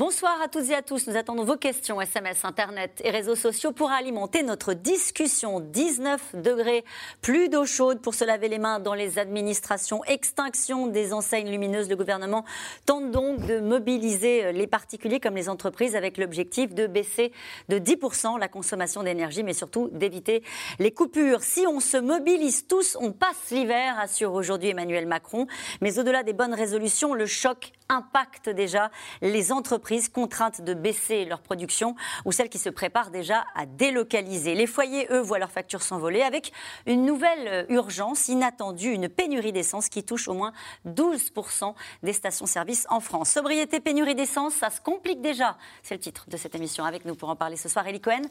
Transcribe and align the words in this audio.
Bonsoir 0.00 0.40
à 0.40 0.48
toutes 0.48 0.70
et 0.70 0.74
à 0.74 0.80
tous. 0.80 1.08
Nous 1.08 1.16
attendons 1.18 1.44
vos 1.44 1.58
questions, 1.58 2.00
SMS, 2.00 2.46
Internet 2.46 3.02
et 3.04 3.10
réseaux 3.10 3.34
sociaux 3.34 3.72
pour 3.72 3.90
alimenter 3.90 4.42
notre 4.42 4.72
discussion. 4.72 5.60
19 5.60 6.36
degrés, 6.36 6.86
plus 7.20 7.50
d'eau 7.50 7.66
chaude 7.66 8.00
pour 8.00 8.14
se 8.14 8.24
laver 8.24 8.48
les 8.48 8.58
mains 8.58 8.80
dans 8.80 8.94
les 8.94 9.18
administrations, 9.18 10.02
extinction 10.04 10.86
des 10.86 11.12
enseignes 11.12 11.50
lumineuses. 11.50 11.90
Le 11.90 11.96
gouvernement 11.96 12.46
tente 12.86 13.10
donc 13.10 13.44
de 13.44 13.60
mobiliser 13.60 14.52
les 14.52 14.66
particuliers 14.66 15.20
comme 15.20 15.36
les 15.36 15.50
entreprises 15.50 15.94
avec 15.94 16.16
l'objectif 16.16 16.72
de 16.72 16.86
baisser 16.86 17.30
de 17.68 17.78
10% 17.78 18.38
la 18.38 18.48
consommation 18.48 19.02
d'énergie, 19.02 19.42
mais 19.42 19.52
surtout 19.52 19.90
d'éviter 19.92 20.42
les 20.78 20.92
coupures. 20.92 21.42
Si 21.42 21.66
on 21.66 21.78
se 21.78 21.98
mobilise 21.98 22.66
tous, 22.66 22.96
on 22.98 23.12
passe 23.12 23.50
l'hiver, 23.50 23.98
assure 23.98 24.32
aujourd'hui 24.32 24.70
Emmanuel 24.70 25.04
Macron. 25.06 25.46
Mais 25.82 25.98
au-delà 25.98 26.22
des 26.22 26.32
bonnes 26.32 26.54
résolutions, 26.54 27.12
le 27.12 27.26
choc 27.26 27.72
impacte 27.90 28.48
déjà 28.48 28.90
les 29.20 29.52
entreprises 29.52 29.89
contraintes 30.12 30.60
de 30.62 30.74
baisser 30.74 31.24
leur 31.24 31.40
production 31.40 31.94
ou 32.24 32.32
celles 32.32 32.48
qui 32.48 32.58
se 32.58 32.68
préparent 32.68 33.10
déjà 33.10 33.44
à 33.54 33.66
délocaliser. 33.66 34.54
Les 34.54 34.66
foyers, 34.66 35.06
eux, 35.10 35.20
voient 35.20 35.38
leurs 35.38 35.50
factures 35.50 35.82
s'envoler 35.82 36.22
avec 36.22 36.52
une 36.86 37.04
nouvelle 37.04 37.66
urgence 37.68 38.28
inattendue, 38.28 38.92
une 38.92 39.08
pénurie 39.08 39.52
d'essence 39.52 39.88
qui 39.88 40.04
touche 40.04 40.28
au 40.28 40.34
moins 40.34 40.52
12% 40.86 41.74
des 42.02 42.12
stations-service 42.12 42.86
en 42.90 43.00
France. 43.00 43.30
Sobriété, 43.30 43.80
pénurie 43.80 44.14
d'essence, 44.14 44.54
ça 44.54 44.70
se 44.70 44.80
complique 44.80 45.20
déjà. 45.20 45.56
C'est 45.82 45.94
le 45.94 46.00
titre 46.00 46.26
de 46.28 46.36
cette 46.36 46.54
émission. 46.54 46.84
Avec 46.84 47.04
nous 47.04 47.14
pour 47.14 47.28
en 47.28 47.36
parler 47.36 47.56
ce 47.56 47.68
soir, 47.68 47.86
Elie 47.86 48.00
Cohen. 48.00 48.22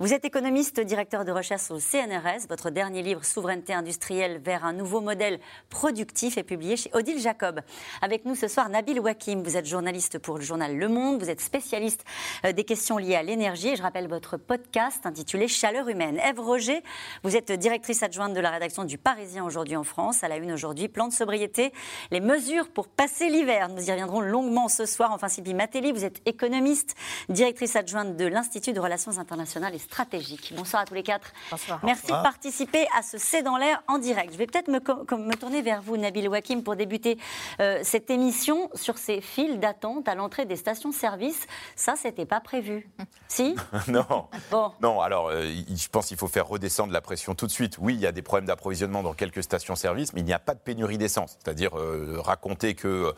Vous 0.00 0.12
êtes 0.12 0.24
économiste, 0.24 0.80
directeur 0.80 1.24
de 1.24 1.32
recherche 1.32 1.70
au 1.70 1.78
CNRS. 1.78 2.46
Votre 2.48 2.70
dernier 2.70 3.02
livre, 3.02 3.24
Souveraineté 3.24 3.72
industrielle 3.72 4.40
vers 4.44 4.64
un 4.64 4.72
nouveau 4.72 5.00
modèle 5.00 5.40
productif, 5.68 6.38
est 6.38 6.42
publié 6.42 6.76
chez 6.76 6.90
Odile 6.94 7.20
Jacob. 7.20 7.60
Avec 8.02 8.24
nous 8.24 8.34
ce 8.34 8.48
soir, 8.48 8.68
Nabil 8.68 9.00
Wakim. 9.00 9.42
Vous 9.42 9.56
êtes 9.56 9.66
journaliste 9.66 10.18
pour 10.18 10.38
le 10.38 10.44
journal 10.44 10.76
Le 10.76 10.88
Monde. 10.88 10.97
Vous 10.98 11.30
êtes 11.30 11.40
spécialiste 11.40 12.04
euh, 12.44 12.52
des 12.52 12.64
questions 12.64 12.98
liées 12.98 13.14
à 13.14 13.22
l'énergie. 13.22 13.76
Je 13.76 13.82
rappelle 13.82 14.08
votre 14.08 14.36
podcast 14.36 15.06
intitulé 15.06 15.46
Chaleur 15.46 15.88
humaine. 15.88 16.18
Ève 16.24 16.40
Roger, 16.40 16.82
vous 17.22 17.36
êtes 17.36 17.52
directrice 17.52 18.02
adjointe 18.02 18.34
de 18.34 18.40
la 18.40 18.50
rédaction 18.50 18.82
du 18.82 18.98
Parisien 18.98 19.44
aujourd'hui 19.44 19.76
en 19.76 19.84
France. 19.84 20.24
À 20.24 20.28
la 20.28 20.38
une 20.38 20.50
aujourd'hui, 20.50 20.88
plan 20.88 21.06
de 21.06 21.12
sobriété, 21.12 21.72
les 22.10 22.18
mesures 22.18 22.68
pour 22.68 22.88
passer 22.88 23.28
l'hiver. 23.28 23.68
Nous 23.68 23.88
y 23.88 23.92
reviendrons 23.92 24.20
longuement 24.20 24.66
ce 24.66 24.86
soir. 24.86 25.12
Enfin, 25.12 25.28
Sylvie 25.28 25.54
Matéli, 25.54 25.92
vous 25.92 26.04
êtes 26.04 26.20
économiste, 26.26 26.96
directrice 27.28 27.76
adjointe 27.76 28.16
de 28.16 28.26
l'Institut 28.26 28.72
de 28.72 28.80
relations 28.80 29.18
internationales 29.18 29.76
et 29.76 29.78
stratégiques. 29.78 30.52
Bonsoir 30.56 30.82
à 30.82 30.84
tous 30.84 30.94
les 30.94 31.04
quatre. 31.04 31.32
Bonsoir. 31.52 31.78
Merci 31.84 32.06
de 32.06 32.22
participer 32.22 32.88
à 32.98 33.02
ce 33.02 33.18
C'est 33.18 33.42
dans 33.42 33.56
l'air 33.56 33.84
en 33.86 33.98
direct. 33.98 34.32
Je 34.32 34.38
vais 34.38 34.46
peut-être 34.46 34.68
me, 34.68 34.80
me, 34.80 35.36
tourner 35.36 35.62
vers 35.62 35.80
vous, 35.80 35.96
Nabil 35.96 36.28
Wakim, 36.28 36.64
pour 36.64 36.74
débuter 36.74 37.18
euh, 37.60 37.78
cette 37.84 38.10
émission 38.10 38.68
sur 38.74 38.98
ces 38.98 39.20
files 39.20 39.60
d'attente 39.60 40.08
à 40.08 40.16
l'entrée 40.16 40.44
des 40.44 40.56
stations-service. 40.92 41.46
Ça, 41.76 41.94
c'était 41.96 42.26
pas 42.26 42.40
prévu. 42.40 42.88
Si? 43.30 43.54
Non. 43.88 44.26
Bon. 44.50 44.72
Non, 44.80 45.02
alors, 45.02 45.28
euh, 45.28 45.44
je 45.44 45.88
pense 45.88 46.06
qu'il 46.06 46.16
faut 46.16 46.28
faire 46.28 46.48
redescendre 46.48 46.94
la 46.94 47.02
pression 47.02 47.34
tout 47.34 47.46
de 47.46 47.52
suite. 47.52 47.76
Oui, 47.78 47.92
il 47.92 48.00
y 48.00 48.06
a 48.06 48.10
des 48.10 48.22
problèmes 48.22 48.46
d'approvisionnement 48.46 49.02
dans 49.02 49.12
quelques 49.12 49.42
stations-service, 49.42 50.14
mais 50.14 50.22
il 50.22 50.24
n'y 50.24 50.32
a 50.32 50.38
pas 50.38 50.54
de 50.54 50.60
pénurie 50.60 50.96
d'essence. 50.96 51.36
C'est-à-dire 51.38 51.78
euh, 51.78 52.16
raconter 52.20 52.74
que 52.74 53.12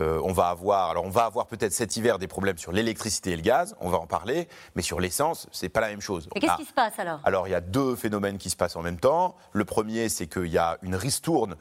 euh, 0.00 0.20
on 0.24 0.32
va 0.32 0.48
avoir, 0.48 0.90
alors 0.90 1.04
on 1.04 1.10
va 1.10 1.26
avoir 1.26 1.46
peut-être 1.46 1.72
cet 1.72 1.96
hiver 1.96 2.18
des 2.18 2.26
problèmes 2.26 2.58
sur 2.58 2.72
l'électricité 2.72 3.30
et 3.30 3.36
le 3.36 3.42
gaz, 3.42 3.76
on 3.78 3.88
va 3.88 3.98
en 3.98 4.08
parler, 4.08 4.48
mais 4.74 4.82
sur 4.82 4.98
l'essence, 4.98 5.46
c'est 5.52 5.68
pas 5.68 5.80
la 5.80 5.90
même 5.90 6.00
chose. 6.00 6.28
Et 6.34 6.40
qu'est-ce 6.40 6.56
qui 6.56 6.64
se 6.64 6.72
passe 6.72 6.98
alors? 6.98 7.20
Alors, 7.22 7.46
il 7.46 7.52
y 7.52 7.54
a 7.54 7.60
deux 7.60 7.94
phénomènes 7.94 8.38
qui 8.38 8.50
se 8.50 8.56
passent 8.56 8.74
en 8.74 8.82
même 8.82 8.98
temps. 8.98 9.36
Le 9.52 9.64
premier, 9.64 10.08
c'est 10.08 10.26
qu'il 10.26 10.48
y 10.48 10.58
a 10.58 10.76
une 10.82 10.96
ristourne 10.96 11.54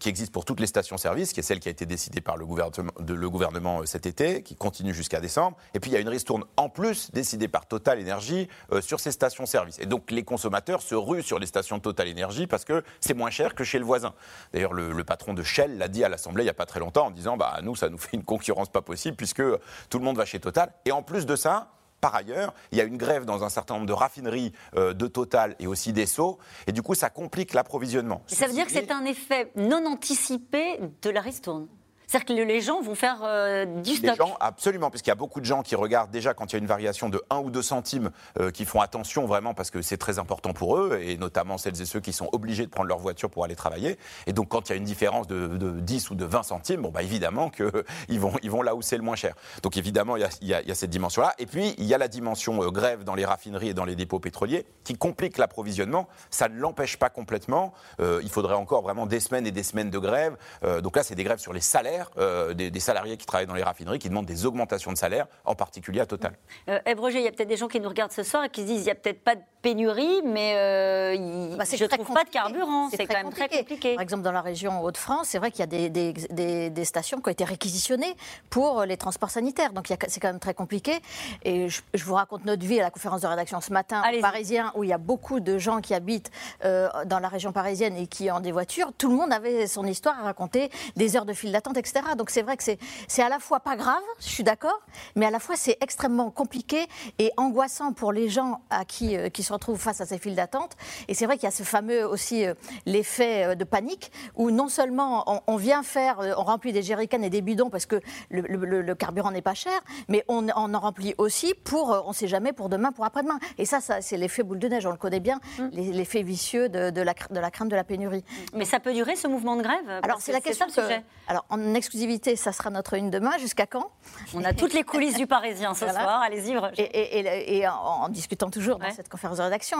qui 0.00 0.08
existe 0.08 0.32
pour 0.32 0.46
toutes 0.46 0.60
les 0.60 0.66
stations-service, 0.66 1.34
qui 1.34 1.40
est 1.40 1.42
celle 1.42 1.60
qui 1.60 1.68
a 1.68 1.70
été 1.70 1.84
décidée 1.84 2.22
par 2.22 2.38
le 2.38 2.46
gouvernement, 2.46 2.92
de, 3.00 3.12
le 3.12 3.28
gouvernement 3.28 3.84
cet 3.84 4.06
été, 4.06 4.42
qui 4.42 4.56
continue 4.56 4.94
jusqu'à 4.98 5.20
décembre. 5.20 5.56
Et 5.72 5.80
puis 5.80 5.90
il 5.90 5.94
y 5.94 5.96
a 5.96 6.00
une 6.00 6.08
ristourne 6.08 6.44
en 6.56 6.68
plus 6.68 7.10
décidée 7.12 7.48
par 7.48 7.66
Total 7.66 7.98
Energy 7.98 8.48
euh, 8.72 8.82
sur 8.82 9.00
ces 9.00 9.12
stations-service. 9.12 9.78
Et 9.78 9.86
donc 9.86 10.10
les 10.10 10.24
consommateurs 10.24 10.82
se 10.82 10.94
ruent 10.94 11.22
sur 11.22 11.38
les 11.38 11.46
stations 11.46 11.80
Total 11.80 12.10
Energy 12.10 12.46
parce 12.46 12.64
que 12.64 12.84
c'est 13.00 13.14
moins 13.14 13.30
cher 13.30 13.54
que 13.54 13.64
chez 13.64 13.78
le 13.78 13.84
voisin. 13.84 14.12
D'ailleurs, 14.52 14.74
le, 14.74 15.04
patron 15.04 15.32
de 15.32 15.42
Shell 15.42 15.78
l'a 15.78 15.88
dit 15.88 16.04
à 16.04 16.10
l'Assemblée 16.10 16.42
il 16.42 16.46
n'y 16.46 16.50
a 16.50 16.54
pas 16.54 16.66
très 16.66 16.80
longtemps 16.80 17.06
en 17.06 17.10
disant 17.10 17.36
bah, 17.36 17.60
nous, 17.62 17.76
ça 17.76 17.88
nous 17.88 17.96
fait 17.96 18.16
une 18.16 18.24
concurrence 18.24 18.68
pas 18.68 18.82
possible 18.82 19.16
puisque 19.16 19.42
tout 19.88 19.98
le 19.98 20.04
monde 20.04 20.16
va 20.16 20.26
chez 20.26 20.40
Total. 20.40 20.70
Et 20.84 20.92
en 20.92 21.02
plus 21.02 21.24
de 21.24 21.36
ça, 21.36 21.70
par 22.00 22.14
ailleurs, 22.14 22.54
il 22.72 22.78
y 22.78 22.80
a 22.80 22.84
une 22.84 22.96
grève 22.96 23.24
dans 23.24 23.44
un 23.44 23.48
certain 23.48 23.74
nombre 23.74 23.86
de 23.86 23.92
raffineries 23.92 24.52
euh, 24.76 24.92
de 24.92 25.06
Total 25.06 25.56
et 25.58 25.66
aussi 25.66 25.92
d'Esso, 25.92 26.38
et 26.66 26.72
du 26.72 26.82
coup, 26.82 26.94
ça 26.94 27.10
complique 27.10 27.54
l'approvisionnement. 27.54 28.22
Ça 28.26 28.46
veut 28.46 28.52
dire 28.52 28.66
que 28.66 28.72
c'est 28.72 28.90
un 28.90 29.04
effet 29.04 29.50
non 29.56 29.84
anticipé 29.86 30.78
de 31.02 31.10
la 31.10 31.20
ristourne 31.20 31.66
c'est-à-dire 32.08 32.36
que 32.36 32.42
les 32.42 32.60
gens 32.62 32.80
vont 32.80 32.94
faire 32.94 33.18
euh, 33.22 33.66
du 33.66 33.96
stock. 33.96 34.10
Les 34.10 34.16
gens, 34.16 34.34
absolument, 34.40 34.88
puisqu'il 34.88 35.10
y 35.10 35.12
a 35.12 35.14
beaucoup 35.14 35.40
de 35.40 35.44
gens 35.44 35.62
qui 35.62 35.74
regardent 35.74 36.10
déjà 36.10 36.32
quand 36.32 36.50
il 36.50 36.52
y 36.54 36.56
a 36.56 36.58
une 36.58 36.66
variation 36.66 37.10
de 37.10 37.22
1 37.28 37.36
ou 37.40 37.50
2 37.50 37.60
centimes, 37.60 38.10
euh, 38.40 38.50
qui 38.50 38.64
font 38.64 38.80
attention 38.80 39.26
vraiment 39.26 39.52
parce 39.52 39.70
que 39.70 39.82
c'est 39.82 39.98
très 39.98 40.18
important 40.18 40.54
pour 40.54 40.78
eux, 40.78 40.98
et 41.02 41.18
notamment 41.18 41.58
celles 41.58 41.78
et 41.82 41.84
ceux 41.84 42.00
qui 42.00 42.14
sont 42.14 42.30
obligés 42.32 42.64
de 42.64 42.70
prendre 42.70 42.88
leur 42.88 42.98
voiture 42.98 43.28
pour 43.28 43.44
aller 43.44 43.56
travailler. 43.56 43.98
Et 44.26 44.32
donc 44.32 44.48
quand 44.48 44.70
il 44.70 44.72
y 44.72 44.74
a 44.74 44.78
une 44.78 44.84
différence 44.84 45.26
de, 45.26 45.48
10 45.80 46.08
ou 46.08 46.14
de 46.14 46.24
20 46.24 46.44
centimes, 46.44 46.80
bon, 46.80 46.88
bah, 46.88 47.02
évidemment 47.02 47.50
qu'ils 47.50 47.66
vont, 48.20 48.32
ils 48.42 48.50
vont 48.50 48.62
là 48.62 48.74
où 48.74 48.80
c'est 48.80 48.96
le 48.96 49.02
moins 49.02 49.16
cher. 49.16 49.34
Donc 49.62 49.76
évidemment, 49.76 50.16
il 50.16 50.26
y 50.48 50.54
a, 50.54 50.74
cette 50.74 50.90
dimension-là. 50.90 51.34
Et 51.38 51.44
puis, 51.44 51.74
il 51.76 51.84
y 51.84 51.92
a 51.92 51.98
la 51.98 52.08
dimension 52.08 52.62
euh, 52.62 52.70
grève 52.70 53.04
dans 53.04 53.16
les 53.16 53.26
raffineries 53.26 53.68
et 53.68 53.74
dans 53.74 53.84
les 53.84 53.96
dépôts 53.96 54.18
pétroliers 54.18 54.64
qui 54.82 54.96
complique 54.96 55.36
l'approvisionnement. 55.36 56.08
Ça 56.30 56.48
ne 56.48 56.58
l'empêche 56.58 56.96
pas 56.96 57.10
complètement. 57.10 57.74
il 57.98 58.30
faudrait 58.30 58.54
encore 58.54 58.80
vraiment 58.80 59.04
des 59.04 59.20
semaines 59.20 59.46
et 59.46 59.50
des 59.50 59.62
semaines 59.62 59.90
de 59.90 59.98
grève. 59.98 60.38
donc 60.82 60.96
là, 60.96 61.02
c'est 61.02 61.14
des 61.14 61.24
grèves 61.24 61.40
sur 61.40 61.52
les 61.52 61.60
salaires 61.60 61.97
euh, 62.18 62.54
des, 62.54 62.80
salariés 62.80 63.16
qui 63.16 63.26
travaillent 63.26 63.46
dans 63.46 63.54
les 63.54 63.62
raffineries 63.62 63.98
qui 63.98 64.08
demandent 64.08 64.26
des 64.26 64.46
augmentations 64.46 64.92
de 64.92 64.98
salaire, 64.98 65.26
en 65.44 65.54
particulier 65.54 66.00
à 66.00 66.06
Total. 66.06 66.32
Euh, 66.68 66.78
il 66.86 67.20
y 67.20 67.26
a 67.26 67.32
peut-être 67.32 67.48
des 67.48 67.56
gens 67.56 67.68
qui 67.68 67.80
nous 67.80 67.88
regardent 67.88 68.12
ce 68.12 68.22
soir 68.22 68.44
et 68.44 68.48
qui 68.48 68.62
se 68.62 68.66
disent 68.66 68.80
il 68.80 68.84
n'y 68.84 68.90
a 68.90 68.94
peut-être 68.94 69.22
pas 69.22 69.34
de 69.34 69.42
pénurie, 69.62 70.22
mais 70.24 70.52
euh, 70.56 71.56
bah, 71.56 71.64
je 71.64 71.82
ne 71.82 71.88
trouve 71.88 72.14
pas 72.14 72.24
de 72.24 72.30
carburant. 72.30 72.88
C'est 72.90 73.06
quand 73.06 73.22
même 73.22 73.30
très 73.30 73.48
compliqué. 73.48 73.94
Par 73.94 74.02
exemple, 74.02 74.22
dans 74.22 74.32
la 74.32 74.40
région 74.40 74.82
Hauts-de-France, 74.82 75.28
c'est 75.28 75.38
vrai 75.38 75.50
qu'il 75.50 75.60
y 75.60 75.62
a 75.62 75.88
des, 75.88 76.70
des, 76.70 76.84
stations 76.84 77.20
qui 77.20 77.28
ont 77.28 77.32
été 77.32 77.44
réquisitionnées 77.44 78.14
pour 78.50 78.84
les 78.84 78.96
transports 78.96 79.30
sanitaires. 79.30 79.72
Donc 79.72 79.86
c'est 79.88 80.20
quand 80.20 80.28
même 80.28 80.38
très 80.38 80.54
compliqué. 80.54 81.00
Et 81.44 81.68
je, 81.68 82.04
vous 82.04 82.14
raconte 82.14 82.44
notre 82.44 82.64
vie 82.64 82.80
à 82.80 82.84
la 82.84 82.90
conférence 82.90 83.20
de 83.22 83.26
rédaction 83.26 83.60
ce 83.60 83.72
matin 83.72 84.02
au 84.16 84.20
Parisien, 84.20 84.72
où 84.74 84.84
il 84.84 84.90
y 84.90 84.92
a 84.92 84.98
beaucoup 84.98 85.40
de 85.40 85.58
gens 85.58 85.80
qui 85.80 85.94
habitent 85.94 86.30
dans 86.62 87.18
la 87.18 87.28
région 87.28 87.52
parisienne 87.52 87.96
et 87.96 88.06
qui 88.06 88.30
ont 88.30 88.40
des 88.40 88.52
voitures. 88.52 88.92
Tout 88.96 89.08
le 89.08 89.16
monde 89.16 89.32
avait 89.32 89.66
son 89.66 89.84
histoire 89.84 90.18
à 90.20 90.22
raconter, 90.22 90.70
des 90.96 91.16
heures 91.16 91.24
de 91.24 91.32
file 91.32 91.52
d'attente, 91.52 91.76
etc. 91.76 92.00
Donc 92.16 92.30
c'est 92.30 92.42
vrai 92.42 92.56
que 92.56 92.62
c'est 92.62 93.22
à 93.22 93.28
la 93.28 93.38
fois 93.38 93.60
pas 93.60 93.76
grave, 93.76 94.02
je 94.20 94.28
suis 94.28 94.44
d'accord, 94.44 94.80
mais 95.16 95.26
à 95.26 95.30
la 95.30 95.38
fois 95.38 95.56
c'est 95.56 95.76
extrêmement 95.80 96.30
compliqué 96.30 96.86
et 97.18 97.30
angoissant 97.36 97.92
pour 97.92 98.12
les 98.12 98.28
gens 98.28 98.60
à 98.70 98.84
qui, 98.84 99.16
euh, 99.16 99.28
qui 99.28 99.42
se 99.42 99.52
retrouvent 99.58 99.80
face 99.80 100.00
à 100.00 100.06
ces 100.06 100.18
files 100.18 100.34
d'attente. 100.34 100.72
Et 101.08 101.14
c'est 101.14 101.26
vrai 101.26 101.36
qu'il 101.36 101.44
y 101.44 101.48
a 101.48 101.52
ce 101.52 101.62
fameux 101.62 102.06
aussi 102.06 102.46
euh, 102.46 102.54
l'effet 102.86 103.44
euh, 103.44 103.54
de 103.54 103.64
panique 103.64 104.10
où 104.34 104.50
non 104.50 104.68
seulement 104.68 105.42
on, 105.46 105.56
vient 105.56 105.82
faire, 105.82 106.20
on 106.38 106.44
remplit 106.44 106.72
des 106.72 106.82
jerrycans 106.82 107.22
et 107.22 107.30
des 107.30 107.42
bidons 107.42 107.70
parce 107.70 107.86
que 107.86 108.00
le, 108.30 108.94
carburant 108.94 109.30
n'est 109.30 109.42
pas 109.42 109.54
cher, 109.54 109.78
mais 110.08 110.24
on, 110.28 110.48
en 110.48 110.78
remplit 110.78 111.14
aussi 111.18 111.54
pour, 111.54 112.02
on 112.04 112.10
ne 112.10 112.14
sait 112.14 112.28
jamais, 112.28 112.52
pour 112.52 112.68
demain, 112.68 112.92
pour 112.92 113.04
après-demain. 113.04 113.38
Et 113.58 113.64
ça, 113.64 113.80
ça 113.80 114.00
c'est 114.00 114.16
l'effet 114.16 114.42
boule 114.42 114.58
de 114.58 114.68
neige, 114.68 114.86
on 114.86 114.90
le 114.90 114.96
connaît 114.96 115.20
bien, 115.20 115.40
mmh. 115.58 115.68
l'effet 115.72 116.22
vicieux 116.22 116.68
de, 116.68 117.00
la, 117.00 117.14
de 117.14 117.40
la 117.40 117.50
crainte 117.50 117.68
de 117.68 117.76
la 117.76 117.84
pénurie. 117.84 118.24
Mais 118.54 118.64
ça 118.64 118.80
peut 118.80 118.92
durer 118.92 119.16
ce 119.16 119.28
mouvement 119.28 119.56
de 119.56 119.62
grève? 119.62 120.00
Alors 120.02 120.20
c'est 120.20 120.32
la 120.32 120.40
question. 120.40 120.66
Que, 120.66 120.80
alors 121.26 121.44
en 121.48 121.74
exclusivité, 121.74 122.36
ça 122.36 122.52
sera 122.52 122.70
notre 122.70 122.94
une 122.94 123.10
demain. 123.10 123.36
Jusqu'à 123.38 123.66
quand? 123.66 123.90
On 124.34 124.44
a 124.44 124.52
toutes 124.52 124.74
les 124.74 124.84
coulisses 124.84 125.16
du 125.16 125.26
Parisien 125.26 125.74
ce 125.74 125.88
soir. 125.88 126.22
Allez-y. 126.22 126.56
Et, 126.78 127.66
en, 127.68 128.08
discutant 128.08 128.50
toujours 128.50 128.78
dans 128.78 128.90
cette 128.90 129.08
conférence 129.08 129.37
de 129.38 129.42
rédaction, 129.44 129.78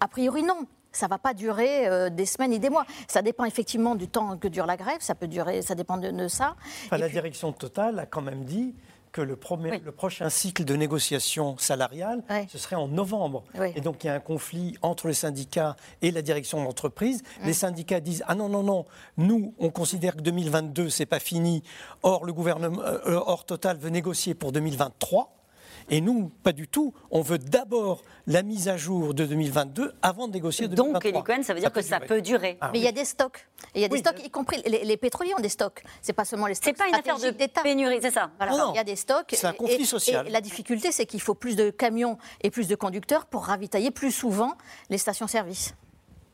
a 0.00 0.08
priori 0.08 0.42
non 0.42 0.66
ça 0.96 1.06
ne 1.06 1.10
va 1.10 1.18
pas 1.18 1.34
durer 1.34 1.88
euh, 1.88 2.08
des 2.08 2.26
semaines 2.26 2.52
et 2.52 2.58
des 2.58 2.70
mois. 2.70 2.86
Ça 3.08 3.22
dépend 3.22 3.44
effectivement 3.44 3.94
du 3.94 4.08
temps 4.08 4.38
que 4.38 4.48
dure 4.48 4.66
la 4.66 4.76
grève, 4.76 5.00
ça 5.00 5.14
peut 5.14 5.26
durer, 5.26 5.62
ça 5.62 5.74
dépend 5.74 5.96
de, 5.98 6.28
ça. 6.28 6.54
la 6.90 7.08
direction 7.08 7.52
totale 7.52 7.98
a 7.98 8.06
quand 8.06 8.22
même 8.22 8.44
dit 8.44 8.74
que 9.12 9.20
le, 9.20 9.36
premier, 9.36 9.78
le 9.78 9.92
prochain 9.92 10.28
cycle 10.28 10.64
de 10.64 10.74
négociation 10.74 11.56
salariale, 11.56 12.24
ce 12.48 12.58
serait 12.58 12.74
en 12.74 12.88
novembre. 12.88 13.44
Et 13.76 13.80
donc 13.80 14.02
il 14.02 14.08
y 14.08 14.10
a 14.10 14.14
un 14.14 14.20
conflit 14.20 14.76
entre 14.82 15.06
les 15.06 15.14
syndicats 15.14 15.76
et 16.02 16.10
la 16.10 16.20
direction 16.20 16.58
de 16.58 16.64
l'entreprise. 16.64 17.22
Les 17.44 17.52
syndicats 17.52 18.00
disent 18.00 18.24
ah 18.26 18.34
non 18.34 18.48
non 18.48 18.64
non, 18.64 18.86
nous 19.16 19.54
on 19.60 19.70
considère 19.70 20.16
que 20.16 20.22
2022 20.22 20.90
c'est 20.90 21.06
pas 21.06 21.20
fini. 21.20 21.62
Or 22.02 22.24
le 22.24 22.32
gouvernement, 22.32 22.80
euh, 22.82 23.20
Total 23.46 23.76
veut 23.76 23.90
négocier 23.90 24.34
pour 24.34 24.50
2023. 24.50 25.43
Et 25.90 26.00
nous, 26.00 26.30
pas 26.42 26.52
du 26.52 26.66
tout. 26.66 26.94
On 27.10 27.20
veut 27.20 27.38
d'abord 27.38 28.02
la 28.26 28.42
mise 28.42 28.68
à 28.68 28.76
jour 28.76 29.14
de 29.14 29.24
2022 29.26 29.92
avant 30.02 30.28
de 30.28 30.32
négocier 30.32 30.68
2023. 30.68 31.12
Donc, 31.12 31.26
Cohen, 31.26 31.42
ça 31.42 31.54
veut 31.54 31.60
dire 31.60 31.72
que 31.72 31.82
ça 31.82 32.00
peut 32.00 32.22
durer. 32.22 32.56
Ah 32.60 32.70
Mais 32.72 32.78
il 32.78 32.84
y 32.84 32.88
a 32.88 32.92
des 32.92 33.04
stocks. 33.04 33.46
il 33.74 33.82
y 33.82 33.84
a 33.84 33.88
des 33.88 33.98
stocks, 33.98 34.24
y 34.24 34.30
compris 34.30 34.62
les, 34.64 34.96
pétroliers 34.96 35.34
ont 35.34 35.40
des 35.40 35.48
stocks. 35.48 35.82
C'est 36.00 36.12
pas 36.12 36.24
seulement 36.24 36.46
les 36.46 36.54
stocks. 36.54 36.74
C'est 36.76 36.82
pas 36.84 36.88
une 36.88 36.94
affaire 36.94 37.18
de 37.18 37.62
pénurie, 37.62 37.98
c'est 38.00 38.10
ça. 38.10 38.30
il 38.40 38.76
y 38.76 38.78
a 38.78 38.84
des 38.84 38.96
stocks. 38.96 39.32
C'est 39.32 39.46
un 39.46 39.52
conflit 39.52 39.86
social. 39.86 40.26
Et 40.26 40.30
la 40.30 40.40
difficulté, 40.40 40.92
c'est 40.92 41.06
qu'il 41.06 41.20
faut 41.20 41.34
plus 41.34 41.56
de 41.56 41.70
camions 41.70 42.18
et 42.42 42.50
plus 42.50 42.68
de 42.68 42.74
conducteurs 42.74 43.26
pour 43.26 43.44
ravitailler 43.44 43.90
plus 43.90 44.12
souvent 44.12 44.56
les 44.90 44.98
stations-service. 44.98 45.74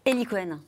Elie 0.06 0.24
Cohen. 0.24 0.60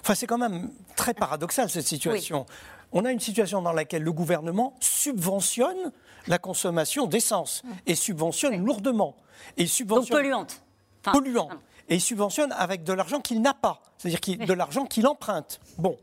Enfin, 0.00 0.14
c'est 0.14 0.26
quand 0.26 0.38
même 0.38 0.70
très 0.96 1.14
paradoxal 1.14 1.70
cette 1.70 1.86
situation. 1.86 2.46
On 2.92 3.04
a 3.04 3.10
une 3.10 3.20
situation 3.20 3.60
dans 3.62 3.72
laquelle 3.72 4.02
le 4.02 4.12
gouvernement 4.12 4.74
subventionne 4.80 5.92
la 6.26 6.38
consommation 6.38 7.06
d'essence 7.06 7.62
et 7.86 7.94
subventionne 7.94 8.64
lourdement. 8.64 9.16
Et 9.56 9.66
subventionne, 9.66 10.16
Donc 10.16 10.22
polluante. 10.22 10.62
polluante. 11.02 11.52
Et 11.88 11.98
subventionne 11.98 12.52
avec 12.52 12.82
de 12.82 12.92
l'argent 12.92 13.20
qu'il 13.20 13.42
n'a 13.42 13.52
pas, 13.52 13.82
c'est-à-dire 13.98 14.46
de 14.46 14.52
l'argent 14.52 14.86
qu'il 14.86 15.06
emprunte. 15.06 15.60
Bon. 15.78 15.98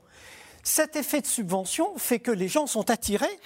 Cet 0.63 0.95
effet 0.95 1.21
de 1.21 1.27
subvention 1.27 1.97
fait 1.97 2.19
que 2.19 2.29
les 2.29 2.47
gens 2.47 2.68
sont 2.68 2.91
attirés 2.91 3.39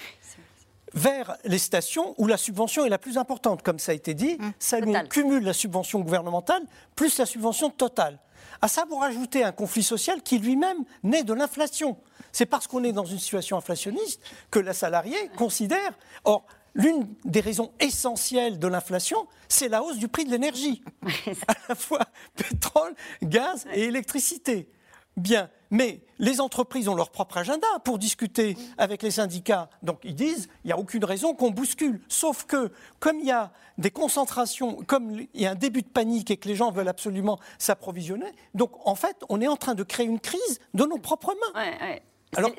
vers 0.92 1.36
les 1.44 1.58
stations 1.58 2.14
où 2.18 2.26
la 2.26 2.36
subvention 2.36 2.84
est 2.84 2.90
la 2.90 2.98
plus 2.98 3.16
importante. 3.16 3.62
Comme 3.62 3.78
ça 3.78 3.92
a 3.92 3.94
été 3.94 4.12
dit, 4.12 4.36
mmh. 4.38 4.52
ça 4.58 4.80
nous 4.80 4.94
cumule 5.08 5.44
la 5.44 5.54
subvention 5.54 6.00
gouvernementale 6.00 6.62
plus 6.94 7.18
la 7.18 7.26
subvention 7.26 7.70
totale. 7.70 8.18
À 8.60 8.68
ça, 8.68 8.84
vous 8.88 8.96
rajoutez 8.96 9.44
un 9.44 9.52
conflit 9.52 9.82
social 9.82 10.22
qui 10.22 10.38
lui-même 10.38 10.78
naît 11.02 11.24
de 11.24 11.34
l'inflation. 11.34 11.96
C'est 12.32 12.46
parce 12.46 12.66
qu'on 12.66 12.84
est 12.84 12.92
dans 12.92 13.04
une 13.04 13.18
situation 13.18 13.56
inflationniste 13.56 14.20
que 14.50 14.58
la 14.58 14.72
salariée 14.72 15.30
considère. 15.36 15.92
Or, 16.24 16.44
l'une 16.76 17.08
des 17.24 17.40
raisons 17.40 17.72
essentielles 17.80 18.58
de 18.58 18.68
l'inflation, 18.68 19.26
c'est 19.48 19.68
la 19.68 19.82
hausse 19.82 19.98
du 19.98 20.08
prix 20.08 20.24
de 20.24 20.30
l'énergie, 20.30 20.82
à 21.48 21.54
la 21.68 21.74
fois 21.74 22.06
pétrole, 22.36 22.94
gaz 23.22 23.66
et 23.72 23.84
électricité. 23.84 24.68
Bien, 25.16 25.48
mais 25.70 26.02
les 26.18 26.42
entreprises 26.42 26.88
ont 26.88 26.94
leur 26.94 27.10
propre 27.10 27.38
agenda 27.38 27.66
pour 27.84 27.98
discuter 27.98 28.54
avec 28.76 29.02
les 29.02 29.10
syndicats. 29.10 29.70
Donc 29.82 30.00
ils 30.04 30.14
disent, 30.14 30.48
il 30.62 30.66
n'y 30.66 30.72
a 30.72 30.78
aucune 30.78 31.06
raison 31.06 31.34
qu'on 31.34 31.50
bouscule. 31.50 32.02
Sauf 32.08 32.44
que, 32.44 32.70
comme 33.00 33.18
il 33.20 33.26
y 33.26 33.32
a 33.32 33.50
des 33.78 33.90
concentrations, 33.90 34.76
comme 34.86 35.20
il 35.32 35.40
y 35.40 35.46
a 35.46 35.52
un 35.52 35.54
début 35.54 35.80
de 35.80 35.88
panique 35.88 36.30
et 36.30 36.36
que 36.36 36.48
les 36.48 36.54
gens 36.54 36.70
veulent 36.70 36.88
absolument 36.88 37.38
s'approvisionner, 37.58 38.30
donc 38.54 38.72
en 38.86 38.94
fait, 38.94 39.16
on 39.30 39.40
est 39.40 39.48
en 39.48 39.56
train 39.56 39.74
de 39.74 39.82
créer 39.82 40.06
une 40.06 40.20
crise 40.20 40.60
de 40.74 40.84
nos 40.84 40.98
propres 40.98 41.34
mains. 41.34 41.60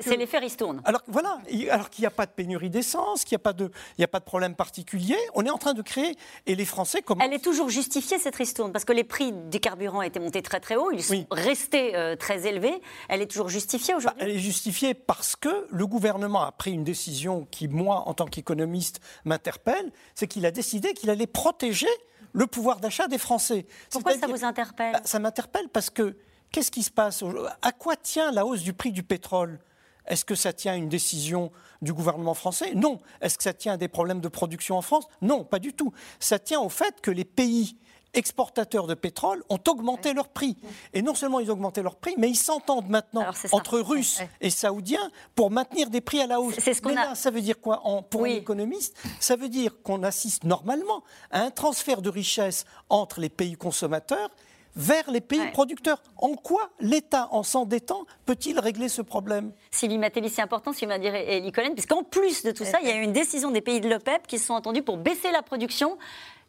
C'est 0.00 0.16
l'effet 0.16 0.38
ristourne. 0.38 0.80
Alors 0.84 1.02
voilà, 1.06 1.38
alors 1.70 1.90
qu'il 1.90 2.02
n'y 2.02 2.06
a 2.06 2.10
pas 2.10 2.26
de 2.26 2.32
pénurie 2.32 2.70
d'essence, 2.70 3.24
qu'il 3.24 3.36
n'y 3.36 3.40
a, 3.40 3.44
pas 3.44 3.52
de, 3.52 3.70
il 3.96 4.04
a 4.04 4.08
pas 4.08 4.18
de 4.18 4.24
problème 4.24 4.54
particulier, 4.54 5.16
on 5.34 5.44
est 5.44 5.50
en 5.50 5.58
train 5.58 5.74
de 5.74 5.82
créer, 5.82 6.16
et 6.46 6.54
les 6.54 6.64
Français 6.64 7.02
comment 7.02 7.22
Elle 7.24 7.32
est 7.32 7.44
toujours 7.44 7.68
justifiée 7.68 8.18
cette 8.18 8.36
ristourne, 8.36 8.72
parce 8.72 8.84
que 8.84 8.92
les 8.92 9.04
prix 9.04 9.32
des 9.32 9.60
carburants 9.60 10.02
étaient 10.02 10.20
montés 10.20 10.42
très 10.42 10.60
très 10.60 10.76
haut, 10.76 10.90
ils 10.90 11.02
sont 11.02 11.26
restés 11.30 11.94
euh, 11.94 12.16
très 12.16 12.46
élevés. 12.46 12.80
Elle 13.08 13.22
est 13.22 13.26
toujours 13.26 13.48
justifiée 13.48 13.94
aujourd'hui? 13.94 14.18
bah, 14.18 14.26
Elle 14.26 14.36
est 14.36 14.40
justifiée 14.40 14.94
parce 14.94 15.36
que 15.36 15.66
le 15.70 15.86
gouvernement 15.86 16.42
a 16.42 16.52
pris 16.52 16.72
une 16.72 16.84
décision 16.84 17.46
qui, 17.50 17.68
moi, 17.68 18.04
en 18.06 18.14
tant 18.14 18.26
qu'économiste, 18.26 19.00
m'interpelle, 19.24 19.92
c'est 20.14 20.26
qu'il 20.26 20.44
a 20.46 20.50
décidé 20.50 20.94
qu'il 20.94 21.10
allait 21.10 21.26
protéger 21.26 21.88
le 22.32 22.46
pouvoir 22.46 22.80
d'achat 22.80 23.06
des 23.08 23.18
Français. 23.18 23.66
Pourquoi 23.90 24.16
ça 24.16 24.26
vous 24.26 24.44
interpelle? 24.44 24.92
Bah, 24.92 25.00
Ça 25.04 25.18
m'interpelle 25.18 25.68
parce 25.68 25.90
que 25.90 26.16
Qu'est-ce 26.50 26.70
qui 26.70 26.82
se 26.82 26.90
passe 26.90 27.22
À 27.62 27.72
quoi 27.72 27.96
tient 27.96 28.32
la 28.32 28.46
hausse 28.46 28.62
du 28.62 28.72
prix 28.72 28.92
du 28.92 29.02
pétrole? 29.02 29.58
Est-ce 30.06 30.24
que 30.24 30.34
ça 30.34 30.52
tient 30.52 30.72
à 30.72 30.76
une 30.76 30.88
décision 30.88 31.52
du 31.82 31.92
gouvernement 31.92 32.34
français? 32.34 32.72
Non. 32.74 32.98
Est-ce 33.20 33.36
que 33.36 33.44
ça 33.44 33.52
tient 33.52 33.74
à 33.74 33.76
des 33.76 33.88
problèmes 33.88 34.20
de 34.20 34.28
production 34.28 34.76
en 34.76 34.82
France? 34.82 35.04
Non, 35.20 35.44
pas 35.44 35.58
du 35.58 35.74
tout. 35.74 35.92
Ça 36.18 36.38
tient 36.38 36.60
au 36.60 36.70
fait 36.70 37.00
que 37.02 37.10
les 37.10 37.26
pays 37.26 37.76
exportateurs 38.14 38.86
de 38.86 38.94
pétrole 38.94 39.44
ont 39.50 39.60
augmenté 39.68 40.14
leur 40.14 40.28
prix. 40.28 40.56
Et 40.94 41.02
non 41.02 41.14
seulement 41.14 41.40
ils 41.40 41.50
ont 41.50 41.54
augmenté 41.54 41.82
leur 41.82 41.96
prix, 41.96 42.14
mais 42.16 42.30
ils 42.30 42.36
s'entendent 42.36 42.88
maintenant 42.88 43.26
entre 43.52 43.80
Russes 43.80 44.20
et 44.40 44.48
Saoudiens 44.48 45.10
pour 45.34 45.50
maintenir 45.50 45.90
des 45.90 46.00
prix 46.00 46.20
à 46.22 46.26
la 46.26 46.40
hausse. 46.40 46.58
Ce 46.58 46.70
mais 46.86 46.94
là, 46.94 47.14
ça 47.14 47.30
veut 47.30 47.42
dire 47.42 47.60
quoi 47.60 47.82
Pour 48.10 48.24
un 48.24 48.30
économiste, 48.30 48.96
ça 49.20 49.36
veut 49.36 49.50
dire 49.50 49.82
qu'on 49.82 50.02
assiste 50.02 50.44
normalement 50.44 51.04
à 51.30 51.42
un 51.42 51.50
transfert 51.50 52.00
de 52.00 52.08
richesse 52.08 52.64
entre 52.88 53.20
les 53.20 53.28
pays 53.28 53.56
consommateurs 53.56 54.30
vers 54.76 55.10
les 55.10 55.20
pays 55.20 55.46
producteurs. 55.52 56.02
En 56.16 56.34
quoi 56.34 56.70
l'État, 56.80 57.28
en 57.32 57.42
s'endettant, 57.42 58.04
peut-il 58.26 58.58
régler 58.58 58.88
ce 58.88 59.02
problème? 59.02 59.52
Sylvie 59.70 59.98
Matéli, 59.98 60.28
c'est 60.28 60.42
important 60.42 60.72
ce 60.72 60.78
qu'il 60.78 60.88
m'a 60.88 60.98
dit 60.98 61.10
Nicolas, 61.42 61.70
puisqu'en 61.70 62.02
plus 62.02 62.42
de 62.42 62.50
tout 62.50 62.64
ça, 62.64 62.78
il 62.82 62.88
y 62.88 62.90
a 62.90 62.96
eu 62.96 63.02
une 63.02 63.12
décision 63.12 63.50
des 63.50 63.60
pays 63.60 63.80
de 63.80 63.88
l'OPEP 63.88 64.26
qui 64.26 64.38
se 64.38 64.46
sont 64.46 64.54
entendus 64.54 64.82
pour 64.82 64.96
baisser 64.96 65.30
la 65.32 65.42
production 65.42 65.98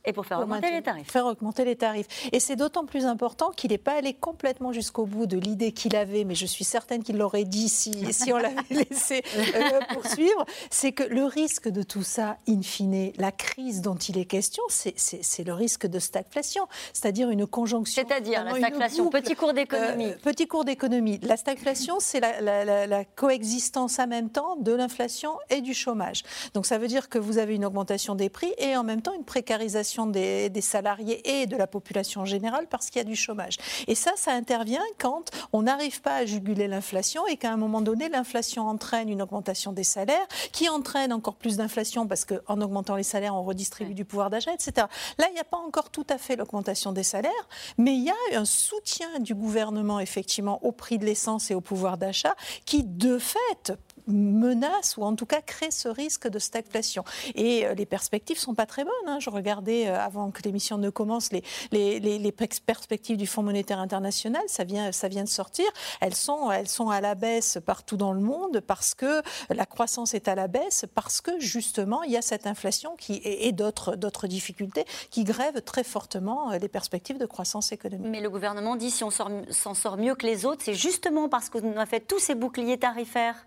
et 0.06 0.14
pour 0.14 0.26
faire 0.26 0.40
augmenter 0.40 0.72
les 0.72 0.82
tarifs. 0.82 1.12
Faire 1.12 1.26
augmenter 1.26 1.66
les 1.66 1.76
tarifs. 1.76 2.08
Et 2.32 2.40
c'est 2.40 2.56
d'autant 2.56 2.86
plus 2.86 3.06
important 3.06 3.52
qu'il 3.52 3.72
n'est 3.72 3.78
pas 3.78 3.98
allé 3.98 4.14
complètement 4.14 4.72
jusqu'au 4.72 5.06
bout 5.06 5.26
de 5.26 5.38
l'idée 5.38 5.74
qu'il 5.74 5.96
avait, 5.96 6.24
mais 6.24 6.36
je 6.36 6.46
suis 6.46 6.64
certaine 6.64 7.04
qu'il 7.04 7.18
l'aurait 7.18 7.44
dit 7.44 7.68
si, 7.68 8.14
si 8.14 8.32
on 8.32 8.38
l'avait 8.38 8.56
laissé 8.70 9.22
euh, 9.38 9.80
poursuivre, 9.94 10.46
c'est 10.70 10.94
que 10.94 11.04
le 11.04 11.26
risque 11.26 11.68
de 11.68 11.84
tout 11.84 12.04
ça, 12.04 12.38
in 12.48 12.62
fine, 12.62 13.12
la 13.18 13.32
crise 13.32 13.82
dont 13.82 13.96
il 13.96 14.18
est 14.18 14.26
question, 14.26 14.64
c'est 14.70 15.44
le 15.44 15.54
risque 15.54 15.86
de 15.86 16.00
stagflation, 16.00 16.68
c'est-à-dire 16.94 17.30
une 17.30 17.46
conjonction. 17.46 18.04
C'est-à-dire 18.08 18.46
la 18.46 18.56
stagflation, 18.56 19.10
petit 19.10 19.36
cours 19.36 19.54
d'économie. 19.54 20.06
Euh, 20.06 20.16
petit 20.24 20.48
cours 20.48 20.64
d'économie. 20.64 21.20
La 21.24 21.36
stagflation, 21.36 21.98
c'est 22.00 22.20
la, 22.20 22.88
la, 22.88 23.06
coexistence 23.06 24.00
en 24.00 24.08
même 24.08 24.30
temps 24.30 24.56
de 24.56 24.72
l'inflation 24.72 25.38
et 25.50 25.62
du 25.62 25.74
chômage. 25.74 26.24
Donc 26.54 26.66
ça 26.66 26.78
veut 26.78 26.88
dire 26.88 27.10
que 27.10 27.18
vous 27.18 27.38
avez 27.38 27.56
une 27.56 27.66
augmentation 27.66 28.16
des 28.16 28.30
prix 28.30 28.54
et 28.58 28.76
en 28.78 28.84
même 28.84 29.02
temps 29.02 29.14
une 29.14 29.24
précarisation 29.24 29.99
des, 30.08 30.52
salariés 30.62 31.42
et 31.42 31.46
de 31.46 31.56
la 31.56 31.68
population 31.68 32.26
générale 32.26 32.68
parce 32.70 32.90
qu'il 32.90 33.00
y 33.00 33.02
a 33.02 33.06
du 33.06 33.16
chômage. 33.16 33.58
Et 33.88 33.96
ça, 33.96 34.12
ça 34.16 34.32
intervient 34.34 34.84
quand 34.98 35.32
on 35.54 35.64
n'arrive 35.64 36.02
pas 36.02 36.16
à 36.16 36.26
juguler 36.26 36.68
l'inflation 36.68 37.26
et 37.28 37.38
qu'à 37.38 37.52
un 37.52 37.58
moment 37.58 37.82
donné, 37.82 38.10
l'inflation 38.10 38.68
entraîne 38.68 39.10
une 39.10 39.22
augmentation 39.22 39.72
des 39.72 39.84
salaires, 39.84 40.28
qui 40.52 40.70
entraîne 40.70 41.14
encore 41.14 41.36
plus 41.36 41.58
d'inflation 41.58 42.08
parce 42.08 42.26
qu'en 42.26 42.62
augmentant 42.62 42.96
les 42.96 43.04
salaires, 43.04 43.36
on 43.36 43.44
redistribue 43.44 43.94
du 43.94 44.06
pouvoir 44.06 44.30
d'achat, 44.30 44.54
etc. 44.54 44.88
Là, 45.18 45.28
il 45.30 45.34
n'y 45.34 45.40
a 45.40 45.46
pas 45.46 45.58
encore 45.58 45.90
tout 45.90 46.06
à 46.10 46.18
fait 46.18 46.36
l'augmentation 46.36 46.92
des 46.92 47.04
salaires, 47.04 47.32
mais 47.78 47.94
il 47.94 48.04
y 48.04 48.10
a 48.10 48.40
un 48.40 48.46
soutien 48.46 49.20
du 49.20 49.36
gouvernement, 49.36 50.00
effectivement, 50.00 50.64
au 50.64 50.72
prix 50.72 50.98
de 50.98 51.06
l'essence 51.06 51.52
et 51.52 51.56
au 51.56 51.62
pouvoir 51.62 51.98
d'achat 51.98 52.36
qui, 52.66 52.84
de 52.84 53.18
fait, 53.18 53.74
menace 54.08 54.98
ou 54.98 55.04
en 55.04 55.16
tout 55.16 55.26
cas 55.26 55.42
crée 55.42 55.72
ce 55.72 55.88
risque 55.88 56.28
de 56.28 56.40
stagflation. 56.40 57.04
Et 57.36 57.66
euh, 57.66 57.74
les 57.74 57.86
perspectives 57.86 58.38
sont 58.38 58.56
pas 58.56 58.66
très 58.66 58.84
bonnes. 58.84 58.94
Hein. 59.08 59.20
Je 59.20 59.30
regardais 59.30 59.88
euh, 59.88 60.00
avant 60.00 60.32
que 60.32 60.42
l'émission 60.44 60.78
ne 60.78 60.90
commence 60.90 61.30
les, 61.32 62.34
perspectives 62.66 63.18
du 63.18 63.28
Fonds 63.28 63.44
monétaire 63.44 63.80
international. 63.80 64.42
Ça 64.48 64.64
vient, 64.64 64.92
ça 64.92 65.08
vient 65.08 65.24
de 65.24 65.30
sortir. 65.30 65.66
Elles 66.02 66.16
sont, 66.16 66.52
elles 66.52 66.68
sont 66.68 66.90
à 66.90 67.02
la 67.02 67.16
baisse 67.16 67.58
partout 67.66 67.98
dans 67.98 68.14
le 68.14 68.20
monde 68.20 68.60
parce 68.60 68.96
que 68.96 69.22
la 69.50 69.66
croissance 69.66 70.14
est 70.14 70.28
à 70.28 70.36
la 70.36 70.48
baisse, 70.48 70.86
parce 70.96 71.22
que 71.22 71.40
justement 71.40 72.04
il 72.04 72.12
y 72.12 72.18
a 72.18 72.22
cette 72.22 72.48
inflation 72.48 72.96
qui, 72.98 73.22
et, 73.24 73.52
d'autres, 73.52 73.96
d'autres 73.96 74.28
difficultés 74.28 74.86
qui 75.10 75.24
grèvent 75.24 75.62
très 75.62 75.84
fortement 75.84 76.52
euh, 76.52 76.58
les 76.58 76.68
perspectives 76.70 77.18
de 77.18 77.26
croissance 77.26 77.72
économique. 77.72 78.08
Mais 78.10 78.22
le 78.22 78.30
gouvernement 78.30 78.76
dit 78.76 78.92
si 78.92 79.04
on 79.04 79.12
s'en 79.12 79.74
sort 79.74 79.98
mieux 79.98 80.16
que 80.16 80.26
les 80.26 80.46
autres, 80.46 80.64
c'est 80.64 80.74
justement 80.74 81.30
parce 81.30 81.50
qu'on 81.50 81.78
a 81.78 81.86
fait 81.86 82.00
tous 82.00 82.20
ces 82.20 82.36
boucliers 82.36 82.78
tarifaires 82.78 83.46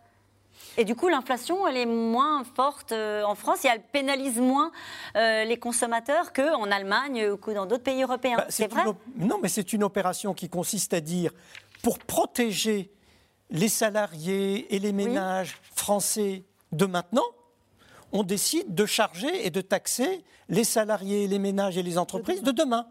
et 0.76 0.85
du 0.85 0.95
coup, 0.95 1.09
l'inflation, 1.09 1.67
elle 1.67 1.76
est 1.76 1.87
moins 1.87 2.45
forte 2.45 2.93
euh, 2.93 3.23
en 3.25 3.35
France 3.35 3.64
et 3.64 3.69
elle 3.69 3.83
pénalise 3.83 4.38
moins 4.38 4.73
euh, 5.17 5.45
les 5.45 5.59
consommateurs 5.59 6.33
qu'en 6.33 6.71
Allemagne 6.71 7.31
ou 7.31 7.52
dans 7.52 7.67
d'autres 7.67 7.83
pays 7.83 8.02
européens. 8.02 8.37
Bah, 8.38 8.47
c'est 8.49 8.71
vrai? 8.71 8.85
Non, 9.17 9.38
mais 9.43 9.49
c'est 9.49 9.73
une 9.73 9.85
opération 9.85 10.35
qui 10.35 10.49
consiste 10.49 10.95
à 10.95 11.00
dire, 11.00 11.33
pour 11.83 11.99
protéger 11.99 12.91
les 13.50 13.69
salariés 13.69 14.75
et 14.75 14.79
les 14.79 14.93
ménages 14.93 15.59
français 15.75 16.45
de 16.73 16.87
maintenant, 16.87 17.26
on 18.12 18.23
décide 18.23 18.75
de 18.75 18.87
charger 18.87 19.47
et 19.47 19.50
de 19.50 19.61
taxer 19.61 20.25
les 20.49 20.64
salariés, 20.64 21.26
les 21.26 21.38
ménages 21.38 21.76
et 21.79 21.83
les 21.83 21.99
entreprises 21.99 22.43
de 22.43 22.50
demain. 22.50 22.87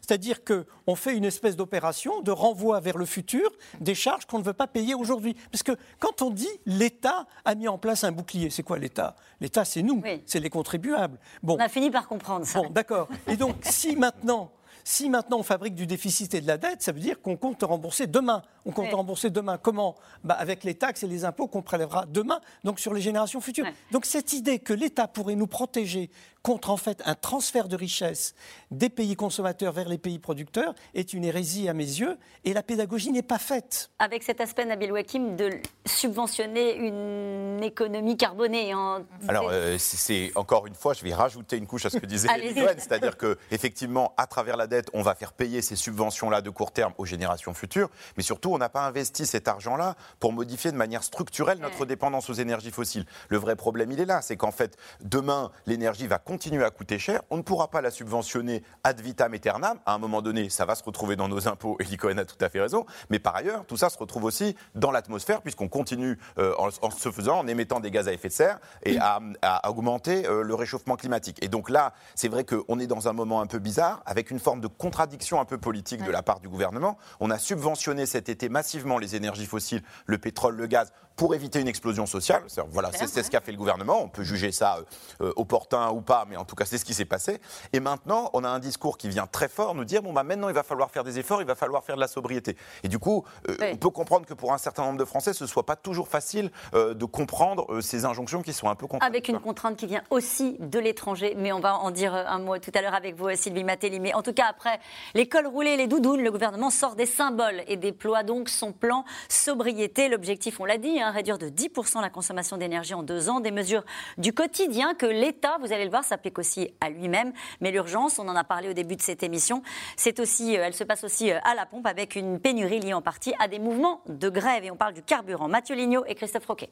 C'est-à-dire 0.00 0.40
qu'on 0.44 0.94
fait 0.94 1.16
une 1.16 1.24
espèce 1.24 1.56
d'opération 1.56 2.20
de 2.20 2.30
renvoi 2.30 2.80
vers 2.80 2.98
le 2.98 3.06
futur 3.06 3.50
des 3.80 3.94
charges 3.94 4.26
qu'on 4.26 4.38
ne 4.38 4.44
veut 4.44 4.52
pas 4.52 4.66
payer 4.66 4.94
aujourd'hui. 4.94 5.34
Parce 5.50 5.62
que 5.62 5.72
quand 5.98 6.22
on 6.22 6.30
dit 6.30 6.50
l'État 6.66 7.26
a 7.44 7.54
mis 7.54 7.68
en 7.68 7.78
place 7.78 8.04
un 8.04 8.12
bouclier, 8.12 8.50
c'est 8.50 8.62
quoi 8.62 8.78
l'État? 8.78 9.16
L'État, 9.40 9.64
c'est 9.64 9.82
nous, 9.82 10.02
c'est 10.26 10.40
les 10.40 10.50
contribuables. 10.50 11.18
Bon. 11.42 11.56
On 11.56 11.60
a 11.60 11.68
fini 11.68 11.90
par 11.90 12.06
comprendre 12.08 12.46
ça. 12.46 12.60
Bon, 12.60 12.70
d'accord. 12.70 13.08
Et 13.26 13.36
donc, 13.36 13.56
si 13.62 13.96
maintenant 13.96 14.52
si 14.84 15.08
maintenant 15.08 15.38
on 15.38 15.42
fabrique 15.42 15.74
du 15.74 15.86
déficit 15.86 16.34
et 16.34 16.40
de 16.40 16.46
la 16.46 16.58
dette, 16.58 16.82
ça 16.82 16.92
veut 16.92 17.00
dire 17.00 17.20
qu'on 17.20 17.36
compte 17.36 17.62
rembourser 17.62 18.06
demain. 18.06 18.42
on 18.64 18.72
compte 18.72 18.92
rembourser 18.92 19.30
demain. 19.30 19.58
Comment? 19.58 19.94
Bah, 20.24 20.34
Avec 20.34 20.64
les 20.64 20.74
taxes 20.74 21.02
et 21.02 21.06
les 21.06 21.24
impôts 21.24 21.46
qu'on 21.46 21.62
prélèvera 21.62 22.06
demain, 22.06 22.40
donc 22.64 22.80
sur 22.80 22.92
les 22.92 23.00
générations 23.00 23.40
futures. 23.40 23.66
Donc 23.90 24.06
cette 24.06 24.32
idée 24.32 24.58
que 24.58 24.72
l'État 24.72 25.06
pourrait 25.06 25.36
nous 25.36 25.46
protéger 25.46 26.10
contre 26.42 26.70
en 26.70 26.76
fait 26.76 27.02
un 27.04 27.14
transfert 27.14 27.68
de 27.68 27.76
richesse 27.76 28.34
des 28.70 28.88
pays 28.88 29.16
consommateurs 29.16 29.72
vers 29.72 29.88
les 29.88 29.98
pays 29.98 30.18
producteurs 30.18 30.74
est 30.94 31.12
une 31.12 31.24
hérésie 31.24 31.68
à 31.68 31.74
mes 31.74 31.84
yeux 31.84 32.18
et 32.44 32.52
la 32.52 32.62
pédagogie 32.62 33.12
n'est 33.12 33.22
pas 33.22 33.38
faite. 33.38 33.90
Avec 33.98 34.22
cet 34.22 34.40
aspect, 34.40 34.64
Nabil 34.64 34.92
Wakim, 34.92 35.36
de 35.36 35.50
subventionner 35.86 36.76
une 36.76 37.62
économie 37.62 38.16
carbonée. 38.16 38.72
Hein. 38.72 39.04
Alors, 39.28 39.48
euh, 39.50 39.76
c'est 39.78 40.32
encore 40.34 40.66
une 40.66 40.74
fois, 40.74 40.94
je 40.94 41.04
vais 41.04 41.14
rajouter 41.14 41.56
une 41.56 41.66
couche 41.66 41.86
à 41.86 41.90
ce 41.90 41.98
que 41.98 42.06
disait 42.06 42.28
Cohen, 42.54 42.74
c'est-à-dire 42.76 43.16
que 43.16 43.38
effectivement, 43.50 44.14
à 44.16 44.26
travers 44.26 44.56
la 44.56 44.66
dette, 44.66 44.88
on 44.94 45.02
va 45.02 45.14
faire 45.14 45.32
payer 45.32 45.62
ces 45.62 45.76
subventions-là 45.76 46.40
de 46.40 46.50
court 46.50 46.72
terme 46.72 46.92
aux 46.98 47.06
générations 47.06 47.54
futures, 47.54 47.88
mais 48.16 48.22
surtout, 48.22 48.52
on 48.52 48.58
n'a 48.58 48.68
pas 48.68 48.86
investi 48.86 49.26
cet 49.26 49.48
argent-là 49.48 49.96
pour 50.18 50.32
modifier 50.32 50.72
de 50.72 50.76
manière 50.76 51.04
structurelle 51.04 51.58
notre 51.58 51.86
dépendance 51.86 52.28
aux 52.30 52.34
énergies 52.34 52.70
fossiles. 52.70 53.06
Le 53.28 53.36
vrai 53.36 53.54
problème, 53.54 53.92
il 53.92 54.00
est 54.00 54.06
là, 54.06 54.22
c'est 54.22 54.36
qu'en 54.36 54.50
fait, 54.50 54.76
demain, 55.02 55.50
l'énergie 55.66 56.06
va 56.06 56.18
continuer 56.18 56.31
à 56.64 56.70
coûter 56.70 56.98
cher. 56.98 57.22
On 57.30 57.36
ne 57.36 57.42
pourra 57.42 57.68
pas 57.68 57.80
la 57.80 57.90
subventionner 57.90 58.62
ad 58.84 59.00
vitam 59.00 59.34
aeternam. 59.34 59.78
À 59.86 59.94
un 59.94 59.98
moment 59.98 60.22
donné, 60.22 60.48
ça 60.50 60.64
va 60.64 60.74
se 60.74 60.82
retrouver 60.82 61.14
dans 61.16 61.28
nos 61.28 61.46
impôts. 61.46 61.76
Et 61.78 61.96
Cohen 61.96 62.18
a 62.18 62.24
tout 62.24 62.42
à 62.42 62.48
fait 62.48 62.60
raison. 62.60 62.86
Mais 63.10 63.18
par 63.18 63.36
ailleurs, 63.36 63.64
tout 63.66 63.76
ça 63.76 63.90
se 63.90 63.98
retrouve 63.98 64.24
aussi 64.24 64.56
dans 64.74 64.90
l'atmosphère, 64.90 65.42
puisqu'on 65.42 65.68
continue 65.68 66.18
euh, 66.38 66.54
en, 66.58 66.90
se 66.90 67.10
faisant, 67.10 67.38
en 67.38 67.46
émettant 67.46 67.80
des 67.80 67.90
gaz 67.90 68.08
à 68.08 68.12
effet 68.12 68.28
de 68.28 68.32
serre 68.32 68.58
et 68.84 68.98
à, 68.98 69.20
augmenter 69.68 70.26
euh, 70.26 70.42
le 70.42 70.54
réchauffement 70.54 70.96
climatique. 70.96 71.38
Et 71.42 71.48
donc 71.48 71.70
là, 71.70 71.92
c'est 72.14 72.28
vrai 72.28 72.44
qu'on 72.44 72.78
est 72.78 72.86
dans 72.86 73.08
un 73.08 73.12
moment 73.12 73.40
un 73.40 73.46
peu 73.46 73.58
bizarre, 73.58 74.02
avec 74.06 74.30
une 74.30 74.38
forme 74.40 74.60
de 74.60 74.68
contradiction 74.68 75.40
un 75.40 75.44
peu 75.44 75.58
politique 75.58 76.02
de 76.02 76.10
la 76.10 76.22
part 76.22 76.40
du 76.40 76.48
gouvernement. 76.48 76.98
On 77.20 77.30
a 77.30 77.38
subventionné 77.38 78.06
cet 78.06 78.28
été 78.28 78.48
massivement 78.48 78.98
les 78.98 79.16
énergies 79.16 79.46
fossiles, 79.46 79.82
le 80.06 80.18
pétrole, 80.18 80.56
le 80.56 80.66
gaz, 80.66 80.92
pour 81.16 81.34
éviter 81.34 81.60
une 81.60 81.68
explosion 81.68 82.06
sociale. 82.06 82.42
Voilà, 82.70 82.90
c'est 82.92 83.22
ce 83.22 83.30
qu'a 83.30 83.40
fait 83.40 83.52
le 83.52 83.58
gouvernement. 83.58 84.02
On 84.02 84.08
peut 84.08 84.22
juger 84.22 84.52
ça 84.52 84.78
euh, 84.78 85.26
euh, 85.26 85.32
opportun 85.36 85.90
ou 85.90 86.00
pas, 86.00 86.26
mais 86.28 86.36
en 86.36 86.44
tout 86.44 86.54
cas, 86.54 86.64
c'est 86.64 86.78
ce 86.78 86.84
qui 86.84 86.94
s'est 86.94 87.04
passé. 87.04 87.40
Et 87.72 87.80
maintenant, 87.80 88.30
on 88.32 88.44
a 88.44 88.48
un 88.48 88.58
discours 88.58 88.96
qui 88.98 89.08
vient 89.08 89.26
très 89.26 89.48
fort 89.48 89.74
nous 89.74 89.84
dire 89.84 90.02
bon, 90.02 90.12
bah, 90.12 90.22
maintenant, 90.22 90.48
il 90.48 90.54
va 90.54 90.62
falloir 90.62 90.90
faire 90.90 91.04
des 91.04 91.18
efforts, 91.18 91.40
il 91.40 91.46
va 91.46 91.54
falloir 91.54 91.84
faire 91.84 91.96
de 91.96 92.00
la 92.00 92.08
sobriété. 92.08 92.56
Et 92.82 92.88
du 92.88 92.98
coup, 92.98 93.24
euh, 93.48 93.56
on 93.72 93.76
peut 93.76 93.90
comprendre 93.90 94.26
que 94.26 94.34
pour 94.34 94.52
un 94.52 94.58
certain 94.58 94.84
nombre 94.84 94.98
de 94.98 95.04
Français, 95.04 95.32
ce 95.32 95.44
ne 95.44 95.48
soit 95.48 95.66
pas 95.66 95.76
toujours 95.76 96.08
facile 96.08 96.50
de 96.72 97.04
comprendre 97.04 97.80
ces 97.80 98.04
injonctions 98.04 98.42
qui 98.42 98.52
sont 98.52 98.68
un 98.68 98.74
peu 98.74 98.86
contraintes. 98.86 99.08
Avec 99.08 99.28
une 99.28 99.40
contrainte 99.40 99.76
qui 99.76 99.86
vient 99.86 100.02
aussi 100.10 100.56
de 100.58 100.78
l'étranger, 100.78 101.34
mais 101.36 101.52
on 101.52 101.60
va 101.60 101.76
en 101.76 101.90
dire 101.90 102.14
un 102.14 102.38
mot 102.38 102.58
tout 102.58 102.70
à 102.74 102.82
l'heure 102.82 102.94
avec 102.94 103.16
vous, 103.16 103.28
Sylvie 103.34 103.64
Matéli. 103.64 104.00
Mais 104.00 104.14
en 104.14 104.22
tout 104.22 104.32
cas, 104.32 104.46
après 104.48 104.80
l'école 105.14 105.46
roulée, 105.46 105.76
les 105.76 105.86
doudounes, 105.86 106.22
le 106.22 106.30
gouvernement 106.30 106.70
sort 106.70 106.94
des 106.94 107.06
symboles 107.06 107.62
et 107.66 107.76
déploie 107.76 108.22
donc 108.22 108.48
son 108.48 108.72
plan 108.72 109.04
sobriété. 109.28 110.08
L'objectif, 110.08 110.60
on 110.60 110.64
l'a 110.64 110.78
dit, 110.78 111.00
Hein, 111.02 111.11
réduire 111.12 111.38
de 111.38 111.48
10% 111.48 112.00
la 112.00 112.10
consommation 112.10 112.56
d'énergie 112.56 112.94
en 112.94 113.02
deux 113.02 113.28
ans. 113.28 113.40
Des 113.40 113.50
mesures 113.50 113.84
du 114.18 114.32
quotidien 114.32 114.94
que 114.94 115.06
l'État, 115.06 115.58
vous 115.60 115.72
allez 115.72 115.84
le 115.84 115.90
voir, 115.90 116.04
s'applique 116.04 116.38
aussi 116.38 116.72
à 116.80 116.90
lui-même. 116.90 117.32
Mais 117.60 117.70
l'urgence, 117.70 118.18
on 118.18 118.28
en 118.28 118.36
a 118.36 118.44
parlé 118.44 118.68
au 118.68 118.72
début 118.72 118.96
de 118.96 119.02
cette 119.02 119.22
émission, 119.22 119.62
c'est 119.96 120.18
aussi, 120.20 120.56
euh, 120.56 120.64
elle 120.64 120.74
se 120.74 120.84
passe 120.84 121.04
aussi 121.04 121.30
euh, 121.30 121.38
à 121.44 121.54
la 121.54 121.66
pompe 121.66 121.86
avec 121.86 122.16
une 122.16 122.40
pénurie 122.40 122.80
liée 122.80 122.94
en 122.94 123.02
partie 123.02 123.34
à 123.38 123.48
des 123.48 123.58
mouvements 123.58 124.02
de 124.08 124.28
grève. 124.28 124.64
Et 124.64 124.70
on 124.70 124.76
parle 124.76 124.94
du 124.94 125.02
carburant. 125.02 125.48
Mathieu 125.48 125.76
Lignot 125.76 126.04
et 126.06 126.14
Christophe 126.14 126.46
Roquet. 126.46 126.70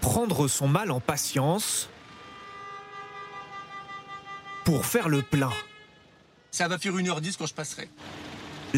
Prendre 0.00 0.48
son 0.48 0.68
mal 0.68 0.90
en 0.90 1.00
patience 1.00 1.90
pour 4.64 4.86
faire 4.86 5.08
le 5.08 5.22
plein. 5.22 5.52
Ça 6.50 6.68
va 6.68 6.78
faire 6.78 6.92
1h10 6.92 7.36
quand 7.36 7.46
je 7.46 7.54
passerai. 7.54 7.88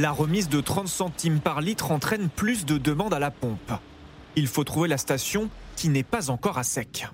La 0.00 0.12
remise 0.12 0.48
de 0.48 0.60
30 0.60 0.86
centimes 0.86 1.40
par 1.40 1.60
litre 1.60 1.90
entraîne 1.90 2.28
plus 2.28 2.64
de 2.64 2.78
demandes 2.78 3.14
à 3.14 3.18
la 3.18 3.32
pompe. 3.32 3.72
Il 4.36 4.46
faut 4.46 4.62
trouver 4.62 4.86
la 4.86 4.96
station 4.96 5.50
qui 5.74 5.88
n'est 5.88 6.04
pas 6.04 6.30
encore 6.30 6.56
à 6.56 6.62
sec. 6.62 7.08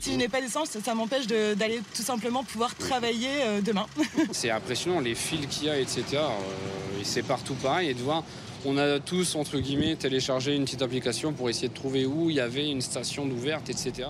Si 0.00 0.12
je 0.12 0.16
n'ai 0.16 0.28
pas 0.28 0.40
d'essence, 0.40 0.70
ça 0.82 0.94
m'empêche 0.94 1.26
d'aller 1.26 1.82
tout 1.94 2.00
simplement 2.00 2.42
pouvoir 2.42 2.74
travailler 2.74 3.28
euh, 3.42 3.60
demain. 3.60 3.84
C'est 4.32 4.48
impressionnant, 4.50 5.00
les 5.00 5.14
fils 5.14 5.46
qu'il 5.46 5.66
y 5.66 5.68
a, 5.68 5.78
etc. 5.78 6.04
Euh, 6.14 7.00
c'est 7.02 7.22
partout 7.22 7.52
pareil. 7.52 7.90
Et 7.90 7.94
de 7.94 8.00
voir, 8.00 8.24
on 8.64 8.78
a 8.78 8.98
tous, 8.98 9.34
entre 9.34 9.58
guillemets, 9.58 9.94
téléchargé 9.96 10.54
une 10.54 10.64
petite 10.64 10.80
application 10.80 11.34
pour 11.34 11.50
essayer 11.50 11.68
de 11.68 11.74
trouver 11.74 12.06
où 12.06 12.30
il 12.30 12.36
y 12.36 12.40
avait 12.40 12.70
une 12.70 12.80
station 12.80 13.24
ouverte, 13.26 13.68
etc. 13.68 14.08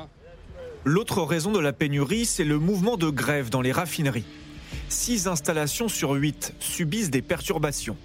L'autre 0.84 1.24
raison 1.24 1.50
de 1.50 1.58
la 1.58 1.72
pénurie, 1.72 2.24
c'est 2.24 2.44
le 2.44 2.60
mouvement 2.60 2.96
de 2.96 3.10
grève 3.10 3.50
dans 3.50 3.62
les 3.62 3.72
raffineries. 3.72 4.26
6 4.88 5.28
installations 5.28 5.88
sur 5.88 6.12
8 6.12 6.54
subissent 6.60 7.10
des 7.10 7.22
perturbations. 7.22 7.96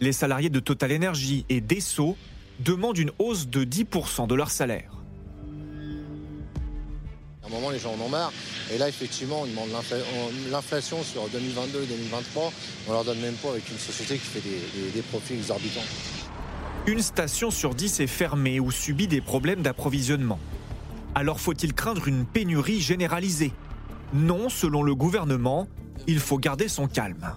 Les 0.00 0.12
salariés 0.12 0.50
de 0.50 0.60
Total 0.60 0.94
Energy 0.94 1.44
et 1.48 1.60
d'Esso 1.60 2.16
demandent 2.60 2.98
une 2.98 3.12
hausse 3.18 3.48
de 3.48 3.64
10% 3.64 4.26
de 4.26 4.34
leur 4.34 4.50
salaire. 4.50 4.90
À 7.42 7.46
un 7.46 7.50
moment, 7.50 7.70
les 7.70 7.78
gens 7.78 7.94
en 7.94 8.04
ont 8.04 8.08
marre. 8.08 8.32
Et 8.72 8.78
là, 8.78 8.88
effectivement, 8.88 9.42
on 9.42 9.46
demande 9.46 9.68
l'inflation 10.50 11.02
sur 11.02 11.22
2022-2023. 11.28 12.50
On 12.88 12.92
leur 12.92 13.04
donne 13.04 13.20
même 13.20 13.34
pas 13.34 13.50
avec 13.50 13.68
une 13.70 13.78
société 13.78 14.14
qui 14.14 14.26
fait 14.26 14.40
des, 14.40 14.90
des 14.90 15.02
profits 15.02 15.34
exorbitants. 15.34 15.84
Une 16.86 17.00
station 17.00 17.50
sur 17.50 17.74
10 17.74 18.00
est 18.00 18.06
fermée 18.06 18.60
ou 18.60 18.70
subit 18.70 19.06
des 19.06 19.20
problèmes 19.20 19.62
d'approvisionnement. 19.62 20.38
Alors 21.14 21.38
faut-il 21.38 21.74
craindre 21.74 22.08
une 22.08 22.24
pénurie 22.24 22.80
généralisée? 22.80 23.52
Non, 24.12 24.48
selon 24.48 24.82
le 24.82 24.94
gouvernement, 24.94 25.68
il 26.06 26.20
faut 26.20 26.38
garder 26.38 26.68
son 26.68 26.86
calme. 26.86 27.34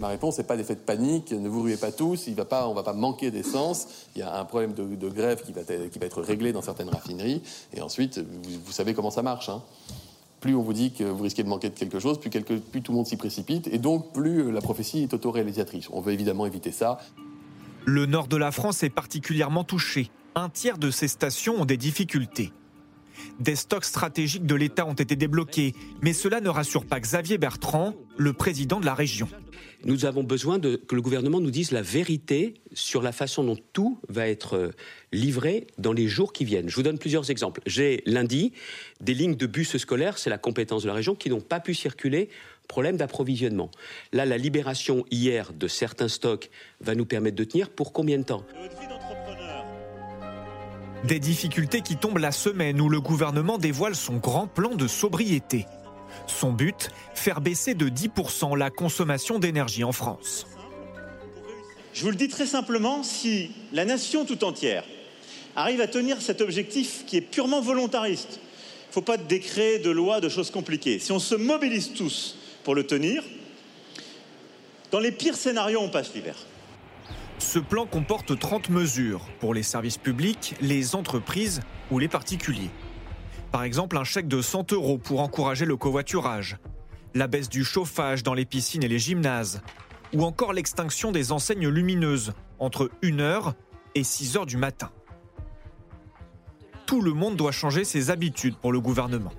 Ma 0.00 0.08
réponse 0.08 0.38
n'est 0.38 0.44
pas 0.44 0.56
d'effet 0.56 0.74
de 0.74 0.80
panique, 0.80 1.32
ne 1.32 1.48
vous 1.48 1.62
ruez 1.62 1.76
pas 1.76 1.92
tous, 1.92 2.26
il 2.26 2.34
va 2.34 2.44
pas, 2.44 2.66
on 2.66 2.70
ne 2.70 2.74
va 2.74 2.82
pas 2.82 2.92
manquer 2.92 3.30
d'essence, 3.30 3.86
il 4.14 4.18
y 4.18 4.22
a 4.22 4.38
un 4.38 4.44
problème 4.44 4.74
de, 4.74 5.08
grève 5.08 5.42
qui 5.42 5.52
va, 5.52 5.62
être, 5.62 6.20
réglé 6.20 6.52
dans 6.52 6.62
certaines 6.62 6.88
raffineries, 6.88 7.42
et 7.72 7.80
ensuite, 7.80 8.18
vous, 8.18 8.72
savez 8.72 8.92
comment 8.92 9.10
ça 9.10 9.22
marche. 9.22 9.48
Hein. 9.48 9.62
Plus 10.40 10.54
on 10.54 10.62
vous 10.62 10.74
dit 10.74 10.92
que 10.92 11.04
vous 11.04 11.22
risquez 11.22 11.42
de 11.42 11.48
manquer 11.48 11.70
de 11.70 11.78
quelque 11.78 12.00
chose, 12.00 12.20
plus, 12.20 12.28
plus 12.28 12.82
tout 12.82 12.92
le 12.92 12.96
monde 12.96 13.06
s'y 13.06 13.16
précipite, 13.16 13.66
et 13.68 13.78
donc 13.78 14.12
plus 14.12 14.52
la 14.52 14.60
prophétie 14.60 15.02
est 15.02 15.14
autoréalisatrice. 15.14 15.88
On 15.90 16.00
veut 16.00 16.12
évidemment 16.12 16.44
éviter 16.44 16.72
ça. 16.72 16.98
Le 17.86 18.04
nord 18.06 18.28
de 18.28 18.36
la 18.36 18.50
France 18.50 18.82
est 18.82 18.90
particulièrement 18.90 19.64
touché. 19.64 20.10
Un 20.34 20.48
tiers 20.48 20.76
de 20.76 20.90
ces 20.90 21.08
stations 21.08 21.54
ont 21.60 21.64
des 21.64 21.76
difficultés. 21.76 22.52
Des 23.40 23.56
stocks 23.56 23.84
stratégiques 23.84 24.46
de 24.46 24.54
l'État 24.54 24.86
ont 24.86 24.94
été 24.94 25.16
débloqués, 25.16 25.74
mais 26.02 26.12
cela 26.12 26.40
ne 26.40 26.48
rassure 26.48 26.84
pas 26.84 27.00
Xavier 27.00 27.38
Bertrand, 27.38 27.94
le 28.16 28.32
président 28.32 28.80
de 28.80 28.86
la 28.86 28.94
région. 28.94 29.28
Nous 29.84 30.06
avons 30.06 30.22
besoin 30.22 30.58
que 30.58 30.94
le 30.94 31.02
gouvernement 31.02 31.40
nous 31.40 31.50
dise 31.50 31.70
la 31.70 31.82
vérité 31.82 32.54
sur 32.72 33.02
la 33.02 33.12
façon 33.12 33.44
dont 33.44 33.58
tout 33.74 33.98
va 34.08 34.28
être 34.28 34.56
euh, 34.56 34.70
livré 35.12 35.66
dans 35.76 35.92
les 35.92 36.08
jours 36.08 36.32
qui 36.32 36.46
viennent. 36.46 36.70
Je 36.70 36.76
vous 36.76 36.82
donne 36.82 36.98
plusieurs 36.98 37.30
exemples. 37.30 37.60
J'ai 37.66 38.02
lundi 38.06 38.52
des 39.02 39.12
lignes 39.12 39.36
de 39.36 39.46
bus 39.46 39.76
scolaires, 39.76 40.16
c'est 40.16 40.30
la 40.30 40.38
compétence 40.38 40.84
de 40.84 40.88
la 40.88 40.94
région, 40.94 41.14
qui 41.14 41.28
n'ont 41.28 41.42
pas 41.42 41.60
pu 41.60 41.74
circuler 41.74 42.30
problème 42.66 42.96
d'approvisionnement. 42.96 43.70
Là, 44.12 44.24
la 44.24 44.38
libération 44.38 45.04
hier 45.10 45.52
de 45.52 45.68
certains 45.68 46.08
stocks 46.08 46.50
va 46.80 46.94
nous 46.94 47.04
permettre 47.04 47.36
de 47.36 47.44
tenir 47.44 47.68
pour 47.70 47.92
combien 47.92 48.18
de 48.18 48.24
temps? 48.24 48.44
Des 51.04 51.20
difficultés 51.20 51.82
qui 51.82 51.96
tombent 51.96 52.18
la 52.18 52.32
semaine 52.32 52.80
où 52.80 52.88
le 52.88 53.00
gouvernement 53.00 53.58
dévoile 53.58 53.94
son 53.94 54.16
grand 54.16 54.46
plan 54.46 54.74
de 54.74 54.88
sobriété. 54.88 55.66
Son 56.26 56.52
but, 56.52 56.90
faire 57.14 57.40
baisser 57.40 57.74
de 57.74 57.88
10% 57.88 58.56
la 58.56 58.70
consommation 58.70 59.38
d'énergie 59.38 59.84
en 59.84 59.92
France. 59.92 60.46
Je 61.92 62.02
vous 62.02 62.10
le 62.10 62.16
dis 62.16 62.28
très 62.28 62.46
simplement, 62.46 63.02
si 63.02 63.50
la 63.72 63.84
nation 63.84 64.24
tout 64.24 64.44
entière 64.44 64.84
arrive 65.56 65.80
à 65.80 65.86
tenir 65.86 66.20
cet 66.20 66.40
objectif 66.40 67.04
qui 67.06 67.18
est 67.18 67.20
purement 67.20 67.60
volontariste, 67.60 68.40
il 68.40 68.88
ne 68.88 68.92
faut 68.92 69.02
pas 69.02 69.16
de 69.16 69.24
décret, 69.24 69.78
de 69.78 69.90
loi, 69.90 70.20
de 70.20 70.28
choses 70.28 70.50
compliquées. 70.50 70.98
Si 70.98 71.12
on 71.12 71.18
se 71.18 71.34
mobilise 71.34 71.92
tous 71.92 72.36
pour 72.64 72.74
le 72.74 72.86
tenir, 72.86 73.22
dans 74.90 75.00
les 75.00 75.12
pires 75.12 75.36
scénarios, 75.36 75.80
on 75.80 75.90
passe 75.90 76.14
l'hiver. 76.14 76.36
Ce 77.38 77.58
plan 77.58 77.86
comporte 77.86 78.38
30 78.38 78.70
mesures 78.70 79.26
pour 79.40 79.54
les 79.54 79.62
services 79.62 79.98
publics, 79.98 80.54
les 80.60 80.94
entreprises 80.94 81.60
ou 81.90 81.98
les 81.98 82.08
particuliers. 82.08 82.70
Par 83.50 83.64
exemple, 83.64 83.96
un 83.96 84.04
chèque 84.04 84.28
de 84.28 84.40
100 84.40 84.72
euros 84.72 84.98
pour 84.98 85.20
encourager 85.20 85.64
le 85.64 85.76
covoiturage, 85.76 86.56
la 87.14 87.26
baisse 87.26 87.48
du 87.48 87.64
chauffage 87.64 88.22
dans 88.22 88.34
les 88.34 88.44
piscines 88.44 88.82
et 88.82 88.88
les 88.88 88.98
gymnases, 88.98 89.62
ou 90.12 90.24
encore 90.24 90.52
l'extinction 90.52 91.12
des 91.12 91.32
enseignes 91.32 91.68
lumineuses 91.68 92.32
entre 92.58 92.90
1h 93.02 93.52
et 93.94 94.02
6h 94.02 94.46
du 94.46 94.56
matin. 94.56 94.90
Tout 96.86 97.00
le 97.00 97.12
monde 97.12 97.36
doit 97.36 97.52
changer 97.52 97.84
ses 97.84 98.10
habitudes 98.10 98.56
pour 98.56 98.72
le 98.72 98.80
gouvernement. 98.80 99.32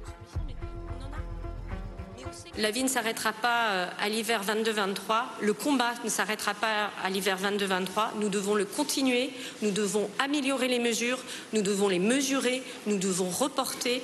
La 2.57 2.71
vie 2.71 2.83
ne 2.83 2.87
s'arrêtera 2.87 3.33
pas 3.33 3.67
euh, 3.69 3.87
à 3.99 4.09
l'hiver 4.09 4.41
22-23. 4.43 5.23
Le 5.41 5.53
combat 5.53 5.93
ne 6.03 6.09
s'arrêtera 6.09 6.53
pas 6.53 6.89
à 7.03 7.09
l'hiver 7.09 7.37
22-23. 7.41 8.19
Nous 8.19 8.29
devons 8.29 8.55
le 8.55 8.65
continuer. 8.65 9.31
Nous 9.61 9.71
devons 9.71 10.09
améliorer 10.19 10.67
les 10.67 10.79
mesures. 10.79 11.19
Nous 11.53 11.61
devons 11.61 11.89
les 11.89 11.99
mesurer. 11.99 12.63
Nous 12.87 12.97
devons 12.97 13.29
reporter 13.29 14.01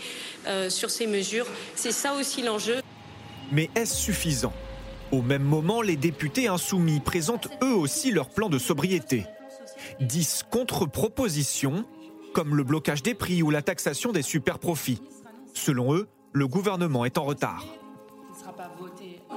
euh, 0.48 0.70
sur 0.70 0.90
ces 0.90 1.08
mesures. 1.08 1.48
C'est 1.76 1.92
ça 1.92 2.14
aussi 2.14 2.42
l'enjeu. 2.42 2.82
Mais 3.52 3.70
est-ce 3.76 3.96
suffisant? 3.96 4.54
Au 5.12 5.22
même 5.22 5.44
moment, 5.44 5.82
les 5.82 5.98
députés 5.98 6.48
insoumis 6.48 7.00
présentent 7.00 7.50
eux 7.64 7.76
aussi 7.76 8.12
leur 8.12 8.30
plan 8.30 8.50
de 8.50 8.58
sobriété. 8.58 9.26
10 10.00 10.44
contre-propositions, 10.50 11.86
comme 12.34 12.56
le 12.56 12.64
blocage 12.64 13.04
des 13.04 13.14
prix 13.14 13.44
ou 13.44 13.50
la 13.50 13.62
taxation 13.62 14.12
des 14.12 14.22
super-profits. 14.22 15.02
Selon 15.54 15.94
eux, 15.94 16.08
le 16.34 16.48
gouvernement 16.48 17.04
est 17.04 17.18
en 17.18 17.26
retard. 17.26 17.66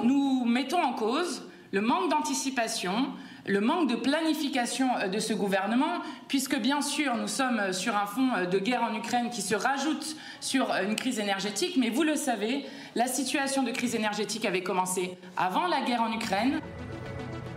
Nous 0.02 0.44
mettons 0.44 0.82
en 0.82 0.92
cause 0.94 1.42
le 1.74 1.80
manque 1.80 2.08
d'anticipation, 2.08 3.08
le 3.46 3.60
manque 3.60 3.90
de 3.90 3.96
planification 3.96 4.86
euh, 4.96 5.08
de 5.08 5.18
ce 5.18 5.32
gouvernement, 5.32 5.98
puisque 6.28 6.56
bien 6.56 6.80
sûr 6.80 7.16
nous 7.16 7.26
sommes 7.26 7.58
euh, 7.58 7.72
sur 7.72 7.96
un 7.96 8.06
fond 8.06 8.30
euh, 8.36 8.46
de 8.46 8.60
guerre 8.60 8.84
en 8.84 8.94
Ukraine 8.94 9.28
qui 9.28 9.42
se 9.42 9.56
rajoute 9.56 10.16
sur 10.40 10.72
une 10.72 10.94
crise 10.94 11.18
énergétique, 11.18 11.76
mais 11.76 11.90
vous 11.90 12.04
le 12.04 12.14
savez, 12.14 12.64
la 12.94 13.08
situation 13.08 13.64
de 13.64 13.72
crise 13.72 13.96
énergétique 13.96 14.44
avait 14.44 14.62
commencé 14.62 15.18
avant 15.36 15.66
la 15.66 15.80
guerre 15.80 16.02
en 16.02 16.12
Ukraine. 16.12 16.60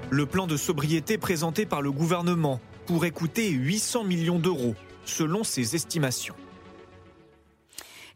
Le 0.09 0.25
plan 0.25 0.47
de 0.47 0.57
sobriété 0.57 1.19
présenté 1.19 1.67
par 1.67 1.83
le 1.83 1.91
gouvernement 1.91 2.59
pourrait 2.87 3.11
coûter 3.11 3.49
800 3.49 4.03
millions 4.03 4.39
d'euros, 4.39 4.73
selon 5.05 5.43
ses 5.43 5.75
estimations. 5.75 6.35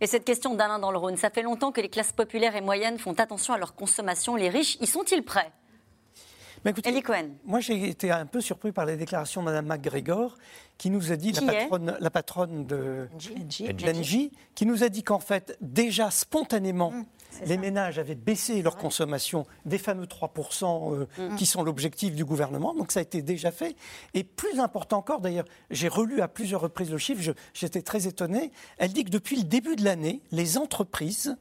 Et 0.02 0.08
cette 0.08 0.26
question 0.26 0.56
d'Alain 0.56 0.80
dans 0.80 0.92
le 0.92 0.98
Rhône, 0.98 1.16
ça 1.16 1.30
fait 1.30 1.44
longtemps 1.44 1.72
que 1.72 1.80
les 1.80 1.88
classes 1.88 2.12
populaires 2.12 2.56
et 2.56 2.62
moyennes 2.62 2.98
font 2.98 3.14
attention 3.14 3.54
à 3.54 3.60
leur 3.60 3.76
consommation. 3.76 4.36
Les 4.36 4.50
riches, 4.50 4.78
y 4.82 4.88
sont-ils 4.88 5.24
prêts? 5.24 5.52
Mais 6.66 6.72
écoutez, 6.72 6.92
Moi, 7.46 7.60
j'ai 7.60 7.90
été 7.90 8.12
un 8.12 8.26
peu 8.26 8.42
surpris 8.42 8.72
par 8.72 8.86
les 8.86 8.96
déclarations 8.96 9.42
de 9.42 9.46
Mme 9.46 9.66
McGregor, 9.66 10.38
qui 10.78 10.90
nous 10.90 11.12
a 11.12 11.16
dit, 11.16 11.32
la 11.32 11.42
patronne, 11.42 11.98
la 12.00 12.10
patronne, 12.10 12.66
de 12.66 13.08
l'Engie, 13.84 14.32
qui 14.56 14.66
nous 14.66 14.84
a 14.84 14.90
dit 14.90 15.04
qu'en 15.04 15.20
fait, 15.20 15.58
déjà 15.62 16.10
spontanément, 16.12 16.92
mmh, 16.92 17.06
les 17.46 17.58
ménages 17.58 18.00
avaient 18.00 18.16
baissé 18.16 18.62
leur 18.62 18.78
consommation 18.78 19.46
des 19.66 19.78
fameux 19.78 20.06
3% 20.06 20.94
euh, 20.94 21.08
mmh. 21.18 21.36
qui 21.36 21.46
sont 21.46 21.64
l'objectif 21.64 22.16
du 22.16 22.26
gouvernement. 22.26 22.74
Donc 22.74 22.92
ça 22.92 23.00
a 23.00 23.04
été 23.04 23.22
déjà 23.22 23.52
fait. 23.52 23.76
Et 24.14 24.24
plus 24.24 24.60
important 24.60 24.98
encore, 24.98 25.22
d'ailleurs, 25.22 25.46
j'ai 25.70 25.88
relu 25.88 26.22
à 26.22 26.28
plusieurs 26.28 26.62
reprises 26.62 26.92
le 26.92 26.98
chiffre, 26.98 27.34
j'étais 27.54 27.82
très 27.82 28.08
étonné. 28.08 28.52
Elle 28.78 28.94
dit 28.94 29.04
que 29.04 29.10
depuis 29.10 29.38
le 29.38 29.44
début 29.44 29.76
de 29.76 29.84
l'année, 29.84 30.22
les 30.32 30.58
entreprises 30.58 31.36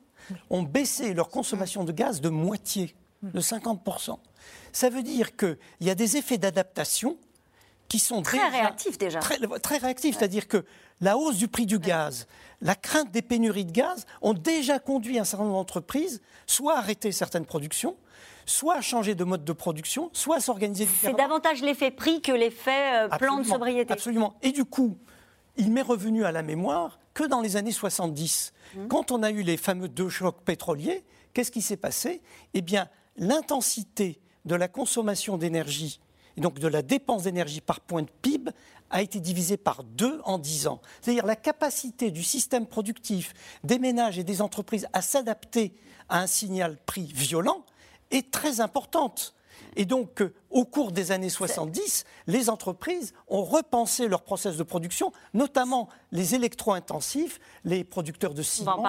ont 0.50 0.62
baissé 0.62 1.14
leur 1.14 1.28
consommation 1.28 1.84
de 1.84 1.92
gaz 1.92 2.20
de 2.20 2.28
moitié, 2.28 2.94
de 3.22 3.40
50%. 3.40 4.18
Ça 4.72 4.90
veut 4.90 5.02
dire 5.02 5.36
qu'il 5.36 5.58
y 5.80 5.90
a 5.90 5.94
des 5.94 6.16
effets 6.16 6.38
d'adaptation 6.38 7.18
qui 7.90 7.98
sont 7.98 8.22
très 8.22 8.48
réactifs 8.48 8.96
déjà. 8.96 9.18
Très, 9.18 9.78
réactifs, 9.78 10.16
c'est-à-dire 10.16 10.46
que 10.46 10.64
la 11.00 11.18
hausse 11.18 11.36
du 11.36 11.48
prix 11.48 11.66
du 11.66 11.80
gaz, 11.80 12.28
la 12.60 12.76
crainte 12.76 13.10
des 13.10 13.20
pénuries 13.20 13.64
de 13.64 13.72
gaz 13.72 14.06
ont 14.22 14.32
déjà 14.32 14.78
conduit 14.78 15.18
un 15.18 15.24
certain 15.24 15.44
nombre 15.44 15.56
d'entreprises 15.56 16.22
soit 16.46 16.76
à 16.76 16.78
arrêter 16.78 17.10
certaines 17.10 17.46
productions, 17.46 17.96
soit 18.46 18.76
à 18.76 18.80
changer 18.80 19.16
de 19.16 19.24
mode 19.24 19.44
de 19.44 19.52
production, 19.52 20.08
soit 20.12 20.36
à 20.36 20.40
s'organiser 20.40 20.86
différemment. 20.86 21.18
C'est 21.18 21.22
davantage 21.22 21.62
l'effet 21.62 21.90
prix 21.90 22.22
que 22.22 22.30
l'effet 22.30 23.06
euh, 23.06 23.08
plan 23.08 23.38
de 23.38 23.44
sobriété. 23.44 23.92
Absolument. 23.92 24.34
Et 24.40 24.52
du 24.52 24.64
coup, 24.64 24.96
il 25.56 25.72
m'est 25.72 25.82
revenu 25.82 26.24
à 26.24 26.30
la 26.30 26.42
mémoire 26.42 27.00
que 27.12 27.24
dans 27.24 27.40
les 27.40 27.56
années 27.56 27.72
70, 27.72 28.52
mmh. 28.76 28.86
quand 28.86 29.10
on 29.10 29.24
a 29.24 29.32
eu 29.32 29.42
les 29.42 29.56
fameux 29.56 29.88
deux 29.88 30.08
chocs 30.08 30.42
pétroliers, 30.44 31.04
qu'est-ce 31.34 31.50
qui 31.50 31.60
s'est 31.60 31.76
passé? 31.76 32.22
Eh 32.54 32.62
bien, 32.62 32.88
l'intensité 33.16 34.20
de 34.44 34.54
la 34.54 34.68
consommation 34.68 35.38
d'énergie, 35.38 36.00
et 36.36 36.40
donc 36.40 36.58
de 36.58 36.68
la 36.68 36.82
dépense 36.82 37.24
d'énergie 37.24 37.60
par 37.60 37.80
point 37.80 38.02
de 38.02 38.10
PIB, 38.22 38.50
a 38.90 39.02
été 39.02 39.20
divisée 39.20 39.56
par 39.56 39.84
deux 39.84 40.20
en 40.24 40.38
dix 40.38 40.66
ans. 40.66 40.80
C'est-à-dire 41.00 41.26
la 41.26 41.36
capacité 41.36 42.10
du 42.10 42.22
système 42.22 42.66
productif, 42.66 43.32
des 43.62 43.78
ménages 43.78 44.18
et 44.18 44.24
des 44.24 44.42
entreprises 44.42 44.88
à 44.92 45.00
s'adapter 45.00 45.72
à 46.08 46.20
un 46.20 46.26
signal 46.26 46.76
prix 46.86 47.12
violent 47.14 47.64
est 48.10 48.32
très 48.32 48.60
importante. 48.60 49.34
Et 49.76 49.84
donc, 49.84 50.22
euh, 50.22 50.32
au 50.50 50.64
cours 50.64 50.92
des 50.92 51.12
années 51.12 51.28
70, 51.28 52.04
les 52.26 52.50
entreprises 52.50 53.14
ont 53.28 53.44
repensé 53.44 54.08
leur 54.08 54.22
process 54.22 54.56
de 54.56 54.62
production, 54.62 55.12
notamment 55.32 55.88
les 56.12 56.34
électro-intensifs, 56.34 57.38
les 57.64 57.84
producteurs 57.84 58.34
de 58.34 58.42
ciment, 58.42 58.82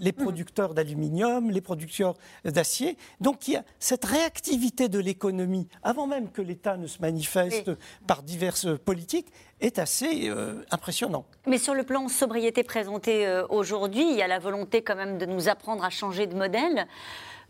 Les, 0.00 0.12
producteurs 0.12 0.74
d'aluminium, 0.74 1.50
les 1.50 1.60
producteurs 1.60 2.14
d'acier. 2.44 2.96
Donc, 3.20 3.46
il 3.46 3.54
y 3.54 3.56
a 3.56 3.64
cette 3.78 4.04
réactivité 4.04 4.88
de 4.88 4.98
l'économie, 4.98 5.68
avant 5.82 6.06
même 6.06 6.30
que 6.30 6.42
l'État 6.42 6.76
ne 6.76 6.86
se 6.86 7.00
manifeste 7.00 7.70
par 8.06 8.22
diverses 8.22 8.66
politiques, 8.84 9.28
est 9.60 9.78
assez 9.78 10.28
euh, 10.28 10.64
impressionnant. 10.72 11.24
Mais 11.46 11.58
sur 11.58 11.74
le 11.74 11.84
plan 11.84 12.08
sobriété 12.08 12.64
présenté 12.64 13.26
euh, 13.26 13.46
aujourd'hui, 13.48 14.10
il 14.10 14.16
y 14.16 14.22
a 14.22 14.26
la 14.26 14.40
volonté 14.40 14.82
quand 14.82 14.96
même 14.96 15.18
de 15.18 15.26
nous 15.26 15.48
apprendre 15.48 15.84
à 15.84 15.90
changer 15.90 16.26
de 16.26 16.34
modèle. 16.34 16.88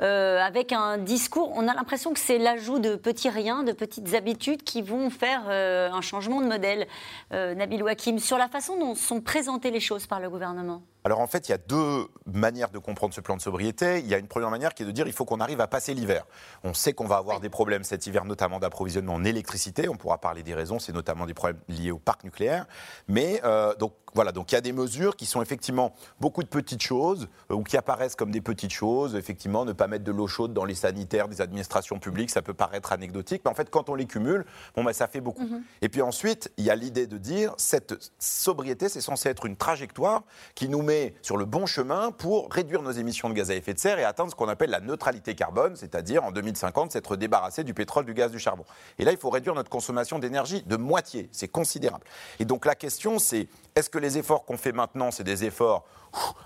Euh, 0.00 0.40
avec 0.40 0.72
un 0.72 0.98
discours, 0.98 1.52
on 1.54 1.68
a 1.68 1.74
l'impression 1.74 2.12
que 2.12 2.18
c'est 2.18 2.38
l'ajout 2.38 2.78
de 2.78 2.96
petits 2.96 3.28
riens, 3.28 3.62
de 3.62 3.72
petites 3.72 4.14
habitudes 4.14 4.62
qui 4.62 4.82
vont 4.82 5.10
faire 5.10 5.42
euh, 5.48 5.90
un 5.90 6.00
changement 6.00 6.40
de 6.40 6.46
modèle. 6.46 6.86
Euh, 7.32 7.54
Nabil 7.54 7.82
Wakim, 7.82 8.18
sur 8.18 8.38
la 8.38 8.48
façon 8.48 8.78
dont 8.78 8.94
sont 8.94 9.20
présentées 9.20 9.70
les 9.70 9.80
choses 9.80 10.06
par 10.06 10.20
le 10.20 10.30
gouvernement 10.30 10.82
alors 11.04 11.20
en 11.20 11.26
fait, 11.26 11.48
il 11.48 11.52
y 11.52 11.54
a 11.54 11.58
deux 11.58 12.06
manières 12.26 12.70
de 12.70 12.78
comprendre 12.78 13.12
ce 13.12 13.20
plan 13.20 13.36
de 13.36 13.42
sobriété. 13.42 13.98
Il 13.98 14.06
y 14.06 14.14
a 14.14 14.18
une 14.18 14.28
première 14.28 14.50
manière 14.50 14.72
qui 14.74 14.84
est 14.84 14.86
de 14.86 14.92
dire 14.92 15.06
il 15.06 15.12
faut 15.12 15.24
qu'on 15.24 15.40
arrive 15.40 15.60
à 15.60 15.66
passer 15.66 15.94
l'hiver. 15.94 16.24
On 16.62 16.74
sait 16.74 16.92
qu'on 16.92 17.06
va 17.06 17.16
avoir 17.16 17.40
des 17.40 17.48
problèmes 17.48 17.82
cet 17.82 18.06
hiver, 18.06 18.24
notamment 18.24 18.60
d'approvisionnement 18.60 19.14
en 19.14 19.24
électricité. 19.24 19.88
On 19.88 19.96
pourra 19.96 20.18
parler 20.18 20.42
des 20.42 20.54
raisons, 20.54 20.78
c'est 20.78 20.92
notamment 20.92 21.26
des 21.26 21.34
problèmes 21.34 21.60
liés 21.68 21.90
au 21.90 21.98
parc 21.98 22.22
nucléaire. 22.24 22.66
Mais 23.08 23.40
euh, 23.44 23.74
donc 23.74 23.94
voilà, 24.14 24.30
donc 24.30 24.52
il 24.52 24.54
y 24.54 24.58
a 24.58 24.60
des 24.60 24.72
mesures 24.72 25.16
qui 25.16 25.26
sont 25.26 25.42
effectivement 25.42 25.94
beaucoup 26.20 26.42
de 26.42 26.48
petites 26.48 26.82
choses 26.82 27.28
euh, 27.50 27.54
ou 27.54 27.62
qui 27.64 27.76
apparaissent 27.76 28.14
comme 28.14 28.30
des 28.30 28.40
petites 28.40 28.72
choses. 28.72 29.16
Effectivement, 29.16 29.64
ne 29.64 29.72
pas 29.72 29.88
mettre 29.88 30.04
de 30.04 30.12
l'eau 30.12 30.28
chaude 30.28 30.52
dans 30.52 30.64
les 30.64 30.74
sanitaires 30.74 31.28
des 31.28 31.40
administrations 31.40 31.98
publiques, 31.98 32.30
ça 32.30 32.42
peut 32.42 32.54
paraître 32.54 32.92
anecdotique, 32.92 33.42
mais 33.44 33.50
en 33.50 33.54
fait, 33.54 33.70
quand 33.70 33.88
on 33.88 33.94
les 33.94 34.06
cumule, 34.06 34.44
bon, 34.76 34.84
ben, 34.84 34.92
ça 34.92 35.08
fait 35.08 35.20
beaucoup. 35.20 35.42
Mhm. 35.42 35.62
Et 35.80 35.88
puis 35.88 36.02
ensuite, 36.02 36.52
il 36.58 36.64
y 36.64 36.70
a 36.70 36.76
l'idée 36.76 37.06
de 37.06 37.18
dire 37.18 37.54
cette 37.56 37.94
sobriété, 38.18 38.88
c'est 38.88 39.00
censé 39.00 39.28
être 39.28 39.46
une 39.46 39.56
trajectoire 39.56 40.22
qui 40.54 40.68
nous 40.68 40.82
met 40.82 40.91
sur 41.22 41.36
le 41.36 41.44
bon 41.44 41.66
chemin 41.66 42.10
pour 42.10 42.50
réduire 42.50 42.82
nos 42.82 42.90
émissions 42.90 43.28
de 43.28 43.34
gaz 43.34 43.50
à 43.50 43.54
effet 43.54 43.74
de 43.74 43.78
serre 43.78 43.98
et 43.98 44.04
atteindre 44.04 44.30
ce 44.30 44.36
qu'on 44.36 44.48
appelle 44.48 44.70
la 44.70 44.80
neutralité 44.80 45.34
carbone, 45.34 45.76
c'est-à-dire 45.76 46.24
en 46.24 46.32
2050 46.32 46.92
s'être 46.92 47.16
débarrassé 47.16 47.64
du 47.64 47.74
pétrole, 47.74 48.04
du 48.04 48.14
gaz, 48.14 48.30
du 48.30 48.38
charbon. 48.38 48.64
Et 48.98 49.04
là, 49.04 49.12
il 49.12 49.18
faut 49.18 49.30
réduire 49.30 49.54
notre 49.54 49.70
consommation 49.70 50.18
d'énergie 50.18 50.62
de 50.62 50.76
moitié, 50.76 51.28
c'est 51.32 51.48
considérable. 51.48 52.04
Et 52.38 52.44
donc 52.44 52.66
la 52.66 52.74
question, 52.74 53.18
c'est 53.18 53.48
est-ce 53.74 53.90
que 53.90 53.98
les 53.98 54.18
efforts 54.18 54.44
qu'on 54.44 54.56
fait 54.56 54.72
maintenant, 54.72 55.10
c'est 55.10 55.24
des 55.24 55.44
efforts 55.44 55.84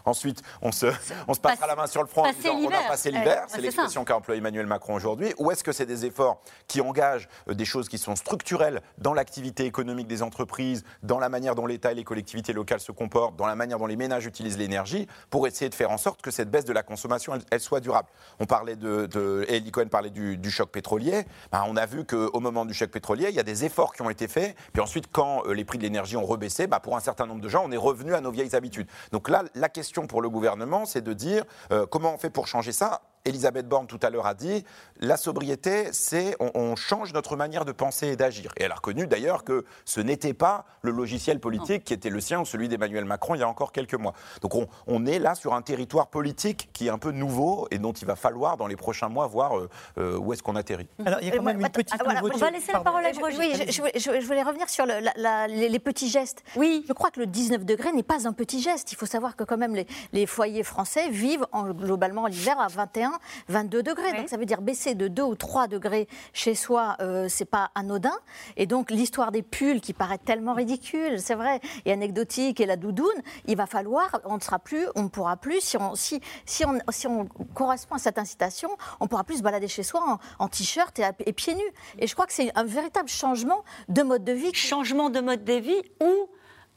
Ensuite, 0.05 0.42
on 0.62 0.72
se, 0.72 0.87
on 1.26 1.35
se 1.35 1.40
passera 1.40 1.66
la 1.66 1.74
main 1.74 1.87
sur 1.87 2.02
le 2.02 2.09
front 2.09 2.24
en 2.24 2.33
disant 2.33 2.55
on 2.55 2.68
a 2.68 2.88
passé 2.88 3.11
l'hiver, 3.11 3.44
c'est 3.48 3.61
l'expression 3.61 4.05
qu'a 4.05 4.16
employé 4.16 4.38
Emmanuel 4.38 4.66
Macron 4.66 4.94
aujourd'hui, 4.94 5.35
ou 5.38 5.50
est-ce 5.50 5.64
que 5.64 5.72
c'est 5.72 5.87
des 5.87 6.07
efforts 6.07 6.40
qui 6.68 6.81
engagent 6.81 7.29
euh, 7.48 7.55
des 7.55 7.64
choses 7.64 7.88
qui 7.88 7.98
sont 7.98 8.16
structurelles 8.16 8.83
dans 8.98 9.14
l'activité 9.14 9.64
économique 9.64 10.07
des 10.07 10.22
entreprises, 10.22 10.85
dans 11.02 11.18
la 11.18 11.29
manière 11.29 11.55
dont 11.55 11.66
l'État 11.66 11.92
et 11.92 11.94
les 11.94 12.05
collectivités 12.05 12.52
locales 12.52 12.81
se 12.81 12.92
comportent, 12.92 13.37
dans 13.37 13.46
la 13.46 13.57
manière 13.57 13.79
dont 13.79 13.87
les 13.87 13.96
ménages 13.96 14.26
utilisent 14.26 14.59
l'énergie, 14.59 15.09
pour 15.31 15.46
essayer 15.46 15.68
de 15.68 15.74
faire 15.74 15.90
en 15.90 15.98
sorte 15.98 16.22
que 16.22 16.31
cette 16.31 16.50
baisse 16.50 16.64
de 16.64 16.72
la 16.72 16.83
consommation, 16.83 17.33
elle, 17.50 17.61
soit 17.61 17.81
durable? 17.81 18.09
On 18.38 18.46
parlait 18.46 18.76
de, 18.76 19.07
de 19.07 19.44
Eli 19.48 19.70
Cohen 19.70 19.88
parlait 19.88 20.11
du, 20.11 20.50
choc 20.50 20.70
pétrolier, 20.70 21.26
ben, 21.50 21.64
on 21.66 21.76
a 21.76 21.87
vu 21.87 22.05
qu'au 22.05 22.40
moment 22.40 22.64
du 22.64 22.74
choc 22.74 22.90
pétrolier, 22.90 23.26
il 23.29 23.35
y 23.35 23.40
a 23.40 23.42
des 23.42 23.64
efforts 23.64 23.92
qui 23.92 24.02
ont 24.02 24.11
été 24.11 24.29
faits, 24.29 24.57
puis 24.72 24.81
ensuite 24.81 25.07
quand 25.11 25.42
euh, 25.46 25.52
les 25.52 25.64
prix 25.64 25.79
de 25.79 25.83
l'énergie 25.83 26.16
ont 26.16 26.24
rebaissé, 26.24 26.66
ben, 26.66 26.79
pour 26.79 26.96
un 26.96 27.00
certain 27.00 27.26
nombre 27.26 27.40
de 27.40 27.48
gens, 27.48 27.64
on 27.66 27.72
est 27.72 27.76
revenu 27.76 28.14
à 28.14 28.20
nos 28.20 28.31
vieilles 28.31 28.55
habitudes. 28.55 28.87
Donc 29.11 29.29
là, 29.29 29.42
la 29.57 29.69
question 29.69 30.07
pour 30.07 30.23
le 30.23 30.31
gouvernement, 30.31 30.85
c'est 30.85 31.03
de 31.03 31.12
dire 31.12 31.45
euh, 31.73 31.87
comment 31.87 32.14
on 32.14 32.19
fait 32.19 32.31
pour 32.31 32.47
changer 32.47 32.73
ça 32.73 33.03
Elisabeth 33.27 33.69
Borne 33.69 33.87
tout 33.87 33.99
à 34.03 34.11
l'heure 34.11 34.27
a 34.27 34.35
dit, 34.35 34.65
la 35.01 35.17
sobriété, 35.17 35.89
c'est 35.93 36.37
on, 36.41 36.77
change 36.77 37.12
notre 37.12 37.37
manière 37.37 37.65
de 37.65 37.73
penser 37.73 38.09
et 38.09 38.17
d'agir. 38.17 38.53
Et 38.57 38.62
elle 38.62 38.73
a 38.73 38.77
reconnu 38.77 39.07
d'ailleurs 39.07 39.45
que 39.45 39.65
ce 39.85 40.01
n'était 40.01 40.35
pas 40.35 40.65
le 40.83 40.93
logiciel 40.93 41.41
politique 41.41 41.85
qui 41.85 41.93
était 41.93 42.11
le 42.11 42.21
sien 42.21 42.41
ou 42.41 42.45
celui 42.45 42.69
d'Emmanuel 42.69 43.05
Macron 43.05 43.35
il 43.35 43.41
y 43.41 43.43
a 43.43 43.49
encore 43.49 43.73
quelques 43.73 43.95
mois. 43.95 44.12
Donc 44.41 44.53
on, 44.87 45.07
est 45.07 45.19
là 45.19 45.35
sur 45.35 45.55
un 45.55 45.62
territoire 45.62 46.09
politique 46.09 46.71
qui 46.73 46.87
est 46.87 46.91
un 46.91 46.99
peu 46.99 47.12
nouveau 47.12 47.67
et 47.71 47.79
dont 47.79 47.93
il 47.93 48.07
va 48.07 48.17
falloir 48.17 48.57
dans 48.57 48.67
les 48.67 48.77
prochains 48.77 49.09
mois 49.09 49.27
voir 49.27 49.59
euh, 49.59 49.69
euh, 49.99 50.19
où 50.19 50.33
est-ce 50.33 50.43
qu'on 50.43 50.57
atterrit. 50.57 50.89
Alors 51.05 51.21
il 51.21 51.29
y 51.29 51.31
a 51.31 51.37
quand 51.37 51.43
même 51.43 51.61
une 51.61 51.69
petite 51.69 52.01
On 52.03 52.37
va 52.37 52.51
laisser 52.51 52.73
la 52.73 52.81
parole 52.81 53.05
à 53.05 53.11
Oui, 53.11 53.53
je, 53.55 54.27
voulais 54.27 54.43
revenir 54.43 54.69
sur 54.69 54.87
les, 54.87 55.79
petits 55.79 56.09
gestes. 56.09 56.43
Oui. 56.57 56.85
Je 56.89 56.93
crois 56.93 57.11
que 57.11 57.21
le 57.21 57.27
19 57.27 57.65
degrés 57.65 57.93
n'est 57.93 58.03
pas 58.03 58.27
un 58.27 58.33
petit 58.33 58.61
geste. 58.61 58.93
Il 58.93 58.97
faut 58.97 59.07
savoir 59.07 59.37
que 59.37 59.45
quand 59.45 59.57
même 59.57 59.77
les, 60.12 60.27
foyers 60.27 60.65
français 60.65 61.09
vivent 61.09 61.47
en, 61.53 61.71
globalement 61.71 62.27
l'hiver 62.27 62.59
à 62.59 62.69
21 62.69 63.15
22 63.48 63.83
degrés. 63.83 64.12
Donc 64.12 64.29
ça 64.29 64.37
veut 64.37 64.46
dire 64.46 64.62
baisser 64.62 64.94
de 64.94 65.09
2 65.09 65.22
ou 65.22 65.35
3 65.35 65.66
degrés 65.66 66.09
chez 66.33 66.55
soi, 66.55 66.96
euh, 67.00 67.29
c'est 67.29 67.44
pas 67.44 67.70
anodin. 67.74 68.16
Et 68.57 68.66
donc 68.66 68.90
l'histoire 68.90 69.33
des 69.33 69.42
pulls 69.42 69.81
qui 69.81 69.92
paraît 69.92 70.18
tellement 70.18 70.55
ridicule, 70.55 71.20
c'est 71.20 71.35
vrai, 71.35 71.61
et 71.85 71.92
anecdotique, 71.92 72.61
et 72.61 72.66
la 72.66 72.76
doudoune, 72.76 73.07
il 73.46 73.57
va 73.57 73.66
falloir, 73.66 74.20
on 74.24 74.37
ne 74.37 74.40
sera 74.40 74.59
plus, 74.59 74.87
on 74.94 75.05
ne 75.05 75.09
pourra 75.09 75.37
plus, 75.37 75.61
si 75.61 75.76
on, 75.76 75.94
si, 75.94 76.20
si 76.44 76.64
on, 76.64 76.79
si 76.90 77.07
on 77.07 77.26
correspond 77.55 77.96
à 77.96 77.98
cette 77.98 78.18
incitation, 78.18 78.70
on 79.00 79.09
pourra 79.09 79.24
plus 79.24 79.38
se 79.38 79.42
balader 79.42 79.68
chez 79.68 79.83
soi 79.83 80.18
en, 80.38 80.48
t-shirt 80.48 80.98
et, 80.98 81.33
pieds 81.33 81.55
nus. 81.55 81.72
Et 81.98 82.07
je 82.07 82.14
crois 82.14 82.26
que 82.26 82.33
c'est 82.33 82.50
un 82.57 82.64
véritable 82.64 83.09
changement 83.09 83.64
de 83.88 84.02
mode 84.02 84.24
de 84.24 84.33
vie. 84.33 84.55
Changement 84.55 85.11
de 85.11 85.20
mode 85.20 85.44
de 85.44 85.55
vie 85.55 85.83
ou 86.00 86.29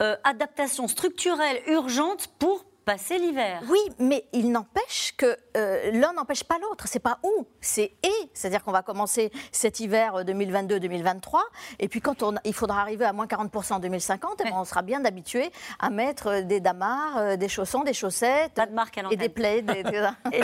euh, 0.02 0.16
adaptation 0.24 0.88
structurelle 0.88 1.60
urgente 1.66 2.28
pour 2.38 2.64
passer 2.84 3.18
l'hiver. 3.18 3.62
Oui, 3.68 3.78
mais 3.98 4.26
il 4.32 4.50
n'empêche 4.50 5.14
que 5.16 5.36
euh, 5.56 5.90
l'un 5.92 6.12
n'empêche 6.12 6.44
pas 6.44 6.58
l'autre. 6.58 6.86
C'est 6.88 7.00
pas 7.00 7.18
ou, 7.22 7.46
c'est 7.60 7.92
et. 8.02 8.30
C'est-à-dire 8.34 8.64
qu'on 8.64 8.72
va 8.72 8.82
commencer 8.82 9.30
cet 9.52 9.80
hiver 9.80 10.24
2022-2023, 10.24 11.38
et 11.78 11.88
puis 11.88 12.00
quand 12.00 12.22
on, 12.22 12.34
il 12.44 12.54
faudra 12.54 12.80
arriver 12.80 13.04
à 13.04 13.12
moins 13.12 13.26
40% 13.26 13.74
en 13.74 13.78
2050, 13.78 14.38
ben, 14.38 14.50
on 14.54 14.64
sera 14.64 14.82
bien 14.82 15.04
habitué 15.04 15.50
à 15.78 15.90
mettre 15.90 16.42
des 16.42 16.60
damars, 16.60 17.36
des 17.36 17.48
chaussons, 17.48 17.82
des 17.82 17.92
chaussettes, 17.92 18.54
pas 18.54 18.66
de 18.66 18.74
marque 18.74 19.00
et 19.10 19.16
des 19.16 19.28
plaids. 19.28 19.64
et 20.32 20.42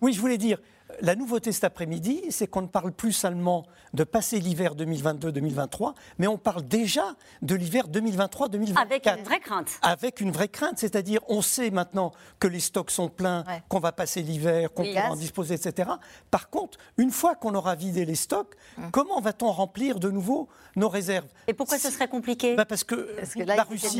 Oui, 0.00 0.12
je 0.12 0.20
voulais 0.20 0.38
dire, 0.38 0.58
la 1.00 1.14
nouveauté 1.14 1.52
cet 1.52 1.64
après-midi, 1.64 2.22
c'est 2.30 2.46
qu'on 2.46 2.62
ne 2.62 2.66
parle 2.66 2.92
plus 2.92 3.12
seulement 3.12 3.64
de 3.94 4.04
passer 4.04 4.38
l'hiver 4.38 4.74
2022-2023, 4.74 5.94
mais 6.18 6.26
on 6.26 6.38
parle 6.38 6.62
déjà 6.62 7.14
de 7.42 7.54
l'hiver 7.54 7.88
2023-2024. 7.88 8.78
Avec 8.80 9.06
une 9.06 9.24
vraie 9.24 9.40
crainte. 9.40 9.78
Avec 9.82 10.20
une 10.20 10.30
vraie 10.30 10.48
crainte, 10.48 10.78
c'est-à-dire 10.78 11.20
on 11.28 11.42
sait 11.42 11.70
maintenant 11.70 12.12
que 12.38 12.48
les 12.48 12.60
stocks 12.60 12.90
sont 12.90 13.08
pleins, 13.08 13.44
qu'on 13.68 13.80
va 13.80 13.92
passer 13.92 14.22
l'hiver, 14.22 14.72
qu'on 14.72 14.84
pourra 14.84 15.10
en 15.10 15.16
disposer, 15.16 15.54
etc. 15.54 15.90
Par 16.30 16.50
contre, 16.50 16.78
une 16.96 17.10
fois 17.10 17.34
qu'on 17.34 17.54
aura 17.54 17.74
vidé 17.74 18.04
les 18.04 18.14
stocks, 18.14 18.54
hum. 18.78 18.90
comment 18.90 19.20
va-t-on 19.20 19.50
remplir 19.50 19.98
de 19.98 20.10
nouveau 20.10 20.48
nos 20.76 20.88
réserves? 20.88 21.28
Et 21.46 21.54
pourquoi 21.54 21.78
ce 21.78 21.90
serait 21.90 22.08
compliqué? 22.08 22.54
Bah 22.54 22.64
Parce 22.64 22.84
que, 22.84 23.14
la 23.36 23.64
Russie, 23.64 23.98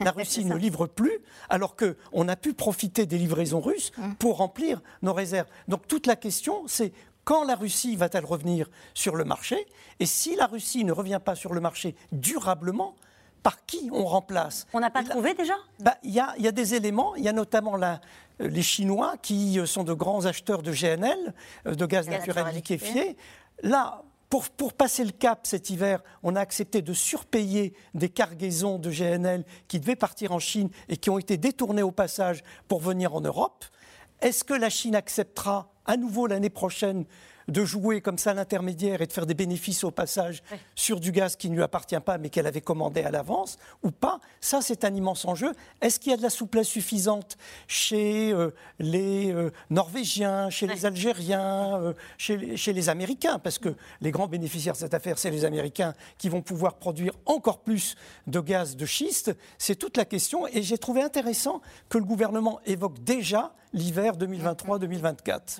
la 0.00 0.10
Russie 0.10 0.44
ne 0.44 0.56
livre 0.56 0.86
plus, 0.86 1.18
alors 1.48 1.76
qu'on 1.76 2.28
a 2.28 2.36
pu 2.36 2.52
profiter 2.52 3.06
des 3.06 3.18
livraisons 3.18 3.60
russes 3.60 3.92
hum. 3.98 4.14
pour 4.16 4.38
remplir 4.38 4.80
nos 5.02 5.12
réserves. 5.12 5.48
Donc 5.68 5.86
toute 5.92 6.06
la 6.06 6.16
question, 6.16 6.62
c'est 6.68 6.90
quand 7.24 7.44
la 7.44 7.54
Russie 7.54 7.96
va-t-elle 7.96 8.24
revenir 8.24 8.66
sur 8.94 9.14
le 9.14 9.24
marché 9.24 9.66
Et 10.00 10.06
si 10.06 10.36
la 10.36 10.46
Russie 10.46 10.86
ne 10.86 10.92
revient 10.92 11.20
pas 11.22 11.34
sur 11.34 11.52
le 11.52 11.60
marché 11.60 11.94
durablement, 12.12 12.96
par 13.42 13.66
qui 13.66 13.90
on 13.92 14.06
remplace 14.06 14.66
On 14.72 14.80
n'a 14.80 14.88
pas 14.88 15.04
trouvé 15.04 15.34
déjà? 15.34 15.52
bah, 15.80 15.98
Il 16.02 16.14
y, 16.14 16.18
a 16.18 16.52
des 16.52 16.74
éléments, 16.74 17.14
il 17.16 17.24
y 17.24 17.28
a 17.28 17.34
notamment 17.34 17.78
euh, 17.82 17.96
les 18.38 18.62
Chinois 18.62 19.16
qui 19.20 19.60
euh, 19.60 19.66
sont 19.66 19.84
de 19.84 19.92
grands 19.92 20.24
acheteurs 20.24 20.62
de 20.62 20.72
GNL, 20.72 21.34
euh, 21.66 21.74
de 21.74 21.84
gaz 21.84 22.08
naturel 22.08 22.46
liquéfié. 22.54 23.18
Là, 23.62 24.00
pour, 24.30 24.48
pour, 24.48 24.72
passer 24.72 25.04
le 25.04 25.10
cap 25.10 25.40
cet 25.42 25.68
hiver, 25.68 26.02
on 26.22 26.36
a 26.36 26.40
accepté 26.40 26.80
de 26.80 26.94
surpayer 26.94 27.74
des 27.92 28.08
cargaisons 28.08 28.78
de 28.78 28.90
GNL 28.90 29.44
qui 29.68 29.78
devaient 29.78 29.94
partir 29.94 30.32
en 30.32 30.38
Chine 30.38 30.70
et 30.88 30.96
qui 30.96 31.10
ont 31.10 31.18
été 31.18 31.36
détournées 31.36 31.82
au 31.82 31.92
passage 31.92 32.42
pour 32.66 32.80
venir 32.80 33.14
en 33.14 33.20
Europe. 33.20 33.66
Est-ce 34.22 34.42
que 34.42 34.54
la 34.54 34.70
Chine 34.70 34.94
acceptera 34.94 35.71
à 35.86 35.96
nouveau 35.96 36.26
l'année 36.26 36.50
prochaine 36.50 37.04
de 37.48 37.64
jouer 37.64 38.00
comme 38.00 38.18
ça 38.18 38.34
l'intermédiaire 38.34 39.02
et 39.02 39.06
de 39.06 39.12
faire 39.12 39.26
des 39.26 39.34
bénéfices 39.34 39.84
au 39.84 39.90
passage 39.90 40.42
sur 40.74 41.00
du 41.00 41.12
gaz 41.12 41.36
qui 41.36 41.50
ne 41.50 41.56
lui 41.56 41.62
appartient 41.62 41.98
pas 42.00 42.18
mais 42.18 42.28
qu'elle 42.28 42.46
avait 42.46 42.60
commandé 42.60 43.02
à 43.02 43.10
l'avance 43.10 43.58
ou 43.82 43.90
pas, 43.90 44.20
ça 44.40 44.60
c'est 44.60 44.84
un 44.84 44.94
immense 44.94 45.24
enjeu. 45.24 45.52
Est-ce 45.80 45.98
qu'il 45.98 46.10
y 46.10 46.14
a 46.14 46.16
de 46.16 46.22
la 46.22 46.30
souplesse 46.30 46.68
suffisante 46.68 47.36
chez 47.66 48.32
euh, 48.32 48.50
les 48.78 49.32
euh, 49.32 49.50
Norvégiens, 49.70 50.50
chez 50.50 50.66
les 50.66 50.86
Algériens, 50.86 51.80
euh, 51.80 51.94
chez, 52.18 52.72
les 52.72 52.88
Américains? 52.88 53.38
Parce 53.38 53.58
que 53.58 53.74
les 54.00 54.10
grands 54.10 54.28
bénéficiaires 54.28 54.74
de 54.74 54.78
cette 54.78 54.94
affaire, 54.94 55.18
c'est 55.18 55.30
les 55.30 55.44
Américains 55.44 55.94
qui 56.18 56.28
vont 56.28 56.42
pouvoir 56.42 56.74
produire 56.74 57.12
encore 57.26 57.60
plus 57.60 57.96
de 58.26 58.40
gaz 58.40 58.76
de 58.76 58.86
schiste. 58.86 59.34
C'est 59.58 59.76
toute 59.76 59.96
la 59.96 60.04
question. 60.04 60.46
Et 60.46 60.62
j'ai 60.62 60.78
trouvé 60.78 61.02
intéressant 61.02 61.60
que 61.88 61.98
le 61.98 62.04
gouvernement 62.04 62.60
évoque 62.66 63.02
déjà 63.02 63.54
l'hiver 63.72 64.16
2023-2024. 64.16 65.58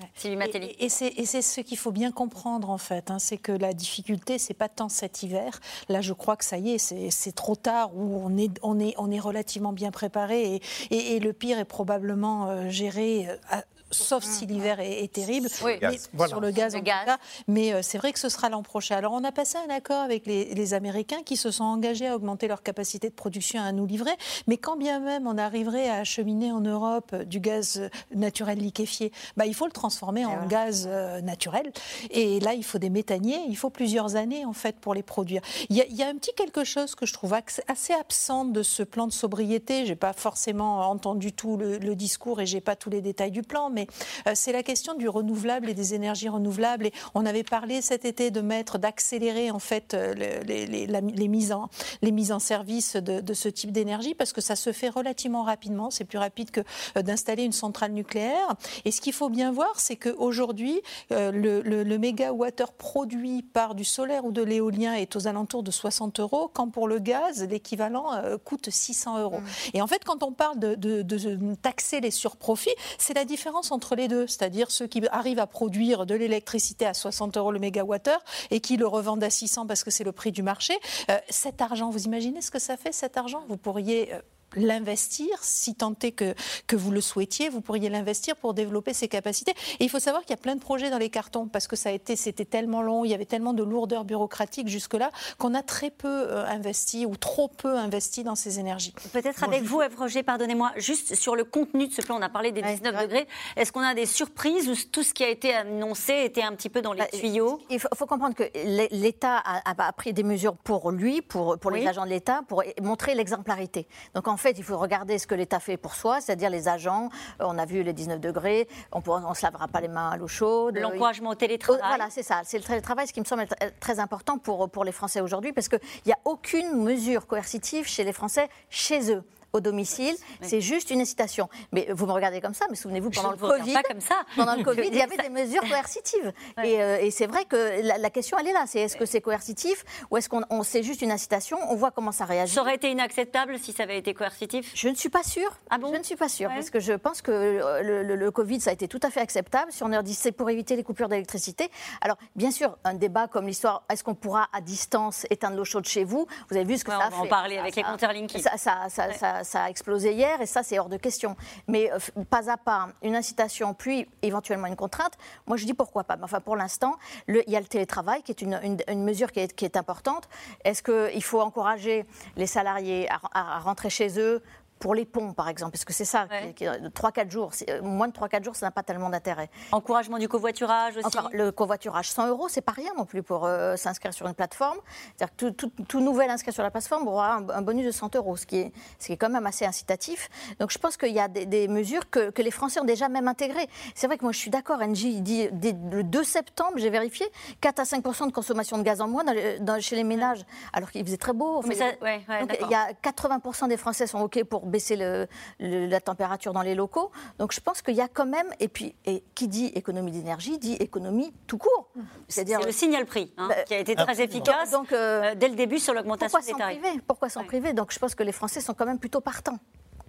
Et, 0.79 0.89
c'est 0.89 1.41
ce 1.41 1.61
qu'il 1.61 1.77
faut 1.77 1.91
bien 1.91 2.11
comprendre 2.11 2.69
en 2.69 2.77
fait, 2.77 3.11
hein, 3.11 3.19
c'est 3.19 3.37
que 3.37 3.51
la 3.51 3.73
difficulté, 3.73 4.37
c'est 4.37 4.53
pas 4.53 4.69
tant 4.69 4.89
cet 4.89 5.23
hiver. 5.23 5.59
Là, 5.89 6.01
je 6.01 6.13
crois 6.13 6.35
que 6.35 6.45
ça 6.45 6.57
y 6.57 6.71
est, 6.71 6.77
c'est 6.77 7.31
trop 7.31 7.55
tard 7.55 7.95
où 7.95 8.21
on 8.23 8.37
est, 8.37 8.51
on 8.61 8.79
est, 8.79 8.93
on 8.97 9.11
est 9.11 9.19
relativement 9.19 9.73
bien 9.73 9.91
préparé 9.91 10.61
et, 10.91 11.15
et, 11.15 11.19
le 11.19 11.33
pire 11.33 11.57
est 11.57 11.65
probablement 11.65 12.49
euh, 12.49 12.69
géré 12.69 13.27
euh, 13.29 13.61
sauf 13.93 14.23
si 14.23 14.45
l'hiver 14.45 14.79
est, 14.79 15.11
terrible, 15.11 15.47
mais, 15.63 16.27
sur 16.27 16.39
le 16.39 16.51
gaz 16.51 16.75
en 16.75 16.81
Cas. 16.81 17.17
Mais 17.47 17.73
euh, 17.73 17.81
c'est 17.81 17.97
vrai 17.97 18.13
que 18.13 18.19
ce 18.19 18.29
sera 18.29 18.49
l'an 18.49 18.63
prochain. 18.63 18.95
Alors 18.95 19.13
on 19.13 19.23
a 19.23 19.31
passé 19.31 19.57
un 19.57 19.73
accord 19.73 20.01
avec 20.01 20.25
les, 20.25 20.73
Américains 20.73 21.21
qui 21.23 21.35
se 21.35 21.51
sont 21.51 21.65
engagés 21.65 22.07
à 22.07 22.15
augmenter 22.15 22.47
leur 22.47 22.63
capacité 22.63 23.09
de 23.09 23.13
production 23.13 23.61
à 23.61 23.71
nous 23.73 23.85
livrer, 23.85 24.13
mais 24.47 24.57
quand 24.57 24.77
bien 24.77 24.99
même 24.99 25.27
on 25.27 25.37
arriverait 25.37 25.89
à 25.89 25.95
acheminer 25.95 26.51
en 26.51 26.61
Europe 26.61 27.11
euh, 27.13 27.25
du 27.25 27.39
gaz 27.39 27.79
euh, 27.79 27.89
naturel 28.15 28.57
liquéfié, 28.57 29.11
bah, 29.37 29.45
il 29.45 29.53
faut 29.53 29.65
le 29.65 29.71
transformer 29.71 30.25
en 30.25 30.47
gaz 30.47 30.87
naturel. 31.21 31.71
Et 32.11 32.39
là, 32.39 32.53
il 32.53 32.63
faut 32.63 32.77
des 32.77 32.89
méthaniers, 32.89 33.39
il 33.47 33.57
faut 33.57 33.69
plusieurs 33.69 34.15
années 34.15 34.45
en 34.45 34.53
fait 34.53 34.77
pour 34.79 34.93
les 34.93 35.03
produire. 35.03 35.41
Il 35.69 35.75
y 35.75 36.03
a, 36.03 36.07
un 36.07 36.15
petit 36.15 36.33
quelque 36.35 36.63
chose 36.63 36.95
que 36.95 37.05
je 37.05 37.13
trouve 37.13 37.33
assez 37.33 37.93
absent 37.93 38.45
de 38.45 38.63
ce 38.63 38.83
plan 38.83 39.07
de 39.07 39.11
sobriété. 39.11 39.85
J'ai 39.85 39.95
pas 39.95 40.13
forcément 40.13 40.89
entendu 40.89 41.33
tout 41.33 41.57
le, 41.57 41.77
le 41.77 41.95
discours 41.95 42.41
et 42.41 42.45
j'ai 42.45 42.61
pas 42.61 42.75
tous 42.75 42.89
les 42.89 43.01
détails 43.01 43.31
du 43.31 43.43
plan, 43.43 43.69
mais 43.69 43.82
euh, 44.27 44.31
c'est 44.35 44.51
la 44.51 44.63
question 44.63 44.95
du 44.95 45.07
renouvelable 45.09 45.69
et 45.69 45.73
des 45.73 45.93
énergies 45.93 46.29
renouvelables. 46.29 46.87
Et 46.87 46.93
on 47.13 47.25
avait 47.25 47.43
parlé 47.43 47.81
cet 47.81 48.05
été 48.05 48.31
de 48.31 48.41
mettre, 48.41 48.77
d'accélérer 48.77 49.51
en 49.51 49.59
fait 49.59 49.93
euh, 49.93 50.13
les, 50.13 51.27
mises 51.27 51.51
en, 51.51 51.69
les 52.01 52.11
mises 52.11 52.31
en 52.31 52.39
service 52.39 52.95
de, 52.95 53.33
ce 53.33 53.49
type 53.49 53.71
d'énergie 53.71 54.13
parce 54.13 54.33
que 54.33 54.41
ça 54.41 54.55
se 54.55 54.71
fait 54.71 54.89
relativement 54.89 55.43
rapidement. 55.43 55.89
C'est 55.89 56.05
plus 56.05 56.17
rapide 56.17 56.51
que 56.51 56.61
euh, 56.97 57.01
d'installer 57.01 57.43
une 57.43 57.51
centrale 57.51 57.91
nucléaire. 57.91 58.55
Et 58.85 58.91
ce 58.91 59.01
qu'il 59.01 59.13
faut 59.13 59.29
bien 59.29 59.51
voir, 59.51 59.79
c'est 59.79 59.95
qu'aujourd'hui, 59.95 60.81
le, 61.09 61.61
le, 61.61 61.97
mégawattheure 61.97 62.73
produit 62.73 63.43
par 63.43 63.75
du 63.75 63.83
solaire 63.83 64.25
ou 64.25 64.31
de 64.31 64.41
l'éolien 64.41 64.93
est 64.93 65.15
aux 65.15 65.27
alentours 65.27 65.63
de 65.63 65.71
60 65.71 66.19
euros, 66.19 66.49
quand 66.53 66.69
pour 66.69 66.87
le 66.87 66.99
gaz, 66.99 67.43
l'équivalent 67.43 68.09
coûte 68.43 68.69
600 68.69 69.19
euros. 69.19 69.39
Mmh. 69.39 69.75
Et 69.75 69.81
en 69.81 69.87
fait, 69.87 70.03
quand 70.03 70.23
on 70.23 70.31
parle 70.31 70.59
de, 70.59 70.75
de 70.75 71.55
taxer 71.55 72.01
les 72.01 72.11
surprofits, 72.11 72.75
c'est 72.97 73.13
la 73.13 73.25
différence 73.25 73.71
entre 73.73 73.95
les 73.95 74.07
deux, 74.07 74.27
c'est-à-dire 74.27 74.71
ceux 74.71 74.87
qui 74.87 75.01
arrivent 75.11 75.39
à 75.39 75.47
produire 75.47 76.05
de 76.05 76.15
l'électricité 76.15 76.85
à 76.85 76.93
60 76.93 77.37
euros 77.37 77.51
le 77.51 77.59
mégawattheure 77.59 78.23
et 78.51 78.59
qui 78.59 78.77
le 78.77 78.87
revendent 78.87 79.23
à 79.23 79.29
600 79.29 79.67
parce 79.67 79.83
que 79.83 79.91
c'est 79.91 80.03
le 80.03 80.11
prix 80.11 80.31
du 80.31 80.43
marché. 80.43 80.73
Euh, 81.09 81.17
cet 81.29 81.61
argent, 81.61 81.89
vous 81.89 82.05
imaginez 82.05 82.41
ce 82.41 82.51
que 82.51 82.59
ça 82.59 82.77
fait 82.77 82.91
cet 82.93 83.17
argent? 83.17 83.43
Vous 83.49 83.57
pourriez 83.57 84.13
euh, 84.13 84.19
l'investir, 84.55 85.27
si 85.41 85.75
tant 85.75 85.93
est 86.01 86.11
que, 86.11 86.33
que 86.67 86.75
vous 86.75 86.91
le 86.91 87.01
souhaitiez, 87.01 87.49
vous 87.49 87.61
pourriez 87.61 87.89
l'investir 87.89 88.35
pour 88.35 88.53
développer 88.53 88.93
ses 88.93 89.07
capacités. 89.07 89.53
Et 89.79 89.85
il 89.85 89.89
faut 89.89 89.99
savoir 89.99 90.23
qu'il 90.23 90.31
y 90.31 90.39
a 90.39 90.41
plein 90.41 90.55
de 90.55 90.61
projets 90.61 90.89
dans 90.89 90.97
les 90.97 91.09
cartons 91.09 91.47
parce 91.47 91.67
que 91.67 91.75
ça 91.75 91.89
a 91.89 91.91
été, 91.91 92.15
c'était 92.15 92.45
tellement 92.45 92.81
long, 92.81 93.05
il 93.05 93.11
y 93.11 93.13
avait 93.13 93.25
tellement 93.25 93.53
de 93.53 93.63
lourdeur 93.63 94.03
bureaucratique 94.03 94.67
jusque-là 94.67 95.11
qu'on 95.37 95.53
a 95.53 95.61
très 95.61 95.91
peu 95.91 96.07
euh, 96.07 96.45
investi 96.47 97.05
ou 97.05 97.15
trop 97.15 97.47
peu 97.47 97.77
investi 97.77 98.23
dans 98.23 98.35
ces 98.35 98.59
énergies. 98.59 98.93
Peut-être 99.11 99.43
avec 99.43 99.63
vous, 99.63 99.81
Eve 99.81 99.95
Roger, 99.97 100.23
pardonnez-moi, 100.23 100.71
juste 100.77 101.15
sur 101.15 101.35
le 101.35 101.43
contenu 101.43 101.87
de 101.87 101.93
ce 101.93 102.01
plan, 102.01 102.17
on 102.17 102.21
a 102.21 102.29
parlé 102.29 102.51
des 102.51 102.61
19 102.61 103.01
degrés. 103.03 103.27
Est-ce 103.55 103.71
qu'on 103.71 103.81
a 103.81 103.93
des 103.93 104.05
surprises 104.05 104.69
ou 104.69 104.75
tout 104.91 105.03
ce 105.03 105.13
qui 105.13 105.23
a 105.23 105.29
été 105.29 105.53
annoncé 105.53 106.13
était 106.25 106.43
un 106.43 106.53
petit 106.53 106.69
peu 106.69 106.81
dans 106.81 106.93
les 106.93 106.99
bah, 106.99 107.07
tuyaux? 107.07 107.59
Il 107.69 107.79
faut, 107.79 108.05
comprendre 108.05 108.35
que 108.35 108.43
l'État 108.91 109.37
a, 109.37 109.93
pris 109.93 110.13
des 110.13 110.23
mesures 110.23 110.55
pour 110.55 110.91
lui, 110.91 111.21
pour, 111.21 111.57
pour 111.57 111.71
les 111.71 111.87
agents 111.87 112.05
de 112.05 112.09
l'État, 112.09 112.41
pour 112.47 112.63
montrer 112.81 113.15
l'exemplarité. 113.15 113.87
Donc 114.13 114.27
en 114.27 114.37
fait, 114.43 114.57
il 114.57 114.63
faut 114.63 114.77
regarder 114.77 115.17
ce 115.17 115.25
que 115.25 115.35
l'État 115.35 115.59
fait 115.59 115.77
pour 115.77 115.95
soi, 115.95 116.21
c'est-à-dire 116.21 116.49
les 116.49 116.67
agents. 116.67 117.09
Euh, 117.41 117.45
on 117.47 117.57
a 117.57 117.65
vu 117.65 117.81
les 117.81 117.93
19 117.93 118.19
degrés, 118.19 118.67
on 118.91 118.99
ne 118.99 119.33
se 119.33 119.43
lavera 119.43 119.67
pas 119.67 119.81
les 119.81 119.87
mains 119.87 120.09
à 120.09 120.17
l'eau 120.17 120.27
chaude. 120.27 120.77
L'encouragement 120.77 121.31
au 121.31 121.35
télétravail. 121.35 121.81
Voilà, 121.87 122.09
c'est 122.09 122.23
ça. 122.23 122.41
C'est 122.43 122.57
le 122.57 122.63
télétravail, 122.63 123.07
ce 123.07 123.13
qui 123.13 123.21
me 123.21 123.25
semble 123.25 123.47
très 123.79 123.99
important 123.99 124.37
pour, 124.37 124.69
pour 124.69 124.83
les 124.83 124.91
Français 124.91 125.21
aujourd'hui, 125.21 125.53
parce 125.53 125.69
qu'il 125.69 125.79
n'y 126.05 126.11
a 126.11 126.19
aucune 126.25 126.83
mesure 126.83 127.25
coercitive 127.25 127.87
chez 127.87 128.03
les 128.03 128.13
Français, 128.13 128.49
chez 128.69 129.11
eux 129.11 129.23
au 129.53 129.59
domicile. 129.59 130.15
C'est 130.41 130.61
juste 130.61 130.89
une 130.89 130.99
incitation. 130.99 131.47
Mais 131.71 131.87
vous 131.91 132.07
me 132.07 132.11
regardez 132.11 132.41
comme 132.41 132.55
ça, 132.55 132.65
mais 132.71 132.75
souvenez-vous, 132.75 133.11
pendant 133.11 133.31
le 133.31 133.37
Covid, 133.37 133.75
comme 133.87 134.01
ça. 134.01 134.15
pendant 134.35 134.55
le 134.55 134.63
Covid, 134.63 134.87
il 134.87 134.95
y 134.95 135.01
avait 135.03 135.17
des 135.17 135.29
mesures 135.29 135.61
coercitives. 135.61 136.33
Euh, 136.57 136.97
et, 136.97 137.11
c'est 137.11 137.27
vrai 137.27 137.45
que 137.45 137.81
la, 137.83 138.09
question, 138.09 138.37
elle 138.39 138.47
est 138.47 138.53
là. 138.53 138.63
C'est 138.65 138.79
est-ce 138.79 138.97
que 138.97 139.05
c'est 139.05 139.21
coercitif 139.21 139.85
ou 140.09 140.17
est-ce 140.17 140.27
qu'on 140.27 140.63
c'est 140.63 140.81
juste 140.81 141.03
une 141.03 141.11
incitation? 141.11 141.59
On 141.69 141.75
voit 141.75 141.91
comment 141.91 142.11
ça 142.11 142.25
réagit. 142.25 142.55
Ça 142.55 142.61
aurait 142.61 142.75
été 142.75 142.89
inacceptable 142.89 143.59
si 143.59 143.73
ça 143.73 143.83
avait 143.83 143.99
été 143.99 144.15
coercitif? 144.15 144.71
Je 144.73 144.89
ne 144.89 144.95
suis 144.95 145.09
pas 145.09 145.23
sûre. 145.23 145.55
Ah 145.69 145.77
bon? 145.77 145.93
Je 145.93 145.99
ne 145.99 146.03
suis 146.03 146.15
pas 146.15 146.29
sûre. 146.29 146.49
Parce 146.49 146.71
que 146.71 146.79
je 146.79 146.93
pense 146.93 147.21
que 147.21 147.31
euh, 147.31 148.15
le, 148.15 148.31
Covid, 148.31 148.59
ça 148.59 148.71
a 148.71 148.73
été 148.73 148.87
tout 148.87 148.99
à 149.03 149.11
fait 149.11 149.19
acceptable. 149.19 149.71
Si 149.71 149.83
on 149.83 149.87
leur 149.87 150.01
dit 150.01 150.15
c'est 150.15 150.31
pour 150.31 150.49
éviter 150.49 150.75
les 150.75 150.83
coupures 150.83 151.09
d'électricité. 151.09 151.69
Alors, 152.01 152.17
bien 152.35 152.49
sûr, 152.49 152.75
un 152.83 152.95
débat 152.95 153.27
comme 153.27 153.45
l'histoire, 153.45 153.83
est-ce 153.91 154.03
qu'on 154.03 154.15
pourra 154.15 154.47
à 154.51 154.61
distance 154.61 155.27
éteindre 155.29 155.57
l'eau 155.57 155.65
chaude 155.65 155.85
chez 155.85 156.03
vous? 156.03 156.25
Vous 156.49 156.55
avez 156.55 156.65
vu 156.65 156.79
ce 156.79 156.83
que 156.83 156.91
ça 156.91 156.97
a 156.97 157.11
fait. 157.11 157.15
On 157.15 157.19
va 157.19 157.25
en 157.25 157.27
parler 157.27 157.59
avec 157.59 157.75
les 157.75 157.83
compteurs 157.83 158.13
Linky. 158.13 158.41
Ça, 158.41 158.57
ça, 158.57 158.87
ça, 158.89 159.42
a 159.43 159.69
explosé 159.69 160.13
hier 160.13 160.41
et 160.41 160.45
ça, 160.45 160.63
c'est 160.63 160.79
hors 160.79 160.89
de 160.89 160.97
question. 160.97 161.35
Mais 161.67 161.91
euh, 161.91 162.23
pas 162.29 162.49
à 162.49 162.57
pas, 162.57 162.89
une 163.01 163.15
incitation, 163.15 163.73
puis 163.73 164.07
éventuellement 164.21 164.67
une 164.67 164.75
contrainte, 164.75 165.13
moi 165.47 165.57
je 165.57 165.65
dis 165.65 165.73
pourquoi 165.73 166.03
pas. 166.03 166.15
Mais 166.15 166.23
enfin, 166.23 166.41
pour 166.41 166.55
l'instant, 166.55 166.97
il 167.27 167.43
y 167.47 167.55
a 167.55 167.59
le 167.59 167.67
télétravail 167.67 168.23
qui 168.23 168.31
est 168.31 168.41
une, 168.41 169.03
mesure 169.03 169.31
qui 169.31 169.39
est, 169.39 169.77
importante. 169.77 170.29
Est-ce 170.63 170.83
qu'il 170.83 171.23
faut 171.23 171.41
encourager 171.41 172.05
les 172.35 172.45
salariés 172.47 173.07
à 173.33 173.59
rentrer 173.59 173.89
chez 173.89 174.19
eux 174.19 174.41
pour 174.83 174.95
les 174.95 175.05
ponts, 175.05 175.31
par 175.31 175.47
exemple, 175.47 175.71
parce 175.71 175.85
que 175.85 175.93
c'est 175.93 176.03
ça, 176.03 176.27
3-4 176.27 177.31
jours, 177.31 177.51
moins 177.83 178.09
de 178.09 178.11
3-4 178.11 178.43
jours, 178.43 178.55
ça 178.57 178.65
n'a 178.65 178.71
pas 178.71 178.83
tellement 178.83 179.09
d'intérêt. 179.09 179.49
Encouragement 179.71 180.17
du 180.17 180.27
covoiturage 180.27 180.97
aussi 180.97 181.07
Encore, 181.07 181.29
Le 181.31 181.53
covoiturage, 181.53 182.09
100 182.09 182.27
euros, 182.27 182.49
c'est 182.49 182.59
pas 182.59 182.73
rien 182.73 182.91
non 182.97 183.05
plus 183.05 183.23
pour 183.23 183.49
s'inscrire 183.77 184.13
sur 184.13 184.27
une 184.27 184.33
plateforme. 184.33 184.77
C'est-à-dire 185.15 185.33
que 185.37 185.49
tout, 185.51 185.71
tout, 185.87 186.01
nouvel 186.01 186.29
inscrit 186.29 186.51
sur 186.51 186.63
la 186.63 186.69
plateforme 186.69 187.07
aura 187.07 187.35
un, 187.35 187.61
bonus 187.61 187.85
de 187.85 187.91
100 187.91 188.17
euros, 188.17 188.35
ce 188.35 188.45
qui, 188.45 188.57
est, 188.57 188.73
ce 188.99 189.07
qui 189.07 189.13
est 189.13 189.17
quand 189.17 189.29
même 189.29 189.45
assez 189.45 189.63
incitatif. 189.63 190.29
Donc 190.59 190.69
je 190.69 190.77
pense 190.77 190.97
qu'il 190.97 191.13
y 191.13 191.19
a 191.21 191.29
des, 191.29 191.69
mesures 191.69 192.09
que, 192.09 192.31
que, 192.31 192.41
les 192.41 192.51
Français 192.51 192.81
ont 192.81 192.83
déjà 192.83 193.07
même 193.07 193.29
intégrées. 193.29 193.69
C'est 193.95 194.07
vrai 194.07 194.17
que 194.17 194.23
moi 194.23 194.33
je 194.33 194.39
suis 194.39 194.51
d'accord, 194.51 194.79
NJ 194.79 195.21
dit 195.21 195.47
le 195.47 196.03
2 196.03 196.23
septembre, 196.25 196.73
j'ai 196.75 196.89
vérifié, 196.89 197.25
4 197.61 197.79
à 197.79 197.85
5 197.85 198.03
de 198.27 198.31
consommation 198.33 198.77
de 198.77 198.83
gaz 198.83 198.99
en 198.99 199.07
moins 199.07 199.23
dans, 199.61 199.79
chez 199.79 199.95
les 199.95 200.03
ménages, 200.03 200.43
alors 200.73 200.91
qu'il 200.91 201.05
faisait 201.05 201.15
très 201.15 201.31
beau. 201.31 201.61
Mais 201.65 201.77
donc, 201.77 202.57
il 202.59 202.69
y 202.69 202.75
a 202.75 202.93
80 203.01 203.67
des 203.69 203.77
Français 203.77 204.07
sont 204.07 204.19
OK 204.19 204.43
pour 204.43 204.72
baisser 204.73 204.97
le, 204.97 205.27
la 205.59 206.01
température 206.01 206.51
dans 206.51 206.63
les 206.63 206.75
locaux. 206.75 207.11
Donc 207.39 207.53
je 207.53 207.61
pense 207.61 207.81
qu'il 207.81 207.95
y 207.95 208.01
a 208.01 208.09
quand 208.09 208.25
même, 208.25 208.47
et 208.59 208.67
puis 208.67 208.95
et 209.05 209.23
qui 209.35 209.47
dit 209.47 209.67
économie 209.67 210.11
d'énergie 210.11 210.57
dit 210.57 210.73
économie 210.73 211.31
tout 211.47 211.57
court. 211.57 211.89
C'est 212.27 212.49
le 212.49 212.71
signal 212.71 213.05
prix 213.05 213.31
hein, 213.37 213.47
bah, 213.49 213.63
qui 213.63 213.73
a 213.73 213.79
été 213.79 213.95
très 213.95 214.21
efficace 214.21 214.71
donc, 214.71 214.91
euh, 214.91 215.35
dès 215.35 215.47
le 215.47 215.55
début 215.55 215.79
sur 215.79 215.93
l'augmentation 215.93 216.39
des 216.39 216.53
tarifs. 216.53 216.81
Pourquoi 217.07 217.29
s'en 217.29 217.43
priver? 217.45 217.73
Donc 217.73 217.93
je 217.93 217.99
pense 217.99 218.15
que 218.15 218.23
les 218.23 218.31
Français 218.31 218.61
sont 218.61 218.73
quand 218.73 218.85
même 218.85 218.99
plutôt 218.99 219.21
partants. 219.21 219.59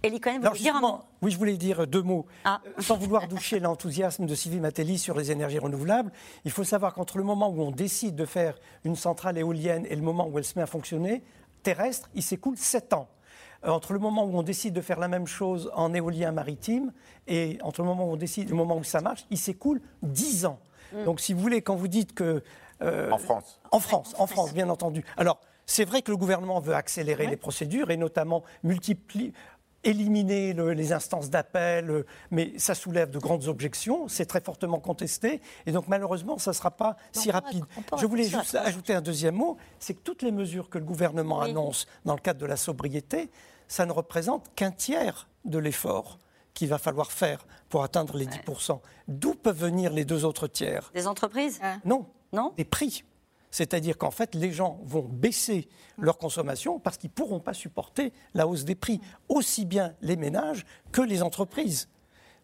Elie 0.04 0.20
Cohen, 0.20 0.40
vous 0.42 0.58
dire 0.58 0.76
un 0.76 1.00
Oui, 1.22 1.30
je 1.30 1.38
voulais 1.38 1.56
dire 1.56 1.86
deux 1.86 2.02
mots. 2.02 2.26
Ah. 2.44 2.60
Euh, 2.66 2.82
sans 2.82 2.96
vouloir 2.96 3.26
doucher 3.26 3.58
l'enthousiasme 3.58 4.26
de 4.26 4.34
Sylvie 4.34 4.60
Matelli 4.60 4.98
sur 4.98 5.16
les 5.16 5.30
énergies 5.30 5.58
renouvelables, 5.58 6.12
il 6.44 6.50
faut 6.50 6.64
savoir 6.64 6.92
qu'entre 6.92 7.16
le 7.16 7.24
moment 7.24 7.48
où 7.48 7.62
on 7.62 7.70
décide 7.70 8.14
de 8.14 8.26
faire 8.26 8.58
une 8.84 8.96
centrale 8.96 9.38
éolienne 9.38 9.86
et 9.88 9.96
le 9.96 10.02
moment 10.02 10.28
où 10.28 10.38
elle 10.38 10.44
se 10.44 10.58
met 10.58 10.62
à 10.62 10.66
fonctionner, 10.66 11.22
terrestre, 11.62 12.10
il 12.14 12.22
s'écoule 12.22 12.58
sept 12.58 12.92
ans 12.92 13.08
euh, 13.08 13.23
entre 13.66 13.92
le 13.92 13.98
moment 13.98 14.24
où 14.24 14.36
on 14.36 14.42
décide 14.42 14.74
de 14.74 14.80
faire 14.80 14.98
la 14.98 15.08
même 15.08 15.26
chose 15.26 15.70
en 15.74 15.94
éolien 15.94 16.32
maritime 16.32 16.92
et 17.26 17.58
entre 17.62 17.82
le 17.82 17.88
moment 17.88 18.06
où 18.06 18.12
on 18.12 18.16
décide, 18.16 18.50
le 18.50 18.56
moment 18.56 18.76
où 18.76 18.84
ça 18.84 19.00
marche, 19.00 19.24
il 19.30 19.38
s'écoule 19.38 19.80
dix 20.02 20.46
ans. 20.46 20.58
Mm. 20.92 21.04
Donc, 21.04 21.20
si 21.20 21.32
vous 21.32 21.40
voulez, 21.40 21.62
quand 21.62 21.76
vous 21.76 21.88
dites 21.88 22.14
que 22.14 22.42
euh, 22.82 23.10
en 23.10 23.18
France. 23.18 23.60
En 23.70 23.80
France, 23.80 24.14
en 24.18 24.26
France, 24.26 24.52
bien 24.52 24.68
entendu. 24.68 25.04
Alors, 25.16 25.40
c'est 25.66 25.84
vrai 25.84 26.02
que 26.02 26.10
le 26.10 26.16
gouvernement 26.16 26.60
veut 26.60 26.74
accélérer 26.74 27.26
les 27.26 27.36
procédures 27.36 27.90
et 27.90 27.96
notamment 27.96 28.42
multiplier, 28.62 29.32
éliminer 29.84 30.52
les 30.52 30.92
instances 30.92 31.30
d'appel, 31.30 31.90
euh, 31.90 32.06
mais 32.30 32.52
ça 32.58 32.74
soulève 32.74 33.10
de 33.10 33.18
grandes 33.18 33.48
objections, 33.48 34.08
c'est 34.08 34.26
très 34.26 34.40
fortement 34.40 34.80
contesté, 34.80 35.40
et 35.66 35.72
donc 35.72 35.88
malheureusement, 35.88 36.38
ça 36.38 36.50
ne 36.50 36.54
sera 36.54 36.70
pas 36.70 36.96
si 37.12 37.30
rapide. 37.30 37.64
Je 37.98 38.06
voulais 38.06 38.24
juste 38.24 38.54
ajouter 38.54 38.94
un 38.94 39.02
deuxième 39.02 39.34
mot, 39.34 39.56
c'est 39.78 39.94
que 39.94 40.00
toutes 40.00 40.22
les 40.22 40.32
mesures 40.32 40.70
que 40.70 40.78
le 40.78 40.84
gouvernement 40.84 41.40
annonce 41.40 41.86
dans 42.04 42.14
le 42.14 42.20
cadre 42.20 42.40
de 42.40 42.46
la 42.46 42.56
sobriété, 42.56 43.30
ça 43.68 43.86
ne 43.86 43.92
représente 43.92 44.54
qu'un 44.54 44.70
tiers 44.70 45.28
de 45.44 45.58
l'effort 45.58 46.18
qu'il 46.54 46.68
va 46.68 46.78
falloir 46.78 47.12
faire 47.12 47.46
pour 47.68 47.82
atteindre 47.82 48.16
les 48.16 48.26
10%. 48.26 48.80
D'où 49.08 49.34
peuvent 49.34 49.58
venir 49.58 49.92
les 49.92 50.04
deux 50.04 50.24
autres 50.24 50.46
tiers? 50.46 50.90
Des 50.94 51.06
entreprises? 51.06 51.60
Non. 51.84 52.06
Non? 52.32 52.52
Des 52.56 52.64
prix. 52.64 53.04
C'est-à-dire 53.50 53.98
qu'en 53.98 54.10
fait, 54.10 54.34
les 54.34 54.50
gens 54.50 54.80
vont 54.84 55.08
baisser 55.08 55.68
leur 55.98 56.18
consommation 56.18 56.80
parce 56.80 56.96
qu'ils 56.96 57.10
ne 57.10 57.14
pourront 57.14 57.40
pas 57.40 57.54
supporter 57.54 58.12
la 58.34 58.48
hausse 58.48 58.64
des 58.64 58.74
prix, 58.74 59.00
aussi 59.28 59.64
bien 59.64 59.94
les 60.00 60.16
ménages 60.16 60.66
que 60.90 61.00
les 61.00 61.22
entreprises. 61.22 61.88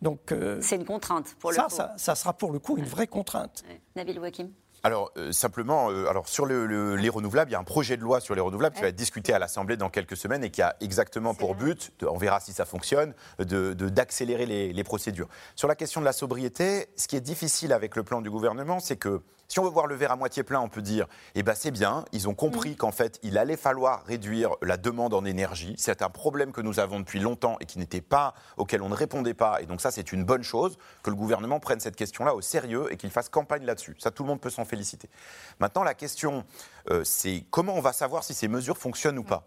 Donc, 0.03 0.33
euh, 0.33 0.61
c'est 0.63 0.77
une 0.77 0.85
contrainte 0.85 1.35
pour 1.39 1.51
le 1.51 1.57
ça, 1.57 1.65
coup. 1.65 1.75
Ça, 1.75 1.95
ça 1.97 2.15
sera 2.15 2.33
pour 2.33 2.53
le 2.53 2.59
coup 2.59 2.77
une 2.77 2.85
vraie 2.85 3.09
contrainte. 3.09 3.65
Nabil 3.97 4.19
Wakim 4.19 4.51
alors, 4.83 5.13
euh, 5.17 5.33
simplement, 5.33 5.91
euh, 5.91 6.09
alors 6.09 6.29
sur 6.29 6.47
les 6.47 7.09
renouvelables, 7.09 7.51
il 7.51 7.53
y 7.53 7.57
a 7.57 7.61
un 7.61 7.65
projet 7.65 7.97
de 7.97 8.03
loi 8.03 8.21
sur 8.21 8.35
les 8.35 8.41
renouvelables 8.41 8.75
qui 8.75 8.83
va 8.83 8.89
être 8.89 8.97
discuté 8.97 9.33
à 9.33 9.39
l'Assemblée 9.39 9.77
dans 9.77 9.91
quelques 9.91 10.17
semaines 10.17 10.43
et 10.43 10.51
qui 10.51 10.63
a 10.63 10.77
exactement 10.81 11.35
pour 11.35 11.55
but, 11.55 11.93
on 12.03 12.17
verra 12.17 12.41
si 12.41 12.53
ça 12.53 12.65
fonctionne, 12.65 13.15
d'accélérer 13.39 14.45
de, 14.45 14.51
les, 14.51 14.73
les, 14.73 14.85
procédures. 14.85 15.29
Sur 15.55 15.69
la 15.69 15.75
question 15.75 16.01
de 16.01 16.07
la 16.07 16.13
sobriété, 16.13 16.87
ce 16.97 17.09
qui 17.09 17.17
est 17.17 17.21
difficile 17.21 17.73
avec 17.73 17.97
le 17.97 18.03
plan 18.03 18.23
du 18.23 18.31
gouvernement, 18.31 18.81
c'est 18.81 18.97
que 18.97 19.23
si 19.51 19.59
on 19.59 19.65
veut 19.65 19.71
voir 19.71 19.89
le 19.89 19.97
verre 19.97 20.13
à 20.13 20.17
moitié 20.17 20.45
plein, 20.45 20.61
on 20.61 20.69
peut 20.69 20.81
dire, 20.81 21.09
eh 21.35 21.43
ben 21.43 21.57
c'est 21.57 21.73
bien, 21.73 22.05
ils 22.13 22.29
ont 22.29 22.35
compris 22.35 22.71
mm. 22.71 22.77
qu'en 22.77 22.93
fait, 22.93 23.19
il 23.25 23.37
allait 23.37 23.57
falloir 23.57 24.05
réduire 24.05 24.55
la 24.63 24.77
demande 24.77 25.13
en 25.13 25.25
énergie. 25.25 25.75
C'est 25.77 26.03
un 26.03 26.09
problème 26.09 26.53
que 26.53 26.61
nous 26.61 26.79
avons 26.79 27.01
depuis 27.01 27.19
longtemps 27.19 27.57
et 27.59 27.67
qui 27.67 27.81
n'était 27.81 28.01
pas, 28.01 28.35
auquel 28.57 28.81
on 28.81 28.89
ne 28.89 28.95
répondait 28.95 29.35
pas. 29.35 29.61
Et 29.61 29.67
donc 29.67 29.81
ça, 29.81 29.91
c'est 29.91 30.13
une 30.13 30.23
bonne 30.23 30.45
chose 30.45 30.79
que 31.03 31.11
le 31.11 31.17
gouvernement 31.17 31.59
prenne 31.59 31.81
cette 31.81 31.97
question-là 31.97 32.37
au 32.37 32.41
sérieux 32.41 32.87
et 32.93 32.97
qu'il 32.97 33.11
fasse 33.11 33.29
campagne 33.29 33.65
là-dessus. 33.65 33.97
Ça, 33.99 34.13
tout 34.13 34.23
le 34.23 34.29
monde 34.29 34.41
peut 34.41 34.51
s'en 34.51 34.65
féliciter. 34.71 35.11
Maintenant, 35.59 35.83
la 35.83 35.95
question, 35.95 36.45
euh, 36.91 37.05
c'est 37.05 37.45
comment 37.51 37.75
on 37.75 37.81
va 37.81 37.93
savoir 37.93 38.25
si 38.25 38.33
ces 38.33 38.49
mesures 38.49 38.79
fonctionnent 38.79 39.19
ou 39.19 39.25
pas? 39.25 39.47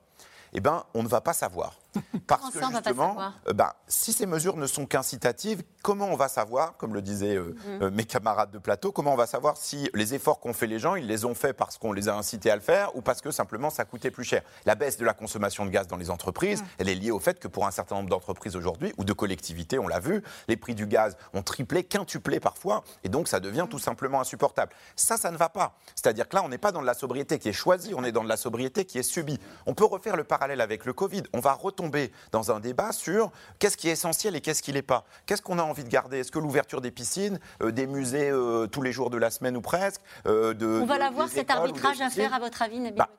Eh 0.54 0.60
ben, 0.60 0.86
on 0.94 1.02
ne 1.02 1.08
va 1.08 1.22
pas 1.22 1.34
savoir. 1.34 1.80
Parce 2.28 2.52
que 2.52 2.60
justement, 2.60 3.18
euh, 3.48 3.54
ben, 3.54 3.72
si 3.88 4.14
ces 4.14 4.26
mesures 4.26 4.58
ne 4.58 4.68
sont 4.68 4.86
qu'incitatives, 4.86 5.64
comment 5.82 6.08
on 6.08 6.16
va 6.16 6.28
savoir, 6.28 6.78
comme 6.78 6.94
le 6.94 7.02
disaient 7.02 7.36
euh, 7.36 7.56
mhm. 7.68 7.84
euh, 7.84 7.92
mes 7.92 8.06
camarades 8.06 8.52
de 8.52 8.58
plateau, 8.58 8.92
comment 8.92 9.14
on 9.14 9.18
va 9.18 9.28
savoir 9.28 9.58
si 9.58 9.90
les 9.94 10.14
efforts 10.14 10.40
qu'ont 10.40 10.54
fait 10.54 10.68
les 10.68 10.80
gens, 10.80 10.96
ils 10.96 11.08
les 11.08 11.26
ont 11.26 11.36
faits 11.36 11.56
parce 11.56 11.78
qu'on 11.78 11.94
les 11.94 12.10
a 12.10 12.16
incités 12.16 12.50
à 12.50 12.56
le 12.56 12.62
faire 12.62 12.96
ou 12.96 13.02
parce 13.02 13.22
que 13.22 13.32
simplement 13.32 13.70
ça 13.70 13.86
coûtait 13.86 14.12
plus 14.12 14.24
cher? 14.24 14.42
La 14.66 14.76
baisse 14.76 14.98
de 14.98 15.06
la 15.06 15.14
consommation 15.14 15.66
de 15.66 15.70
gaz 15.70 15.88
dans 15.88 15.98
les 15.98 16.10
entreprises, 16.10 16.62
mhm. 16.62 16.68
elle 16.80 16.90
est 16.90 16.96
liée 16.96 17.12
au 17.12 17.20
fait 17.20 17.40
que 17.40 17.48
pour 17.48 17.66
un 17.66 17.72
certain 17.72 17.96
nombre 17.96 18.10
d'entreprises 18.10 18.56
aujourd'hui 18.56 18.94
ou 18.98 19.04
de 19.04 19.14
collectivités, 19.14 19.80
on 19.80 19.88
l'a 19.88 20.00
vu, 20.00 20.24
les 20.48 20.58
prix 20.58 20.76
du 20.76 20.88
gaz 20.88 21.18
ont 21.34 21.44
triplé, 21.44 21.84
quintuplé 21.84 22.40
parfois, 22.40 22.84
et 23.04 23.10
donc 23.10 23.28
ça 23.28 23.40
devient 23.40 23.68
tout 23.70 23.80
simplement 23.80 24.22
insupportable. 24.22 24.72
Ça, 24.96 25.18
ça 25.18 25.32
ne 25.32 25.38
va 25.38 25.50
pas. 25.50 25.76
C'est-à-dire 25.96 26.28
que 26.28 26.36
là, 26.36 26.44
on 26.44 26.50
n'est 26.50 26.58
pas 26.58 26.72
dans 26.72 26.82
de 26.82 26.86
la 26.86 26.94
sobriété 26.94 27.40
qui 27.40 27.50
est 27.50 27.54
choisie, 27.54 27.94
on 27.96 28.04
est 28.04 28.12
dans 28.12 28.24
de 28.24 28.30
la 28.30 28.38
sobriété 28.38 28.86
qui 28.86 28.98
est 28.98 29.04
subie. 29.04 29.40
On 29.66 29.74
peut 29.74 29.86
refaire 29.86 30.16
le 30.16 30.24
parallèle 30.24 30.62
avec 30.62 30.86
le 30.86 30.94
Covid. 30.94 31.24
On 31.34 31.40
va 31.40 31.54
retomber 31.54 31.83
dans 32.32 32.52
un 32.52 32.60
débat 32.60 32.92
sur 32.92 33.32
qu'est-ce 33.60 33.78
qui 33.78 33.90
est 33.90 33.94
essentiel 33.94 34.36
et 34.36 34.42
qu'est-ce 34.42 34.62
qui 34.62 34.74
n'est 34.74 34.82
pas. 34.82 35.06
Qu'est-ce 35.26 35.42
qu'on 35.42 35.60
a 35.60 35.64
envie 35.64 35.84
de 35.84 35.90
garder? 35.90 36.20
Est-ce 36.20 36.32
que 36.32 36.40
l'ouverture 36.40 36.82
des 36.82 36.92
piscines, 36.92 37.40
euh, 37.62 37.72
des 37.72 37.88
musées 37.88 38.30
euh, 38.30 38.68
tous 38.68 38.82
les 38.82 38.92
jours 38.92 39.10
de 39.10 39.18
la 39.18 39.30
semaine 39.30 39.58
ou 39.58 39.62
presque 39.62 40.02
euh, 40.26 40.54
de, 40.54 40.68
On 40.82 40.86
va 40.86 40.98
l'avoir 40.98 41.30
cet 41.30 41.50
arbitrage 41.50 42.02
à 42.02 42.10
faire, 42.10 42.34
à 42.34 42.40
votre 42.40 42.62
avis, 42.62 42.80
Nabil 42.80 42.98
bah, 42.98 43.10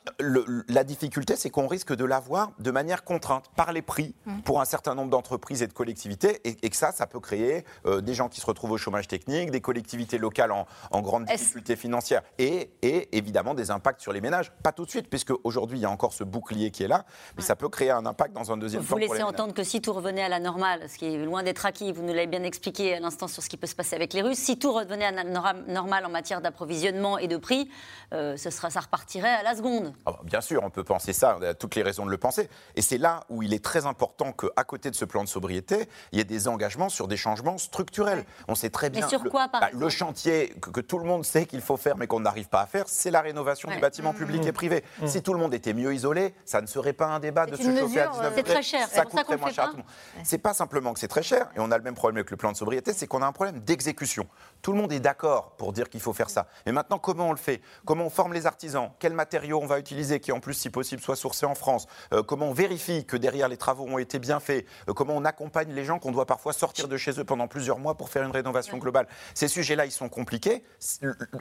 La 0.68 0.84
difficulté, 0.84 1.36
c'est 1.36 1.50
qu'on 1.50 1.66
risque 1.66 1.94
de 1.94 2.04
l'avoir 2.04 2.52
de 2.58 2.70
manière 2.70 3.04
contrainte 3.04 3.46
par 3.56 3.72
les 3.72 3.82
prix 3.82 4.14
mmh. 4.26 4.40
pour 4.40 4.60
un 4.60 4.64
certain 4.64 4.94
nombre 4.94 5.10
d'entreprises 5.10 5.62
et 5.62 5.66
de 5.66 5.72
collectivités, 5.72 6.40
et, 6.44 6.70
que 6.70 6.76
ça, 6.76 6.92
ça 6.92 7.06
peut 7.06 7.20
créer 7.20 7.64
des 8.02 8.14
gens 8.14 8.28
qui 8.28 8.40
se 8.40 8.46
retrouvent 8.46 8.72
au 8.72 8.78
chômage 8.78 9.08
technique, 9.08 9.50
des 9.50 9.60
collectivités 9.60 10.18
locales 10.18 10.52
en, 10.52 10.66
en 10.90 11.02
grande 11.02 11.26
difficulté 11.26 11.76
financière, 11.76 12.22
et, 12.38 12.70
et 12.82 13.16
évidemment 13.16 13.54
des 13.54 13.70
impacts 13.70 14.00
sur 14.00 14.12
les 14.12 14.20
ménages. 14.20 14.52
Pas 14.62 14.72
tout 14.72 14.84
de 14.84 14.90
suite, 14.90 15.08
puisque 15.08 15.32
aujourd'hui 15.44 15.78
il 15.78 15.82
y 15.82 15.86
a 15.86 15.90
encore 15.90 16.12
ce 16.12 16.24
bouclier 16.24 16.70
qui 16.70 16.82
est 16.82 16.88
là, 16.88 17.04
mais 17.36 17.42
ça 17.42 17.56
peut 17.56 17.68
créer 17.68 17.90
un 17.90 18.06
impact 18.06 18.34
dans 18.34 18.52
un 18.52 18.53
deuxième 18.56 18.82
temps. 18.82 18.88
Vous 18.90 18.98
laissez 18.98 19.22
entendre 19.22 19.54
que 19.54 19.64
si 19.64 19.80
tout 19.80 19.92
revenait 19.92 20.22
à 20.22 20.28
la 20.28 20.40
normale, 20.40 20.88
ce 20.88 20.98
qui 20.98 21.06
est 21.06 21.24
loin 21.24 21.42
d'être 21.42 21.66
acquis, 21.66 21.92
vous 21.92 22.02
nous 22.02 22.12
l'avez 22.12 22.26
bien 22.26 22.42
expliqué 22.42 22.94
à 22.94 23.00
l'instant 23.00 23.28
sur 23.28 23.42
ce 23.42 23.48
qui 23.48 23.56
peut 23.56 23.66
se 23.66 23.74
passer 23.74 23.96
avec 23.96 24.12
les 24.12 24.22
Russes, 24.22 24.38
si 24.38 24.58
tout 24.58 24.72
revenait 24.72 25.06
à 25.06 25.10
la 25.10 25.24
normale 25.24 26.06
en 26.06 26.10
matière 26.10 26.40
d'approvisionnement 26.40 27.18
et 27.18 27.28
de 27.28 27.36
prix, 27.36 27.68
euh, 28.12 28.36
ce 28.36 28.50
sera, 28.50 28.70
ça 28.70 28.80
repartirait 28.80 29.28
à 29.28 29.42
la 29.42 29.54
seconde. 29.54 29.92
Ah 30.06 30.12
bah, 30.12 30.20
bien 30.24 30.40
sûr, 30.40 30.62
on 30.62 30.70
peut 30.70 30.84
penser 30.84 31.12
ça, 31.12 31.36
on 31.38 31.42
a 31.42 31.54
toutes 31.54 31.74
les 31.74 31.82
raisons 31.82 32.06
de 32.06 32.10
le 32.10 32.18
penser. 32.18 32.48
Et 32.76 32.82
c'est 32.82 32.98
là 32.98 33.24
où 33.28 33.42
il 33.42 33.54
est 33.54 33.64
très 33.64 33.86
important 33.86 34.32
qu'à 34.32 34.64
côté 34.64 34.90
de 34.90 34.94
ce 34.96 35.04
plan 35.04 35.24
de 35.24 35.28
sobriété, 35.28 35.88
il 36.12 36.18
y 36.18 36.20
ait 36.20 36.24
des 36.24 36.48
engagements 36.48 36.88
sur 36.88 37.08
des 37.08 37.16
changements 37.16 37.58
structurels. 37.58 38.24
On 38.48 38.54
sait 38.54 38.70
très 38.70 38.90
bien. 38.90 39.02
Mais 39.02 39.08
sur 39.08 39.24
quoi, 39.24 39.48
par 39.48 39.60
bah, 39.60 39.70
Le 39.72 39.88
chantier 39.88 40.54
que, 40.60 40.80
tout 40.80 40.98
le 40.98 41.04
monde 41.04 41.24
sait 41.24 41.46
qu'il 41.46 41.60
faut 41.60 41.76
faire, 41.76 41.96
mais 41.96 42.06
qu'on 42.06 42.20
n'arrive 42.20 42.48
pas 42.48 42.60
à 42.60 42.66
faire, 42.66 42.84
c'est 42.86 43.10
la 43.10 43.20
rénovation 43.20 43.68
des 43.70 43.78
bâtiments 43.78 44.12
mmh. 44.12 44.16
publics 44.16 44.46
et 44.46 44.52
privés. 44.52 44.84
Mmh. 45.00 45.06
Si 45.06 45.22
tout 45.22 45.32
le 45.32 45.38
monde 45.38 45.54
était 45.54 45.72
mieux 45.74 45.94
isolé, 45.94 46.34
ça 46.44 46.60
ne 46.60 46.66
serait 46.66 46.92
pas 46.92 47.06
un 47.06 47.20
débat 47.20 47.46
de 47.46 47.56
se 47.56 47.62
chauffer 47.62 48.00
à 48.00 48.08
19 48.08 48.32
C'est 48.34 48.42
très 48.44 48.62
cher. 48.62 48.88
Ça 48.88 49.04
moins 49.36 49.50
cher 49.52 49.64
à 49.64 49.66
tout 49.68 49.76
le 49.76 49.82
monde. 49.82 49.86
C'est 50.22 50.38
pas 50.38 50.54
simplement 50.54 50.92
que 50.92 51.00
c'est 51.00 51.08
très 51.08 51.22
cher, 51.22 51.50
et 51.56 51.60
on 51.60 51.70
a 51.70 51.78
le 51.78 51.84
même 51.84 51.94
problème 51.94 52.18
avec 52.18 52.30
le 52.30 52.36
plan 52.36 52.52
de 52.52 52.56
sobriété, 52.56 52.92
c'est 52.92 53.06
qu'on 53.06 53.22
a 53.22 53.26
un 53.26 53.32
problème 53.32 53.60
d'exécution. 53.60 54.26
Tout 54.64 54.72
le 54.72 54.78
monde 54.78 54.94
est 54.94 55.00
d'accord 55.00 55.50
pour 55.58 55.74
dire 55.74 55.90
qu'il 55.90 56.00
faut 56.00 56.14
faire 56.14 56.30
ça. 56.30 56.46
Mais 56.64 56.72
maintenant, 56.72 56.98
comment 56.98 57.28
on 57.28 57.32
le 57.32 57.36
fait? 57.36 57.60
Comment 57.84 58.06
on 58.06 58.10
forme 58.10 58.32
les 58.32 58.46
artisans? 58.46 58.92
Quels 58.98 59.12
matériaux 59.12 59.60
on 59.62 59.66
va 59.66 59.78
utiliser 59.78 60.20
qui, 60.20 60.32
en 60.32 60.40
plus, 60.40 60.54
si 60.54 60.70
possible, 60.70 61.02
soient 61.02 61.16
sourcés 61.16 61.44
en 61.44 61.54
France? 61.54 61.86
Euh, 62.14 62.22
Comment 62.22 62.46
on 62.46 62.54
vérifie 62.54 63.04
que 63.04 63.18
derrière 63.18 63.48
les 63.48 63.58
travaux 63.58 63.84
ont 63.84 63.98
été 63.98 64.18
bien 64.18 64.40
faits? 64.40 64.64
Euh, 64.88 64.94
Comment 64.94 65.18
on 65.18 65.26
accompagne 65.26 65.70
les 65.74 65.84
gens 65.84 65.98
qu'on 65.98 66.12
doit 66.12 66.24
parfois 66.24 66.54
sortir 66.54 66.88
de 66.88 66.96
chez 66.96 67.20
eux 67.20 67.24
pendant 67.24 67.46
plusieurs 67.46 67.78
mois 67.78 67.94
pour 67.94 68.08
faire 68.08 68.22
une 68.22 68.30
rénovation 68.30 68.78
globale? 68.78 69.06
Ces 69.34 69.48
sujets-là, 69.48 69.84
ils 69.84 69.92
sont 69.92 70.08
compliqués. 70.08 70.64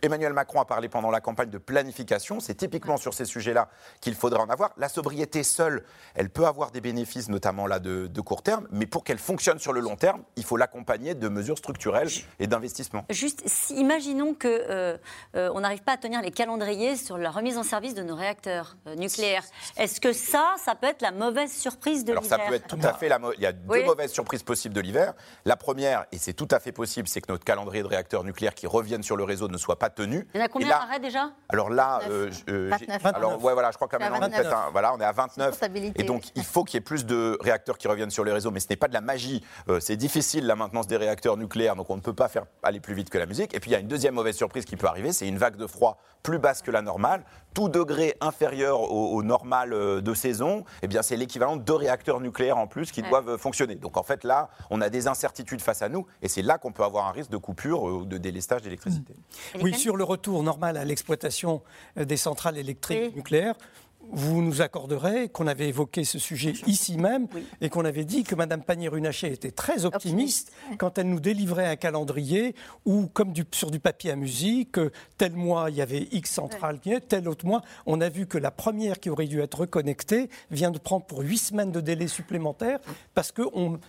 Emmanuel 0.01 0.33
Macron 0.33 0.59
a 0.59 0.65
parlé 0.65 0.89
pendant 0.89 1.09
la 1.09 1.21
campagne 1.21 1.49
de 1.49 1.57
planification. 1.57 2.41
C'est 2.41 2.55
typiquement 2.55 2.97
sur 2.97 3.13
ces 3.13 3.23
sujets-là 3.23 3.69
qu'il 4.01 4.15
faudra 4.15 4.43
en 4.43 4.49
avoir. 4.49 4.73
La 4.75 4.89
sobriété 4.89 5.43
seule, 5.43 5.85
elle 6.15 6.29
peut 6.29 6.45
avoir 6.45 6.71
des 6.71 6.81
bénéfices, 6.81 7.29
notamment 7.29 7.67
là 7.67 7.79
de, 7.79 8.09
court 8.19 8.43
terme, 8.43 8.67
mais 8.69 8.85
pour 8.85 9.05
qu'elle 9.05 9.17
fonctionne 9.17 9.59
sur 9.59 9.71
le 9.71 9.79
long 9.79 9.95
terme, 9.95 10.23
il 10.35 10.43
faut 10.43 10.57
l'accompagner 10.57 11.15
de 11.15 11.29
mesures 11.29 11.57
structurelles 11.57 12.09
et 12.39 12.47
d'investissements. 12.47 13.05
Juste, 13.13 13.43
imaginons 13.69 14.33
que 14.33 14.47
euh, 14.47 14.97
euh, 15.35 15.51
on 15.53 15.61
n'arrive 15.61 15.83
pas 15.83 15.93
à 15.93 15.97
tenir 15.97 16.21
les 16.21 16.31
calendriers 16.31 16.95
sur 16.95 17.17
la 17.17 17.29
remise 17.29 17.57
en 17.57 17.63
service 17.63 17.93
de 17.93 18.01
nos 18.01 18.15
réacteurs 18.15 18.75
euh, 18.87 18.95
nucléaires. 18.95 19.43
Est-ce 19.77 20.01
que 20.01 20.13
ça, 20.13 20.55
ça 20.57 20.75
peut 20.75 20.87
être 20.87 21.01
la 21.01 21.11
mauvaise 21.11 21.51
surprise 21.51 22.03
de 22.03 22.13
l'hiver 22.13 22.33
Alors 22.33 22.39
ça 22.41 22.49
peut 22.49 22.55
être 22.55 22.67
tout 22.67 22.79
à 22.81 22.93
fait 22.93 23.09
la. 23.09 23.19
Il 23.37 23.43
y 23.43 23.45
a 23.45 23.51
deux 23.51 23.83
mauvaises 23.83 24.11
surprises 24.11 24.43
possibles 24.43 24.73
de 24.73 24.81
l'hiver. 24.81 25.13
La 25.45 25.55
première, 25.55 26.05
et 26.11 26.17
c'est 26.17 26.33
tout 26.33 26.47
à 26.51 26.59
fait 26.59 26.71
possible, 26.71 27.07
c'est 27.07 27.21
que 27.21 27.31
notre 27.31 27.45
calendrier 27.45 27.83
de 27.83 27.87
réacteurs 27.87 28.23
nucléaires 28.23 28.55
qui 28.55 28.67
reviennent 28.67 29.03
sur 29.03 29.15
le 29.15 29.23
réseau 29.23 29.47
ne 29.47 29.57
soit 29.57 29.77
pas 29.77 29.89
tenu. 29.89 30.27
Il 30.33 30.39
y 30.39 30.41
en 30.41 30.45
a 30.45 30.49
combien 30.49 30.69
d'arrêts 30.69 30.99
déjà? 30.99 31.31
Alors 31.49 31.69
là, 31.69 32.01
29. 32.47 33.05
alors 33.05 33.43
ouais, 33.43 33.53
voilà, 33.53 33.71
je 33.71 33.75
crois 33.75 33.87
qu'à 33.87 33.99
maintenant, 33.99 34.27
on, 34.27 34.71
voilà, 34.71 34.93
on 34.93 34.99
est 34.99 35.05
à 35.05 35.11
29. 35.11 35.59
Et 35.95 36.03
donc 36.03 36.23
il 36.35 36.43
faut 36.43 36.63
qu'il 36.63 36.75
y 36.75 36.79
ait 36.79 36.81
plus 36.81 37.05
de 37.05 37.37
réacteurs 37.41 37.77
qui 37.77 37.87
reviennent 37.87 38.09
sur 38.09 38.23
les 38.23 38.31
réseaux, 38.31 38.51
mais 38.51 38.59
ce 38.59 38.67
n'est 38.69 38.75
pas 38.75 38.87
de 38.87 38.93
la 38.93 39.01
magie. 39.01 39.43
Euh, 39.69 39.79
c'est 39.79 39.97
difficile 39.97 40.45
la 40.47 40.55
maintenance 40.55 40.87
des 40.87 40.97
réacteurs 40.97 41.37
nucléaires, 41.37 41.75
donc 41.75 41.89
on 41.89 41.95
ne 41.95 42.01
peut 42.01 42.13
pas 42.13 42.27
faire 42.27 42.45
aller 42.63 42.79
plus 42.79 42.92
vite 42.93 43.09
que 43.09 43.17
la 43.17 43.25
musique. 43.25 43.53
Et 43.53 43.59
puis 43.59 43.71
il 43.71 43.73
y 43.73 43.75
a 43.75 43.79
une 43.79 43.87
deuxième 43.87 44.15
mauvaise 44.15 44.35
surprise 44.35 44.65
qui 44.65 44.75
peut 44.75 44.87
arriver, 44.87 45.11
c'est 45.11 45.27
une 45.27 45.37
vague 45.37 45.55
de 45.55 45.67
froid 45.67 45.97
plus 46.21 46.39
basse 46.39 46.61
que 46.61 46.71
la 46.71 46.81
normale. 46.81 47.23
Tout 47.53 47.69
degré 47.69 48.15
inférieur 48.21 48.91
au, 48.91 49.21
normal 49.21 49.73
euh, 49.73 50.01
de 50.01 50.13
saison, 50.13 50.63
eh 50.81 50.87
bien 50.87 51.01
c'est 51.01 51.17
l'équivalent 51.17 51.57
de 51.57 51.61
deux 51.61 51.75
réacteurs 51.75 52.21
nucléaires 52.21 52.57
en 52.57 52.65
plus 52.65 52.91
qui 52.91 53.01
doivent 53.03 53.37
fonctionner. 53.37 53.75
Donc 53.75 53.97
en 53.97 54.03
fait 54.03 54.23
là, 54.23 54.49
on 54.69 54.81
a 54.81 54.89
des 54.89 55.07
incertitudes 55.07 55.61
face 55.61 55.81
à 55.81 55.89
nous, 55.89 56.07
et 56.21 56.29
c'est 56.29 56.41
là 56.41 56.57
qu'on 56.57 56.71
peut 56.71 56.83
avoir 56.83 57.07
un 57.07 57.11
risque 57.11 57.29
de 57.29 57.37
coupure 57.37 57.83
ou 57.83 58.05
de 58.05 58.17
délestage 58.17 58.61
d'électricité. 58.61 59.13
Oui, 59.61 59.73
sur 59.73 59.97
le 59.97 60.03
retour 60.03 60.41
normal 60.43 60.77
à 60.77 60.85
l'exploitation 60.85 61.61
des 61.95 62.17
centrales 62.17 62.57
électriques 62.57 63.15
nucléaires, 63.15 63.55
vous 64.13 64.41
nous 64.41 64.61
accorderez 64.61 65.29
qu'on 65.29 65.47
avait 65.47 65.67
évoqué 65.67 66.03
ce 66.03 66.19
sujet 66.19 66.53
ici 66.67 66.97
même 66.97 67.27
et 67.61 67.69
qu'on 67.69 67.85
avait 67.85 68.05
dit 68.05 68.23
que 68.23 68.35
Mme 68.35 68.63
Pannier-Runacher 68.63 69.31
était 69.31 69.51
très 69.51 69.85
optimiste, 69.85 70.51
quand 70.77 70.97
elle 70.97 71.09
nous 71.09 71.19
délivrait 71.19 71.67
un 71.67 71.75
calendrier 71.75 72.55
où, 72.85 73.07
comme 73.07 73.33
sur 73.51 73.71
du 73.71 73.79
papier 73.79 74.11
à 74.11 74.15
musique, 74.15 74.77
tel 75.17 75.33
mois 75.33 75.69
il 75.69 75.75
y 75.75 75.81
avait 75.81 76.07
X 76.11 76.31
centrales, 76.31 76.79
tel 77.07 77.27
autre 77.27 77.45
mois, 77.45 77.61
on 77.85 78.01
a 78.01 78.09
vu 78.09 78.27
que 78.27 78.37
la 78.37 78.51
première 78.51 78.99
qui 78.99 79.09
aurait 79.09 79.27
dû 79.27 79.41
être 79.41 79.61
reconnectée 79.61 80.29
vient 80.51 80.71
de 80.71 80.79
prendre 80.79 81.05
pour 81.05 81.19
huit 81.19 81.37
semaines 81.37 81.71
de 81.71 81.81
délai 81.81 82.07
supplémentaire 82.07 82.79
parce 83.13 83.31
que 83.31 83.41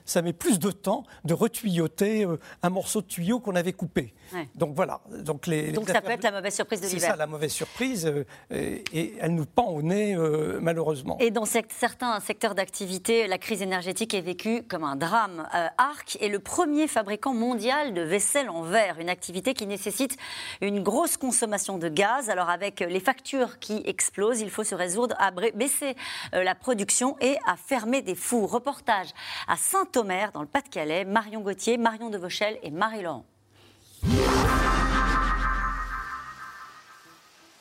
ça 0.04 0.22
met 0.22 0.32
plus 0.32 0.58
de 0.58 0.70
temps 0.70 1.04
de 1.24 1.34
retuyauter 1.34 2.24
euh, 2.24 2.38
un 2.62 2.70
morceau 2.70 3.00
de 3.00 3.06
tuyau 3.06 3.40
qu'on 3.40 3.56
avait 3.56 3.72
coupé. 3.72 4.14
Donc 4.54 4.74
voilà. 4.74 5.00
Donc, 5.24 5.46
les, 5.46 5.72
Donc 5.72 5.88
ça 5.88 6.00
peut 6.00 6.10
être 6.10 6.24
la 6.24 6.32
mauvaise 6.32 6.54
surprise 6.54 6.80
de 6.80 6.86
l'hiver. 6.86 7.00
C'est 7.00 7.06
ça, 7.08 7.16
la 7.16 7.26
mauvaise 7.26 7.52
surprise. 7.52 8.06
Euh, 8.06 8.24
et 8.50 9.14
elle 9.20 9.34
nous 9.34 9.46
pend 9.46 9.68
au 9.68 9.82
nez 9.82 10.13
euh, 10.14 10.58
malheureusement. 10.60 11.16
Et 11.20 11.30
dans 11.30 11.44
certains 11.44 12.20
secteurs 12.20 12.54
d'activité, 12.54 13.26
la 13.26 13.38
crise 13.38 13.62
énergétique 13.62 14.14
est 14.14 14.20
vécue 14.20 14.62
comme 14.62 14.84
un 14.84 14.96
drame. 14.96 15.46
Euh, 15.54 15.66
Arc 15.78 16.16
est 16.20 16.28
le 16.28 16.38
premier 16.38 16.86
fabricant 16.88 17.34
mondial 17.34 17.94
de 17.94 18.02
vaisselle 18.02 18.50
en 18.50 18.62
verre, 18.62 18.98
une 18.98 19.08
activité 19.08 19.54
qui 19.54 19.66
nécessite 19.66 20.16
une 20.60 20.82
grosse 20.82 21.16
consommation 21.16 21.78
de 21.78 21.88
gaz. 21.88 22.30
Alors 22.30 22.50
avec 22.50 22.80
les 22.80 23.00
factures 23.00 23.58
qui 23.58 23.82
explosent, 23.84 24.40
il 24.40 24.50
faut 24.50 24.64
se 24.64 24.74
résoudre 24.74 25.16
à 25.18 25.30
baisser 25.30 25.96
euh, 26.34 26.42
la 26.42 26.54
production 26.54 27.16
et 27.20 27.36
à 27.46 27.56
fermer 27.56 28.02
des 28.02 28.14
fours. 28.14 28.50
Reportage 28.50 29.08
à 29.48 29.56
Saint-Omer, 29.56 30.30
dans 30.32 30.42
le 30.42 30.48
Pas-de-Calais. 30.48 31.04
Marion 31.04 31.40
Gauthier, 31.40 31.76
Marion 31.78 32.10
de 32.10 32.18
Vauchel 32.18 32.58
et 32.62 32.70
Marie-Laurent. 32.70 33.24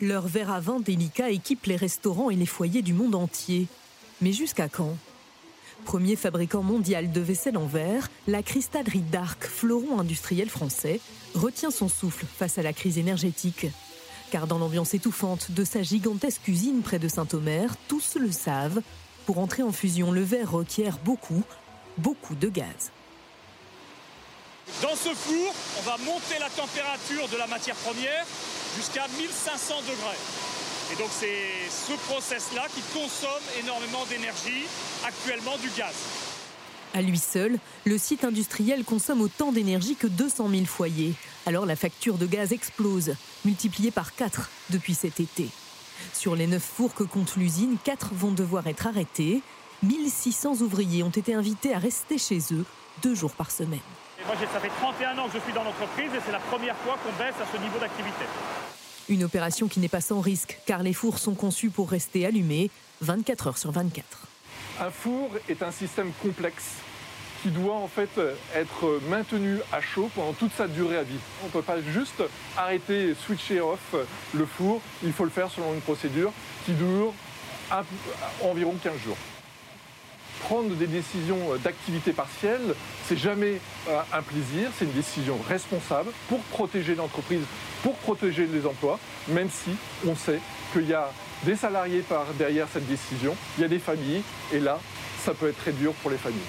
Leur 0.04 0.28
verre 0.28 0.52
à 0.52 0.60
vin 0.60 0.82
délicat 0.82 1.30
équipe 1.30 1.66
les 1.66 1.78
restaurants 1.78 2.30
et 2.30 2.36
les 2.36 2.46
foyers 2.46 2.82
du 2.82 2.94
monde 2.94 3.16
entier. 3.16 3.68
Mais 4.20 4.34
jusqu'à 4.34 4.68
quand? 4.68 4.98
Premier 5.86 6.18
fabricant 6.18 6.62
mondial 6.62 7.14
de 7.14 7.22
vaisselle 7.22 7.58
en 7.58 7.68
verre, 7.68 8.10
la 8.28 8.44
cristallerie 8.44 9.00
d'Arc, 9.00 9.46
fleuron 9.46 10.02
industriel 10.02 10.50
français, 10.50 11.00
retient 11.36 11.72
son 11.72 11.88
souffle 11.88 12.26
face 12.26 12.58
à 12.58 12.64
la 12.64 12.74
crise 12.74 12.98
énergétique. 12.98 13.68
Car 14.30 14.46
dans 14.46 14.58
l'ambiance 14.58 14.94
étouffante 14.94 15.52
de 15.52 15.64
sa 15.64 15.84
gigantesque 15.84 16.50
usine 16.50 16.82
près 16.82 17.00
de 17.00 17.08
Saint-Omer, 17.08 17.74
tous 17.88 18.18
le 18.20 18.34
savent, 18.34 18.82
pour 19.26 19.40
entrer 19.40 19.64
en 19.64 19.72
fusion, 19.72 20.12
le 20.12 20.22
verre 20.22 20.52
requiert 20.52 20.98
beaucoup, 21.06 21.44
beaucoup 21.98 22.36
de 22.36 22.50
gaz. 22.50 22.92
Dans 24.82 24.96
ce 24.96 25.14
four, 25.16 25.54
on 25.80 25.82
va 25.84 25.98
monter 26.00 26.40
la 26.42 26.50
température 26.50 27.30
de 27.30 27.38
la 27.38 27.48
matière 27.48 27.76
première 27.76 28.26
jusqu'à 28.76 29.08
1500 29.18 29.76
degrés. 29.82 30.20
Et 30.92 30.96
donc 30.96 31.10
c'est 31.12 31.70
ce 31.70 31.94
process-là 32.12 32.68
qui 32.74 32.82
consomme 32.94 33.44
énormément 33.64 34.06
d'énergie, 34.10 34.66
actuellement 35.06 35.58
du 35.58 35.70
gaz. 35.78 35.96
À 36.94 37.02
lui 37.02 37.18
seul, 37.18 37.58
le 37.86 37.98
site 37.98 38.24
industriel 38.24 38.84
consomme 38.84 39.22
autant 39.22 39.52
d'énergie 39.52 39.96
que 39.96 40.06
200 40.06 40.50
000 40.50 40.66
foyers. 40.66 41.16
Alors 41.48 41.66
la 41.66 41.76
facture 41.76 42.20
de 42.20 42.28
gaz 42.28 42.54
explose, 42.54 43.16
multipliée 43.46 43.90
par 43.90 44.14
4 44.14 44.50
depuis 44.70 44.94
cet 44.94 45.20
été. 45.20 45.50
Sur 46.14 46.36
les 46.36 46.46
9 46.46 46.62
fours 46.62 46.94
que 46.94 47.04
compte 47.04 47.36
l'usine, 47.36 47.78
4 47.84 48.14
vont 48.14 48.32
devoir 48.32 48.68
être 48.68 48.86
arrêtés. 48.86 49.42
1600 49.82 50.62
ouvriers 50.62 51.02
ont 51.02 51.10
été 51.10 51.34
invités 51.34 51.74
à 51.74 51.80
rester 51.80 52.18
chez 52.18 52.40
eux 52.52 52.66
deux 53.02 53.16
jours 53.16 53.34
par 53.34 53.50
semaine. 53.50 53.80
moi, 54.28 54.36
ça 54.36 54.60
fait 54.60 54.72
31 54.80 55.18
ans 55.18 55.28
que 55.28 55.40
je 55.40 55.44
suis 55.44 55.54
dans 55.54 55.64
l'entreprise 55.64 56.12
et 56.14 56.20
c'est 56.24 56.32
la 56.32 56.40
première 56.40 56.78
fois 56.78 56.98
qu'on 57.04 57.24
baisse 57.24 57.36
à 57.42 57.52
ce 57.52 57.60
niveau 57.60 57.80
d'activité. 57.80 58.26
Une 59.10 59.26
opération 59.26 59.68
qui 59.68 59.80
n'est 59.82 59.90
pas 59.90 60.02
sans 60.02 60.22
risque, 60.22 60.60
car 60.66 60.82
les 60.82 60.94
fours 60.94 61.20
sont 61.20 61.34
conçus 61.34 61.70
pour 61.70 61.90
rester 61.90 62.26
allumés 62.26 62.70
24 63.02 63.48
heures 63.48 63.58
sur 63.58 63.72
24. 63.72 64.06
Un 64.80 64.90
four 64.90 65.30
est 65.50 65.62
un 65.62 65.72
système 65.72 66.12
complexe 66.22 66.76
qui 67.42 67.50
doit 67.50 67.76
en 67.76 67.90
fait 67.90 68.10
être 68.56 69.02
maintenu 69.10 69.58
à 69.74 69.82
chaud 69.82 70.10
pendant 70.16 70.32
toute 70.32 70.54
sa 70.54 70.70
durée 70.70 70.98
à 70.98 71.04
vie. 71.04 71.20
On 71.44 71.48
ne 71.48 71.52
peut 71.52 71.62
pas 71.62 71.82
juste 71.82 72.24
arrêter, 72.58 73.14
switcher 73.14 73.60
off 73.60 73.94
le 74.34 74.46
four, 74.46 74.82
il 75.04 75.12
faut 75.12 75.26
le 75.26 75.30
faire 75.30 75.52
selon 75.52 75.74
une 75.74 75.82
procédure 75.82 76.32
qui 76.66 76.72
dure 76.72 77.14
environ 78.42 78.76
15 78.82 78.94
jours 79.04 79.18
prendre 80.44 80.76
des 80.76 80.88
décisions 80.88 81.38
d'activité 81.64 82.12
partielle, 82.12 82.76
c'est 83.06 83.18
jamais 83.18 83.60
euh, 83.90 84.02
un 84.12 84.22
plaisir, 84.22 84.70
c'est 84.78 84.86
une 84.86 84.92
décision 84.92 85.38
responsable 85.48 86.12
pour 86.28 86.40
protéger 86.40 86.96
l'entreprise, 86.96 87.44
pour 87.82 87.96
protéger 87.96 88.46
les 88.46 88.66
emplois, 88.66 89.00
même 89.30 89.50
si 89.50 89.72
on 90.08 90.16
sait 90.16 90.40
qu'il 90.74 90.88
y 90.88 90.94
a 90.94 91.12
des 91.46 91.56
salariés 91.56 92.04
derrière 92.38 92.68
cette 92.72 92.88
décision, 92.88 93.36
il 93.58 93.62
y 93.62 93.64
a 93.64 93.68
des 93.68 93.80
familles, 93.80 94.22
et 94.52 94.60
là, 94.60 94.80
ça 95.24 95.34
peut 95.34 95.48
être 95.48 95.58
très 95.58 95.72
dur 95.72 95.94
pour 95.96 96.12
les 96.12 96.18
familles. 96.18 96.40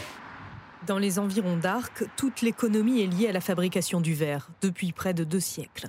Dans 0.87 0.99
les 0.99 1.19
environs 1.19 1.57
d'Arc, 1.57 2.05
toute 2.17 2.43
l'économie 2.43 3.01
est 3.01 3.07
liée 3.07 3.29
à 3.29 3.33
la 3.33 3.41
fabrication 3.41 4.01
du 4.01 4.15
verre 4.15 4.51
depuis 4.61 4.93
près 4.93 5.15
de 5.15 5.25
deux 5.25 5.41
siècles. 5.41 5.89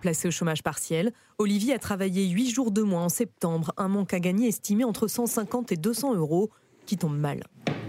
Placé 0.00 0.28
au 0.28 0.30
chômage 0.30 0.62
partiel, 0.62 1.12
Olivier 1.38 1.74
a 1.74 1.78
travaillé 1.78 2.26
huit 2.28 2.50
jours 2.50 2.70
de 2.70 2.82
moins 2.82 3.04
en 3.04 3.08
septembre, 3.08 3.72
un 3.76 3.88
manque 3.88 4.14
à 4.14 4.20
gagner 4.20 4.48
estimé 4.48 4.84
entre 4.84 5.08
150 5.08 5.72
et 5.72 5.76
200 5.76 6.14
euros 6.14 6.50
qui 6.88 6.96
tombe 6.96 7.16
mal. 7.16 7.44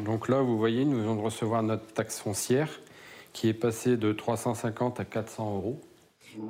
Donc 0.06 0.28
là, 0.28 0.42
vous 0.42 0.58
voyez, 0.58 0.86
nous 0.86 0.98
venons 0.98 1.16
de 1.16 1.22
recevoir 1.22 1.64
notre 1.64 1.88
taxe 1.94 2.20
foncière 2.20 2.70
qui 3.32 3.48
est 3.48 3.54
passée 3.54 3.96
de 3.96 4.12
350 4.12 5.00
à 5.00 5.06
400 5.06 5.56
euros. 5.56 5.80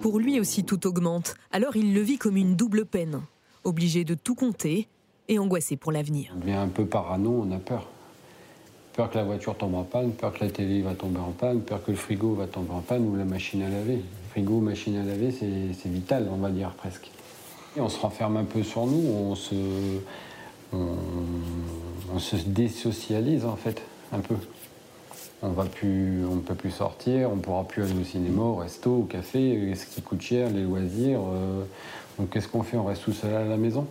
Pour 0.01 0.19
lui 0.19 0.39
aussi, 0.39 0.63
tout 0.63 0.87
augmente. 0.87 1.35
Alors 1.51 1.77
il 1.77 1.93
le 1.93 2.01
vit 2.01 2.17
comme 2.17 2.37
une 2.37 2.55
double 2.55 2.85
peine. 2.85 3.21
Obligé 3.63 4.03
de 4.03 4.15
tout 4.15 4.35
compter 4.35 4.87
et 5.27 5.37
angoissé 5.37 5.77
pour 5.77 5.91
l'avenir. 5.91 6.31
On 6.35 6.39
devient 6.39 6.53
un 6.53 6.67
peu 6.67 6.85
parano, 6.85 7.45
on 7.47 7.51
a 7.51 7.59
peur. 7.59 7.87
Peur 8.93 9.11
que 9.11 9.17
la 9.17 9.23
voiture 9.23 9.55
tombe 9.55 9.75
en 9.75 9.83
panne, 9.83 10.13
peur 10.13 10.33
que 10.33 10.43
la 10.43 10.49
télé 10.49 10.81
va 10.81 10.95
tomber 10.95 11.19
en 11.19 11.31
panne, 11.31 11.61
peur 11.61 11.83
que 11.83 11.91
le 11.91 11.97
frigo 11.97 12.33
va 12.33 12.47
tomber 12.47 12.71
en 12.71 12.81
panne 12.81 13.07
ou 13.07 13.15
la 13.15 13.25
machine 13.25 13.61
à 13.61 13.69
laver. 13.69 14.01
Frigo, 14.31 14.59
machine 14.59 14.97
à 14.97 15.03
laver, 15.03 15.31
c'est 15.31 15.89
vital, 15.89 16.27
on 16.31 16.37
va 16.37 16.49
dire 16.49 16.71
presque. 16.71 17.11
Et 17.77 17.81
on 17.81 17.89
se 17.89 17.99
renferme 17.99 18.37
un 18.37 18.45
peu 18.45 18.63
sur 18.63 18.87
nous, 18.87 19.07
on 19.07 19.35
se, 19.35 19.55
on, 20.73 22.19
se 22.19 22.35
désocialise 22.35 23.45
en 23.45 23.55
fait 23.55 23.81
un 24.11 24.19
peu. 24.19 24.35
On 25.41 25.51
va 25.51 25.65
plus, 25.65 26.25
on 26.25 26.35
ne 26.35 26.41
peut 26.41 26.55
plus 26.55 26.71
sortir, 26.71 27.31
on 27.31 27.37
ne 27.37 27.41
pourra 27.41 27.63
plus 27.63 27.83
aller 27.83 27.93
au 27.93 28.03
cinéma, 28.03 28.41
au 28.41 28.55
resto, 28.55 28.93
au 28.93 29.03
café, 29.03 29.73
ce 29.73 29.85
qui 29.85 30.01
coûte 30.01 30.21
cher, 30.21 30.49
les 30.49 30.63
loisirs. 30.63 31.21
Euh, 31.21 31.63
donc 32.17 32.31
qu'est-ce 32.31 32.49
qu'on 32.49 32.63
fait? 32.63 32.75
On 32.75 32.83
reste 32.83 33.03
tout 33.05 33.13
seul 33.13 33.33
à 33.33 33.45
la 33.45 33.55
maison? 33.55 33.87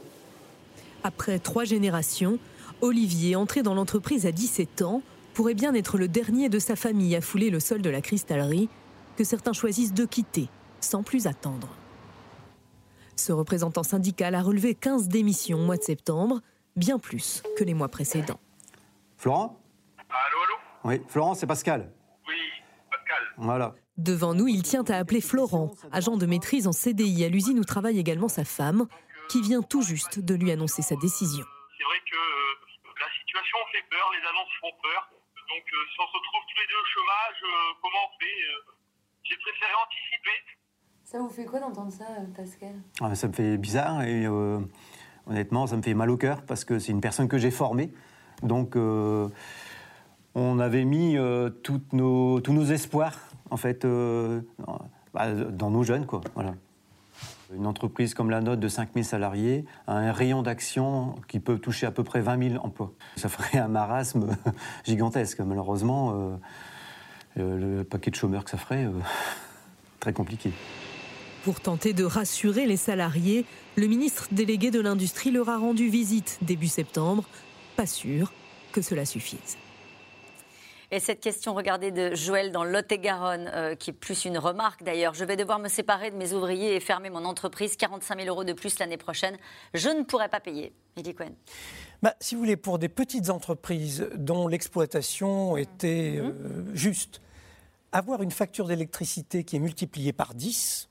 Après 1.05 1.39
trois 1.39 1.65
générations, 1.65 2.39
Olivier, 2.83 3.35
entré 3.35 3.63
dans 3.63 3.75
l'entreprise 3.75 4.27
à 4.27 4.33
17 4.33 4.83
ans, 4.83 5.01
pourrait 5.33 5.55
bien 5.55 5.73
être 5.75 5.97
le 5.97 6.09
dernier 6.09 6.51
de 6.51 6.59
sa 6.59 6.77
famille 6.77 7.17
à 7.17 7.21
fouler 7.23 7.49
le 7.49 7.61
sol 7.61 7.81
de 7.81 7.89
la 7.89 8.03
cristallerie, 8.03 8.69
que 9.17 9.25
certains 9.25 9.53
choisissent 9.53 9.95
de 9.95 10.05
quitter 10.05 10.49
sans 10.81 11.03
plus 11.03 11.27
attendre. 11.27 11.69
Ce 13.17 13.33
représentant 13.33 13.83
syndical 13.83 14.35
a 14.35 14.43
relevé 14.43 14.75
15 14.75 15.09
démissions 15.09 15.59
au 15.59 15.65
mois 15.65 15.77
de 15.77 15.83
septembre, 15.83 16.41
bien 16.79 16.99
plus 16.99 17.43
que 17.59 17.65
les 17.65 17.75
mois 17.75 17.89
précédents. 17.89 18.41
Florent 19.17 19.61
Allô, 20.09 20.43
allô 20.45 20.55
Oui, 20.85 21.03
Florent, 21.09 21.35
c'est 21.35 21.47
Pascal. 21.47 21.93
Oui, 22.27 22.37
Pascal. 22.91 23.23
Voilà. 23.37 23.75
Devant 23.97 24.33
nous, 24.33 24.47
il 24.47 24.63
tient 24.63 24.85
à 24.85 24.97
appeler 24.97 25.21
Florent, 25.21 25.73
agent 25.93 26.17
de 26.17 26.25
maîtrise 26.27 26.67
en 26.69 26.73
CDI 26.73 27.25
à 27.25 27.29
l'usine 27.29 27.59
où 27.59 27.65
travaille 27.65 27.99
également 27.99 28.29
sa 28.29 28.45
femme, 28.45 28.87
qui 29.29 29.43
vient 29.43 29.61
tout 29.61 29.83
juste 29.83 30.21
de 30.21 30.35
lui 30.35 30.53
annoncer 30.53 30.83
sa 30.83 30.95
décision. 30.97 31.45
C'est 31.77 31.85
vrai 31.85 31.99
que 32.11 32.17
euh, 32.17 32.95
la 33.01 33.11
situation 33.21 33.59
fait 33.73 33.83
peur, 33.91 34.09
les 34.15 34.27
annonces 34.29 34.55
font 34.61 34.73
peur. 34.83 35.11
Donc 35.51 35.65
euh, 35.67 35.77
si 35.93 35.97
on 36.01 36.07
se 36.07 36.15
retrouve 36.15 36.43
tous 36.49 36.59
les 36.63 36.69
deux 36.71 36.79
au 36.81 36.89
chômage, 36.95 37.41
euh, 37.43 37.75
comment 37.83 38.03
on 38.07 38.19
fait 38.21 38.39
J'ai 39.25 39.37
préféré 39.37 39.73
anticiper. 39.85 40.39
Ça 41.05 41.19
vous 41.19 41.31
fait 41.31 41.45
quoi 41.45 41.59
d'entendre 41.59 41.93
ça, 41.93 42.07
Pascal? 42.37 42.77
Ah, 43.01 43.15
Ça 43.15 43.29
me 43.29 43.33
fait 43.33 43.57
bizarre 43.59 44.03
et 44.03 44.27
honnêtement, 45.29 45.67
ça 45.67 45.77
me 45.77 45.83
fait 45.83 45.95
mal 45.95 46.11
au 46.11 46.17
cœur 46.17 46.43
parce 46.43 46.65
que 46.65 46.79
c'est 46.79 46.93
une 46.93 47.01
personne 47.01 47.29
que 47.29 47.39
j'ai 47.39 47.51
formée. 47.51 47.93
Donc, 48.43 48.77
euh, 48.77 49.29
on 50.35 50.59
avait 50.59 50.85
mis 50.85 51.17
euh, 51.17 51.51
nos, 51.93 52.41
tous 52.41 52.53
nos 52.53 52.65
espoirs, 52.65 53.19
en 53.51 53.57
fait, 53.57 53.85
euh, 53.85 54.41
bah, 55.15 55.33
dans 55.33 55.71
nos 55.71 55.83
jeunes, 55.83 56.07
quoi. 56.07 56.21
Voilà. 56.35 56.55
Une 57.55 57.67
entreprise 57.67 58.13
comme 58.13 58.29
la 58.29 58.43
nôtre 58.43 58.61
de 58.61 58.69
5000 58.69 59.05
salariés 59.05 59.65
a 59.87 59.95
un 59.95 60.13
rayon 60.13 60.43
d'action 60.43 61.15
qui 61.29 61.41
peut 61.41 61.59
toucher 61.59 61.87
à 61.87 61.91
peu 61.91 62.05
près 62.05 62.21
20 62.21 62.51
000 62.51 62.65
emplois. 62.65 62.93
Ça 63.17 63.31
ferait 63.31 63.59
un 63.59 63.69
marasme 63.69 64.37
gigantesque. 64.85 65.41
Malheureusement, 65.41 66.39
le 67.37 67.85
paquet 67.85 68.11
de 68.11 68.17
chômeurs 68.17 68.45
que 68.45 68.51
ça 68.51 68.59
ferait, 68.59 68.87
très 69.99 70.13
compliqué. 70.13 70.53
Pour 71.45 71.61
tenter 71.61 71.93
de 71.93 72.05
rassurer 72.05 72.67
les 72.67 72.77
salariés, 72.77 73.45
le 73.77 73.87
ministre 73.87 74.29
délégué 74.33 74.71
de 74.71 74.81
l'Industrie 74.81 75.31
leur 75.31 75.49
a 75.49 75.57
rendu 75.57 75.89
visite 75.89 76.39
début 76.43 76.69
septembre. 76.69 77.25
Pas 77.77 77.87
sûr 77.87 78.33
que 78.73 78.83
cela 78.83 79.05
suffise. 79.05 79.57
Et 80.91 81.01
cette 81.01 81.21
question, 81.21 81.53
regardez, 81.55 81.91
de 81.91 82.15
Joël 82.15 82.51
dans 82.51 82.65
Lot-et-Garonne, 82.65 83.51
euh, 83.55 83.75
qui 83.75 83.91
est 83.91 83.93
plus 83.93 84.25
une 84.25 84.39
remarque 84.39 84.83
d'ailleurs. 84.83 85.13
Je 85.13 85.25
vais 85.25 85.37
devoir 85.37 85.59
me 85.59 85.69
séparer 85.69 86.11
de 86.11 86.17
mes 86.17 86.33
ouvriers 86.33 86.75
et 86.75 86.81
fermer 86.81 87.11
mon 87.11 87.27
entreprise. 87.27 87.77
45 87.77 88.23
000 88.23 88.29
euros 88.29 88.45
de 88.45 88.55
plus 88.55 88.79
l'année 88.79 88.97
prochaine. 88.97 89.37
Je 89.75 89.91
ne 89.91 90.03
pourrai 90.03 90.29
pas 90.29 90.41
payer. 90.41 90.73
Eddie 90.97 91.15
Cohen. 91.15 91.35
Bah, 92.03 92.15
si 92.21 92.35
vous 92.35 92.41
voulez, 92.41 92.57
pour 92.57 92.79
des 92.79 92.89
petites 92.89 93.29
entreprises 93.29 94.09
dont 94.15 94.49
l'exploitation 94.49 95.59
était 95.59 96.15
euh, 96.19 96.65
juste, 96.75 97.21
avoir 97.93 98.23
une 98.23 98.31
facture 98.31 98.67
d'électricité 98.67 99.45
qui 99.45 99.57
est 99.57 99.61
multipliée 99.61 100.15
par 100.15 100.35
10, 100.35 100.88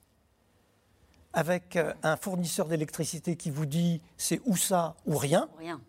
avec 1.38 1.76
euh, 1.76 1.92
un 2.02 2.16
fournisseur 2.16 2.66
d'électricité 2.66 3.36
qui 3.36 3.50
vous 3.50 3.64
dit 3.64 4.02
c'est 4.16 4.40
ou 4.44 4.56
ça 4.56 4.96
ou 5.06 5.16
rien. 5.16 5.48
Rien. 5.56 5.80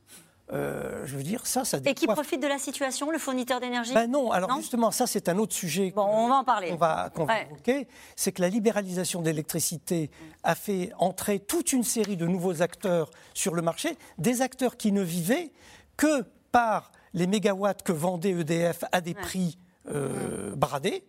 Euh, 0.54 1.04
je 1.06 1.16
veux 1.18 1.24
dire, 1.24 1.48
ça, 1.48 1.66
ça 1.66 1.80
Et 1.86 1.96
qui 1.96 2.06
profite 2.06 2.40
de 2.40 2.48
la 2.48 2.60
situation, 2.60 3.10
le 3.10 3.18
fournisseur 3.18 3.60
d'énergie 3.60 3.94
ben 3.96 4.06
Non, 4.06 4.32
alors 4.32 4.56
justement, 4.58 4.92
ça, 4.92 5.08
c'est 5.08 5.28
un 5.28 5.40
autre 5.40 5.54
sujet. 5.54 5.92
Bon, 5.96 6.06
on 6.06 6.28
va 6.28 6.36
en 6.36 6.44
parler. 6.44 6.72
On 6.72 6.76
va, 6.76 7.10
qu'on 7.16 7.26
va 7.26 7.42
évoquer. 7.42 7.88
C'est 8.16 8.32
que 8.32 8.42
la 8.44 8.50
libéralisation 8.50 9.24
d'électricité 9.24 10.12
a 10.44 10.54
fait 10.54 10.92
entrer 11.00 11.40
toute 11.40 11.74
une 11.74 11.84
série 11.84 12.18
de 12.18 12.28
nouveaux 12.28 12.62
acteurs 12.62 13.10
sur 13.34 13.56
le 13.56 13.64
marché, 13.64 13.98
des 14.20 14.44
acteurs 14.44 14.78
qui 14.78 14.92
ne 14.92 15.02
vivaient 15.02 15.52
que 15.98 16.24
par 16.52 16.92
les 17.16 17.26
mégawatts 17.26 17.82
que 17.82 17.92
vendait 17.92 18.32
EDF 18.32 18.84
à 18.92 19.02
des 19.02 19.16
prix 19.16 19.58
euh, 19.90 20.56
bradés 20.56 21.04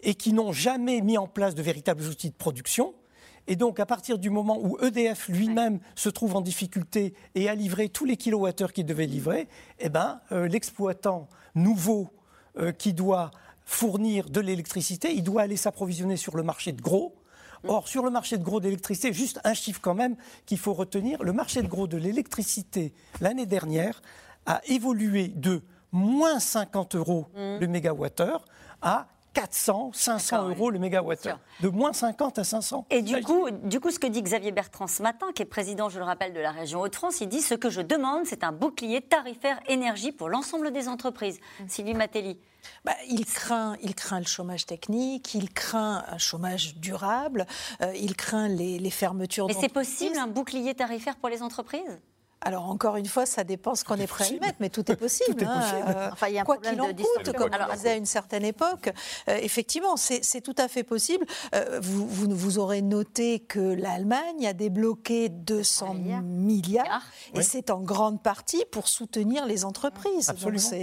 et 0.00 0.14
qui 0.14 0.32
n'ont 0.32 0.52
jamais 0.52 1.02
mis 1.02 1.18
en 1.18 1.26
place 1.26 1.54
de 1.54 1.62
véritables 1.62 2.04
outils 2.04 2.30
de 2.30 2.34
production 2.34 2.94
et 3.46 3.56
donc, 3.56 3.78
à 3.78 3.86
partir 3.86 4.18
du 4.18 4.30
moment 4.30 4.58
où 4.60 4.78
EDF 4.82 5.28
lui-même 5.28 5.80
se 5.94 6.08
trouve 6.08 6.36
en 6.36 6.40
difficulté 6.40 7.14
et 7.34 7.48
a 7.48 7.54
livré 7.54 7.88
tous 7.88 8.04
les 8.04 8.16
kilowattheures 8.16 8.72
qu'il 8.72 8.86
devait 8.86 9.06
livrer, 9.06 9.48
eh 9.80 9.90
ben, 9.90 10.20
euh, 10.32 10.48
l'exploitant 10.48 11.28
nouveau 11.54 12.08
euh, 12.58 12.72
qui 12.72 12.94
doit 12.94 13.30
fournir 13.66 14.30
de 14.30 14.40
l'électricité, 14.40 15.12
il 15.12 15.22
doit 15.22 15.42
aller 15.42 15.56
s'approvisionner 15.56 16.16
sur 16.16 16.36
le 16.36 16.42
marché 16.42 16.72
de 16.72 16.80
gros. 16.80 17.14
Or, 17.66 17.88
sur 17.88 18.02
le 18.02 18.10
marché 18.10 18.36
de 18.36 18.44
gros 18.44 18.60
d'électricité, 18.60 19.12
juste 19.14 19.40
un 19.42 19.54
chiffre 19.54 19.80
quand 19.82 19.94
même 19.94 20.16
qu'il 20.44 20.58
faut 20.58 20.74
retenir, 20.74 21.22
le 21.22 21.32
marché 21.32 21.62
de 21.62 21.66
gros 21.66 21.86
de 21.86 21.96
l'électricité 21.96 22.92
l'année 23.22 23.46
dernière 23.46 24.02
a 24.44 24.60
évolué 24.66 25.28
de 25.28 25.62
moins 25.90 26.40
50 26.40 26.94
euros 26.94 27.26
mmh. 27.34 27.60
le 27.60 27.66
mégawattheure 27.66 28.44
à 28.82 29.06
400, 29.34 29.90
500 29.92 30.48
euros 30.48 30.70
le 30.70 30.78
mégawattheure. 30.78 31.38
De 31.60 31.68
moins 31.68 31.92
50 31.92 32.38
à 32.38 32.44
500. 32.44 32.86
Et 32.90 33.02
du 33.02 33.20
coup, 33.20 33.50
du 33.50 33.80
coup, 33.80 33.90
ce 33.90 33.98
que 33.98 34.06
dit 34.06 34.22
Xavier 34.22 34.52
Bertrand 34.52 34.86
ce 34.86 35.02
matin, 35.02 35.26
qui 35.34 35.42
est 35.42 35.46
président, 35.46 35.88
je 35.88 35.98
le 35.98 36.04
rappelle, 36.04 36.32
de 36.32 36.40
la 36.40 36.52
région 36.52 36.80
Hauts-de-France, 36.80 37.20
il 37.20 37.28
dit 37.28 37.42
ce 37.42 37.54
que 37.54 37.68
je 37.68 37.80
demande, 37.80 38.24
c'est 38.24 38.44
un 38.44 38.52
bouclier 38.52 39.00
tarifaire 39.00 39.60
énergie 39.66 40.12
pour 40.12 40.28
l'ensemble 40.28 40.72
des 40.72 40.88
entreprises. 40.88 41.40
Mmh. 41.60 41.64
Sylvie 41.68 41.94
Matteli. 41.94 42.38
Bah, 42.84 42.92
il, 43.08 43.26
craint, 43.26 43.76
il 43.82 43.94
craint 43.94 44.20
le 44.20 44.26
chômage 44.26 44.64
technique, 44.64 45.34
il 45.34 45.52
craint 45.52 46.04
un 46.08 46.18
chômage 46.18 46.76
durable, 46.76 47.46
euh, 47.82 47.92
il 47.94 48.16
craint 48.16 48.48
les, 48.48 48.78
les 48.78 48.90
fermetures 48.90 49.46
Mais 49.46 49.54
c'est 49.54 49.68
possible 49.68 50.16
un 50.16 50.28
bouclier 50.28 50.74
tarifaire 50.74 51.16
pour 51.16 51.28
les 51.28 51.42
entreprises? 51.42 52.00
Alors 52.44 52.68
encore 52.68 52.96
une 52.96 53.06
fois, 53.06 53.24
ça 53.26 53.42
dépend 53.42 53.74
ce 53.74 53.84
qu'on 53.84 53.96
est, 53.96 54.06
prêt 54.06 54.24
à 54.24 54.28
y 54.28 54.38
mettre, 54.38 54.56
mais 54.60 54.68
tout 54.68 54.90
est 54.92 54.96
possible. 54.96 55.34
tout 55.38 55.44
est 55.44 55.48
hein. 55.48 55.60
possible. 55.60 55.96
Euh, 55.96 56.10
enfin, 56.12 56.28
il 56.28 56.34
y 56.34 56.38
a 56.38 56.42
un 56.42 56.44
quoi 56.44 56.58
qu'il 56.58 56.80
en 56.80 56.88
coûte, 56.88 57.32
comme 57.36 57.50
on 57.70 57.74
disait 57.74 57.90
à 57.90 57.96
une 57.96 58.06
certaine 58.06 58.44
époque, 58.44 58.92
euh, 59.28 59.38
effectivement, 59.42 59.96
c'est 59.96 60.40
tout 60.42 60.54
à 60.58 60.68
fait 60.68 60.84
possible. 60.84 61.24
Euh, 61.54 61.80
vous, 61.82 62.06
vous, 62.06 62.58
aurez 62.58 62.82
noté 62.82 63.40
que 63.40 63.58
l'Allemagne 63.58 64.46
a 64.46 64.52
débloqué 64.52 65.30
200 65.30 65.94
milliards, 66.22 67.02
et 67.34 67.42
c'est 67.42 67.70
en 67.70 67.80
grande 67.80 68.22
partie 68.22 68.64
pour 68.70 68.88
soutenir 68.88 69.46
les 69.46 69.64
entreprises. 69.64 70.32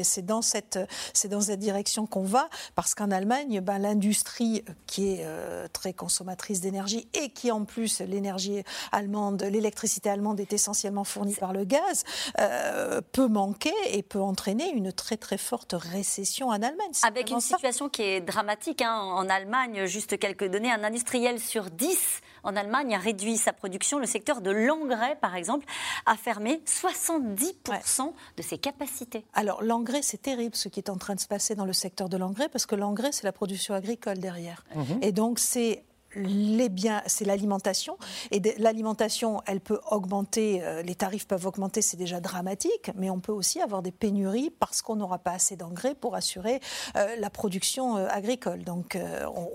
C'est 0.03 0.25
dans 0.25 0.41
cette 0.41 0.79
c'est 1.13 1.27
dans 1.27 1.41
cette 1.41 1.59
direction 1.59 2.07
qu'on 2.07 2.23
va, 2.23 2.49
parce 2.75 2.95
qu'en 2.95 3.11
Allemagne, 3.11 3.61
ben, 3.61 3.77
l'industrie 3.77 4.63
qui 4.87 5.13
est 5.13 5.25
très 5.73 5.93
consommatrice 5.93 6.61
d'énergie 6.61 7.07
et 7.13 7.29
qui 7.29 7.51
en 7.51 7.65
plus 7.65 7.99
l'énergie 7.99 8.63
allemande, 8.91 9.43
l'électricité 9.43 10.09
allemande 10.09 10.39
est 10.39 10.53
essentiellement 10.53 11.03
fournie 11.03 11.35
par 11.35 11.50
le 11.51 11.63
gaz, 11.63 12.03
euh, 12.39 13.01
peut 13.11 13.27
manquer 13.27 13.73
et 13.91 14.03
peut 14.03 14.21
entraîner 14.21 14.69
une 14.71 14.91
très 14.91 15.17
très 15.17 15.37
forte 15.37 15.73
récession 15.77 16.47
en 16.47 16.53
Allemagne. 16.53 16.91
Avec 17.03 17.31
une 17.31 17.41
situation 17.41 17.89
qui 17.89 18.03
est 18.03 18.21
dramatique 18.21 18.81
hein. 18.81 18.93
en 18.93 19.29
Allemagne, 19.29 19.85
juste 19.85 20.17
quelques 20.19 20.49
données, 20.49 20.71
un 20.71 20.83
industriel 20.83 21.39
sur 21.39 21.69
10 21.69 22.21
en 22.43 22.55
Allemagne 22.55 22.95
a 22.95 22.97
réduit 22.97 23.37
sa 23.37 23.53
production. 23.53 23.99
Le 23.99 24.05
secteur 24.05 24.41
de 24.41 24.51
l'engrais, 24.51 25.15
par 25.15 25.35
exemple, 25.35 25.65
a 26.05 26.15
fermé 26.15 26.61
70% 26.65 28.13
de 28.37 28.41
ses 28.41 28.57
capacités. 28.57 29.25
Alors 29.33 29.63
l'engrais, 29.63 30.01
c'est 30.01 30.21
terrible 30.21 30.55
ce 30.55 30.69
qui 30.69 30.79
est 30.79 30.89
en 30.89 30.97
train 30.97 31.15
de 31.15 31.19
se 31.19 31.27
passer 31.27 31.55
dans 31.55 31.65
le 31.65 31.73
secteur 31.73 32.09
de 32.09 32.17
l'engrais, 32.17 32.49
parce 32.49 32.65
que 32.65 32.75
l'engrais, 32.75 33.11
c'est 33.11 33.23
la 33.23 33.31
production 33.31 33.73
agricole 33.73 34.17
derrière. 34.19 34.63
Mhm. 34.75 34.99
Et 35.01 35.11
donc 35.11 35.39
c'est 35.39 35.83
les 36.15 36.69
biens, 36.69 37.01
c'est 37.05 37.25
l'alimentation. 37.25 37.97
Et 38.31 38.41
l'alimentation, 38.57 39.41
elle 39.45 39.61
peut 39.61 39.79
augmenter, 39.89 40.61
euh, 40.63 40.81
les 40.81 40.95
tarifs 40.95 41.27
peuvent 41.27 41.45
augmenter, 41.45 41.81
c'est 41.81 41.97
déjà 41.97 42.19
dramatique, 42.19 42.91
mais 42.95 43.09
on 43.09 43.19
peut 43.19 43.31
aussi 43.31 43.61
avoir 43.61 43.81
des 43.81 43.91
pénuries 43.91 44.49
parce 44.49 44.81
qu'on 44.81 44.95
n'aura 44.95 45.19
pas 45.19 45.31
assez 45.31 45.55
d'engrais 45.55 45.95
pour 45.95 46.15
assurer 46.15 46.59
euh, 46.95 47.15
la 47.17 47.29
production 47.29 47.97
euh, 47.97 48.07
agricole. 48.09 48.63
Donc, 48.63 48.97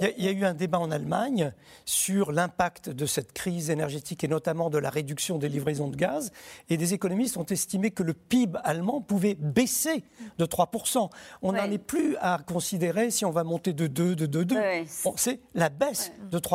il, 0.01 0.25
y 0.25 0.29
a, 0.29 0.33
eu 0.33 0.45
un 0.45 0.55
débat 0.55 0.79
en 0.79 0.91
Allemagne 0.91 1.53
sur 1.85 2.33
l'impact 2.33 2.89
de 2.91 3.07
cette 3.07 3.33
crise 3.33 3.71
énergétique 3.71 4.25
et 4.25 4.29
notamment 4.29 4.71
de 4.71 4.79
la 4.79 4.91
réduction 4.91 5.39
des 5.39 5.49
livraisons 5.49 5.89
de 5.89 5.97
gaz. 5.97 6.33
Et 6.69 6.77
des 6.77 6.95
économistes 6.95 7.37
ont 7.37 7.45
estimé 7.45 7.91
que 7.91 8.03
le 8.03 8.15
PIB 8.15 8.59
allemand 8.65 9.01
pouvait 9.01 9.35
baisser 9.35 10.05
de 10.39 10.47
3%. 10.47 11.11
On 11.43 11.53
n'en 11.53 11.71
est 11.71 11.79
plus 11.79 12.17
à 12.21 12.39
considérer 12.39 13.11
si 13.11 13.25
on 13.25 13.31
va 13.31 13.45
monter 13.45 13.73
de 13.73 13.87
2, 13.87 14.17
de 14.17 14.27
2, 14.27 14.45
2. 14.45 14.57
c'est 15.17 15.41
la 15.55 15.69
baisse 15.69 16.13
de 16.31 16.39
3%, 16.39 16.46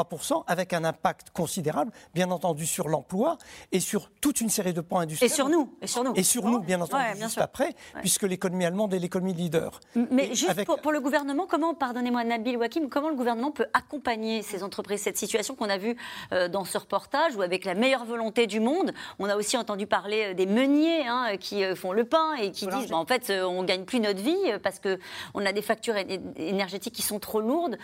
avec 0.47 0.73
un 0.73 0.83
impact 0.83 1.29
considérable, 1.31 1.91
bien 2.13 2.31
entendu, 2.31 2.65
sur 2.65 2.87
l'emploi 2.87 3.37
et 3.71 3.79
sur 3.79 4.09
toute 4.21 4.41
une 4.41 4.49
série 4.49 4.73
de 4.73 4.81
points 4.81 5.01
industriels. 5.01 5.31
Et 5.31 5.35
sur 5.35 5.49
nous. 5.49 5.75
Et 5.81 5.87
sur 5.87 6.03
nous, 6.03 6.13
et 6.15 6.23
sur 6.23 6.45
nous 6.45 6.59
bien 6.59 6.81
entendu, 6.81 7.03
juste 7.19 7.39
après, 7.39 7.75
puisque 7.99 8.23
l'économie 8.23 8.65
allemande 8.65 8.93
est 8.93 8.99
l'économie 8.99 9.33
leader. 9.33 9.79
Mais 10.11 10.33
juste 10.33 10.65
pour, 10.65 10.91
le 10.91 10.99
gouvernement, 10.99 11.45
comment, 11.47 11.73
pardonnez-moi 11.73 12.23
Nabil 12.23 12.57
Wakim, 12.57 12.89
comment 12.89 13.09
le 13.09 13.15
gouvernement 13.15 13.51
peut 13.51 13.67
accompagner 13.73 14.41
ces 14.41 14.63
entreprises, 14.63 15.01
cette 15.01 15.17
situation 15.17 15.55
qu'on 15.55 15.69
a 15.69 15.77
vue 15.77 15.95
euh, 16.31 16.47
dans 16.47 16.65
ce 16.65 16.77
reportage, 16.77 17.35
où 17.35 17.41
avec 17.41 17.65
la 17.65 17.73
meilleure 17.73 18.05
volonté 18.05 18.47
du 18.47 18.59
monde, 18.59 18.93
on 19.19 19.29
a 19.29 19.35
aussi 19.35 19.57
entendu 19.57 19.87
parler 19.87 20.31
euh, 20.31 20.33
des 20.33 20.45
meuniers 20.45 21.07
hein, 21.07 21.37
qui 21.39 21.63
euh, 21.63 21.75
font 21.75 21.93
le 21.93 22.05
pain 22.05 22.35
et 22.35 22.51
qui 22.51 22.67
disent, 22.67 22.89
bah, 22.89 22.97
en 22.97 23.05
fait, 23.05 23.31
on 23.31 23.63
gagne 23.63 23.85
plus 23.85 23.99
notre 23.99 24.21
vie 24.21 24.35
parce 24.63 24.79
qu'on 24.79 25.45
a 25.45 25.51
des 25.51 25.61
factures 25.61 25.95
énergétiques 26.37 26.93
qui 26.93 27.01
sont 27.01 27.19
trop 27.19 27.41
lourdes. 27.41 27.77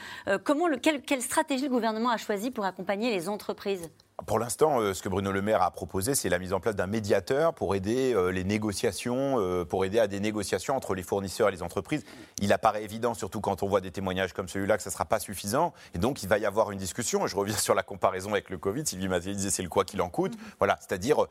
comment 0.43 0.67
le, 0.67 0.77
quelle, 0.77 1.01
quelle 1.01 1.21
stratégie 1.21 1.63
le 1.63 1.69
gouvernement 1.69 1.96
a 2.05 2.17
choisi 2.17 2.51
pour 2.51 2.65
accompagner 2.65 3.11
les 3.11 3.29
entreprises 3.29 3.89
pour 4.26 4.39
l'instant, 4.39 4.82
euh, 4.82 4.95
ce 4.95 5.03
que 5.03 5.09
Bruno 5.09 5.32
Le 5.32 5.43
Maire 5.43 5.61
a 5.61 5.70
proposé, 5.70 6.15
c'est 6.15 6.28
la 6.28 6.39
mise 6.39 6.51
en 6.51 6.59
place 6.59 6.76
d'un 6.76 6.88
médiateur 6.88 7.53
pour 7.53 7.76
aider 7.76 8.15
euh, 8.15 8.32
les 8.32 8.43
négociations, 8.43 9.39
euh, 9.39 9.63
pour 9.63 9.86
aider 9.86 9.99
à 9.99 10.07
des 10.07 10.20
négociations 10.20 10.76
entre 10.76 10.95
les 10.95 11.03
fournisseurs 11.03 11.49
et 11.49 11.51
les 11.51 11.61
entreprises. 11.61 12.03
Il 12.41 12.51
apparaît 12.51 12.84
évident, 12.84 13.13
surtout 13.13 13.41
quand 13.41 13.61
on 13.61 13.68
voit 13.68 13.80
des 13.80 13.91
témoignages 13.91 14.34
comme 14.34 14.47
celui-là, 14.47 14.78
que 14.78 14.84
ça 14.84 14.89
ne 14.89 14.93
sera 14.93 15.05
pas 15.05 15.20
suffisant. 15.20 15.72
Et 15.93 15.99
donc, 15.99 16.24
il 16.24 16.30
va 16.30 16.39
y 16.39 16.47
avoir 16.47 16.72
une 16.72 16.80
discussion. 16.80 17.28
je 17.28 17.36
reviens 17.36 17.55
sur 17.57 17.76
la 17.76 17.84
comparaison 17.84 18.32
avec 18.32 18.49
le 18.49 18.57
Covid. 18.57 18.88
Sylvie 18.88 19.07
Mathieu 19.07 19.34
disait 19.34 19.51
c'est 19.51 19.61
le 19.61 19.70
quoi 19.70 19.86
qu'il 19.86 20.01
en 20.01 20.09
coûte. 20.09 20.34
Voilà, 20.57 20.78
c'est-à-dire 20.80 21.28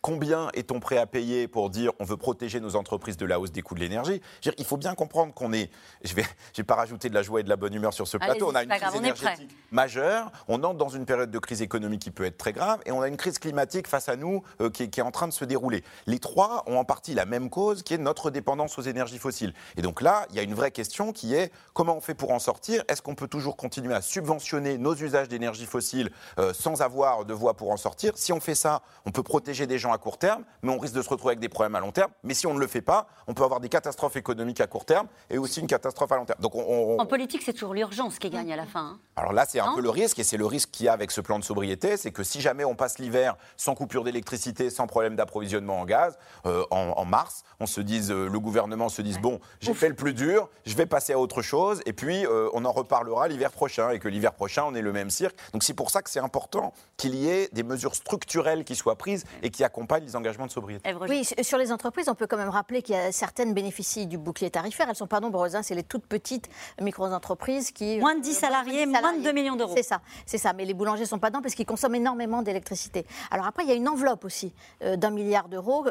combien 0.00 0.48
est-on 0.54 0.78
prêt 0.78 0.98
à 0.98 1.06
payer 1.06 1.48
pour 1.48 1.70
dire 1.70 1.90
on 1.98 2.04
veut 2.04 2.16
protéger 2.16 2.60
nos 2.60 2.76
entreprises 2.76 3.16
de 3.16 3.26
la 3.26 3.40
hausse 3.40 3.50
des 3.50 3.62
coûts 3.62 3.74
de 3.74 3.80
l'énergie? 3.80 4.22
Il 4.58 4.64
faut 4.64 4.76
bien 4.76 4.94
comprendre 4.94 5.34
qu'on 5.34 5.52
est. 5.52 5.70
Je 6.04 6.12
ne 6.12 6.16
vais, 6.16 6.26
vais 6.56 6.62
pas 6.62 6.76
rajouter 6.76 7.08
de 7.08 7.14
la 7.14 7.22
joie 7.22 7.40
et 7.40 7.42
de 7.42 7.48
la 7.48 7.56
bonne 7.56 7.74
humeur 7.74 7.92
sur 7.92 8.06
ce 8.06 8.16
plateau. 8.16 8.48
On 8.52 8.54
a 8.54 8.62
une 8.62 8.70
crise 8.70 8.94
énergétique 8.94 9.56
majeure. 9.72 10.30
On 10.46 10.62
entre 10.62 10.78
dans 10.78 10.88
une 10.88 11.04
période 11.04 11.32
de 11.32 11.38
crise 11.40 11.62
économique 11.62 11.95
qui 11.98 12.10
peut 12.10 12.24
être 12.24 12.38
très 12.38 12.52
grave, 12.52 12.80
et 12.86 12.92
on 12.92 13.00
a 13.02 13.08
une 13.08 13.16
crise 13.16 13.38
climatique 13.38 13.86
face 13.86 14.08
à 14.08 14.16
nous 14.16 14.42
euh, 14.60 14.70
qui, 14.70 14.82
est, 14.84 15.02
en 15.02 15.10
train 15.10 15.28
de 15.28 15.32
se 15.32 15.44
dérouler. 15.44 15.84
Les 16.06 16.18
trois 16.18 16.64
ont 16.66 16.78
en 16.78 16.84
partie 16.84 17.14
la 17.14 17.26
même 17.26 17.50
cause, 17.50 17.82
qui 17.82 17.94
est 17.94 17.98
notre 17.98 18.30
dépendance 18.30 18.78
aux 18.78 18.82
énergies 18.82 19.18
fossiles. 19.18 19.54
Et 19.76 19.82
donc 19.82 20.00
là, 20.00 20.26
il 20.30 20.36
y 20.36 20.38
a 20.38 20.42
une 20.42 20.54
vraie 20.54 20.70
question 20.70 21.12
qui 21.12 21.34
est 21.34 21.52
comment 21.74 21.96
on 21.96 22.00
fait 22.00 22.14
pour 22.14 22.30
en 22.30 22.38
sortir? 22.38 22.82
Est-ce 22.88 23.02
qu'on 23.02 23.14
peut 23.14 23.28
toujours 23.28 23.56
continuer 23.56 23.94
à 23.94 24.02
subventionner 24.02 24.78
nos 24.78 24.94
usages 24.94 25.28
d'énergie 25.28 25.66
fossile 25.66 26.10
euh, 26.38 26.52
sans 26.52 26.82
avoir 26.82 27.24
de 27.24 27.34
voie 27.34 27.54
pour 27.54 27.70
en 27.70 27.76
sortir? 27.76 28.12
Si 28.16 28.32
on 28.32 28.40
fait 28.40 28.54
ça, 28.54 28.82
on 29.04 29.10
peut 29.10 29.22
protéger 29.22 29.66
des 29.66 29.78
gens 29.78 29.92
à 29.92 29.98
court 29.98 30.18
terme, 30.18 30.44
mais 30.62 30.72
on 30.72 30.78
risque 30.78 30.94
de 30.94 31.02
se 31.02 31.08
retrouver 31.08 31.32
avec 31.32 31.40
des 31.40 31.48
problèmes 31.48 31.74
à 31.74 31.80
long 31.80 31.92
terme. 31.92 32.10
Mais 32.22 32.34
si 32.34 32.46
on 32.46 32.54
ne 32.54 32.60
le 32.60 32.66
fait 32.66 32.82
pas, 32.82 33.06
on 33.26 33.34
peut 33.34 33.44
avoir 33.44 33.60
des 33.60 33.68
catastrophes 33.68 34.16
économiques 34.16 34.60
à 34.60 34.66
court 34.66 34.84
terme 34.84 35.06
et 35.30 35.38
aussi 35.38 35.60
une 35.60 35.66
catastrophe 35.66 36.12
à 36.12 36.16
long 36.16 36.24
terme. 36.24 36.40
Donc 36.40 36.54
En 36.54 37.06
politique, 37.06 37.42
c'est 37.44 37.52
toujours 37.52 37.74
l'urgence 37.74 38.18
qui 38.18 38.30
gagne 38.30 38.52
à 38.52 38.56
la 38.56 38.66
fin. 38.66 38.86
Hein. 38.86 39.00
Alors 39.16 39.32
là, 39.32 39.44
c'est 39.48 39.60
un 39.60 39.74
peu 39.74 39.80
le 39.80 39.90
risque, 39.90 40.18
et 40.18 40.24
c'est 40.24 40.36
le 40.36 40.46
risque 40.46 40.70
qu'il 40.70 40.86
y 40.86 40.88
a 40.88 40.92
avec 40.92 41.10
ce 41.10 41.20
plan 41.20 41.38
de 41.38 41.44
sobriété 41.44 41.85
c'est 41.96 42.10
que 42.10 42.22
si 42.22 42.40
jamais 42.40 42.64
on 42.64 42.74
passe 42.74 42.98
l'hiver 42.98 43.36
sans 43.56 43.74
coupure 43.74 44.02
d'électricité, 44.02 44.70
sans 44.70 44.86
problème 44.86 45.14
d'approvisionnement 45.14 45.80
en 45.80 45.84
gaz, 45.84 46.18
euh, 46.46 46.64
en, 46.70 47.04
mars, 47.04 47.44
on 47.60 47.66
se 47.66 47.80
dise, 47.80 48.10
euh, 48.10 48.28
le 48.28 48.40
gouvernement 48.40 48.88
se 48.88 49.02
dise, 49.02 49.18
bon, 49.18 49.40
j'ai 49.60 49.74
fait 49.74 49.88
le 49.88 49.94
plus 49.94 50.14
dur, 50.14 50.48
je 50.64 50.74
vais 50.74 50.86
passer 50.86 51.12
à 51.12 51.18
autre 51.18 51.42
chose, 51.42 51.82
et 51.86 51.92
puis 51.92 52.26
euh, 52.26 52.48
on 52.52 52.64
en 52.64 52.72
reparlera 52.72 53.28
l'hiver 53.28 53.52
prochain, 53.52 53.90
et 53.90 53.98
que 53.98 54.08
l'hiver 54.08 54.32
prochain, 54.32 54.64
on 54.66 54.74
ait 54.74 54.82
le 54.82 54.92
même 54.92 55.10
cirque. 55.10 55.36
Donc 55.52 55.62
c'est 55.62 55.74
pour 55.74 55.90
ça 55.90 56.02
que 56.02 56.10
c'est 56.10 56.20
important 56.20 56.72
qu'il 56.96 57.14
y 57.14 57.28
ait 57.28 57.48
des 57.52 57.62
mesures 57.62 57.94
structurelles 57.94 58.64
qui 58.64 58.74
soient 58.74 58.96
prises 58.96 59.24
et 59.42 59.50
qui 59.50 59.62
accompagnent 59.62 60.04
les 60.04 60.16
engagements 60.16 60.46
de 60.46 60.50
sobriété. 60.50 60.94
Oui, 61.08 61.24
sur 61.42 61.58
les 61.58 61.70
entreprises, 61.70 62.08
on 62.08 62.14
peut 62.14 62.26
quand 62.26 62.38
même 62.38 62.48
rappeler 62.48 62.82
qu'il 62.82 62.94
y 62.94 62.98
a 62.98 63.12
certaines 63.12 63.54
bénéficient 63.54 64.06
du 64.06 64.18
bouclier 64.18 64.50
tarifaire. 64.50 64.86
Elles 64.86 64.92
ne 64.92 64.96
sont 64.96 65.06
pas 65.06 65.20
nombreuses, 65.20 65.56
hein. 65.56 65.62
c'est 65.62 65.74
les 65.74 65.82
toutes 65.82 66.06
petites 66.06 66.48
micro-entreprises 66.80 67.70
qui... 67.70 67.98
Moins 67.98 68.16
de 68.16 68.22
10 68.22 68.34
salariés, 68.34 68.86
moins 68.86 69.16
de 69.16 69.22
2 69.22 69.32
millions 69.32 69.56
d'euros. 69.56 69.74
C'est 69.76 69.82
ça, 69.82 70.00
c'est 70.24 70.38
ça. 70.38 70.52
Mais 70.52 70.64
les 70.64 70.74
boulangers 70.74 71.02
ne 71.02 71.08
sont 71.08 71.18
pas 71.18 71.30
dedans 71.30 71.42
parce 71.42 71.54
qu'ils 71.54 71.66
consomment 71.76 71.96
énormément 71.96 72.40
d'électricité. 72.40 73.04
Alors 73.30 73.46
après, 73.46 73.64
il 73.64 73.68
y 73.68 73.72
a 73.72 73.74
une 73.74 73.88
enveloppe 73.88 74.24
aussi 74.24 74.54
d'un 74.80 75.10
milliard 75.10 75.48
d'euros. 75.48 75.84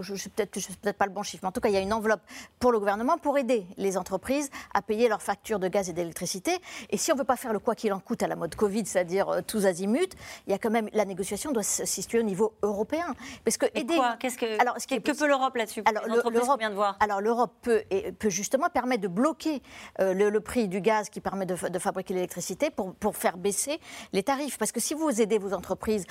je 0.00 0.12
ne 0.12 0.16
sais 0.16 0.30
peut-être 0.30 0.96
pas 0.96 1.06
le 1.06 1.12
bon 1.12 1.22
chiffre, 1.22 1.42
mais 1.42 1.48
en 1.48 1.52
tout 1.52 1.60
cas, 1.60 1.68
il 1.68 1.74
y 1.74 1.76
a 1.76 1.80
une 1.80 1.92
enveloppe 1.92 2.22
pour 2.58 2.72
le 2.72 2.78
gouvernement 2.78 3.18
pour 3.18 3.36
aider 3.36 3.66
les 3.76 3.98
entreprises 3.98 4.50
à 4.72 4.80
payer 4.82 5.08
leurs 5.08 5.22
factures 5.22 5.58
de 5.58 5.68
gaz 5.68 5.90
et 5.90 5.92
d'électricité. 5.92 6.58
Et 6.88 6.96
si 6.96 7.12
on 7.12 7.14
ne 7.14 7.20
veut 7.20 7.26
pas 7.26 7.36
faire 7.36 7.52
le 7.52 7.58
quoi 7.58 7.74
qu'il 7.74 7.92
en 7.92 8.00
coûte 8.00 8.22
à 8.22 8.28
la 8.28 8.36
mode 8.36 8.54
Covid, 8.54 8.86
c'est-à-dire 8.86 9.28
euh, 9.28 9.40
tous 9.46 9.66
azimuts, 9.66 10.14
il 10.46 10.50
y 10.50 10.54
a 10.54 10.58
quand 10.58 10.70
même 10.70 10.88
la 10.92 11.04
négociation 11.04 11.52
doit 11.52 11.62
se 11.62 11.84
situer 11.84 12.20
au 12.20 12.22
niveau 12.22 12.54
européen. 12.62 13.14
Parce 13.44 13.58
que 13.58 13.66
aider. 13.74 13.98
Qu'est-ce 14.18 14.38
que, 14.38 14.60
alors, 14.60 14.80
ce 14.80 14.86
qui 14.86 15.00
que 15.00 15.12
peut 15.12 15.26
l'Europe 15.26 15.56
là-dessus? 15.56 15.82
Alors 15.84 16.06
l'Europe, 16.06 16.60
alors 17.00 17.20
l'Europe 17.20 17.52
peut, 17.62 17.82
peut 18.18 18.30
justement 18.30 18.68
permettre 18.68 19.02
de 19.02 19.08
bloquer 19.08 19.62
euh, 20.00 20.14
le, 20.14 20.40
prix 20.40 20.68
du 20.68 20.80
gaz 20.80 21.10
qui 21.10 21.20
permet 21.20 21.46
de, 21.46 21.78
fabriquer 21.78 22.14
l'électricité 22.14 22.70
pour, 22.70 22.94
pour 22.94 23.16
faire 23.16 23.36
baisser 23.36 23.80
les 24.12 24.22
tarifs. 24.22 24.58
Parce 24.58 24.72
que 24.72 24.80
si 24.80 24.94
vous 24.94 25.04
aidez 25.10 25.38
vos 25.38 25.52
entreprises 25.52 26.06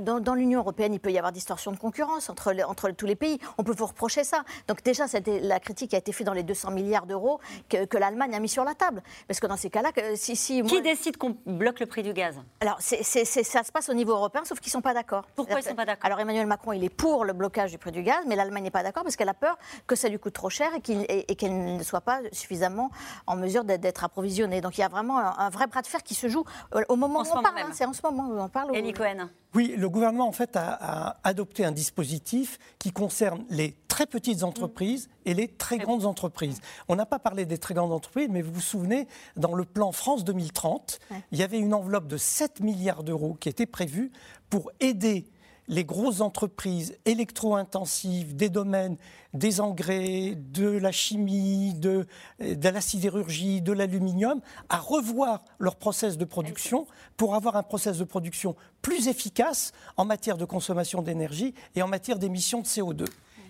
dans, 0.00 0.20
dans, 0.20 0.34
l'Union 0.34 0.60
européenne, 0.60 0.94
il 0.94 1.00
peut 1.00 1.10
y 1.10 1.18
avoir 1.18 1.32
distorsion 1.32 1.72
de 1.72 1.76
concurrence 1.76 2.28
entre, 2.30 2.54
entre 2.66 2.90
tous 2.90 3.06
les 3.06 3.16
pays. 3.16 3.38
On 3.58 3.64
peut 3.64 3.74
vous 3.76 3.86
reprocher 3.86 4.24
ça. 4.24 4.44
Donc 4.66 4.82
déjà, 4.82 5.08
c'était 5.08 5.40
la 5.40 5.60
critique 5.60 5.90
qui 5.90 5.96
a 5.96 5.98
été 5.98 6.12
faite 6.12 6.26
dans 6.26 6.32
les 6.32 6.42
200 6.42 6.70
milliards 6.70 7.06
d'euros 7.06 7.40
que, 7.68 7.98
l'Allemagne 7.98 8.34
a 8.34 8.38
mis 8.38 8.48
sur 8.48 8.64
la 8.64 8.74
table. 8.74 9.02
Parce 9.26 9.40
que 9.40 9.46
dans 9.46 9.56
ces 9.56 9.70
cas-là, 9.70 9.90
si, 10.14 10.36
si 10.36 10.62
qui 10.62 10.82
décide 10.82 11.16
qu'on 11.16 11.36
bloque 11.46 11.80
le 11.80 11.86
prix 11.86 12.02
du 12.02 12.12
gaz? 12.12 12.36
Alors 12.60 12.76
c'est, 12.80 13.02
ça 13.02 13.62
se 13.62 13.72
passe 13.72 13.88
au 13.88 13.94
niveau 13.94 14.12
européen, 14.12 14.42
sauf 14.44 14.60
qu'ils 14.60 14.70
ne 14.70 14.72
sont 14.72 14.80
pas 14.80 14.94
d'accord. 14.94 15.24
Pourquoi 15.34 15.56
ils 15.56 15.64
ne 15.64 15.68
sont 15.70 15.74
pas 15.74 15.84
d'accord? 15.84 16.04
Alors 16.04 16.20
Emmanuel 16.20 16.46
Macron, 16.46 16.72
il 16.72 16.84
est 16.84 16.88
pour 16.88 17.24
le 17.24 17.32
blocage 17.32 17.72
du 17.72 17.78
prix 17.78 17.90
du 17.90 18.02
gaz, 18.02 18.24
mais 18.26 18.36
l'Allemagne 18.36 18.64
n'est 18.64 18.70
pas 18.70 18.82
d'accord 18.82 19.02
parce 19.02 19.16
qu'elle 19.16 19.28
a 19.28 19.34
peur 19.34 19.58
que 19.86 19.96
ça 19.96 20.08
lui 20.08 20.18
coûte 20.18 20.34
trop 20.34 20.50
cher 20.50 20.68
et, 20.76 20.80
qu'il, 20.80 21.04
et, 21.08 21.34
qu'elle 21.34 21.76
ne 21.76 21.82
soit 21.82 22.00
pas 22.00 22.20
suffisamment 22.32 22.90
en 23.26 23.36
mesure 23.36 23.64
d'être, 23.64 24.04
approvisionnée. 24.04 24.60
Donc 24.60 24.78
il 24.78 24.82
y 24.82 24.84
a 24.84 24.88
vraiment 24.88 25.18
un, 25.18 25.50
vrai 25.50 25.66
bras 25.66 25.82
de 25.82 25.86
fer 25.86 26.02
qui 26.02 26.14
se 26.14 26.28
joue 26.28 26.44
euh, 26.74 26.82
au 26.88 26.96
moment 26.96 27.20
où 27.20 27.38
on 27.38 27.42
parle. 27.42 27.58
Hein. 27.58 27.70
c'est 27.72 27.84
en 27.84 27.92
ce 27.92 28.00
moment 28.02 28.27
parle. 28.52 28.76
Elie 28.76 28.92
Cohen. 28.92 29.28
Oui, 29.54 29.74
le 29.76 29.88
gouvernement 29.88 30.28
en 30.28 30.32
fait 30.32 30.56
a, 30.56 31.18
adopté 31.24 31.64
un 31.64 31.72
dispositif 31.72 32.58
qui 32.78 32.92
concerne 32.92 33.44
les 33.48 33.74
très 33.88 34.06
petites 34.06 34.42
entreprises 34.42 35.08
et 35.24 35.34
les 35.34 35.48
très 35.48 35.78
grandes 35.78 36.04
entreprises. 36.04 36.60
On 36.88 36.96
n'a 36.96 37.06
pas 37.06 37.18
parlé 37.18 37.46
des 37.46 37.58
très 37.58 37.74
grandes 37.74 37.92
entreprises, 37.92 38.28
mais 38.30 38.42
vous 38.42 38.52
vous 38.52 38.60
souvenez, 38.60 39.08
dans 39.36 39.54
le 39.54 39.64
plan 39.64 39.90
France 39.92 40.24
2030, 40.24 41.00
il 41.32 41.38
y 41.38 41.42
avait 41.42 41.58
une 41.58 41.72
enveloppe 41.72 42.06
de 42.06 42.18
7 42.18 42.60
milliards 42.60 43.02
d'euros 43.02 43.36
qui 43.40 43.48
était 43.48 43.66
prévue 43.66 44.12
pour 44.50 44.70
aider 44.80 45.26
les 45.68 45.84
grosses 45.84 46.20
entreprises 46.20 46.96
électro-intensives 47.04 48.34
des 48.34 48.48
domaines 48.48 48.96
des 49.34 49.60
engrais, 49.60 50.34
de 50.36 50.68
la 50.68 50.90
chimie, 50.92 51.74
de, 51.74 52.06
de 52.40 52.68
la 52.68 52.80
sidérurgie, 52.80 53.60
de 53.60 53.72
l'aluminium, 53.72 54.40
à 54.68 54.78
revoir 54.78 55.44
leur 55.58 55.76
process 55.76 56.16
de 56.16 56.24
production 56.24 56.86
pour 57.16 57.34
avoir 57.34 57.56
un 57.56 57.62
process 57.62 57.98
de 57.98 58.04
production 58.04 58.56
plus 58.80 59.08
efficace 59.08 59.72
en 59.96 60.04
matière 60.04 60.38
de 60.38 60.44
consommation 60.44 61.02
d'énergie 61.02 61.54
et 61.74 61.82
en 61.82 61.88
matière 61.88 62.18
d'émissions 62.18 62.60
de 62.60 62.66
CO2. 62.66 63.04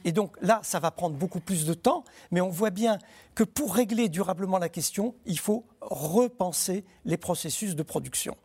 Et 0.04 0.12
donc 0.12 0.36
là, 0.40 0.60
ça 0.62 0.80
va 0.80 0.90
prendre 0.90 1.16
beaucoup 1.16 1.40
plus 1.40 1.64
de 1.64 1.74
temps, 1.74 2.04
mais 2.30 2.40
on 2.40 2.48
voit 2.48 2.70
bien 2.70 2.98
que 3.34 3.44
pour 3.44 3.74
régler 3.74 4.08
durablement 4.08 4.58
la 4.58 4.68
question, 4.68 5.14
il 5.26 5.38
faut 5.38 5.64
repenser 5.80 6.84
les 7.04 7.16
processus 7.16 7.76
de 7.76 7.82
production. 7.82 8.36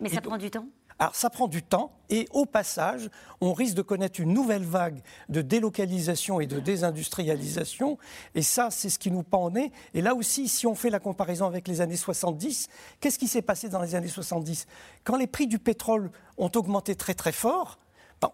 Mais 0.00 0.08
ça 0.08 0.20
prend 0.20 0.38
du 0.38 0.50
temps? 0.50 0.66
Alors 0.98 1.16
ça 1.16 1.30
prend 1.30 1.48
du 1.48 1.62
temps 1.62 1.92
et 2.10 2.28
au 2.32 2.46
passage, 2.46 3.10
on 3.40 3.52
risque 3.52 3.74
de 3.74 3.82
connaître 3.82 4.20
une 4.20 4.32
nouvelle 4.32 4.64
vague 4.64 5.00
de 5.28 5.42
délocalisation 5.42 6.40
et 6.40 6.46
de 6.46 6.60
désindustrialisation. 6.60 7.98
Et 8.34 8.42
ça, 8.42 8.70
c'est 8.70 8.90
ce 8.90 8.98
qui 8.98 9.10
nous 9.10 9.22
pend 9.22 9.44
au 9.44 9.50
nez. 9.50 9.72
Et 9.94 10.02
là 10.02 10.14
aussi, 10.14 10.48
si 10.48 10.66
on 10.66 10.74
fait 10.74 10.90
la 10.90 11.00
comparaison 11.00 11.46
avec 11.46 11.66
les 11.66 11.80
années 11.80 11.96
70, 11.96 12.68
qu'est-ce 13.00 13.18
qui 13.18 13.26
s'est 13.26 13.42
passé 13.42 13.68
dans 13.68 13.80
les 13.80 13.94
années 13.94 14.08
70 14.08 14.66
Quand 15.02 15.16
les 15.16 15.26
prix 15.26 15.46
du 15.46 15.58
pétrole 15.58 16.10
ont 16.38 16.50
augmenté 16.54 16.94
très 16.94 17.14
très 17.14 17.32
fort, 17.32 17.78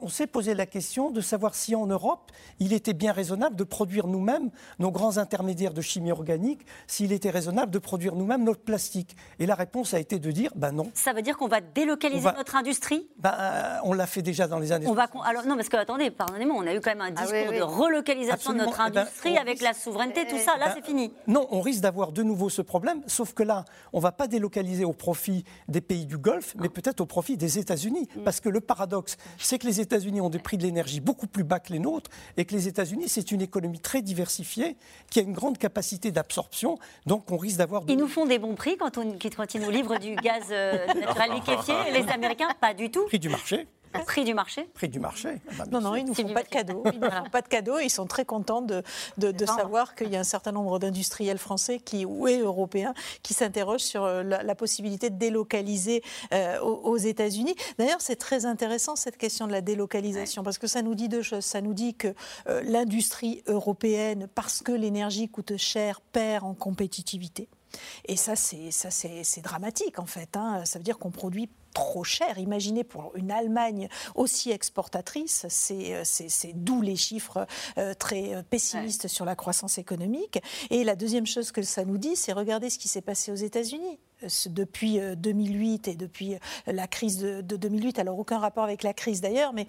on 0.01 0.09
s'est 0.09 0.26
posé 0.26 0.55
la 0.55 0.66
question 0.66 1.11
de 1.11 1.20
savoir 1.20 1.55
si 1.55 1.74
en 1.74 1.86
Europe, 1.86 2.30
il 2.59 2.72
était 2.72 2.93
bien 2.93 3.12
raisonnable 3.12 3.57
de 3.57 3.64
produire 3.64 4.07
nous-mêmes 4.07 4.51
nos 4.78 4.91
grands 4.91 5.18
intermédiaires 5.18 5.74
de 5.74 5.80
chimie 5.80 6.12
organique, 6.12 6.61
s'il 6.86 7.12
était 7.12 7.30
raisonnable 7.30 7.70
de 7.70 7.78
produire 7.78 8.14
nous-mêmes 8.14 8.45
notre 8.45 8.62
plastique. 8.62 9.16
Et 9.38 9.47
la 9.47 9.55
réponse 9.55 9.95
a 9.95 10.01
été 10.01 10.18
de 10.18 10.30
dire, 10.30 10.51
ben 10.57 10.72
non. 10.72 10.91
Ça 10.95 11.12
veut 11.12 11.22
dire 11.22 11.36
qu'on 11.36 11.49
va 11.49 11.61
délocaliser 11.61 12.28
notre 12.36 12.57
industrie? 12.57 13.09
Ben, 13.18 13.34
On 13.84 13.93
l'a 13.93 14.07
fait 14.07 14.22
déjà 14.22 14.47
dans 14.47 14.59
les 14.59 14.72
années 14.72 14.86
on 14.86 14.95
va 14.95 15.09
Alors 15.24 15.45
non, 15.47 15.57
parce 15.57 15.68
que 15.68 15.76
attendez, 15.76 16.11
pardonnez-moi, 16.11 16.57
on 16.59 16.66
a 16.66 16.74
eu 16.74 16.80
quand 16.80 16.91
même 16.91 17.01
un 17.01 17.14
ah 17.16 17.22
discours 17.22 17.53
de 17.53 17.62
relocalisation 17.62 18.53
de 18.53 18.59
notre 18.59 18.80
eh 18.86 18.91
ben, 18.91 19.03
industrie 19.03 19.38
avec 19.38 19.61
la 19.61 19.72
souveraineté, 19.72 20.26
tout 20.26 20.38
ça. 20.38 20.57
Là, 20.59 20.66
ben, 20.66 20.72
c'est 20.76 20.84
fini. 20.84 21.12
Non, 21.26 21.47
on 21.51 21.61
risque 21.61 21.80
d'avoir 21.80 22.12
de 22.12 22.22
nouveau 22.22 22.49
ce 22.49 22.62
problème, 22.62 23.03
sauf 23.07 23.34
que 23.34 23.43
là, 23.43 23.64
on 23.93 23.99
ne 23.99 24.03
va 24.03 24.12
pas 24.12 24.26
délocaliser 24.26 24.84
au 24.84 24.93
profit 24.93 25.45
des 25.68 25.80
pays 25.80 26.07
du 26.07 26.18
Golfe, 26.18 26.55
mais 26.59 26.68
peut-être 26.68 27.01
au 27.01 27.07
profit 27.07 27.36
des 27.36 27.59
États-Unis. 27.59 28.09
Mm. 28.16 28.22
Parce 28.24 28.41
que 28.41 28.49
le 28.49 28.61
paradoxe, 28.61 29.16
c'est 29.38 29.59
que 29.59 29.66
les 29.66 29.79
États-Unis 29.80 30.20
ont 30.20 30.30
des 30.30 30.38
prix 30.38 30.56
de 30.56 30.62
l'énergie 30.62 31.00
beaucoup 31.00 31.26
plus 31.26 31.44
bas 31.44 31.60
que 31.60 31.72
les 31.72 31.78
nôtres 31.78 32.10
et 32.36 32.44
que 32.44 32.54
les 32.54 32.68
États-Unis, 32.68 33.08
c'est 33.08 33.32
une 33.32 33.42
économie 33.42 33.80
très 33.80 34.02
diversifiée 34.02 34.76
qui 35.10 35.18
a 35.18 35.22
une 35.22 35.32
grande 35.32 35.58
capacité 35.58 36.10
d'absorption. 36.10 36.78
Donc, 37.06 37.30
on 37.30 37.36
risque 37.36 37.58
d'avoir. 37.58 37.82
Ils 37.88 37.96
nous 37.96 38.08
font 38.08 38.26
des 38.26 38.38
bons 38.38 38.54
prix 38.54 38.76
quand, 38.76 38.98
on, 38.98 39.18
quand 39.36 39.54
ils 39.54 39.60
nous 39.60 39.70
livrent 39.70 39.98
du 39.98 40.14
gaz 40.16 40.44
euh, 40.50 40.86
naturel 40.94 41.32
liquéfié. 41.32 41.74
Les 41.92 42.08
Américains, 42.08 42.48
pas 42.60 42.74
du 42.74 42.90
tout. 42.90 43.04
Prix 43.06 43.18
du 43.18 43.28
marché. 43.28 43.66
Prix 44.07 44.24
du 44.24 44.34
marché 44.34 44.68
Prix 44.74 44.88
du 44.88 45.01
marché. 45.01 45.41
Ah 45.49 45.53
bah, 45.59 45.64
non, 45.70 45.80
non, 45.80 45.97
ils 45.97 46.05
ne 46.05 46.14
font 46.14 46.32
pas 46.32 46.43
de 46.43 46.49
cadeaux. 46.49 46.82
Ils 46.93 47.01
ne 47.01 47.11
font 47.11 47.30
pas 47.30 47.43
de 47.43 47.49
cadeaux. 47.49 47.78
Ils 47.78 47.91
sont 47.91 48.07
très 48.07 48.24
contents 48.24 48.62
de, 48.62 48.82
de, 49.18 49.47
savoir 49.47 49.95
qu'il 49.95 50.11
y 50.11 50.16
a 50.16 50.20
un 50.20 50.24
certain 50.24 50.53
nombre 50.53 50.78
d'industriels 50.78 51.38
français 51.38 51.78
qui, 51.78 52.05
ou 52.05 52.26
européens 52.28 52.95
qui 53.22 53.34
s'interrogent 53.34 53.80
sur 53.82 54.05
euh, 54.05 54.22
la, 54.22 54.55
possibilité 54.55 55.11
de 55.11 55.16
délocaliser 55.16 56.03
euh, 56.32 56.61
aux, 56.61 56.97
États-Unis. 56.97 57.55
D'ailleurs, 57.78 58.01
c'est 58.01 58.16
très 58.16 58.47
intéressant 58.47 58.97
cette 58.97 59.16
question 59.16 59.47
de 59.47 59.53
la 59.53 59.61
délocalisation 59.61 60.43
parce 60.43 60.59
que 60.59 60.66
ça 60.66 60.82
nous 60.82 60.95
dit 60.95 61.09
deux 61.09 61.22
choses. 61.22 61.45
Ça 61.45 61.61
nous 61.61 61.74
dit 61.74 61.95
que 61.95 62.14
euh, 62.49 62.62
l'industrie 62.64 63.43
européenne, 63.47 64.28
parce 64.34 64.62
que 64.62 64.72
l'énergie 64.72 65.28
coûte 65.28 65.57
cher, 65.57 66.01
perd 66.01 66.45
en 66.45 66.55
compétitivité. 66.55 67.49
Et 68.07 68.16
ça, 68.16 68.34
c'est 68.36 69.43
dramatique 69.43 69.99
en 69.99 70.07
fait. 70.07 70.36
Hein. 70.36 70.64
Ça 70.64 70.78
veut 70.78 70.84
dire 70.84 70.99
qu'on 70.99 71.11
produit 71.11 71.49
trop 71.72 72.04
cher. 72.04 72.38
Imaginez 72.38 72.84
pour 72.84 73.12
une 73.14 73.30
Allemagne 73.30 73.88
aussi 74.14 74.50
exportatrice, 74.50 75.46
c'est 75.48 75.94
euh, 75.94 76.52
d'où 76.54 76.80
les 76.82 76.96
chiffres 76.96 77.46
euh, 77.78 77.94
très 77.94 78.34
euh, 78.34 78.42
pessimistes 78.42 79.08
sur 79.08 79.24
la 79.24 79.36
croissance 79.36 79.78
économique. 79.78 80.40
Et 80.70 80.84
la 80.84 80.96
deuxième 80.96 81.26
chose 81.26 81.52
que 81.52 81.62
ça 81.62 81.84
nous 81.84 81.98
dit, 81.98 82.16
c'est 82.16 82.32
regarder 82.32 82.70
ce 82.70 82.78
qui 82.78 82.88
s'est 82.88 83.00
passé 83.00 83.32
aux 83.32 83.36
États-Unis 83.36 83.98
depuis 84.48 85.00
2008 85.16 85.88
et 85.88 85.94
depuis 85.94 86.36
la 86.66 86.86
crise 86.86 87.18
de, 87.18 87.40
2008, 87.40 87.98
alors 87.98 88.18
aucun 88.18 88.38
rapport 88.38 88.64
avec 88.64 88.82
la 88.82 88.92
crise 88.92 89.20
d'ailleurs, 89.20 89.52
mais 89.52 89.66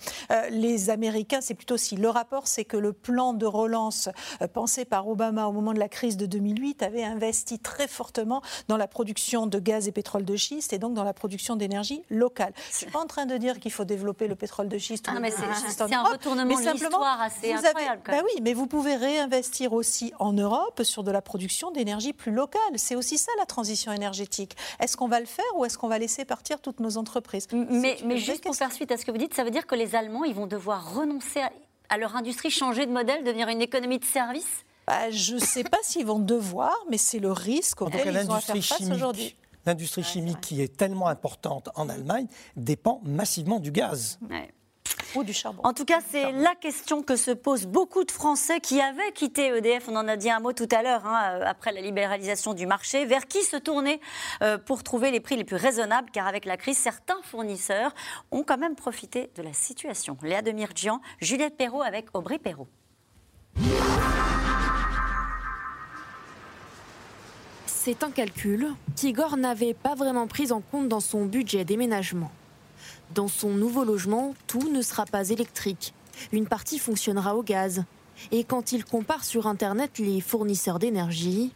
les 0.50 0.90
Américains, 0.90 1.42
c'est 1.42 1.54
plutôt 1.54 1.78
si 1.78 1.96
le 1.96 2.10
rapport, 2.10 2.48
c'est 2.48 2.66
que 2.66 2.78
le 2.78 2.94
plan 2.94 3.34
de 3.34 3.46
relance 3.46 4.10
pensé 4.54 4.86
par 4.86 5.08
Obama 5.08 5.48
au 5.48 5.52
moment 5.52 5.74
de 5.74 5.80
la 5.80 5.90
crise 5.90 6.18
de 6.18 6.26
2008 6.26 6.84
avait 6.84 7.04
investi 7.04 7.60
très 7.60 7.88
fortement 7.88 8.42
dans 8.68 8.78
la 8.78 8.88
production 8.88 9.48
de 9.48 9.60
gaz 9.60 9.88
et 9.88 9.92
pétrole 9.92 10.26
de 10.26 10.36
schiste 10.36 10.74
et 10.74 10.80
donc 10.80 10.94
dans 10.94 11.04
la 11.04 11.14
production 11.14 11.56
d'énergie 11.56 12.04
locale. 12.10 12.54
Je 12.56 12.62
ne 12.70 12.78
suis 12.78 12.86
pas 12.88 13.00
en 13.00 13.08
train 13.08 13.26
de 13.26 13.38
dire 13.38 13.60
qu'il 13.60 13.72
faut 13.72 13.86
développer 13.86 14.28
le 14.28 14.36
pétrole 14.36 14.68
de 14.68 14.78
schiste. 14.78 15.06
Ah, 15.08 15.20
mais 15.20 15.32
c'est 15.32 15.82
un 15.94 16.04
retournement 16.04 16.56
de 16.56 16.72
l'histoire 16.72 17.22
assez 17.22 17.54
incroyable. 17.54 18.02
Bah 18.08 18.22
oui, 18.24 18.42
mais 18.42 18.54
vous 18.54 18.68
pouvez 18.68 18.96
réinvestir 18.96 19.74
aussi 19.74 20.14
en 20.20 20.34
Europe 20.34 20.82
sur 20.84 21.04
de 21.04 21.12
la 21.12 21.22
production 21.22 21.72
d'énergie 21.72 22.14
plus 22.14 22.32
locale. 22.32 22.62
C'est 22.76 22.96
aussi 22.96 23.18
ça 23.18 23.32
la 23.38 23.46
transition 23.46 23.92
énergétique. 23.92 24.41
Est-ce 24.80 24.98
qu'on 24.98 25.08
va 25.08 25.20
le 25.20 25.26
faire 25.26 25.46
ou 25.56 25.66
est-ce 25.66 25.78
qu'on 25.78 25.88
va 25.88 26.00
laisser 26.00 26.26
partir 26.26 26.60
toutes 26.62 26.80
nos 26.80 26.98
entreprises? 26.98 27.48
Mais, 27.52 27.98
mais 28.06 28.18
juste 28.18 28.44
pour 28.44 28.56
faire 28.56 28.72
suite 28.72 28.92
à 28.92 28.98
ce 28.98 29.06
que 29.06 29.12
vous 29.12 29.18
dites, 29.18 29.34
ça 29.34 29.44
veut 29.44 29.52
dire 29.52 29.68
que 29.68 29.76
les 29.76 29.96
Allemands, 29.96 30.24
ils 30.24 30.34
vont 30.34 30.48
devoir 30.48 30.96
renoncer 30.96 31.42
à, 31.90 31.98
leur 31.98 32.16
industrie, 32.16 32.50
changer 32.50 32.86
de 32.86 32.92
modèle, 32.92 33.24
devenir 33.24 33.48
une 33.50 33.62
économie 33.62 34.00
de 34.00 34.06
service? 34.06 34.66
Bah, 34.88 35.12
je 35.12 35.36
ne 35.36 35.40
sais 35.40 35.64
pas 35.64 35.78
s'ils 35.84 36.06
vont 36.06 36.20
devoir, 36.20 36.76
mais 36.90 36.98
c'est 36.98 37.20
le 37.20 37.32
risque 37.32 37.82
auquel 37.82 38.20
ils 38.22 38.32
ont 38.32 38.34
à 38.34 38.42
faire 38.42 38.64
face 38.64 38.90
aujourd'hui. 38.90 39.36
l'industrie 39.66 40.04
chimique 40.04 40.42
qui 40.42 40.62
est 40.62 40.76
tellement 40.76 41.08
importante 41.08 41.70
en 41.76 41.90
Allemagne 41.90 42.28
dépend 42.56 43.02
massivement 43.04 43.60
du 43.60 43.72
gaz. 43.72 44.20
Ou 45.16 45.24
du 45.24 45.34
charbon. 45.34 45.62
En 45.64 45.74
tout 45.74 45.86
cas, 45.86 46.00
c'est 46.10 46.32
la 46.32 46.56
question 46.56 47.04
que 47.04 47.16
se 47.16 47.32
posent 47.32 47.66
beaucoup 47.66 48.04
de 48.04 48.12
Français 48.12 48.60
qui 48.60 48.80
avaient 48.82 49.12
quitté 49.14 49.48
EDF. 49.48 49.88
On 49.90 49.96
en 49.96 50.08
a 50.08 50.18
dit 50.18 50.30
un 50.30 50.40
mot 50.40 50.54
tout 50.54 50.68
à 50.72 50.82
l'heure, 50.82 51.06
hein, 51.06 51.40
euh, 51.40 51.44
après 51.46 51.72
la 51.72 51.82
libéralisation 51.82 52.54
du 52.54 52.66
marché. 52.66 53.06
Vers 53.06 53.28
qui 53.28 53.44
se 53.44 53.58
tourner 53.58 54.00
euh, 54.42 54.58
pour 54.58 54.84
trouver 54.84 55.12
les 55.12 55.20
prix 55.20 55.38
les 55.38 55.44
plus 55.44 55.56
raisonnables? 55.56 56.10
Car 56.12 56.28
avec 56.28 56.46
la 56.46 56.58
crise, 56.58 56.78
certains 56.78 57.22
fournisseurs 57.24 57.94
ont 58.32 58.44
quand 58.44 58.58
même 58.58 58.76
profité 58.76 59.30
de 59.36 59.42
la 59.42 59.54
situation. 59.54 60.18
Léa 60.24 60.42
Demirjian, 60.42 61.02
Juliette 61.20 61.58
Perrault 61.58 61.82
avec 61.82 62.08
Aubry 62.14 62.40
Perrault. 62.40 62.68
C'est 67.66 68.04
un 68.04 68.12
calcul 68.12 68.68
qu'Igor 68.96 69.38
n'avait 69.38 69.74
pas 69.74 69.96
vraiment 69.96 70.28
pris 70.28 70.52
en 70.52 70.62
compte 70.62 70.88
dans 70.88 71.00
son 71.00 71.26
budget 71.26 71.66
déménagement. 71.66 72.32
Dans 73.14 73.28
son 73.28 73.50
nouveau 73.50 73.84
logement, 73.84 74.34
tout 74.48 74.72
ne 74.72 74.82
sera 74.82 75.06
pas 75.06 75.30
électrique. 75.30 75.94
Une 76.32 76.48
partie 76.48 76.80
fonctionnera 76.80 77.36
au 77.36 77.44
gaz. 77.44 77.84
Et 78.32 78.44
quand 78.44 78.72
il 78.72 78.86
compare 78.86 79.24
sur 79.24 79.48
Internet 79.48 79.98
les 79.98 80.22
fournisseurs 80.22 80.80
d'énergie, 80.80 81.52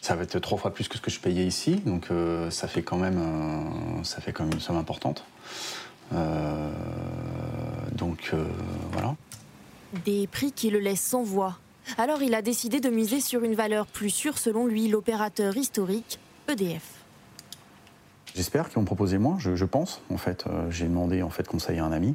ça 0.00 0.14
va 0.14 0.24
être 0.24 0.38
trois 0.38 0.58
fois 0.58 0.72
plus 0.72 0.88
que 0.88 0.96
ce 0.96 1.02
que 1.02 1.10
je 1.10 1.20
payais 1.20 1.46
ici, 1.46 1.76
donc 1.76 2.10
euh, 2.10 2.50
ça 2.50 2.68
fait 2.68 2.82
quand 2.82 2.96
même 2.96 3.18
euh, 3.18 4.04
ça 4.04 4.20
fait 4.20 4.32
quand 4.32 4.44
même 4.44 4.54
une 4.54 4.60
somme 4.60 4.76
importante. 4.76 5.24
Euh, 6.12 6.70
donc 7.92 8.32
voilà. 8.92 9.14
Des 10.04 10.26
prix 10.26 10.52
qui 10.52 10.70
le 10.70 10.80
laissent 10.80 11.02
sans 11.02 11.22
voix. 11.22 11.58
Alors 11.98 12.22
il 12.22 12.34
a 12.34 12.42
décidé 12.42 12.80
de 12.80 12.90
miser 12.90 13.20
sur 13.20 13.44
une 13.44 13.54
valeur 13.54 13.86
plus 13.86 14.10
sûre 14.10 14.38
selon 14.38 14.66
lui, 14.66 14.88
l'opérateur 14.88 15.56
historique 15.56 16.18
EDF. 16.48 16.95
J'espère 18.36 18.68
qu'ils 18.68 18.76
vont 18.76 18.84
proposer 18.84 19.18
moins, 19.18 19.38
je, 19.38 19.64
pense. 19.64 20.02
En 20.12 20.18
fait, 20.18 20.44
j'ai 20.70 20.84
demandé 20.84 21.22
en 21.22 21.30
fait 21.30 21.48
conseil 21.48 21.78
à 21.78 21.84
un 21.84 21.92
ami 21.92 22.14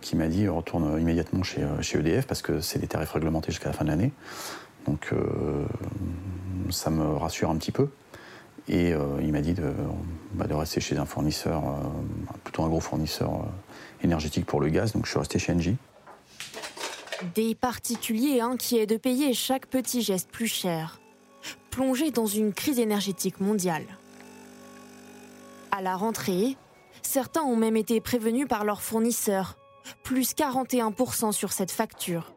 qui 0.00 0.14
m'a 0.14 0.28
dit 0.28 0.46
retourne 0.46 1.00
immédiatement 1.00 1.42
chez, 1.42 1.66
EDF 1.94 2.26
parce 2.28 2.42
que 2.42 2.60
c'est 2.60 2.78
des 2.78 2.86
tarifs 2.86 3.10
réglementés 3.10 3.50
jusqu'à 3.50 3.66
la 3.66 3.72
fin 3.72 3.84
de 3.84 3.90
l'année. 3.90 4.12
Donc 4.86 5.12
ça 6.70 6.90
me 6.90 7.16
rassure 7.16 7.50
un 7.50 7.56
petit 7.56 7.72
peu. 7.72 7.88
Et 8.68 8.92
euh, 8.92 9.20
il 9.20 9.32
m'a 9.32 9.40
dit 9.40 9.54
de, 9.54 9.72
bah, 10.32 10.46
de, 10.46 10.54
rester 10.54 10.80
chez 10.80 10.96
un 10.96 11.06
fournisseur, 11.06 11.62
euh, 11.64 11.72
plutôt 12.42 12.64
un 12.64 12.68
gros 12.68 12.80
fournisseur 12.80 13.32
euh, 13.32 14.04
énergétique 14.04 14.44
pour 14.44 14.60
le 14.60 14.68
gaz. 14.68 14.92
Donc 14.92 15.06
je 15.06 15.10
suis 15.10 15.18
resté 15.18 15.38
chez 15.38 15.52
Engie. 15.52 15.76
Des 17.34 17.54
particuliers 17.54 18.40
inquiets 18.40 18.86
de 18.86 18.96
payer 18.96 19.32
chaque 19.34 19.66
petit 19.66 20.02
geste 20.02 20.30
plus 20.30 20.48
cher, 20.48 21.00
plongés 21.70 22.10
dans 22.10 22.26
une 22.26 22.52
crise 22.52 22.78
énergétique 22.78 23.40
mondiale. 23.40 23.84
À 25.76 25.82
la 25.82 25.94
rentrée, 25.94 26.56
certains 27.02 27.42
ont 27.42 27.54
même 27.54 27.76
été 27.76 28.00
prévenus 28.00 28.48
par 28.48 28.64
leurs 28.64 28.80
fournisseurs, 28.80 29.58
plus 30.02 30.32
41% 30.32 31.32
sur 31.32 31.52
cette 31.52 31.70
facture. 31.70 32.32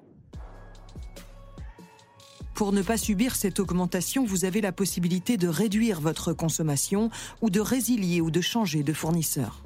Pour 2.53 2.73
ne 2.73 2.81
pas 2.81 2.97
subir 2.97 3.37
cette 3.37 3.61
augmentation, 3.61 4.25
vous 4.25 4.43
avez 4.43 4.59
la 4.59 4.73
possibilité 4.73 5.37
de 5.37 5.47
réduire 5.47 6.01
votre 6.01 6.33
consommation 6.33 7.11
ou 7.41 7.49
de 7.49 7.61
résilier 7.61 8.19
ou 8.19 8.29
de 8.29 8.41
changer 8.41 8.83
de 8.83 8.91
fournisseur. 8.91 9.63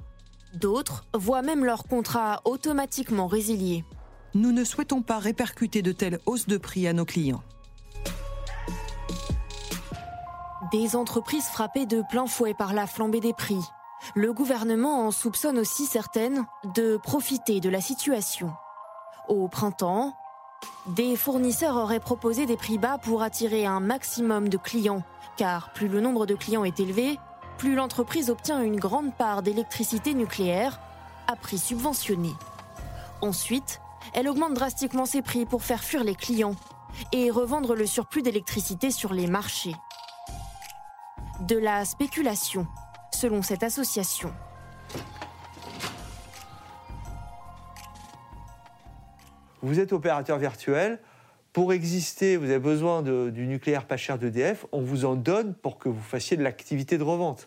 D'autres 0.54 1.08
voient 1.16 1.42
même 1.42 1.66
leur 1.66 1.86
contrat 1.86 2.42
automatiquement 2.46 3.26
résilié. 3.26 3.84
Nous 4.36 4.52
ne 4.52 4.64
souhaitons 4.64 5.02
pas 5.02 5.18
répercuter 5.18 5.82
de 5.82 5.94
telles 5.94 6.20
hausses 6.28 6.46
de 6.46 6.58
prix 6.58 6.88
à 6.88 6.94
nos 6.94 7.06
clients. 7.06 7.42
Des 10.74 10.96
entreprises 10.96 11.46
frappées 11.46 11.86
de 11.86 12.02
plein 12.02 12.26
fouet 12.26 12.56
par 12.56 12.74
la 12.74 12.88
flambée 12.88 13.20
des 13.20 13.34
prix. 13.34 13.64
Le 14.16 14.34
gouvernement 14.34 15.06
en 15.06 15.12
soupçonne 15.12 15.60
aussi 15.60 15.86
certaines 15.86 16.48
de 16.74 16.98
profiter 16.98 17.60
de 17.60 17.70
la 17.70 17.80
situation. 17.80 18.52
Au 19.28 19.48
printemps, 19.48 20.18
des 20.88 21.16
fournisseurs 21.16 21.76
auraient 21.76 22.00
proposé 22.00 22.48
des 22.48 22.58
prix 22.58 22.80
bas 22.80 22.98
pour 22.98 23.22
attirer 23.22 23.68
un 23.68 23.82
maximum 23.82 24.50
de 24.50 24.58
clients, 24.58 25.04
car 25.38 25.72
plus 25.74 25.88
le 25.88 26.02
nombre 26.02 26.26
de 26.26 26.34
clients 26.34 26.64
est 26.64 26.80
élevé, 26.80 27.20
plus 27.60 27.76
l'entreprise 27.76 28.32
obtient 28.32 28.60
une 28.64 28.80
grande 28.80 29.14
part 29.14 29.44
d'électricité 29.44 30.16
nucléaire 30.16 30.80
à 31.28 31.36
prix 31.36 31.60
subventionné. 31.60 32.32
Ensuite, 33.22 33.80
elle 34.16 34.28
augmente 34.28 34.56
drastiquement 34.56 35.06
ses 35.06 35.22
prix 35.22 35.46
pour 35.46 35.62
faire 35.62 35.84
fuir 35.84 36.04
les 36.04 36.16
clients 36.16 36.56
et 37.12 37.30
revendre 37.30 37.76
le 37.76 37.86
surplus 37.86 38.24
d'électricité 38.24 38.90
sur 38.90 39.14
les 39.14 39.28
marchés. 39.28 39.76
De 41.48 41.58
la 41.58 41.84
spéculation, 41.84 42.66
selon 43.14 43.42
cette 43.42 43.64
association. 43.64 44.32
Vous 49.62 49.82
êtes 49.82 49.92
opérateur 49.92 50.38
virtuel. 50.38 51.00
Pour 51.52 51.74
exister, 51.74 52.38
vous 52.38 52.46
avez 52.46 52.60
besoin 52.60 53.02
du 53.02 53.46
nucléaire 53.46 53.86
pas 53.86 53.98
cher 53.98 54.18
d'EDF. 54.18 54.66
On 54.72 54.82
vous 54.82 55.04
en 55.04 55.16
donne 55.16 55.54
pour 55.54 55.80
que 55.80 55.90
vous 55.90 56.02
fassiez 56.02 56.38
de 56.38 56.44
l'activité 56.44 56.98
de 56.98 57.04
revente. 57.04 57.46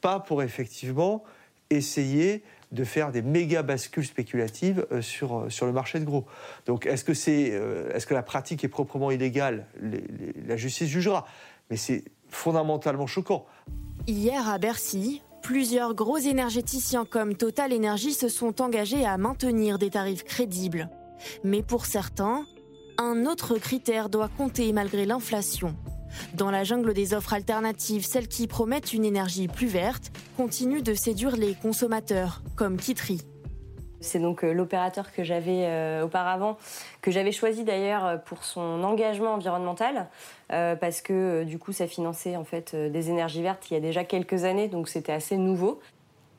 Pas 0.00 0.20
pour 0.20 0.42
effectivement 0.42 1.24
essayer 1.70 2.44
de 2.70 2.84
faire 2.84 3.10
des 3.10 3.22
méga 3.22 3.62
bascules 3.62 4.06
spéculatives 4.06 4.86
euh, 4.92 5.00
sur, 5.00 5.38
euh, 5.38 5.48
sur 5.48 5.66
le 5.66 5.72
marché 5.72 5.98
de 5.98 6.04
gros. 6.04 6.26
Donc 6.66 6.86
est-ce 6.86 7.04
que, 7.04 7.14
c'est, 7.14 7.50
euh, 7.52 7.98
que 7.98 8.14
la 8.14 8.22
pratique 8.22 8.64
est 8.64 8.68
proprement 8.68 9.10
illégale? 9.10 9.66
La 10.46 10.56
justice 10.56 10.88
jugera. 10.88 11.26
Mais 11.70 11.76
fondamentalement 12.34 13.06
choquant. 13.06 13.46
Hier 14.06 14.48
à 14.48 14.58
Bercy, 14.58 15.22
plusieurs 15.42 15.94
gros 15.94 16.18
énergéticiens 16.18 17.04
comme 17.04 17.34
Total 17.34 17.72
Energy 17.72 18.12
se 18.12 18.28
sont 18.28 18.60
engagés 18.60 19.04
à 19.04 19.16
maintenir 19.16 19.78
des 19.78 19.90
tarifs 19.90 20.24
crédibles. 20.24 20.88
Mais 21.42 21.62
pour 21.62 21.86
certains, 21.86 22.44
un 22.98 23.26
autre 23.26 23.58
critère 23.58 24.08
doit 24.08 24.28
compter 24.28 24.72
malgré 24.72 25.06
l'inflation. 25.06 25.74
Dans 26.34 26.50
la 26.50 26.64
jungle 26.64 26.94
des 26.94 27.14
offres 27.14 27.32
alternatives, 27.32 28.06
celles 28.06 28.28
qui 28.28 28.46
promettent 28.46 28.92
une 28.92 29.04
énergie 29.04 29.48
plus 29.48 29.66
verte 29.66 30.12
continuent 30.36 30.82
de 30.82 30.94
séduire 30.94 31.36
les 31.36 31.54
consommateurs, 31.54 32.42
comme 32.56 32.76
Kitry. 32.76 33.20
C'est 34.04 34.18
donc 34.18 34.44
euh, 34.44 34.52
l'opérateur 34.52 35.12
que 35.12 35.24
j'avais 35.24 35.64
euh, 35.64 36.04
auparavant, 36.04 36.56
que 37.00 37.10
j'avais 37.10 37.32
choisi 37.32 37.64
d'ailleurs 37.64 38.04
euh, 38.04 38.16
pour 38.16 38.44
son 38.44 38.84
engagement 38.84 39.34
environnemental, 39.34 40.08
parce 40.48 41.00
que 41.00 41.42
du 41.42 41.58
coup 41.58 41.72
ça 41.72 41.88
finançait 41.88 42.36
en 42.36 42.44
fait 42.44 42.76
des 42.76 43.10
énergies 43.10 43.42
vertes 43.42 43.70
il 43.70 43.74
y 43.74 43.76
a 43.76 43.80
déjà 43.80 44.04
quelques 44.04 44.44
années, 44.44 44.68
donc 44.68 44.88
c'était 44.88 45.10
assez 45.12 45.36
nouveau. 45.36 45.80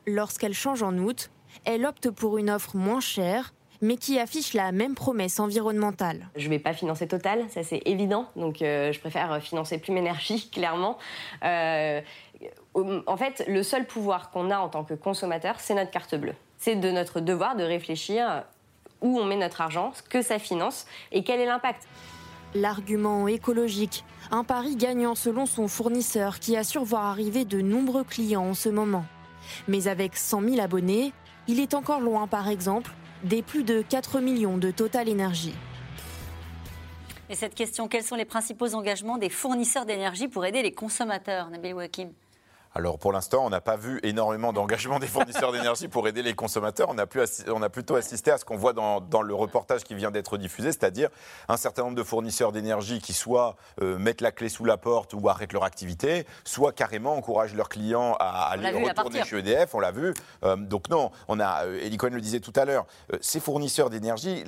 Lorsqu'elle 0.06 0.54
change 0.54 0.82
en 0.82 0.96
août, 0.96 1.30
elle 1.66 1.84
opte 1.84 2.10
pour 2.10 2.38
une 2.38 2.48
offre 2.48 2.76
moins 2.76 3.00
chère, 3.00 3.52
mais 3.82 3.96
qui 3.96 4.18
affiche 4.18 4.54
la 4.54 4.72
même 4.72 4.94
promesse 4.94 5.38
environnementale. 5.38 6.28
Je 6.36 6.46
ne 6.46 6.50
vais 6.50 6.58
pas 6.58 6.72
financer 6.72 7.06
Total, 7.06 7.44
ça 7.50 7.62
c'est 7.62 7.82
évident, 7.84 8.26
donc 8.36 8.62
euh, 8.62 8.92
je 8.92 9.00
préfère 9.00 9.42
financer 9.42 9.78
Plume 9.78 9.98
Énergie, 9.98 10.48
clairement. 10.52 10.96
En 11.42 13.16
fait, 13.16 13.44
le 13.48 13.62
seul 13.62 13.86
pouvoir 13.86 14.30
qu'on 14.30 14.50
a 14.50 14.58
en 14.58 14.68
tant 14.68 14.84
que 14.84 14.94
consommateur, 14.94 15.60
c'est 15.60 15.74
notre 15.74 15.90
carte 15.90 16.14
bleue. 16.14 16.34
C'est 16.58 16.76
de 16.76 16.90
notre 16.90 17.20
devoir 17.20 17.56
de 17.56 17.64
réfléchir 17.64 18.44
où 19.00 19.18
on 19.18 19.24
met 19.24 19.36
notre 19.36 19.60
argent, 19.60 19.92
ce 19.94 20.02
que 20.02 20.22
ça 20.22 20.38
finance 20.38 20.86
et 21.12 21.22
quel 21.22 21.40
est 21.40 21.46
l'impact. 21.46 21.86
L'argument 22.54 23.28
écologique, 23.28 24.04
un 24.30 24.44
pari 24.44 24.76
gagnant 24.76 25.14
selon 25.14 25.46
son 25.46 25.68
fournisseur 25.68 26.38
qui 26.38 26.56
assure 26.56 26.84
voir 26.84 27.04
arriver 27.04 27.44
de 27.44 27.60
nombreux 27.60 28.04
clients 28.04 28.48
en 28.48 28.54
ce 28.54 28.68
moment. 28.68 29.04
Mais 29.68 29.88
avec 29.88 30.16
100 30.16 30.42
000 30.42 30.60
abonnés, 30.60 31.12
il 31.46 31.60
est 31.60 31.74
encore 31.74 32.00
loin, 32.00 32.26
par 32.26 32.48
exemple, 32.48 32.92
des 33.22 33.42
plus 33.42 33.62
de 33.62 33.82
4 33.82 34.20
millions 34.20 34.58
de 34.58 34.70
Total 34.70 35.08
Énergie. 35.08 35.54
Et 37.28 37.34
cette 37.34 37.54
question, 37.54 37.88
quels 37.88 38.04
sont 38.04 38.16
les 38.16 38.24
principaux 38.24 38.74
engagements 38.74 39.18
des 39.18 39.28
fournisseurs 39.28 39.84
d'énergie 39.84 40.28
pour 40.28 40.46
aider 40.46 40.62
les 40.62 40.72
consommateurs, 40.72 41.50
Nabil 41.50 41.74
Wakim 41.74 42.10
alors 42.76 42.98
pour 42.98 43.10
l'instant, 43.10 43.46
on 43.46 43.48
n'a 43.48 43.62
pas 43.62 43.76
vu 43.76 44.00
énormément 44.02 44.52
d'engagement 44.52 44.98
des 44.98 45.06
fournisseurs 45.06 45.50
d'énergie 45.50 45.88
pour 45.88 46.06
aider 46.08 46.22
les 46.22 46.34
consommateurs. 46.34 46.88
On 46.90 46.98
a, 46.98 47.06
on 47.48 47.62
a 47.62 47.70
plutôt 47.70 47.96
assisté 47.96 48.30
à 48.30 48.36
ce 48.36 48.44
qu'on 48.44 48.58
voit 48.58 48.74
dans, 48.74 49.22
le 49.22 49.34
reportage 49.34 49.82
qui 49.82 49.94
vient 49.94 50.10
d'être 50.10 50.36
diffusé, 50.36 50.72
c'est-à-dire 50.72 51.08
un 51.48 51.56
certain 51.56 51.84
nombre 51.84 51.96
de 51.96 52.02
fournisseurs 52.02 52.52
d'énergie 52.52 53.00
qui 53.00 53.14
soit 53.14 53.56
euh, 53.80 53.96
mettent 53.96 54.20
la 54.20 54.30
clé 54.30 54.50
sous 54.50 54.66
la 54.66 54.76
porte 54.76 55.14
ou 55.14 55.26
arrêtent 55.26 55.54
leur 55.54 55.64
activité, 55.64 56.26
soit 56.44 56.72
carrément 56.72 57.14
encouragent 57.14 57.54
leurs 57.54 57.70
clients 57.70 58.14
à 58.20 58.50
aller 58.50 58.70
retourner 58.70 59.24
chez 59.24 59.38
EDF. 59.38 59.74
On 59.74 59.80
l'a 59.80 59.90
vu. 59.90 60.12
Euh, 60.44 60.56
donc 60.56 60.90
non, 60.90 61.10
on 61.28 61.40
a. 61.40 61.64
Euh, 61.64 61.80
Eli 61.80 61.96
Cohen 61.96 62.10
le 62.10 62.20
disait 62.20 62.40
tout 62.40 62.52
à 62.56 62.66
l'heure. 62.66 62.84
ces 63.22 63.40
fournisseurs 63.40 63.88
d'énergie, 63.88 64.44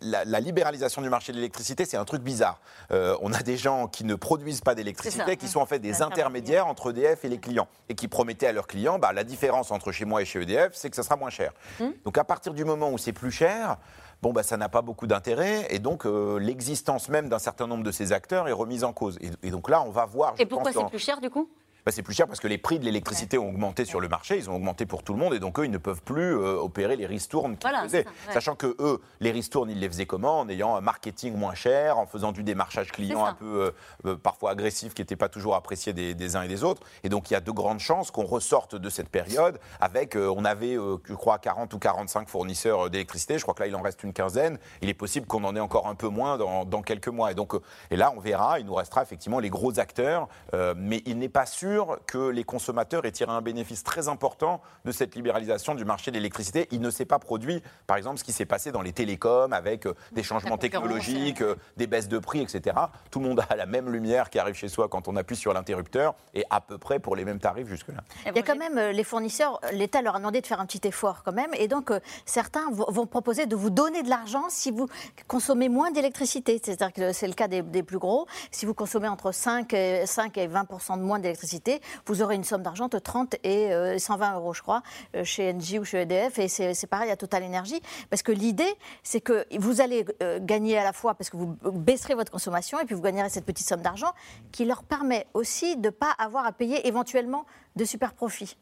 la, 0.00 0.40
libéralisation 0.40 1.02
du 1.02 1.08
marché 1.08 1.32
de 1.32 1.36
l'électricité, 1.36 1.84
c'est 1.84 1.96
un 1.96 2.04
truc 2.04 2.22
bizarre. 2.22 2.60
Euh, 2.92 3.16
on 3.22 3.32
a 3.32 3.42
des 3.42 3.56
gens 3.56 3.86
qui 3.86 4.04
ne 4.04 4.14
produisent 4.14 4.60
pas 4.60 4.74
d'électricité, 4.74 5.36
qui 5.36 5.48
sont 5.48 5.60
en 5.60 5.66
fait 5.66 5.78
des 5.78 6.02
intermédiaires 6.02 6.66
entre 6.66 6.90
EDF 6.90 7.24
et 7.24 7.28
les 7.28 7.38
clients, 7.38 7.68
et 7.88 7.94
qui 7.94 8.08
promettaient 8.08 8.46
à 8.46 8.52
leurs 8.52 8.66
clients, 8.66 8.98
bah, 8.98 9.12
la 9.12 9.24
différence 9.24 9.70
entre 9.70 9.92
chez 9.92 10.04
moi 10.04 10.22
et 10.22 10.24
chez 10.24 10.42
EDF, 10.42 10.70
c'est 10.74 10.90
que 10.90 10.96
ça 10.96 11.02
sera 11.02 11.16
moins 11.16 11.30
cher. 11.30 11.52
Hmm. 11.80 11.90
Donc 12.04 12.18
à 12.18 12.24
partir 12.24 12.54
du 12.54 12.64
moment 12.64 12.90
où 12.90 12.98
c'est 12.98 13.12
plus 13.12 13.30
cher, 13.30 13.78
bon, 14.22 14.32
bah, 14.32 14.42
ça 14.42 14.56
n'a 14.56 14.68
pas 14.68 14.82
beaucoup 14.82 15.06
d'intérêt, 15.06 15.66
et 15.70 15.78
donc 15.78 16.06
euh, 16.06 16.38
l'existence 16.38 17.08
même 17.08 17.28
d'un 17.28 17.38
certain 17.38 17.66
nombre 17.66 17.84
de 17.84 17.92
ces 17.92 18.12
acteurs 18.12 18.48
est 18.48 18.52
remise 18.52 18.84
en 18.84 18.92
cause. 18.92 19.18
Et, 19.42 19.50
donc 19.50 19.68
là, 19.68 19.82
on 19.82 19.90
va 19.90 20.04
voir. 20.04 20.34
Et 20.38 20.46
pourquoi 20.46 20.72
c'est 20.72 20.86
plus 20.86 20.98
cher 20.98 21.20
du 21.20 21.30
coup? 21.30 21.48
Bah, 21.84 21.92
C'est 21.92 22.02
plus 22.02 22.14
cher 22.14 22.26
parce 22.26 22.40
que 22.40 22.48
les 22.48 22.58
prix 22.58 22.78
de 22.78 22.84
l'électricité 22.84 23.38
ont 23.38 23.48
augmenté 23.48 23.84
sur 23.84 24.00
le 24.00 24.08
marché, 24.08 24.36
ils 24.36 24.50
ont 24.50 24.56
augmenté 24.56 24.86
pour 24.86 25.02
tout 25.02 25.12
le 25.12 25.18
monde, 25.18 25.34
et 25.34 25.40
donc 25.40 25.58
eux, 25.58 25.64
ils 25.64 25.70
ne 25.70 25.78
peuvent 25.78 26.02
plus 26.02 26.36
euh, 26.36 26.56
opérer 26.56 26.96
les 26.96 27.06
ristournes 27.06 27.56
qu'ils 27.56 27.70
faisaient. 27.84 28.06
Sachant 28.32 28.54
que 28.54 28.76
eux, 28.78 29.00
les 29.20 29.30
ristournes, 29.30 29.70
ils 29.70 29.80
les 29.80 29.88
faisaient 29.88 30.06
comment? 30.06 30.40
En 30.40 30.48
ayant 30.48 30.76
un 30.76 30.80
marketing 30.80 31.34
moins 31.34 31.54
cher, 31.54 31.98
en 31.98 32.06
faisant 32.06 32.32
du 32.32 32.42
démarchage 32.42 32.92
client 32.92 33.24
un 33.24 33.34
peu 33.34 33.72
euh, 34.06 34.16
parfois 34.16 34.50
agressif, 34.50 34.94
qui 34.94 35.02
n'était 35.02 35.16
pas 35.16 35.28
toujours 35.28 35.54
apprécié 35.54 35.92
des, 35.92 36.36
uns 36.36 36.42
et 36.42 36.48
des 36.48 36.64
autres. 36.64 36.82
Et 37.02 37.08
donc, 37.08 37.30
il 37.30 37.34
y 37.34 37.36
a 37.36 37.40
de 37.40 37.50
grandes 37.50 37.80
chances 37.80 38.10
qu'on 38.10 38.24
ressorte 38.24 38.74
de 38.74 38.88
cette 38.88 39.08
période 39.08 39.58
avec, 39.80 40.16
on 40.16 40.44
avait, 40.44 40.74
je 40.74 41.14
crois, 41.14 41.38
40 41.38 41.72
ou 41.74 41.78
45 41.78 42.28
fournisseurs 42.28 42.90
d'électricité. 42.90 43.38
Je 43.38 43.42
crois 43.42 43.54
que 43.54 43.62
là, 43.62 43.68
il 43.68 43.76
en 43.76 43.82
reste 43.82 44.02
une 44.02 44.12
quinzaine. 44.12 44.58
Il 44.82 44.88
est 44.88 44.94
possible 44.94 45.26
qu'on 45.26 45.44
en 45.44 45.54
ait 45.54 45.60
encore 45.60 45.86
un 45.86 45.94
peu 45.94 46.08
moins 46.08 46.38
dans, 46.38 46.64
dans 46.64 46.82
quelques 46.82 47.08
mois. 47.08 47.30
Et 47.30 47.34
donc, 47.34 47.54
et 47.90 47.96
là, 47.96 48.12
on 48.16 48.20
verra, 48.20 48.58
il 48.58 48.66
nous 48.66 48.74
restera 48.74 49.02
effectivement 49.02 49.38
les 49.38 49.50
gros 49.50 49.78
acteurs, 49.78 50.28
euh, 50.54 50.74
mais 50.76 51.02
il 51.06 51.18
n'est 51.18 51.28
pas 51.28 51.46
sûr 51.46 51.73
que 52.06 52.28
les 52.28 52.44
consommateurs 52.44 53.04
aient 53.04 53.12
tiré 53.12 53.30
un 53.30 53.40
bénéfice 53.40 53.82
très 53.82 54.08
important 54.08 54.60
de 54.84 54.92
cette 54.92 55.14
libéralisation 55.14 55.74
du 55.74 55.84
marché 55.84 56.10
de 56.10 56.16
l'électricité. 56.16 56.68
Il 56.70 56.80
ne 56.80 56.90
s'est 56.90 57.04
pas 57.04 57.18
produit, 57.18 57.62
par 57.86 57.96
exemple, 57.96 58.18
ce 58.18 58.24
qui 58.24 58.32
s'est 58.32 58.46
passé 58.46 58.72
dans 58.72 58.82
les 58.82 58.92
télécoms 58.92 59.52
avec 59.52 59.86
euh, 59.86 59.94
des 60.12 60.22
changements 60.22 60.58
technologiques, 60.58 61.42
euh, 61.42 61.56
des 61.76 61.86
baisses 61.86 62.08
de 62.08 62.18
prix, 62.18 62.40
etc. 62.40 62.76
Tout 63.10 63.20
le 63.20 63.28
monde 63.28 63.44
a 63.48 63.56
la 63.56 63.66
même 63.66 63.90
lumière 63.90 64.30
qui 64.30 64.38
arrive 64.38 64.54
chez 64.54 64.68
soi 64.68 64.88
quand 64.88 65.08
on 65.08 65.16
appuie 65.16 65.36
sur 65.36 65.52
l'interrupteur 65.52 66.14
et 66.34 66.44
à 66.50 66.60
peu 66.60 66.78
près 66.78 66.98
pour 66.98 67.16
les 67.16 67.24
mêmes 67.24 67.40
tarifs 67.40 67.68
jusque-là. 67.68 68.02
Il 68.26 68.36
y 68.36 68.38
a 68.38 68.42
quand 68.42 68.56
même 68.56 68.78
les 68.90 69.04
fournisseurs, 69.04 69.60
l'État 69.72 70.02
leur 70.02 70.16
a 70.16 70.18
demandé 70.18 70.40
de 70.40 70.46
faire 70.46 70.60
un 70.60 70.66
petit 70.66 70.86
effort 70.86 71.22
quand 71.24 71.32
même, 71.32 71.50
et 71.54 71.68
donc 71.68 71.92
certains 72.24 72.70
vont 72.70 73.06
proposer 73.06 73.46
de 73.46 73.56
vous 73.56 73.70
donner 73.70 74.02
de 74.02 74.08
l'argent 74.08 74.44
si 74.48 74.70
vous 74.70 74.88
consommez 75.28 75.68
moins 75.68 75.90
d'électricité. 75.90 76.60
C'est-à-dire 76.62 76.92
que 76.92 77.12
c'est 77.12 77.28
le 77.28 77.34
cas 77.34 77.48
des, 77.48 77.62
des, 77.62 77.82
plus 77.82 77.98
gros. 77.98 78.26
Si 78.50 78.66
vous 78.66 78.74
consommez 78.74 79.08
entre 79.08 79.32
5 79.32 79.72
et, 79.74 80.06
5 80.06 80.36
et 80.38 80.48
20% 80.48 80.98
de 80.98 81.02
moins 81.02 81.18
d'électricité, 81.18 81.63
vous 82.06 82.22
aurez 82.22 82.34
une 82.34 82.44
somme 82.44 82.62
d'argent 82.62 82.88
de 82.88 82.98
30 82.98 83.36
et 83.44 83.70
120 83.98 84.32
euh, 84.32 84.36
euros, 84.36 84.52
je 84.52 84.62
crois, 84.62 84.82
euh, 85.16 85.24
chez 85.24 85.52
Engie 85.52 85.78
ou 85.78 85.84
chez 85.84 86.02
EDF. 86.02 86.38
Et 86.38 86.48
c'est 86.48 86.86
pareil 86.86 87.10
à 87.10 87.16
Total 87.16 87.42
Energy. 87.42 87.80
Parce 88.10 88.22
que 88.22 88.32
l'idée, 88.32 88.72
c'est 89.02 89.20
que 89.20 89.46
vous 89.58 89.80
allez 89.80 90.04
euh, 90.22 90.38
gagner 90.40 90.78
à 90.78 90.84
la 90.84 90.92
fois 90.92 91.14
parce 91.14 91.30
que 91.30 91.36
vous 91.36 91.56
baisserez 91.72 92.14
votre 92.14 92.32
consommation 92.32 92.80
et 92.80 92.84
puis 92.84 92.94
vous 92.94 93.02
gagnerez 93.02 93.28
cette 93.28 93.46
petite 93.46 93.66
somme 93.66 93.82
d'argent 93.82 94.12
qui 94.52 94.64
leur 94.64 94.82
permet 94.82 95.26
aussi 95.34 95.76
de 95.76 95.86
ne 95.86 95.90
pas 95.90 96.10
avoir 96.18 96.46
à 96.46 96.52
payer 96.52 96.86
éventuellement 96.86 97.44
de 97.76 97.84
super 97.84 98.14
profits. 98.14 98.56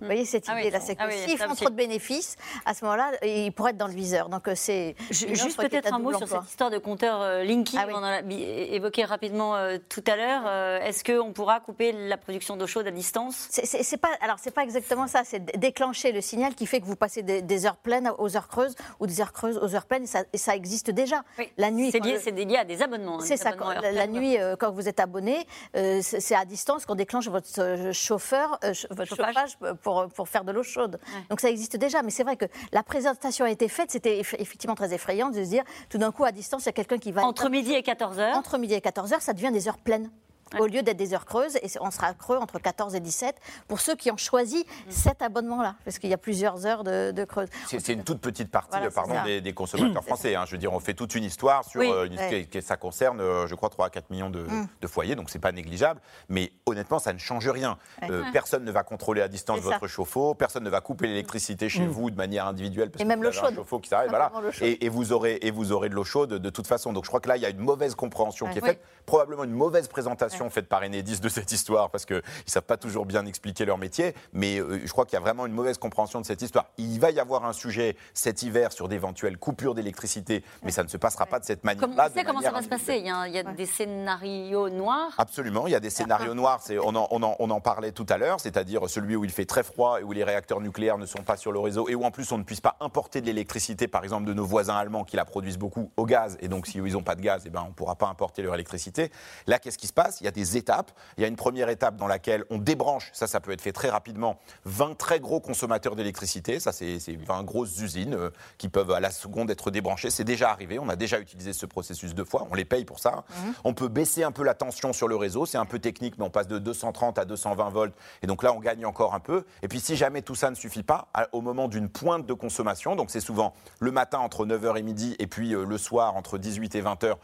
Vous 0.00 0.06
voyez 0.06 0.24
cette 0.24 0.46
ah 0.48 0.60
idée-là, 0.60 0.80
c'est 0.80 0.96
que 0.96 1.02
ah 1.02 1.10
s'ils 1.10 1.38
font 1.38 1.54
trop 1.54 1.70
de 1.70 1.74
bénéfices, 1.74 2.36
à 2.64 2.74
ce 2.74 2.84
moment-là, 2.84 3.12
ils 3.22 3.52
pourraient 3.52 3.70
être 3.70 3.76
dans 3.76 3.86
le 3.86 3.94
viseur. 3.94 4.28
Donc 4.28 4.48
euh, 4.48 4.54
c'est 4.54 4.94
juste 5.10 5.56
peut-être 5.56 5.92
un 5.92 5.98
mot 5.98 6.16
sur 6.16 6.28
cette 6.28 6.48
histoire 6.48 6.70
de 6.70 6.78
compteur 6.78 7.20
euh, 7.20 7.44
Linky 7.44 7.76
ah 7.78 7.86
qu'on 7.86 8.02
a 8.02 8.20
évoqué 8.22 9.04
rapidement 9.04 9.56
euh, 9.56 9.78
tout 9.88 10.04
à 10.06 10.16
l'heure. 10.16 10.82
Est-ce 10.82 11.04
qu'on 11.04 11.32
pourra 11.32 11.60
couper 11.60 11.92
la 11.92 12.16
production 12.16 12.56
d'eau 12.56 12.66
chaude 12.66 12.86
à 12.86 12.90
distance? 12.90 13.48
C'est 13.50 14.00
pas 14.00 14.10
alors 14.20 14.38
c'est 14.40 14.50
pas 14.50 14.62
exactement 14.62 15.06
ça. 15.06 15.22
C'est 15.24 15.58
déclencher 15.58 16.12
le 16.12 16.20
signal 16.20 16.54
qui 16.54 16.66
fait 16.66 16.80
que 16.80 16.86
vous 16.86 16.96
passez 16.96 17.22
des, 17.22 17.66
heures 17.66 17.76
pleines 17.76 18.10
aux 18.18 18.36
heures 18.36 18.48
creuses 18.48 18.74
ou 19.00 19.06
des 19.06 19.20
heures 19.20 19.32
creuses 19.32 19.58
aux 19.58 19.74
heures 19.74 19.86
pleines. 19.86 20.06
Et 20.32 20.38
ça, 20.38 20.56
existe 20.56 20.90
déjà. 20.90 21.22
La 21.58 21.70
nuit. 21.70 21.90
C'est 21.90 22.00
lié, 22.00 22.44
lié, 22.44 22.56
à 22.56 22.64
des 22.64 22.82
abonnements. 22.82 23.20
Hein, 23.20 23.24
c'est 23.24 23.36
ça. 23.36 23.52
la, 23.82 24.06
nuit, 24.06 24.36
quand 24.58 24.72
vous 24.72 24.88
êtes 24.88 25.00
abonné, 25.00 25.46
c'est 25.74 26.34
à 26.34 26.44
distance 26.44 26.86
qu'on 26.86 26.94
déclenche 26.94 27.28
votre 27.28 27.90
chauffeur, 27.92 28.58
votre 28.90 29.16
chauffage 29.16 29.58
pour 29.82 29.89
pour, 30.14 30.28
faire 30.28 30.44
de 30.44 30.52
l'eau 30.52 30.62
chaude. 30.62 30.98
Donc 31.28 31.40
ça 31.40 31.50
existe 31.50 31.76
déjà, 31.76 32.02
mais 32.02 32.10
c'est 32.10 32.24
vrai 32.24 32.36
que 32.36 32.46
la 32.72 32.82
présentation 32.82 33.44
a 33.44 33.50
été 33.50 33.68
faite, 33.68 33.90
c'était 33.90 34.18
effectivement 34.18 34.74
très 34.74 34.92
effrayant 34.94 35.30
de 35.30 35.42
se 35.42 35.48
dire, 35.48 35.64
tout 35.88 35.98
d'un 35.98 36.12
coup, 36.12 36.24
à 36.24 36.32
distance, 36.32 36.64
il 36.64 36.66
y 36.66 36.68
a 36.70 36.72
quelqu'un 36.72 36.98
qui 36.98 37.12
va... 37.12 37.24
Entre 37.24 37.48
midi 37.48 37.72
et 37.72 37.82
14h 37.82 38.34
Entre 38.34 38.58
midi 38.58 38.74
et 38.74 38.80
14h, 38.80 39.20
ça 39.20 39.32
devient 39.32 39.50
des 39.52 39.68
heures 39.68 39.78
pleines 39.78 40.10
au 40.58 40.66
lieu 40.66 40.82
d'être 40.82 40.96
des 40.96 41.14
heures 41.14 41.26
creuses. 41.26 41.56
Et 41.56 41.68
on 41.80 41.90
sera 41.90 42.14
creux 42.14 42.36
entre 42.36 42.58
14 42.58 42.94
et 42.94 43.00
17 43.00 43.36
pour 43.68 43.80
ceux 43.80 43.96
qui 43.96 44.10
ont 44.10 44.16
choisi 44.16 44.58
mm. 44.58 44.90
cet 44.90 45.22
abonnement-là, 45.22 45.76
parce 45.84 45.98
qu'il 45.98 46.10
y 46.10 46.14
a 46.14 46.18
plusieurs 46.18 46.66
heures 46.66 46.84
de, 46.84 47.12
de 47.12 47.24
creuse. 47.24 47.48
C'est 47.66 47.88
une 47.88 48.04
toute 48.04 48.20
petite 48.20 48.50
partie 48.50 48.78
pardon, 48.94 49.14
des, 49.24 49.52
consommateurs 49.52 50.04
français. 50.06 50.34
Hein. 50.34 50.44
Je 50.46 50.52
veux 50.52 50.58
dire, 50.58 50.72
on 50.72 50.80
fait 50.80 50.94
toute 50.94 51.14
une 51.14 51.24
histoire 51.24 51.64
sur 51.64 51.80
euh, 51.80 52.06
une, 52.06 52.62
ça 52.62 52.76
concerne, 52.76 53.20
euh, 53.20 53.46
je 53.46 53.54
crois, 53.54 53.68
3 53.68 53.86
à 53.86 53.90
4 53.90 54.10
millions 54.10 54.30
de, 54.30 54.42
mm. 54.42 54.68
de 54.80 54.86
foyers, 54.86 55.16
donc 55.16 55.30
c'est 55.30 55.38
pas 55.38 55.52
négligeable. 55.52 56.00
Mais 56.28 56.52
honnêtement, 56.66 56.98
ça 56.98 57.12
ne 57.12 57.18
change 57.18 57.48
rien. 57.48 57.78
Euh, 58.08 58.24
personne 58.32 58.64
ne 58.64 58.72
va 58.72 58.82
contrôler 58.82 59.22
à 59.22 59.28
distance 59.28 59.60
votre 59.60 59.86
chauffe-eau, 59.86 60.34
personne 60.34 60.64
ne 60.64 60.70
va 60.70 60.80
couper 60.80 61.06
l'électricité 61.06 61.68
chez 61.68 61.84
mm. 61.84 61.88
vous 61.88 62.10
de 62.10 62.16
manière 62.16 62.46
individuelle. 62.46 62.90
Parce 62.90 63.02
et 63.02 63.06
même 63.06 63.22
l'eau 63.22 63.32
chaude. 63.32 63.58
Un 63.58 63.78
qui 63.80 63.88
s'arrête, 63.88 64.10
voilà. 64.10 64.32
Et, 64.60 64.88
vous 64.88 65.12
aurez, 65.12 65.38
et 65.42 65.50
vous 65.50 65.72
aurez 65.72 65.88
de 65.88 65.94
l'eau 65.94 66.04
chaude 66.04 66.34
de 66.34 66.50
toute 66.50 66.66
façon. 66.66 66.92
Donc 66.92 67.04
je 67.04 67.08
crois 67.08 67.20
que 67.20 67.28
là, 67.28 67.36
il 67.36 67.42
y 67.42 67.46
a 67.46 67.50
une 67.50 67.58
mauvaise 67.58 67.94
compréhension 67.94 68.48
qui 68.48 68.58
est 68.58 68.64
faite, 68.64 68.82
probablement 69.06 69.44
une 69.44 69.52
mauvaise 69.52 69.88
présentation 69.88 70.39
faite 70.48 70.68
par 70.68 70.82
Enedis 70.82 71.20
de 71.20 71.28
cette 71.28 71.52
histoire 71.52 71.90
parce 71.90 72.06
qu'ils 72.06 72.16
ne 72.16 72.22
savent 72.46 72.62
pas 72.62 72.76
toujours 72.76 73.04
bien 73.04 73.26
expliquer 73.26 73.64
leur 73.64 73.78
métier, 73.78 74.14
mais 74.32 74.58
euh, 74.58 74.80
je 74.84 74.90
crois 74.90 75.04
qu'il 75.04 75.14
y 75.14 75.16
a 75.16 75.20
vraiment 75.20 75.46
une 75.46 75.52
mauvaise 75.52 75.76
compréhension 75.76 76.20
de 76.20 76.26
cette 76.26 76.40
histoire. 76.40 76.66
Il 76.78 76.98
va 77.00 77.10
y 77.10 77.20
avoir 77.20 77.44
un 77.44 77.52
sujet 77.52 77.96
cet 78.14 78.42
hiver 78.42 78.72
sur 78.72 78.88
d'éventuelles 78.88 79.36
coupures 79.36 79.74
d'électricité, 79.74 80.44
mais 80.62 80.70
ça 80.70 80.82
ne 80.82 80.88
se 80.88 80.96
passera 80.96 81.26
pas 81.26 81.40
de 81.40 81.44
cette 81.44 81.64
manière-là. 81.64 82.08
On 82.10 82.14
sait 82.14 82.24
comment 82.24 82.40
ça 82.40 82.52
va 82.52 82.62
se 82.62 82.68
passer 82.68 82.96
Il 82.96 83.06
y 83.06 83.38
a, 83.38 83.42
des 83.42 83.66
scénarios 83.66 84.70
noirs 84.70 85.12
Absolument, 85.18 85.66
il 85.66 85.72
y 85.72 85.76
a 85.76 85.80
des 85.80 85.90
scénarios 85.90 86.34
noirs, 86.34 86.60
on 86.82 86.94
en, 86.94 87.08
on, 87.10 87.22
en, 87.22 87.36
on 87.38 87.50
en 87.50 87.60
parlait 87.60 87.92
tout 87.92 88.06
à 88.08 88.16
l'heure, 88.16 88.40
c'est-à-dire 88.40 88.88
celui 88.88 89.16
où 89.16 89.24
il 89.24 89.30
fait 89.30 89.44
très 89.44 89.62
froid 89.62 90.00
et 90.00 90.04
où 90.04 90.12
les 90.12 90.24
réacteurs 90.24 90.60
nucléaires 90.60 90.98
ne 90.98 91.06
sont 91.06 91.22
pas 91.22 91.36
sur 91.36 91.52
le 91.52 91.58
réseau 91.58 91.88
et 91.88 91.94
où 91.94 92.04
en 92.04 92.10
plus 92.10 92.30
on 92.32 92.38
ne 92.38 92.44
puisse 92.44 92.60
pas 92.60 92.76
importer 92.80 93.20
de 93.20 93.26
l'électricité, 93.26 93.88
par 93.88 94.04
exemple 94.04 94.26
de 94.26 94.34
nos 94.34 94.44
voisins 94.44 94.76
allemands 94.76 95.04
qui 95.04 95.16
la 95.16 95.24
produisent 95.24 95.58
beaucoup 95.58 95.90
au 95.96 96.06
gaz, 96.06 96.36
et 96.40 96.48
donc 96.48 96.66
si 96.66 96.78
ils 96.78 96.92
n'ont 96.92 97.02
pas 97.02 97.14
de 97.14 97.20
gaz, 97.20 97.42
eh 97.46 97.50
ben, 97.50 97.62
on 97.64 97.68
ne 97.68 97.74
pourra 97.74 97.96
pas 97.96 98.06
importer 98.06 98.42
leur 98.42 98.54
électricité. 98.54 99.10
Là, 99.46 99.58
qu'est-ce 99.58 99.78
qui 99.78 99.86
se 99.86 99.92
passe? 99.92 100.20
Il 100.20 100.24
y 100.24 100.28
a 100.28 100.29
des 100.30 100.56
étapes. 100.56 100.92
Il 101.16 101.22
y 101.22 101.24
a 101.24 101.28
une 101.28 101.36
première 101.36 101.68
étape 101.68 101.96
dans 101.96 102.06
laquelle 102.06 102.44
on 102.50 102.58
débranche, 102.58 103.10
ça, 103.12 103.26
ça 103.26 103.40
peut 103.40 103.52
être 103.52 103.60
fait 103.60 103.72
très 103.72 103.90
rapidement, 103.90 104.38
20 104.64 104.96
très 104.96 105.20
gros 105.20 105.40
consommateurs 105.40 105.96
d'électricité. 105.96 106.60
Ça, 106.60 106.72
c'est 106.72 106.98
20 107.08 107.44
grosses 107.44 107.78
usines 107.80 108.14
euh, 108.14 108.30
qui 108.58 108.68
peuvent 108.68 108.90
à 108.90 109.00
la 109.00 109.10
seconde 109.10 109.50
être 109.50 109.70
débranchées. 109.70 110.10
C'est 110.10 110.24
déjà 110.24 110.50
arrivé. 110.50 110.78
On 110.78 110.88
a 110.88 110.96
déjà 110.96 111.20
utilisé 111.20 111.52
ce 111.52 111.66
processus 111.66 112.14
deux 112.14 112.24
fois. 112.24 112.46
On 112.50 112.54
les 112.54 112.64
paye 112.64 112.84
pour 112.84 112.98
ça. 112.98 113.24
Mhm. 113.30 113.54
On 113.64 113.74
peut 113.74 113.88
baisser 113.88 114.22
un 114.22 114.32
peu 114.32 114.42
la 114.42 114.54
tension 114.54 114.92
sur 114.92 115.08
le 115.08 115.16
réseau. 115.16 115.46
C'est 115.46 115.58
un 115.58 115.66
peu 115.66 115.78
technique, 115.78 116.18
mais 116.18 116.24
on 116.24 116.30
passe 116.30 116.48
de 116.48 116.58
230 116.58 117.18
à 117.18 117.24
220 117.24 117.70
volts. 117.70 117.94
Et 118.22 118.26
donc 118.26 118.42
là, 118.42 118.52
on 118.52 118.60
gagne 118.60 118.84
encore 118.86 119.14
un 119.14 119.20
peu. 119.20 119.44
Et 119.62 119.68
puis, 119.68 119.80
si 119.80 119.96
jamais 119.96 120.22
tout 120.22 120.34
ça 120.34 120.50
ne 120.50 120.54
suffit 120.54 120.82
pas, 120.82 121.08
au 121.32 121.40
moment 121.40 121.68
d'une 121.68 121.88
pointe 121.88 122.26
de 122.26 122.34
consommation, 122.34 122.96
donc 122.96 123.10
c'est 123.10 123.20
souvent 123.20 123.54
le 123.78 123.90
matin 123.90 124.18
entre 124.18 124.46
9h 124.46 124.78
et 124.78 124.82
midi, 124.82 125.16
et 125.18 125.26
puis 125.26 125.54
euh, 125.54 125.64
le 125.64 125.78
soir 125.78 126.16
entre 126.16 126.38
18 126.38 126.74
et 126.74 126.82
20h, 126.82 127.16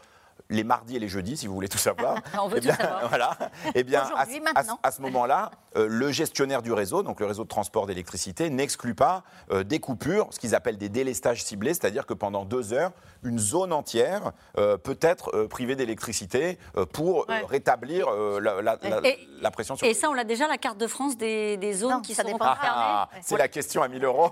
les 0.49 0.63
mardis 0.63 0.95
et 0.95 0.99
les 0.99 1.07
jeudis, 1.07 1.37
si 1.37 1.47
vous 1.47 1.53
voulez 1.53 1.67
tout 1.67 1.77
savoir. 1.77 2.21
On 2.41 2.47
veut 2.47 2.57
eh 2.57 2.61
bien, 2.61 2.75
tout 2.75 2.81
savoir. 2.81 3.09
Voilà. 3.09 3.37
Eh 3.75 3.83
bien, 3.83 4.03
à, 4.83 4.91
ce 4.91 5.01
moment-là, 5.01 5.51
euh, 5.75 5.87
le 5.89 6.11
gestionnaire 6.11 6.61
du 6.61 6.71
réseau, 6.71 7.03
donc 7.03 7.19
le 7.19 7.25
réseau 7.25 7.43
de 7.43 7.49
transport 7.49 7.85
d'électricité, 7.85 8.49
n'exclut 8.49 8.95
pas 8.95 9.23
euh, 9.51 9.63
des 9.63 9.79
coupures, 9.79 10.27
ce 10.31 10.39
qu'ils 10.39 10.55
appellent 10.55 10.77
des 10.77 10.89
délestages 10.89 11.43
ciblés, 11.43 11.73
c'est-à-dire 11.73 12.05
que 12.05 12.13
pendant 12.13 12.45
deux 12.45 12.73
heures, 12.73 12.91
une 13.23 13.39
zone 13.39 13.73
entière 13.73 14.31
euh, 14.57 14.77
peut 14.77 14.97
être 15.01 15.45
privée 15.47 15.75
d'électricité 15.75 16.57
pour 16.93 17.27
rétablir 17.49 18.09
la, 18.39 19.51
pression 19.51 19.75
sur 19.75 19.87
Et 19.87 19.93
ça, 19.93 20.09
on 20.09 20.17
a 20.17 20.23
déjà 20.23 20.47
la 20.47 20.57
carte 20.57 20.77
de 20.77 20.87
France 20.87 21.17
des, 21.17 21.73
zones 21.73 22.01
qui 22.01 22.13
sont 22.13 22.23
fermées 22.23 22.37
ah, 22.41 23.09
C'est 23.21 23.37
la 23.37 23.47
question 23.47 23.81
à 23.81 23.87
1000 23.87 24.03
euros. 24.03 24.29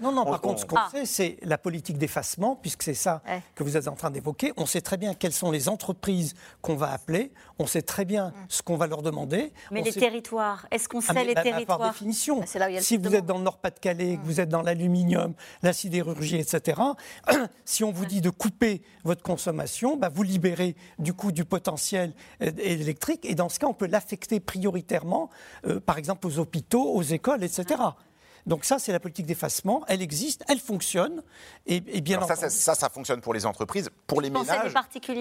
Non, 0.00 0.12
non, 0.12 0.24
par 0.24 0.40
contre, 0.40 0.60
ce 0.60 0.66
qu'on 0.66 0.88
sait, 0.90 1.04
c'est 1.04 1.38
la 1.42 1.58
politique 1.58 1.98
d'effacement, 1.98 2.56
puisque 2.56 2.82
c'est 2.82 2.94
ça 2.94 3.22
que 3.54 3.62
vous 3.62 3.76
êtes 3.76 3.88
en 3.88 3.94
train 3.94 4.10
d'évoquer. 4.10 4.52
On 4.56 4.66
sait 4.66 4.80
très 4.80 4.96
bien 4.96 5.14
quelles 5.18 5.32
sont 5.32 5.50
les 5.50 5.68
entreprises 5.68 6.34
qu'on 6.62 6.76
va 6.76 6.90
appeler, 6.90 7.32
on 7.58 7.66
sait 7.66 7.82
très 7.82 8.04
bien 8.04 8.28
mm. 8.28 8.34
ce 8.48 8.62
qu'on 8.62 8.76
va 8.76 8.86
leur 8.86 9.02
demander. 9.02 9.52
Mais 9.70 9.82
les 9.82 9.92
territoires, 9.92 10.66
est-ce 10.70 10.88
qu'on 10.88 11.00
ah, 11.08 11.12
sait 11.12 11.24
les 11.24 11.34
bah, 11.34 11.42
territoires 11.42 11.78
Par 11.78 11.90
définition, 11.90 12.42
ah, 12.42 12.80
si 12.80 12.96
vous 12.96 13.14
êtes 13.14 13.26
dans 13.26 13.38
le 13.38 13.44
Nord-Pas-de-Calais, 13.44 14.16
que 14.16 14.20
mm. 14.20 14.24
vous 14.24 14.40
êtes 14.40 14.48
dans 14.48 14.62
l'aluminium, 14.62 15.34
la 15.62 15.72
sidérurgie, 15.72 16.36
etc., 16.36 16.80
si 17.64 17.84
on 17.84 17.92
vous 17.92 18.06
dit 18.06 18.20
de 18.20 18.30
couper 18.30 18.82
votre 19.04 19.22
consommation, 19.22 19.96
bah, 19.96 20.10
vous 20.12 20.22
libérez 20.22 20.76
du 20.98 21.12
coup 21.12 21.32
du 21.32 21.44
potentiel 21.44 22.14
euh, 22.42 22.50
électrique 22.58 23.24
et 23.24 23.34
dans 23.34 23.48
ce 23.48 23.58
cas, 23.58 23.66
on 23.66 23.74
peut 23.74 23.86
l'affecter 23.86 24.40
prioritairement, 24.40 25.30
euh, 25.66 25.80
par 25.80 25.98
exemple 25.98 26.26
aux 26.26 26.38
hôpitaux, 26.38 26.92
aux 26.92 27.02
écoles, 27.02 27.44
etc. 27.44 27.82
Donc 28.48 28.64
ça, 28.64 28.78
c'est 28.78 28.92
la 28.92 28.98
politique 28.98 29.26
d'effacement. 29.26 29.84
Elle 29.88 30.00
existe, 30.00 30.42
elle 30.48 30.58
fonctionne. 30.58 31.22
Et, 31.66 31.80
bien 32.00 32.20
ça, 32.22 32.34
ça, 32.34 32.74
ça, 32.74 32.88
fonctionne 32.88 33.20
pour 33.20 33.34
les 33.34 33.44
entreprises. 33.44 33.90
Pour 34.06 34.22
les 34.22 34.30
ménages, 34.30 34.72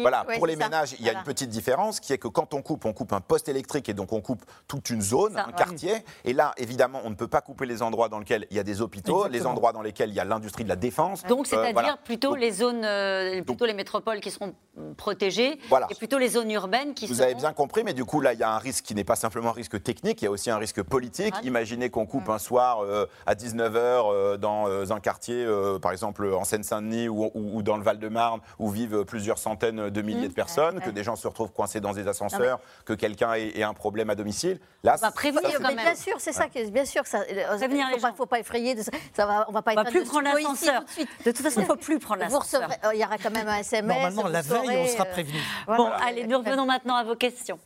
voilà, 0.01 0.25
pour 0.37 0.47
les 0.47 0.55
ménages, 0.55 0.95
il 0.97 1.05
y 1.05 1.09
a 1.09 1.13
une 1.13 1.23
petite 1.23 1.49
différence 1.49 1.99
qui 1.99 2.13
est 2.13 2.17
que 2.17 2.29
quand 2.29 2.53
on 2.53 2.61
coupe, 2.61 2.85
on 2.85 2.93
coupe 2.93 3.11
un 3.11 3.19
poste 3.19 3.49
électrique 3.49 3.89
et 3.89 3.93
donc 3.93 4.13
on 4.13 4.21
coupe 4.21 4.45
toute 4.67 4.89
une 4.89 5.01
zone, 5.01 5.37
un 5.37 5.51
quartier. 5.51 5.93
Et 6.23 6.31
là, 6.31 6.53
évidemment, 6.55 7.01
on 7.03 7.09
ne 7.09 7.15
peut 7.15 7.27
pas 7.27 7.41
couper 7.41 7.65
les 7.65 7.81
endroits 7.81 8.07
dans 8.07 8.19
lesquels 8.19 8.47
il 8.49 8.55
y 8.55 8.59
a 8.61 8.63
des 8.63 8.81
hôpitaux, 8.81 9.27
les 9.27 9.45
endroits 9.45 9.73
dans 9.73 9.81
lesquels 9.81 10.09
il 10.09 10.15
y 10.15 10.21
a 10.21 10.25
l'industrie 10.25 10.63
de 10.63 10.69
la 10.69 10.77
défense. 10.77 11.23
Donc, 11.23 11.47
euh, 11.47 11.49
c'est-à-dire 11.49 11.97
plutôt 11.97 12.33
les 12.33 12.51
zones, 12.51 12.85
euh, 12.85 13.43
plutôt 13.43 13.65
les 13.65 13.73
métropoles 13.73 14.21
qui 14.21 14.31
seront 14.31 14.55
protégées 14.95 15.59
et 15.89 15.95
plutôt 15.95 16.17
les 16.17 16.29
zones 16.29 16.51
urbaines 16.51 16.93
qui 16.93 17.07
Vous 17.07 17.21
avez 17.21 17.35
bien 17.35 17.51
compris, 17.51 17.83
mais 17.83 17.93
du 17.93 18.05
coup, 18.05 18.21
là, 18.21 18.31
il 18.31 18.39
y 18.39 18.43
a 18.43 18.51
un 18.51 18.59
risque 18.59 18.85
qui 18.85 18.95
n'est 18.95 19.03
pas 19.03 19.15
simplement 19.15 19.49
un 19.49 19.53
risque 19.53 19.81
technique, 19.83 20.21
il 20.21 20.25
y 20.25 20.27
a 20.27 20.31
aussi 20.31 20.49
un 20.49 20.57
risque 20.57 20.81
politique. 20.81 21.33
Imaginez 21.43 21.89
qu'on 21.89 22.05
coupe 22.05 22.29
un 22.29 22.39
soir 22.39 22.79
à 23.25 23.35
19h 23.35 24.37
dans 24.37 24.93
un 24.93 24.99
quartier, 24.99 25.45
par 25.81 25.91
exemple 25.91 26.25
en 26.33 26.43
Seine-Saint-Denis 26.43 27.09
ou, 27.09 27.61
dans 27.61 27.77
le 27.77 27.83
Val-de-Marne, 27.83 28.41
où 28.59 28.69
vivent 28.69 29.03
plusieurs 29.05 29.37
centaines 29.37 29.89
de 29.89 30.01
milliers 30.01 30.27
de 30.27 30.33
personnes, 30.33 30.79
que 30.81 30.89
des 30.89 31.03
gens 31.03 31.15
se 31.15 31.27
retrouvent 31.27 31.51
coincés 31.51 31.79
dans 31.79 31.93
des 31.93 32.07
ascenseurs, 32.07 32.59
que 32.85 32.93
quelqu'un 32.93 33.33
ait, 33.33 33.63
un 33.63 33.73
problème 33.73 34.09
à 34.09 34.15
domicile. 34.15 34.59
Là, 34.83 34.95
on 34.97 35.01
va 35.01 35.11
prévenir 35.11 35.59
quand 35.59 35.67
même. 35.67 35.75
Bien 35.75 35.95
sûr, 35.95 36.15
c'est 36.19 36.31
ça 36.31 36.47
qui 36.47 36.59
est 36.59 36.71
bien 36.71 36.85
sûr. 36.85 37.05
Ça, 37.05 37.23
il 37.29 37.35
ne 37.37 38.15
faut, 38.15 38.25
pas 38.25 38.39
effrayer. 38.39 38.75
De, 38.75 38.81
ça 39.13 39.25
va, 39.25 39.45
on 39.49 39.51
va 39.51 39.61
pas. 39.61 39.71
On 39.73 39.75
va 39.75 39.85
plus 39.85 40.03
prendre 40.03 40.23
l'ascenseur. 40.23 40.83
De 41.25 41.31
toute 41.31 41.41
façon, 41.41 41.59
il 41.59 41.63
ne 41.63 41.67
faut 41.67 41.75
plus 41.75 41.99
prendre 41.99 42.21
l'ascenseur. 42.21 42.69
Il 42.93 42.99
y 42.99 43.03
aura 43.03 43.17
quand 43.17 43.31
même 43.31 43.47
un 43.47 43.57
SMS. 43.57 43.87
Normalement, 43.87 44.27
la 44.27 44.41
veille, 44.41 44.83
on 44.83 44.87
sera 44.87 45.05
euh, 45.05 45.11
prévenu. 45.11 45.39
Bon, 45.67 45.89
allez, 46.05 46.25
nous 46.25 46.37
revenons 46.37 46.65
maintenant 46.65 46.95
à 46.95 47.03
vos 47.03 47.15
questions. 47.15 47.59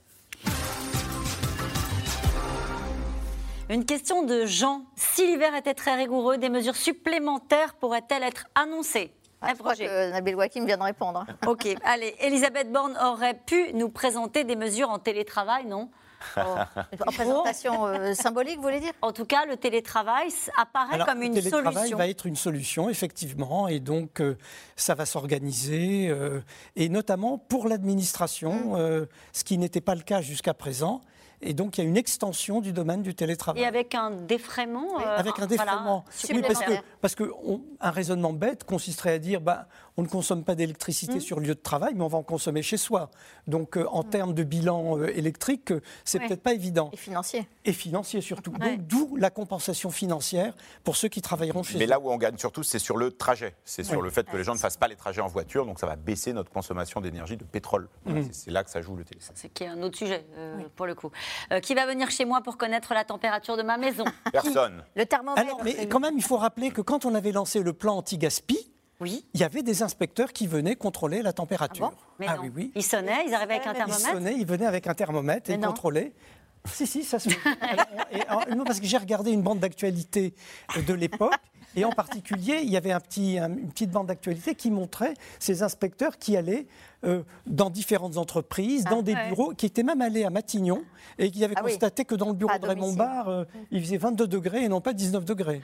Une 3.72 3.86
question 3.86 4.24
de 4.24 4.46
Jean. 4.46 4.84
Si 4.98 5.26
l'hiver 5.26 5.56
était 5.56 5.74
très 5.74 5.96
rigoureux, 5.96 6.38
des 6.38 6.50
mesures 6.50 6.76
supplémentaires 6.76 7.74
pourraient-elles 7.76 8.24
être 8.24 8.48
annoncées? 8.54 9.14
Ah, 9.40 9.54
je 9.54 9.60
crois 9.60 9.76
que 9.76 10.12
Nabil 10.12 10.36
Wakim 10.36 10.66
vient 10.66 10.76
de 10.76 10.84
répondre. 10.84 11.26
Ok, 11.48 11.70
allez. 11.86 12.14
Elisabeth 12.20 12.70
Borne 12.70 12.98
aurait 13.02 13.40
pu 13.46 13.74
nous 13.74 13.88
présenter 13.88 14.44
des 14.44 14.58
mesures 14.58 14.90
en 14.90 15.00
télétravail, 15.00 15.68
non? 15.68 15.90
Oh. 16.36 16.42
En 17.08 17.12
présentation 17.14 17.86
euh, 17.88 18.14
symbolique, 18.14 18.58
vous 18.58 18.64
voulez 18.64 18.82
dire? 18.82 18.92
En 19.02 19.14
tout 19.14 19.26
cas, 19.26 19.46
le 19.46 19.56
télétravail 19.56 20.28
apparaît 20.58 21.00
comme 21.06 21.22
une 21.22 21.34
solution. 21.34 21.58
Le 21.60 21.64
télétravail 21.64 21.94
va 21.94 22.08
être 22.10 22.26
une 22.26 22.36
solution, 22.36 22.90
effectivement, 22.90 23.70
et 23.70 23.80
donc 23.80 24.20
euh, 24.20 24.38
ça 24.76 24.96
va 24.96 25.06
s'organiser, 25.06 26.10
euh, 26.10 26.42
et 26.76 26.90
notamment 26.90 27.38
pour 27.38 27.70
l'administration, 27.70 28.76
mm. 28.76 29.08
ce 29.32 29.44
qui 29.46 29.58
n'était 29.58 29.80
pas 29.80 29.96
le 29.96 30.02
cas 30.02 30.20
jusqu'à 30.20 30.54
présent. 30.54 31.02
Et 31.42 31.54
donc, 31.54 31.78
il 31.78 31.82
y 31.82 31.84
a 31.86 31.88
une 31.88 31.98
extension 31.98 32.62
du 32.62 32.72
domaine 32.72 33.02
du 33.02 33.16
télétravail. 33.16 33.64
Et 33.64 33.66
avec 33.66 33.96
un 33.96 34.12
défraiement 34.12 34.98
Avec 34.98 35.40
un 35.40 35.48
défraiement. 35.48 36.06
oui, 36.30 36.42
parce 36.42 36.62
que, 36.62 36.72
parce 37.02 37.16
que 37.16 37.32
un 37.80 37.92
raisonnement 37.92 38.34
bête 38.34 38.64
consisterait 38.64 39.14
à 39.14 39.20
dire 39.20 39.42
bah, 39.42 39.68
on 39.98 40.04
ne 40.04 40.08
consomme 40.08 40.44
pas 40.44 40.56
d'électricité 40.56 41.16
mm. 41.16 41.22
sur 41.22 41.40
le 41.40 41.48
lieu 41.48 41.56
de 41.56 41.60
travail, 41.60 41.94
mais 41.96 42.04
on 42.04 42.08
va 42.08 42.18
en 42.18 42.24
consommer 42.24 42.62
chez 42.62 42.78
soi. 42.78 43.12
Donc, 43.48 43.78
euh, 43.78 43.86
en 43.90 44.04
mm. 44.04 44.10
termes 44.10 44.34
de 44.34 44.44
bilan 44.44 44.98
euh, 44.98 45.08
électrique, 45.08 45.72
euh, 45.72 45.82
c'est 46.06 46.20
peut-être 46.20 46.42
pas 46.42 46.54
évident. 46.54 46.90
Et 46.94 46.98
financier. 46.98 47.48
Et 47.66 47.74
financier 47.74 48.22
surtout. 48.22 48.52
Donc, 48.52 48.88
d'où 48.88 49.16
la 49.18 49.30
compensation 49.30 49.92
financière 49.92 50.56
pour 50.84 50.96
ceux 50.96 51.08
qui 51.08 51.22
travailleront 51.22 51.64
chez 51.64 51.78
Mais 51.78 51.86
là 51.86 52.00
où 52.00 52.12
on 52.12 52.18
gagne 52.18 52.38
surtout, 52.38 52.64
c'est 52.64 52.80
sur 52.80 52.98
le 52.98 53.12
trajet. 53.12 53.56
C'est 53.66 53.84
sur 53.84 54.02
le 54.02 54.10
fait 54.10 54.30
que 54.30 54.38
les 54.38 54.44
gens 54.44 54.54
ne 54.54 54.60
fassent 54.60 54.78
pas 54.78 54.88
les 54.88 54.96
trajets 54.96 55.22
en 55.22 55.28
voiture, 55.28 55.66
donc 55.66 55.80
ça 55.80 55.88
va 55.88 55.96
baisser 55.96 56.34
notre 56.34 56.52
consommation 56.52 57.02
d'énergie 57.02 57.38
de 57.38 57.44
pétrole. 57.44 57.90
Mm. 58.06 58.22
C'est 58.32 58.52
là 58.52 58.64
que 58.64 58.70
ça 58.70 58.82
joue 58.82 58.96
le 58.96 59.04
téléphone. 59.04 59.36
C'est 59.36 59.50
qui 59.50 59.64
est 59.64 59.68
un 59.68 59.82
autre 59.82 59.98
sujet, 59.98 60.26
pour 60.76 60.86
le 60.86 60.96
coup. 60.96 61.12
qui 61.62 61.74
va 61.76 61.86
venir 61.86 62.10
chez 62.10 62.26
moi 62.26 62.42
pour 62.42 62.58
connaître 62.58 62.94
la 62.94 63.04
température 63.04 63.58
de 63.58 63.64
ma 63.64 63.78
maison? 63.78 64.06
Personne. 64.32 64.84
Le 64.96 65.06
thermomètre. 65.06 65.42
Alors, 65.42 65.64
mais 65.64 65.88
quand 65.88 66.00
même, 66.00 66.18
il 66.18 66.24
faut 66.24 66.38
rappeler 66.38 66.72
que 66.72 66.82
quand 66.82 67.06
on 67.06 67.16
avait 67.16 67.32
lancé 67.32 67.62
le 67.62 67.74
plan 67.74 67.98
anti-gaspi, 67.98 68.71
oui. 69.02 69.26
Il 69.34 69.42
y 69.42 69.44
avait 69.44 69.64
des 69.64 69.84
inspecteurs 69.84 70.32
qui 70.32 70.48
venaient 70.48 70.76
contrôler 70.76 71.22
la 71.22 71.34
température. 71.34 71.92
Ah, 72.22 72.26
ah 72.28 72.38
oui, 72.42 72.52
oui. 72.56 72.72
Ils 72.76 72.84
sonnaient, 72.84 73.26
ils 73.28 73.34
arrivaient 73.34 73.56
avec 73.56 73.68
un 73.68 73.74
thermomètre 73.74 74.08
Ils 74.08 74.14
sonnaient, 74.14 74.36
ils 74.38 74.46
venaient 74.46 74.66
avec 74.68 74.88
un 74.88 74.94
thermomètre 74.94 75.50
et 75.50 75.54
ils 75.54 75.60
contrôlaient. 75.60 76.14
Si, 76.66 76.86
si, 76.86 77.04
ça 77.04 77.18
se 77.18 77.28
non, 78.56 78.64
parce 78.64 78.80
que 78.80 78.86
j'ai 78.86 78.98
regardé 78.98 79.32
une 79.32 79.42
bande 79.42 79.60
d'actualité 79.60 80.36
de 80.88 80.94
l'époque 80.94 81.34
et 81.76 81.86
en 81.86 81.92
particulier, 81.92 82.62
il 82.64 82.70
y 82.70 82.78
avait 82.78 82.92
un 82.92 83.00
petit, 83.00 83.38
une 83.38 83.70
petite 83.70 83.92
bande 83.92 84.08
d'actualité 84.08 84.56
qui 84.56 84.72
montrait 84.72 85.14
ces 85.40 85.64
inspecteurs 85.64 86.18
qui 86.18 86.36
allaient 86.36 86.68
euh, 87.04 87.24
dans 87.48 87.70
différentes 87.70 88.18
entreprises, 88.18 88.84
dans 88.84 89.00
ah, 89.00 89.04
des 89.04 89.16
bureaux, 89.16 89.54
qui 89.56 89.66
étaient 89.66 89.84
même 89.84 90.02
allés 90.02 90.24
à 90.24 90.30
Matignon 90.30 90.84
et 91.18 91.32
qui 91.32 91.44
avaient 91.44 91.56
ah 91.58 91.62
constaté 91.64 92.06
que 92.06 92.14
dans 92.14 92.28
le 92.28 92.34
bureau 92.34 92.58
de 92.58 92.68
Raymond 92.68 92.94
Barre, 92.94 93.30
euh, 93.30 93.44
il 93.72 93.82
faisait 93.82 93.98
22 93.98 94.28
degrés 94.28 94.66
et 94.66 94.70
non 94.70 94.82
pas 94.82 94.94
19 94.94 95.26
degrés. 95.26 95.62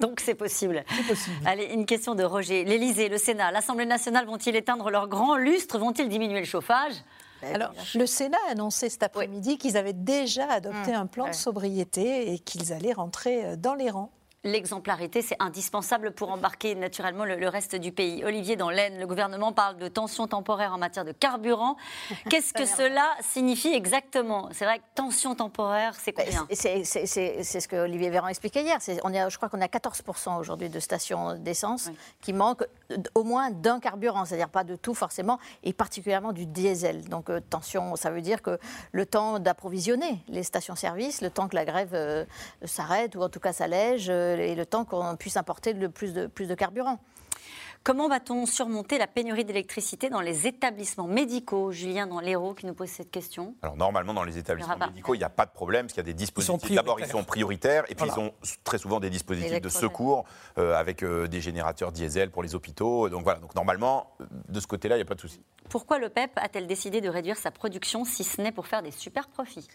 Donc 0.00 0.20
c'est 0.20 0.34
possible. 0.34 0.84
C'est 0.88 1.08
possible. 1.08 1.36
Allez, 1.44 1.64
une 1.64 1.86
question 1.86 2.14
de 2.14 2.22
Roger. 2.22 2.64
L'Élysée, 2.64 3.08
le 3.08 3.18
Sénat, 3.18 3.50
l'Assemblée 3.50 3.86
nationale 3.86 4.26
vont-ils 4.26 4.54
éteindre 4.54 4.90
leur 4.90 5.08
grand 5.08 5.36
lustre 5.36 5.78
Vont-ils 5.78 6.08
diminuer 6.08 6.40
le 6.40 6.46
chauffage? 6.46 6.94
Ben, 7.42 7.54
alors, 7.54 7.72
le 7.94 8.06
Sénat 8.06 8.38
a 8.48 8.52
annoncé 8.52 8.88
cet 8.88 9.02
après-midi 9.02 9.58
qu'ils 9.58 9.76
avaient 9.76 9.92
déjà 9.92 10.48
adopté 10.50 10.92
mmh. 10.92 10.94
un 10.94 11.06
plan 11.06 11.28
de 11.28 11.34
sobriété 11.34 12.32
et 12.32 12.38
qu'ils 12.38 12.72
allaient 12.72 12.92
rentrer 12.92 13.44
euh, 13.44 13.56
dans 13.56 13.74
les 13.74 13.90
rangs 13.90 14.12
l'exemplarité, 14.46 15.22
c'est 15.22 15.36
indispensable 15.40 16.12
pour 16.12 16.30
embarquer 16.30 16.74
naturellement 16.74 17.24
le, 17.24 17.48
reste 17.48 17.76
du 17.76 17.92
pays. 17.92 18.24
Olivier, 18.24 18.56
dans 18.56 18.70
l'Aisne, 18.70 18.98
le 18.98 19.06
gouvernement 19.06 19.52
parle 19.52 19.76
de 19.76 19.88
tension 19.88 20.26
temporaire 20.26 20.72
en 20.72 20.78
matière 20.78 21.04
de 21.04 21.12
carburant. 21.12 21.76
Qu'est-ce 22.30 22.52
que 22.52 22.64
cela 22.64 23.06
signifie 23.20 23.72
exactement? 23.72 24.48
C'est 24.52 24.64
vrai 24.64 24.78
que 24.78 24.84
tension 24.94 25.34
temporaire, 25.34 25.94
c'est 25.94 26.16
bah, 26.16 26.24
combien 26.24 26.46
C'est 26.50 26.84
ce 26.84 27.68
que 27.68 27.76
Olivier 27.76 28.10
Véran 28.10 28.28
expliquait 28.28 28.62
hier. 28.62 28.78
On 29.04 29.14
a, 29.14 29.28
je 29.28 29.36
crois 29.36 29.48
qu'on 29.48 29.60
a 29.60 29.66
14% 29.66 30.38
aujourd'hui 30.38 30.68
de 30.68 30.80
stations 30.80 31.34
d'essence 31.38 31.90
qui 32.20 32.32
manquent 32.32 32.64
au 33.14 33.24
moins 33.24 33.50
d'un 33.50 33.80
carburant, 33.80 34.24
c'est-à-dire 34.24 34.48
pas 34.48 34.64
de 34.64 34.76
tout 34.76 34.94
forcément, 34.94 35.38
et 35.62 35.72
particulièrement 35.72 36.32
du 36.32 36.46
diesel. 36.46 37.04
Donc 37.08 37.30
euh, 37.30 37.40
tension, 37.40 37.96
ça 37.96 38.10
veut 38.10 38.20
dire 38.20 38.42
que 38.42 38.58
le 38.92 39.06
temps 39.06 39.38
d'approvisionner 39.38 40.22
les 40.28 40.42
stations-service, 40.42 41.20
le 41.20 41.30
temps 41.30 41.48
que 41.48 41.56
la 41.56 41.64
grève 41.64 41.90
euh, 41.94 42.24
s'arrête 42.64 43.16
ou 43.16 43.22
en 43.22 43.28
tout 43.28 43.40
cas 43.40 43.52
s'allège, 43.52 44.08
euh, 44.10 44.35
et 44.40 44.54
le 44.54 44.66
temps 44.66 44.84
qu'on 44.84 45.16
puisse 45.16 45.36
importer 45.36 45.72
le 45.72 45.88
plus 45.88 46.14
de, 46.14 46.26
plus 46.26 46.48
de 46.48 46.54
carburant. 46.54 46.98
Comment 47.86 48.08
va-t-on 48.08 48.46
surmonter 48.46 48.98
la 48.98 49.06
pénurie 49.06 49.44
d'électricité 49.44 50.10
dans 50.10 50.20
les 50.20 50.48
établissements 50.48 51.06
médicaux 51.06 51.70
Julien, 51.70 52.08
dans 52.08 52.18
l'Hérault, 52.18 52.52
qui 52.52 52.66
nous 52.66 52.74
pose 52.74 52.88
cette 52.88 53.12
question. 53.12 53.54
Alors, 53.62 53.76
normalement, 53.76 54.12
dans 54.12 54.24
les 54.24 54.38
établissements 54.38 54.76
médicaux, 54.76 55.14
il 55.14 55.18
n'y 55.18 55.24
a 55.24 55.30
pas 55.30 55.46
de 55.46 55.52
problème, 55.52 55.86
parce 55.86 55.92
qu'il 55.92 56.00
y 56.00 56.06
a 56.08 56.12
des 56.12 56.14
dispositifs. 56.14 56.74
D'abord, 56.74 56.98
ils 56.98 57.06
sont 57.06 57.22
prioritaires, 57.22 57.84
et 57.88 57.94
puis 57.94 58.08
ils 58.12 58.18
ont 58.18 58.32
très 58.64 58.78
souvent 58.78 58.98
des 58.98 59.08
dispositifs 59.08 59.60
de 59.60 59.68
secours 59.68 60.24
euh, 60.58 60.74
avec 60.74 61.04
euh, 61.04 61.28
des 61.28 61.40
générateurs 61.40 61.92
diesel 61.92 62.32
pour 62.32 62.42
les 62.42 62.56
hôpitaux. 62.56 63.08
Donc 63.08 63.22
voilà, 63.22 63.38
donc 63.38 63.54
normalement, 63.54 64.10
de 64.48 64.58
ce 64.58 64.66
côté-là, 64.66 64.96
il 64.96 64.98
n'y 64.98 65.02
a 65.02 65.06
pas 65.06 65.14
de 65.14 65.20
souci. 65.20 65.40
Pourquoi 65.68 65.98
le 65.98 66.08
PEP 66.08 66.30
a-t-elle 66.36 66.66
décidé 66.66 67.00
de 67.00 67.08
réduire 67.08 67.36
sa 67.36 67.50
production 67.50 68.04
si 68.04 68.24
ce 68.24 68.40
n'est 68.40 68.52
pour 68.52 68.66
faire 68.66 68.82
des 68.82 68.90
super 68.90 69.28
profits? 69.28 69.66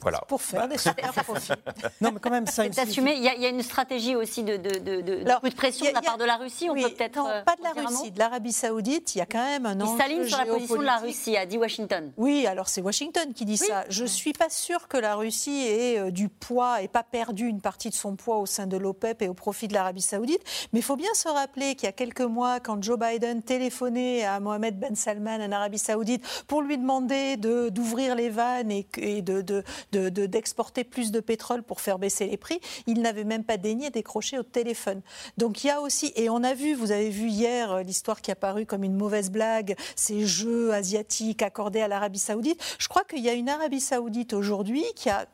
Voilà. 0.00 0.20
Pour 0.28 0.42
faire 0.42 0.68
des 0.68 0.78
super 0.78 1.12
profits. 1.12 1.52
non, 2.00 2.12
mais 2.12 2.20
quand 2.20 2.30
même, 2.30 2.46
ça. 2.46 2.66
Il 2.66 2.72
y, 2.74 3.46
a 3.46 3.48
une 3.48 3.62
stratégie 3.62 4.16
aussi 4.16 4.42
de, 4.42 4.56
de, 4.56 4.78
de, 4.78 5.00
de, 5.00 5.54
pression 5.54 5.86
de 5.86 5.94
la 5.94 6.02
part 6.02 6.18
de 6.18 6.24
la 6.24 6.36
Russie. 6.36 6.68
On 6.70 6.74
peut 6.74 6.90
peut-être. 6.90 7.44
Pas 7.62 7.70
de 7.70 7.76
la 7.76 7.88
Russie, 7.88 8.10
de 8.10 8.18
l'Arabie 8.18 8.52
Saoudite. 8.52 9.14
Il 9.14 9.18
y 9.18 9.20
a 9.20 9.26
quand 9.26 9.44
même 9.44 9.66
un 9.66 9.80
enjeu. 9.80 9.92
Il 9.94 9.98
s'aligne 9.98 10.24
sur 10.26 10.38
la 10.38 10.46
position 10.46 10.76
de 10.76 10.82
la 10.82 10.96
Russie, 10.98 11.36
a 11.36 11.46
dit 11.46 11.58
Washington. 11.58 12.12
Oui, 12.16 12.46
alors 12.46 12.68
c'est 12.68 12.80
Washington 12.80 13.32
qui 13.34 13.44
dit 13.44 13.56
ça. 13.56 13.84
Je 13.88 14.02
ne 14.02 14.08
suis 14.08 14.32
pas 14.32 14.50
sûre 14.50 14.88
que 14.88 14.96
la 14.96 15.14
Russie 15.14 15.66
ait 15.66 15.98
euh, 15.98 16.10
du 16.10 16.28
poids 16.28 16.82
et 16.82 16.88
pas 16.88 17.02
perdu 17.02 17.46
une 17.46 17.60
partie 17.60 17.90
de 17.90 17.94
son 17.94 18.16
poids 18.16 18.38
au 18.38 18.46
sein 18.46 18.66
de 18.66 18.76
l'OPEP 18.76 19.22
et 19.22 19.28
au 19.28 19.34
profit 19.34 19.68
de 19.68 19.74
l'Arabie 19.74 20.02
Saoudite. 20.02 20.42
Mais 20.72 20.80
il 20.80 20.82
faut 20.82 20.96
bien 20.96 21.12
se 21.14 21.28
rappeler 21.28 21.74
qu'il 21.74 21.86
y 21.86 21.88
a 21.88 21.92
quelques 21.92 22.20
mois, 22.20 22.60
quand 22.60 22.82
Joe 22.82 22.98
Biden 22.98 23.42
téléphonait 23.42 24.24
à 24.24 24.40
Mohamed 24.40 24.78
Ben 24.78 24.94
Salman 24.94 25.40
en 25.40 25.52
Arabie 25.52 25.78
Saoudite 25.78 26.24
pour 26.46 26.62
lui 26.62 26.78
demander 26.78 27.36
d'ouvrir 27.36 28.14
les 28.14 28.28
vannes 28.28 28.70
et, 28.70 29.22
d'exporter 29.22 30.82
de, 30.82 30.88
de, 30.88 30.90
plus 30.90 31.12
de 31.12 31.20
pétrole 31.20 31.62
pour 31.62 31.80
faire 31.80 31.98
baisser 31.98 32.26
les 32.26 32.36
prix, 32.36 32.60
il 32.86 33.00
n'avait 33.00 33.24
même 33.24 33.44
pas 33.44 33.56
daigné 33.56 33.90
décrocher 33.90 34.38
au 34.38 34.42
téléphone. 34.42 35.02
Donc 35.38 35.64
il 35.64 35.68
y 35.68 35.70
a 35.70 35.80
aussi, 35.80 36.12
et 36.16 36.28
on 36.28 36.42
a 36.42 36.54
vu, 36.54 36.74
vous 36.74 36.92
avez 36.92 37.10
vu 37.10 37.28
hier 37.28 37.43
euh, 37.46 37.82
l'histoire 37.82 38.20
qui 38.20 38.30
a 38.30 38.36
paru 38.36 38.66
comme 38.66 38.84
une 38.84 38.96
mauvaise 38.96 39.30
blague, 39.30 39.76
ces 39.96 40.26
jeux 40.26 40.72
asiatiques 40.72 41.42
accordés 41.42 41.80
à 41.80 41.88
l'Arabie 41.88 42.18
Saoudite. 42.18 42.62
Je 42.78 42.88
crois 42.88 43.04
qu'il 43.04 43.20
y 43.20 43.28
a 43.28 43.32
une 43.32 43.48
Arabie 43.48 43.80
Saoudite 43.80 44.32
aujourd'hui 44.32 44.84
qui 44.96 45.10
a 45.10 45.26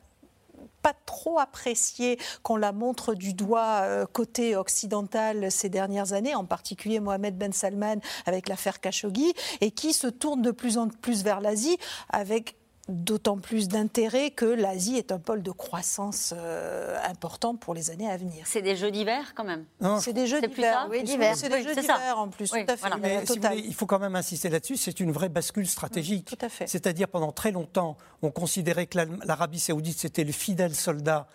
pas 0.81 0.93
trop 1.05 1.39
apprécié 1.39 2.17
qu'on 2.43 2.55
la 2.55 2.71
montre 2.71 3.13
du 3.13 3.33
doigt 3.33 3.81
euh, 3.83 4.05
côté 4.11 4.55
occidental 4.55 5.51
ces 5.51 5.69
dernières 5.69 6.13
années, 6.13 6.35
en 6.35 6.45
particulier 6.45 6.99
Mohamed 6.99 7.37
Ben 7.37 7.53
Salman 7.53 7.97
avec 8.25 8.49
l'affaire 8.49 8.79
Khashoggi, 8.79 9.33
et 9.61 9.71
qui 9.71 9.93
se 9.93 10.07
tourne 10.07 10.41
de 10.41 10.51
plus 10.51 10.77
en 10.77 10.87
plus 10.87 11.23
vers 11.23 11.39
l'Asie 11.39 11.77
avec 12.09 12.55
d'autant 12.91 13.37
plus 13.37 13.67
d'intérêt 13.67 14.31
que 14.31 14.45
l'Asie 14.45 14.97
est 14.97 15.11
un 15.11 15.19
pôle 15.19 15.41
de 15.41 15.51
croissance 15.51 16.33
euh, 16.35 16.97
important 17.09 17.55
pour 17.55 17.73
les 17.73 17.89
années 17.89 18.09
à 18.09 18.17
venir. 18.17 18.43
C'est 18.45 18.61
des 18.61 18.75
jeux 18.75 18.91
d'hiver 18.91 19.33
quand 19.35 19.43
même 19.43 19.65
C'est 19.99 20.13
des 20.13 20.27
jeux 20.27 20.41
d'hiver. 20.41 20.87
Oui, 20.89 21.03
c'est 21.35 21.49
des 21.49 21.63
jeux 21.63 21.75
d'hiver 21.75 22.15
en 22.17 22.27
plus, 22.27 22.49
tout 22.49 22.57
à 22.67 22.77
fait. 22.77 23.59
il 23.59 23.73
faut 23.73 23.85
quand 23.85 23.99
même 23.99 24.15
insister 24.15 24.49
là-dessus, 24.49 24.77
c'est 24.77 24.99
une 24.99 25.11
vraie 25.11 25.29
bascule 25.29 25.67
stratégique. 25.67 26.25
tout 26.25 26.45
à 26.45 26.49
fait. 26.49 26.67
C'est-à-dire 26.67 27.07
pendant 27.07 27.31
très 27.31 27.51
longtemps, 27.51 27.97
on 28.21 28.31
considérait 28.31 28.87
que 28.87 28.99
l'Arabie 29.25 29.59
saoudite, 29.59 29.97
c'était 29.97 30.23
le 30.23 30.31
fidèle 30.31 30.75
soldat 30.75 31.27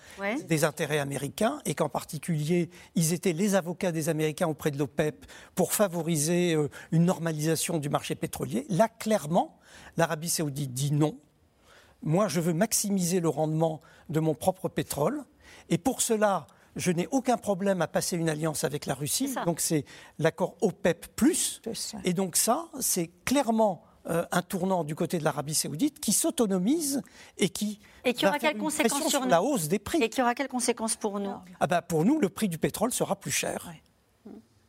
des 0.48 0.64
intérêts 0.64 0.98
américains 0.98 1.60
et 1.64 1.74
qu'en 1.74 1.88
particulier, 1.88 2.70
ils 2.94 3.12
étaient 3.12 3.32
les 3.32 3.54
avocats 3.54 3.92
des 3.92 4.08
Américains 4.08 4.46
auprès 4.46 4.70
de 4.70 4.78
l'OPEP 4.78 5.26
pour 5.54 5.72
favoriser 5.72 6.54
euh, 6.54 6.68
une 6.92 7.04
normalisation 7.04 7.78
du 7.78 7.88
marché 7.88 8.14
pétrolier. 8.14 8.66
Là, 8.68 8.88
clairement, 8.88 9.58
l'Arabie 9.96 10.28
saoudite 10.28 10.72
dit 10.72 10.92
non 10.92 11.18
moi, 12.06 12.28
je 12.28 12.40
veux 12.40 12.54
maximiser 12.54 13.20
le 13.20 13.28
rendement 13.28 13.80
de 14.08 14.20
mon 14.20 14.34
propre 14.34 14.68
pétrole. 14.68 15.24
Et 15.68 15.76
pour 15.76 16.00
cela, 16.00 16.46
je 16.76 16.92
n'ai 16.92 17.08
aucun 17.10 17.36
problème 17.36 17.82
à 17.82 17.88
passer 17.88 18.16
une 18.16 18.28
alliance 18.28 18.62
avec 18.62 18.86
la 18.86 18.94
Russie. 18.94 19.34
Donc 19.44 19.60
c'est 19.60 19.84
l'accord 20.20 20.54
OPEP+. 20.60 21.06
Et 22.04 22.12
donc 22.12 22.36
ça, 22.36 22.66
c'est 22.78 23.10
clairement 23.24 23.82
euh, 24.08 24.24
un 24.30 24.42
tournant 24.42 24.84
du 24.84 24.94
côté 24.94 25.18
de 25.18 25.24
l'Arabie 25.24 25.54
saoudite 25.54 25.98
qui 25.98 26.12
s'autonomise 26.12 27.02
et 27.38 27.48
qui... 27.48 27.80
Et 28.04 28.14
qui 28.14 28.24
aura 28.24 28.38
quelles 28.38 28.56
conséquences 28.56 29.08
sur, 29.08 29.26
la 29.26 29.42
hausse 29.42 29.66
des 29.66 29.80
prix 29.80 30.00
Et 30.00 30.08
qui 30.08 30.22
aura 30.22 30.36
quelles 30.36 30.46
conséquences 30.46 30.94
pour 30.94 31.18
nous? 31.18 31.34
Ah 31.58 31.66
ben 31.66 31.82
Pour 31.82 32.04
nous, 32.04 32.20
le 32.20 32.28
prix 32.28 32.48
du 32.48 32.58
pétrole 32.58 32.92
sera 32.92 33.16
plus 33.16 33.32
cher. 33.32 33.68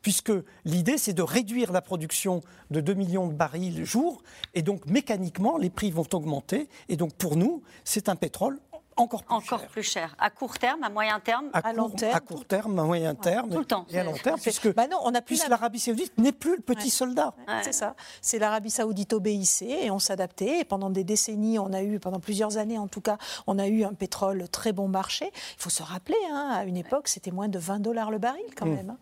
Puisque 0.08 0.32
l'idée, 0.64 0.98
c'est 0.98 1.12
de 1.12 1.22
réduire 1.22 1.74
la 1.74 1.82
production 1.82 2.40
de 2.72 2.80
2 2.80 2.94
millions 2.94 3.28
de 3.28 3.34
barils 3.34 3.84
jour, 3.84 4.24
et 4.54 4.62
donc 4.62 4.86
mécaniquement, 4.86 5.58
les 5.58 5.70
prix 5.70 5.92
vont 5.92 6.08
augmenter. 6.14 6.70
Et 6.88 6.96
donc 6.96 7.14
pour 7.16 7.36
nous, 7.36 7.62
c'est 7.84 8.08
un 8.08 8.16
pétrole 8.16 8.58
encore 8.98 9.24
plus 9.24 9.36
encore 9.36 9.60
cher. 9.60 9.70
plus 9.70 9.84
cher. 9.84 10.16
À 10.20 10.30
court 10.30 10.58
terme, 10.58 10.84
à 10.84 10.90
moyen 10.90 11.20
terme, 11.20 11.50
à, 11.54 11.74
long 11.74 11.90
terme. 11.90 12.16
À 12.16 12.20
court 12.20 12.46
terme, 12.46 12.80
à 12.80 12.84
moyen 12.84 13.16
terme. 13.16 13.50
tout 13.50 13.60
le 13.60 13.66
temps. 13.66 13.86
Et 13.90 14.00
à 14.00 14.04
long 14.04 14.14
terme, 14.14 14.40
puisque, 14.40 14.74
bah 14.74 14.88
non, 14.88 14.98
on 15.04 15.14
a 15.14 15.22
puisque 15.22 15.48
l'Arabie 15.48 15.80
Saoudite 15.80 16.18
n'est 16.18 16.32
plus 16.32 16.56
le 16.56 16.62
petit 16.62 16.90
soldat. 16.90 17.34
C'est 17.64 17.74
ça. 17.74 17.96
C'est 18.22 18.40
l'Arabie 18.40 18.72
Saoudite 18.72 19.14
obéissait 19.14 19.86
et 19.86 19.92
on 19.92 20.00
s'adaptait. 20.00 20.60
Et 20.60 20.64
pendant 20.64 20.90
des 20.90 21.04
décennies, 21.04 21.60
on 21.60 21.74
a 21.74 21.82
eu, 21.82 22.00
pendant 22.00 22.20
plusieurs 22.20 22.58
années 22.58 22.78
en 22.78 22.88
tout 22.88 23.02
cas, 23.02 23.18
on 23.46 23.60
a 23.60 23.68
eu 23.68 23.84
un 23.84 23.94
pétrole 23.94 24.48
très 24.50 24.74
bon 24.74 24.88
marché. 24.88 25.32
Il 25.34 25.62
faut 25.62 25.70
se 25.70 25.84
rappeler, 25.84 26.18
hein, 26.32 26.52
à 26.54 26.64
une 26.66 26.78
époque, 26.78 27.08
c'était 27.08 27.32
moins 27.32 27.48
de 27.48 27.60
20 27.60 27.80
dollars 27.80 28.12
le 28.12 28.18
baril 28.18 28.46
quand 28.56 28.66
mm. 28.66 28.76
même. 28.76 28.90
Hein. 28.90 28.98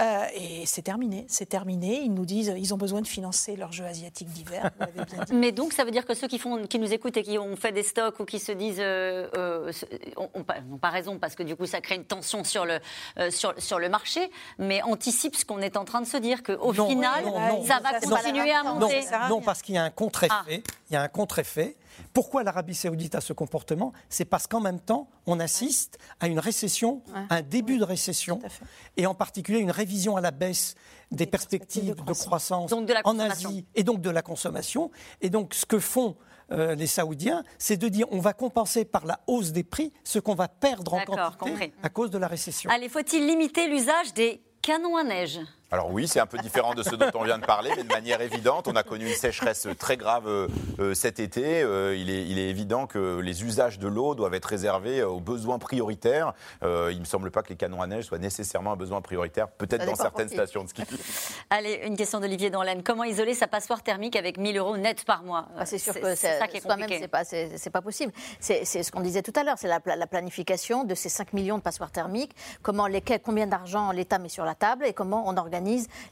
Euh, 0.00 0.24
et 0.34 0.66
c'est 0.66 0.82
terminé. 0.82 1.24
C'est 1.28 1.48
terminé. 1.48 2.02
Ils 2.02 2.12
nous 2.12 2.26
disent 2.26 2.54
ils 2.56 2.74
ont 2.74 2.78
besoin 2.78 3.00
de 3.00 3.06
financer 3.06 3.56
leur 3.56 3.72
jeu 3.72 3.84
asiatique 3.84 4.28
d'hiver. 4.28 4.70
Mais 5.32 5.52
donc, 5.52 5.72
ça 5.72 5.84
veut 5.84 5.90
dire 5.90 6.06
que 6.06 6.14
ceux 6.14 6.28
qui, 6.28 6.38
font, 6.38 6.66
qui 6.66 6.78
nous 6.78 6.92
écoutent 6.92 7.16
et 7.16 7.22
qui 7.22 7.38
ont 7.38 7.56
fait 7.56 7.72
des 7.72 7.82
stocks 7.82 8.20
ou 8.20 8.24
qui 8.24 8.38
se 8.38 8.52
disent. 8.52 8.76
Euh, 8.80 9.28
euh, 9.38 9.72
n'ont 10.16 10.78
pas 10.78 10.90
raison 10.90 11.18
parce 11.18 11.34
que 11.34 11.42
du 11.42 11.56
coup 11.56 11.66
ça 11.66 11.80
crée 11.80 11.96
une 11.96 12.04
tension 12.04 12.44
sur 12.44 12.64
le, 12.64 12.80
euh, 13.18 13.30
sur, 13.30 13.54
sur, 13.58 13.78
le 13.78 13.88
marché, 13.88 14.30
mais 14.58 14.82
anticipe 14.82 15.36
ce 15.36 15.44
qu'on 15.44 15.60
est 15.60 15.76
en 15.76 15.84
train 15.84 16.00
de 16.00 16.06
se 16.06 16.16
dire, 16.16 16.42
qu'au 16.42 16.72
final, 16.72 17.24
ça 17.66 17.80
va 17.80 18.00
continuer 18.00 18.52
à 18.52 18.62
monter. 18.62 19.00
Non, 19.28 19.40
parce 19.40 19.62
qu'il 19.62 19.74
y 19.74 19.78
a 19.78 19.84
un 19.84 19.90
contre-effet. 19.90 20.34
Ah. 20.34 20.72
Il 20.90 20.94
y 20.94 20.96
a 20.96 21.02
un 21.02 21.08
contre-effet. 21.08 21.76
Pourquoi 22.12 22.42
l'Arabie 22.42 22.74
saoudite 22.74 23.14
a 23.14 23.20
ce 23.20 23.32
comportement? 23.32 23.92
C'est 24.08 24.24
parce 24.24 24.46
qu'en 24.46 24.60
même 24.60 24.80
temps, 24.80 25.08
on 25.26 25.40
assiste 25.40 25.98
à 26.20 26.28
une 26.28 26.38
récession, 26.38 27.02
un 27.30 27.42
début 27.42 27.78
de 27.78 27.84
récession, 27.84 28.40
et 28.96 29.06
en 29.06 29.14
particulier 29.14 29.58
une 29.58 29.70
révision 29.70 30.16
à 30.16 30.20
la 30.20 30.30
baisse 30.30 30.74
des, 31.10 31.26
perspectives, 31.26 31.94
de 31.94 32.12
croissance, 32.12 32.72
en 32.72 33.18
Asie, 33.18 33.66
et 33.74 33.82
donc 33.82 34.00
de 34.00 34.10
la 34.10 34.22
consommation. 34.22 34.90
Et 35.20 35.30
donc 35.30 35.54
ce 35.54 35.66
que 35.66 35.78
font 35.78 36.16
euh, 36.50 36.74
les 36.74 36.86
Saoudiens, 36.86 37.44
c'est 37.58 37.76
de 37.76 37.88
dire 37.88 38.06
on 38.10 38.20
va 38.20 38.32
compenser 38.32 38.84
par 38.84 39.06
la 39.06 39.20
hausse 39.26 39.52
des 39.52 39.64
prix 39.64 39.92
ce 40.04 40.18
qu'on 40.18 40.34
va 40.34 40.48
perdre 40.48 40.94
en 40.94 41.04
quantité 41.04 41.72
à 41.82 41.88
cause 41.88 42.10
de 42.10 42.18
la 42.18 42.26
récession. 42.28 42.70
Allez, 42.70 42.88
faut-il 42.88 43.26
limiter 43.26 43.68
l'usage 43.68 44.14
des 44.14 44.40
canons 44.62 44.96
à 44.96 45.04
neige? 45.04 45.40
Alors 45.70 45.90
oui, 45.90 46.08
c'est 46.08 46.20
un 46.20 46.26
peu 46.26 46.38
différent 46.38 46.74
de 46.74 46.82
ce 46.82 46.94
dont 46.94 47.10
on 47.14 47.24
vient 47.24 47.36
de 47.36 47.44
parler, 47.44 47.70
mais 47.76 47.82
de 47.82 47.92
manière 47.92 48.22
évidente, 48.22 48.68
on 48.68 48.76
a 48.76 48.82
connu 48.82 49.06
une 49.06 49.14
sécheresse 49.14 49.68
très 49.78 49.98
grave 49.98 50.26
euh, 50.26 50.48
euh, 50.78 50.94
cet 50.94 51.20
été. 51.20 51.62
Euh, 51.62 51.94
il, 51.94 52.08
est, 52.08 52.22
il, 52.24 52.38
est, 52.38 52.48
évident 52.48 52.86
que 52.86 53.18
les 53.18 53.44
usages 53.44 53.78
de 53.78 53.86
l'eau 53.86 54.14
doivent 54.14 54.32
être 54.32 54.46
réservés 54.46 55.02
aux 55.02 55.20
besoins 55.20 55.58
prioritaires. 55.58 56.32
il 56.62 56.68
ne 56.68 57.00
me 57.00 57.04
semble 57.04 57.30
pas 57.30 57.42
que 57.42 57.50
les 57.50 57.56
canons 57.56 57.82
à 57.82 57.86
neige 57.86 58.04
soient 58.04 58.16
nécessairement 58.16 58.72
un 58.72 58.76
besoin 58.76 59.02
prioritaire, 59.02 59.48
peut-être 59.48 59.84
dans 59.84 59.94
certaines 59.94 60.30
stations 60.30 60.64
de 60.64 60.70
ski. 60.70 60.84
Allez, 61.50 61.82
une 61.84 61.98
question 61.98 62.18
d'Olivier 62.18 62.48
Danlaine. 62.48 62.82
Comment 62.82 63.04
isoler 63.04 63.34
sa 63.34 63.46
passoire 63.46 63.82
thermique 63.82 64.16
avec 64.16 64.38
1000 64.38 64.56
euros 64.56 64.78
net 64.78 65.04
par 65.04 65.22
mois? 65.22 65.48
Ah, 65.58 65.66
C'est 65.66 65.76
sûr 65.76 65.92
que 65.92 66.14
c'est 66.14 66.38
ça 66.38 66.48
qui 66.48 66.56
est 66.56 66.66
compliqué. 66.66 66.98
C'est 66.98 67.70
pas, 67.70 67.80
pas, 67.80 67.82
possible. 67.82 68.12
C'est 68.40 68.64
ce 68.64 68.90
qu'on 68.90 69.00
disait 69.00 69.22
tout 69.22 69.38
à 69.38 69.44
l'heure, 69.44 69.56
c'est 69.58 69.68
la, 69.68 69.80
la, 69.84 70.06
planification 70.06 70.84
de 70.84 70.94
ces 70.94 71.10
5 71.10 71.34
millions 71.34 71.58
de 71.58 71.62
passoires 71.62 71.90
thermiques, 71.90 72.34
comment 72.62 72.86
les, 72.86 73.02
combien 73.22 73.46
d'argent 73.46 73.92
l'État 73.92 74.18
met 74.18 74.30
sur 74.30 74.46
la 74.46 74.54
table 74.54 74.86
et 74.86 74.94
comment 74.94 75.24
on 75.26 75.36
organise 75.36 75.57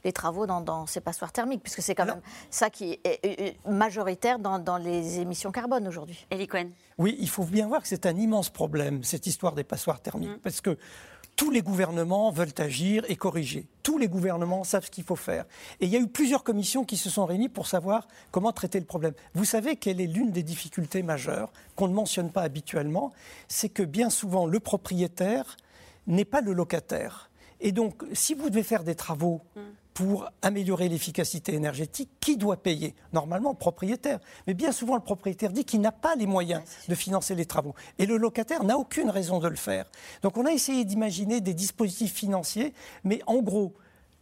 les 0.03 0.11
travaux 0.11 0.45
dans, 0.45 0.85
ces 0.85 1.01
passoires 1.01 1.31
thermiques, 1.31 1.63
puisque 1.63 1.81
c'est 1.81 1.95
quand 1.95 2.05
même 2.05 2.21
ça 2.49 2.69
qui 2.69 2.99
est 3.03 3.57
majoritaire 3.67 4.39
dans, 4.39 4.77
les 4.77 5.19
émissions 5.19 5.51
carbone 5.51 5.87
aujourd'hui. 5.87 6.25
Elie 6.31 6.47
Cohen. 6.47 6.69
Oui, 6.97 7.15
il 7.19 7.29
faut 7.29 7.43
bien 7.43 7.67
voir 7.67 7.81
que 7.81 7.87
c'est 7.87 8.05
un 8.05 8.15
immense 8.15 8.49
problème, 8.49 9.03
cette 9.03 9.27
histoire 9.27 9.53
des 9.53 9.63
passoires 9.63 9.99
thermiques, 9.99 10.37
mm. 10.37 10.39
parce 10.43 10.61
que 10.61 10.77
tous 11.37 11.51
les 11.51 11.61
gouvernements 11.61 12.31
veulent 12.31 12.53
agir 12.57 13.05
et 13.07 13.15
corriger. 13.15 13.67
Tous 13.83 13.99
les 13.99 14.07
gouvernements 14.07 14.63
savent 14.63 14.85
ce 14.85 14.91
qu'il 14.91 15.03
faut 15.03 15.15
faire. 15.15 15.45
Et 15.79 15.85
il 15.85 15.91
y 15.91 15.95
a 15.95 15.99
eu 15.99 16.07
plusieurs 16.07 16.43
commissions 16.43 16.83
qui 16.83 16.97
se 16.97 17.11
sont 17.11 17.25
réunies 17.25 17.47
pour 17.47 17.67
savoir 17.67 18.07
comment 18.31 18.51
traiter 18.51 18.79
le 18.79 18.85
problème. 18.85 19.13
Vous 19.35 19.45
savez 19.45 19.75
quelle 19.75 20.01
est 20.01 20.07
l'une 20.07 20.31
des 20.31 20.41
difficultés 20.41 21.03
majeures 21.03 21.53
qu'on 21.75 21.87
ne 21.87 21.93
mentionne 21.93 22.31
pas 22.31 22.41
habituellement 22.41 23.13
C'est 23.47 23.69
que 23.69 23.83
bien 23.83 24.09
souvent, 24.09 24.47
le 24.47 24.59
propriétaire 24.59 25.57
n'est 26.07 26.25
pas 26.25 26.41
le 26.41 26.53
locataire. 26.53 27.26
Et 27.59 27.71
donc, 27.71 28.03
si 28.13 28.33
vous 28.33 28.49
devez 28.49 28.63
faire 28.63 28.83
des 28.83 28.95
travaux 28.95 29.41
mm. 29.55 29.61
pour 29.93 30.29
améliorer 30.41 30.89
l'efficacité 30.89 31.53
énergétique, 31.53 32.09
qui 32.19 32.37
doit 32.37 32.57
payer? 32.57 32.95
Normalement, 33.13 33.51
le 33.51 33.57
propriétaire. 33.57 34.19
Mais 34.45 34.53
bien 34.53 34.71
souvent, 34.71 34.95
le 34.95 35.01
propriétaire 35.01 35.51
dit 35.51 35.65
qu'il 35.65 35.81
n'a 35.81 35.91
pas 35.91 36.15
les 36.15 36.27
moyens 36.27 36.63
de 36.87 36.95
financer 36.95 37.35
les 37.35 37.45
travaux. 37.45 37.75
Et 37.97 38.05
le 38.05 38.17
locataire 38.17 38.63
n'a 38.63 38.77
aucune 38.77 39.09
raison 39.09 39.39
de 39.39 39.47
le 39.47 39.55
faire. 39.55 39.85
Donc, 40.21 40.37
on 40.37 40.45
a 40.45 40.51
essayé 40.51 40.85
d'imaginer 40.85 41.41
des 41.41 41.53
dispositifs 41.53 42.13
financiers, 42.13 42.73
mais 43.03 43.21
en 43.27 43.41
gros, 43.41 43.73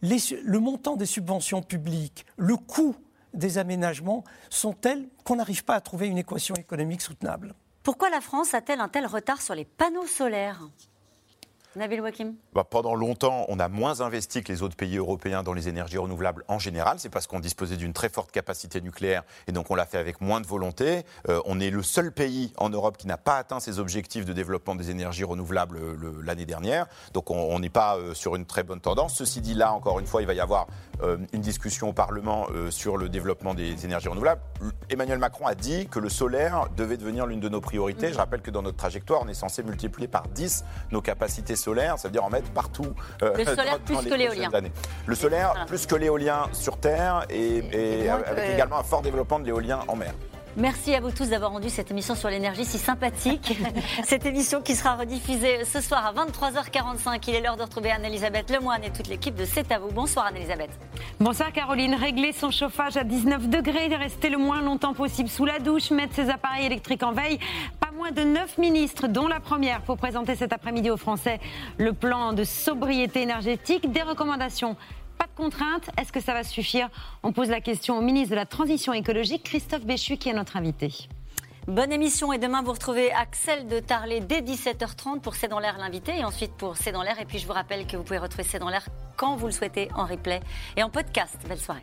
le 0.02 0.58
montant 0.58 0.96
des 0.96 1.06
subventions 1.06 1.62
publiques, 1.62 2.26
le 2.36 2.56
coût 2.56 2.94
des 3.34 3.58
aménagements 3.58 4.24
sont 4.50 4.72
tels 4.72 5.08
qu'on 5.24 5.36
n'arrive 5.36 5.64
pas 5.64 5.74
à 5.74 5.80
trouver 5.80 6.06
une 6.08 6.18
équation 6.18 6.54
économique 6.54 7.02
soutenable. 7.02 7.54
Pourquoi 7.82 8.10
la 8.10 8.20
France 8.20 8.54
a-t-elle 8.54 8.80
un 8.80 8.88
tel 8.88 9.06
retard 9.06 9.40
sur 9.40 9.54
les 9.54 9.64
panneaux 9.64 10.06
solaires? 10.06 10.60
Nabil 11.76 12.00
Wakim 12.00 12.34
bah, 12.54 12.64
Pendant 12.64 12.94
longtemps, 12.94 13.44
on 13.48 13.60
a 13.60 13.68
moins 13.68 14.00
investi 14.00 14.42
que 14.42 14.50
les 14.50 14.62
autres 14.62 14.76
pays 14.76 14.96
européens 14.96 15.42
dans 15.42 15.52
les 15.52 15.68
énergies 15.68 15.98
renouvelables 15.98 16.42
en 16.48 16.58
général. 16.58 16.98
C'est 16.98 17.10
parce 17.10 17.26
qu'on 17.26 17.38
disposait 17.38 17.76
d'une 17.76 17.92
très 17.92 18.08
forte 18.08 18.32
capacité 18.32 18.80
nucléaire 18.80 19.24
et 19.46 19.52
donc 19.52 19.70
on 19.70 19.74
l'a 19.74 19.84
fait 19.84 19.98
avec 19.98 20.22
moins 20.22 20.40
de 20.40 20.46
volonté. 20.46 21.04
Euh, 21.28 21.40
on 21.44 21.60
est 21.60 21.70
le 21.70 21.82
seul 21.82 22.12
pays 22.12 22.52
en 22.56 22.70
Europe 22.70 22.96
qui 22.96 23.06
n'a 23.06 23.18
pas 23.18 23.36
atteint 23.36 23.60
ses 23.60 23.78
objectifs 23.78 24.24
de 24.24 24.32
développement 24.32 24.74
des 24.74 24.90
énergies 24.90 25.24
renouvelables 25.24 25.76
euh, 25.76 26.22
l'année 26.24 26.46
dernière. 26.46 26.86
Donc 27.12 27.30
on 27.30 27.58
n'est 27.58 27.68
pas 27.68 27.98
euh, 27.98 28.14
sur 28.14 28.36
une 28.36 28.46
très 28.46 28.62
bonne 28.62 28.80
tendance. 28.80 29.14
Ceci 29.14 29.42
dit, 29.42 29.54
là, 29.54 29.72
encore 29.72 30.00
une 30.00 30.06
fois, 30.06 30.22
il 30.22 30.26
va 30.26 30.34
y 30.34 30.40
avoir 30.40 30.66
une 31.02 31.42
discussion 31.42 31.90
au 31.90 31.92
Parlement 31.92 32.46
sur 32.70 32.96
le 32.96 33.10
développement 33.10 33.52
des 33.52 33.84
énergies 33.84 34.08
renouvelables. 34.08 34.40
Emmanuel 34.88 35.18
Macron 35.18 35.46
a 35.46 35.54
dit 35.54 35.88
que 35.88 35.98
le 35.98 36.08
solaire 36.08 36.66
devait 36.76 36.96
devenir 36.96 37.26
l'une 37.26 37.40
de 37.40 37.48
nos 37.48 37.60
priorités. 37.60 38.12
Je 38.12 38.18
rappelle 38.18 38.40
que 38.40 38.50
dans 38.50 38.62
notre 38.62 38.76
trajectoire, 38.76 39.20
on 39.24 39.28
est 39.28 39.34
censé 39.34 39.62
multiplier 39.62 40.06
par 40.06 40.28
10 40.28 40.64
nos 40.92 41.00
capacités 41.00 41.56
solaire, 41.56 41.98
ça 41.98 42.08
veut 42.08 42.12
dire 42.12 42.24
en 42.24 42.30
mettre 42.30 42.50
partout. 42.50 42.94
Euh, 43.22 43.36
le 43.36 43.44
solaire 43.56 43.78
plus 43.80 43.96
que 43.96 44.14
l'éolien. 44.14 44.50
Le 45.06 45.14
solaire 45.14 45.64
plus 45.66 45.86
que 45.86 45.96
l'éolien 45.96 46.46
sur 46.52 46.78
Terre 46.78 47.26
et, 47.30 48.08
avec 48.08 48.54
également 48.54 48.78
un 48.78 48.84
fort 48.84 49.02
développement 49.02 49.40
de 49.40 49.46
l'éolien 49.46 49.80
en 49.88 49.96
mer. 49.96 50.12
Merci 50.58 50.94
à 50.94 51.00
vous 51.00 51.10
tous 51.10 51.28
d'avoir 51.28 51.50
rendu 51.50 51.68
cette 51.68 51.90
émission 51.90 52.14
sur 52.14 52.30
l'énergie 52.30 52.64
si 52.64 52.78
sympathique. 52.78 53.58
cette 54.04 54.24
émission 54.24 54.62
qui 54.62 54.74
sera 54.74 54.94
rediffusée 54.96 55.66
ce 55.66 55.82
soir 55.82 56.06
à 56.06 56.14
23h45. 56.14 57.22
Il 57.28 57.34
est 57.34 57.40
l'heure 57.42 57.58
de 57.58 57.62
retrouver 57.62 57.90
Anne-Elisabeth 57.90 58.50
Lemoine 58.50 58.82
et 58.82 58.90
toute 58.90 59.08
l'équipe 59.08 59.34
de 59.34 59.44
C'est 59.44 59.70
à 59.70 59.78
vous. 59.78 59.92
Bonsoir 59.92 60.24
Anne-Elisabeth. 60.26 60.70
Bonsoir 61.20 61.52
Caroline. 61.52 61.94
Régler 61.94 62.32
son 62.32 62.50
chauffage 62.50 62.96
à 62.96 63.04
19 63.04 63.50
degrés, 63.50 63.94
rester 63.94 64.30
le 64.30 64.38
moins 64.38 64.62
longtemps 64.62 64.94
possible 64.94 65.28
sous 65.28 65.44
la 65.44 65.58
douche, 65.58 65.90
mettre 65.90 66.14
ses 66.14 66.30
appareils 66.30 66.64
électriques 66.64 67.02
en 67.02 67.12
veille. 67.12 67.38
Pas 67.78 67.90
moins 67.94 68.10
de 68.10 68.22
9 68.22 68.56
ministres, 68.56 69.08
dont 69.08 69.28
la 69.28 69.40
première, 69.40 69.82
pour 69.82 69.98
présenter 69.98 70.36
cet 70.36 70.54
après-midi 70.54 70.90
aux 70.90 70.96
Français 70.96 71.38
le 71.76 71.92
plan 71.92 72.32
de 72.32 72.44
sobriété 72.44 73.20
énergétique. 73.20 73.92
Des 73.92 74.02
recommandations 74.02 74.74
pas 75.16 75.26
de 75.26 75.36
contraintes. 75.36 75.90
Est-ce 75.98 76.12
que 76.12 76.20
ça 76.20 76.32
va 76.32 76.44
suffire? 76.44 76.88
On 77.22 77.32
pose 77.32 77.48
la 77.48 77.60
question 77.60 77.98
au 77.98 78.02
ministre 78.02 78.30
de 78.30 78.36
la 78.36 78.46
Transition 78.46 78.92
écologique, 78.92 79.42
Christophe 79.44 79.84
Béchu, 79.84 80.16
qui 80.16 80.28
est 80.28 80.34
notre 80.34 80.56
invité. 80.56 80.92
Bonne 81.66 81.92
émission 81.92 82.32
et 82.32 82.38
demain 82.38 82.62
vous 82.62 82.72
retrouvez 82.72 83.10
Axel 83.10 83.66
de 83.66 83.80
Tarlet 83.80 84.20
dès 84.20 84.40
17h30 84.40 85.20
pour 85.20 85.34
C'est 85.34 85.48
dans 85.48 85.58
l'air 85.58 85.76
l'invité 85.78 86.16
et 86.16 86.24
ensuite 86.24 86.52
pour 86.52 86.76
C'est 86.76 86.92
dans 86.92 87.02
l'air 87.02 87.18
et 87.18 87.24
puis 87.24 87.38
je 87.38 87.46
vous 87.46 87.52
rappelle 87.52 87.88
que 87.88 87.96
vous 87.96 88.04
pouvez 88.04 88.18
retrouver 88.18 88.44
C'est 88.44 88.60
dans 88.60 88.68
l'air 88.68 88.86
quand 89.16 89.34
vous 89.34 89.46
le 89.46 89.52
souhaitez 89.52 89.88
en 89.96 90.04
replay 90.06 90.40
et 90.76 90.84
en 90.84 90.90
podcast. 90.90 91.36
Belle 91.48 91.58
soirée. 91.58 91.82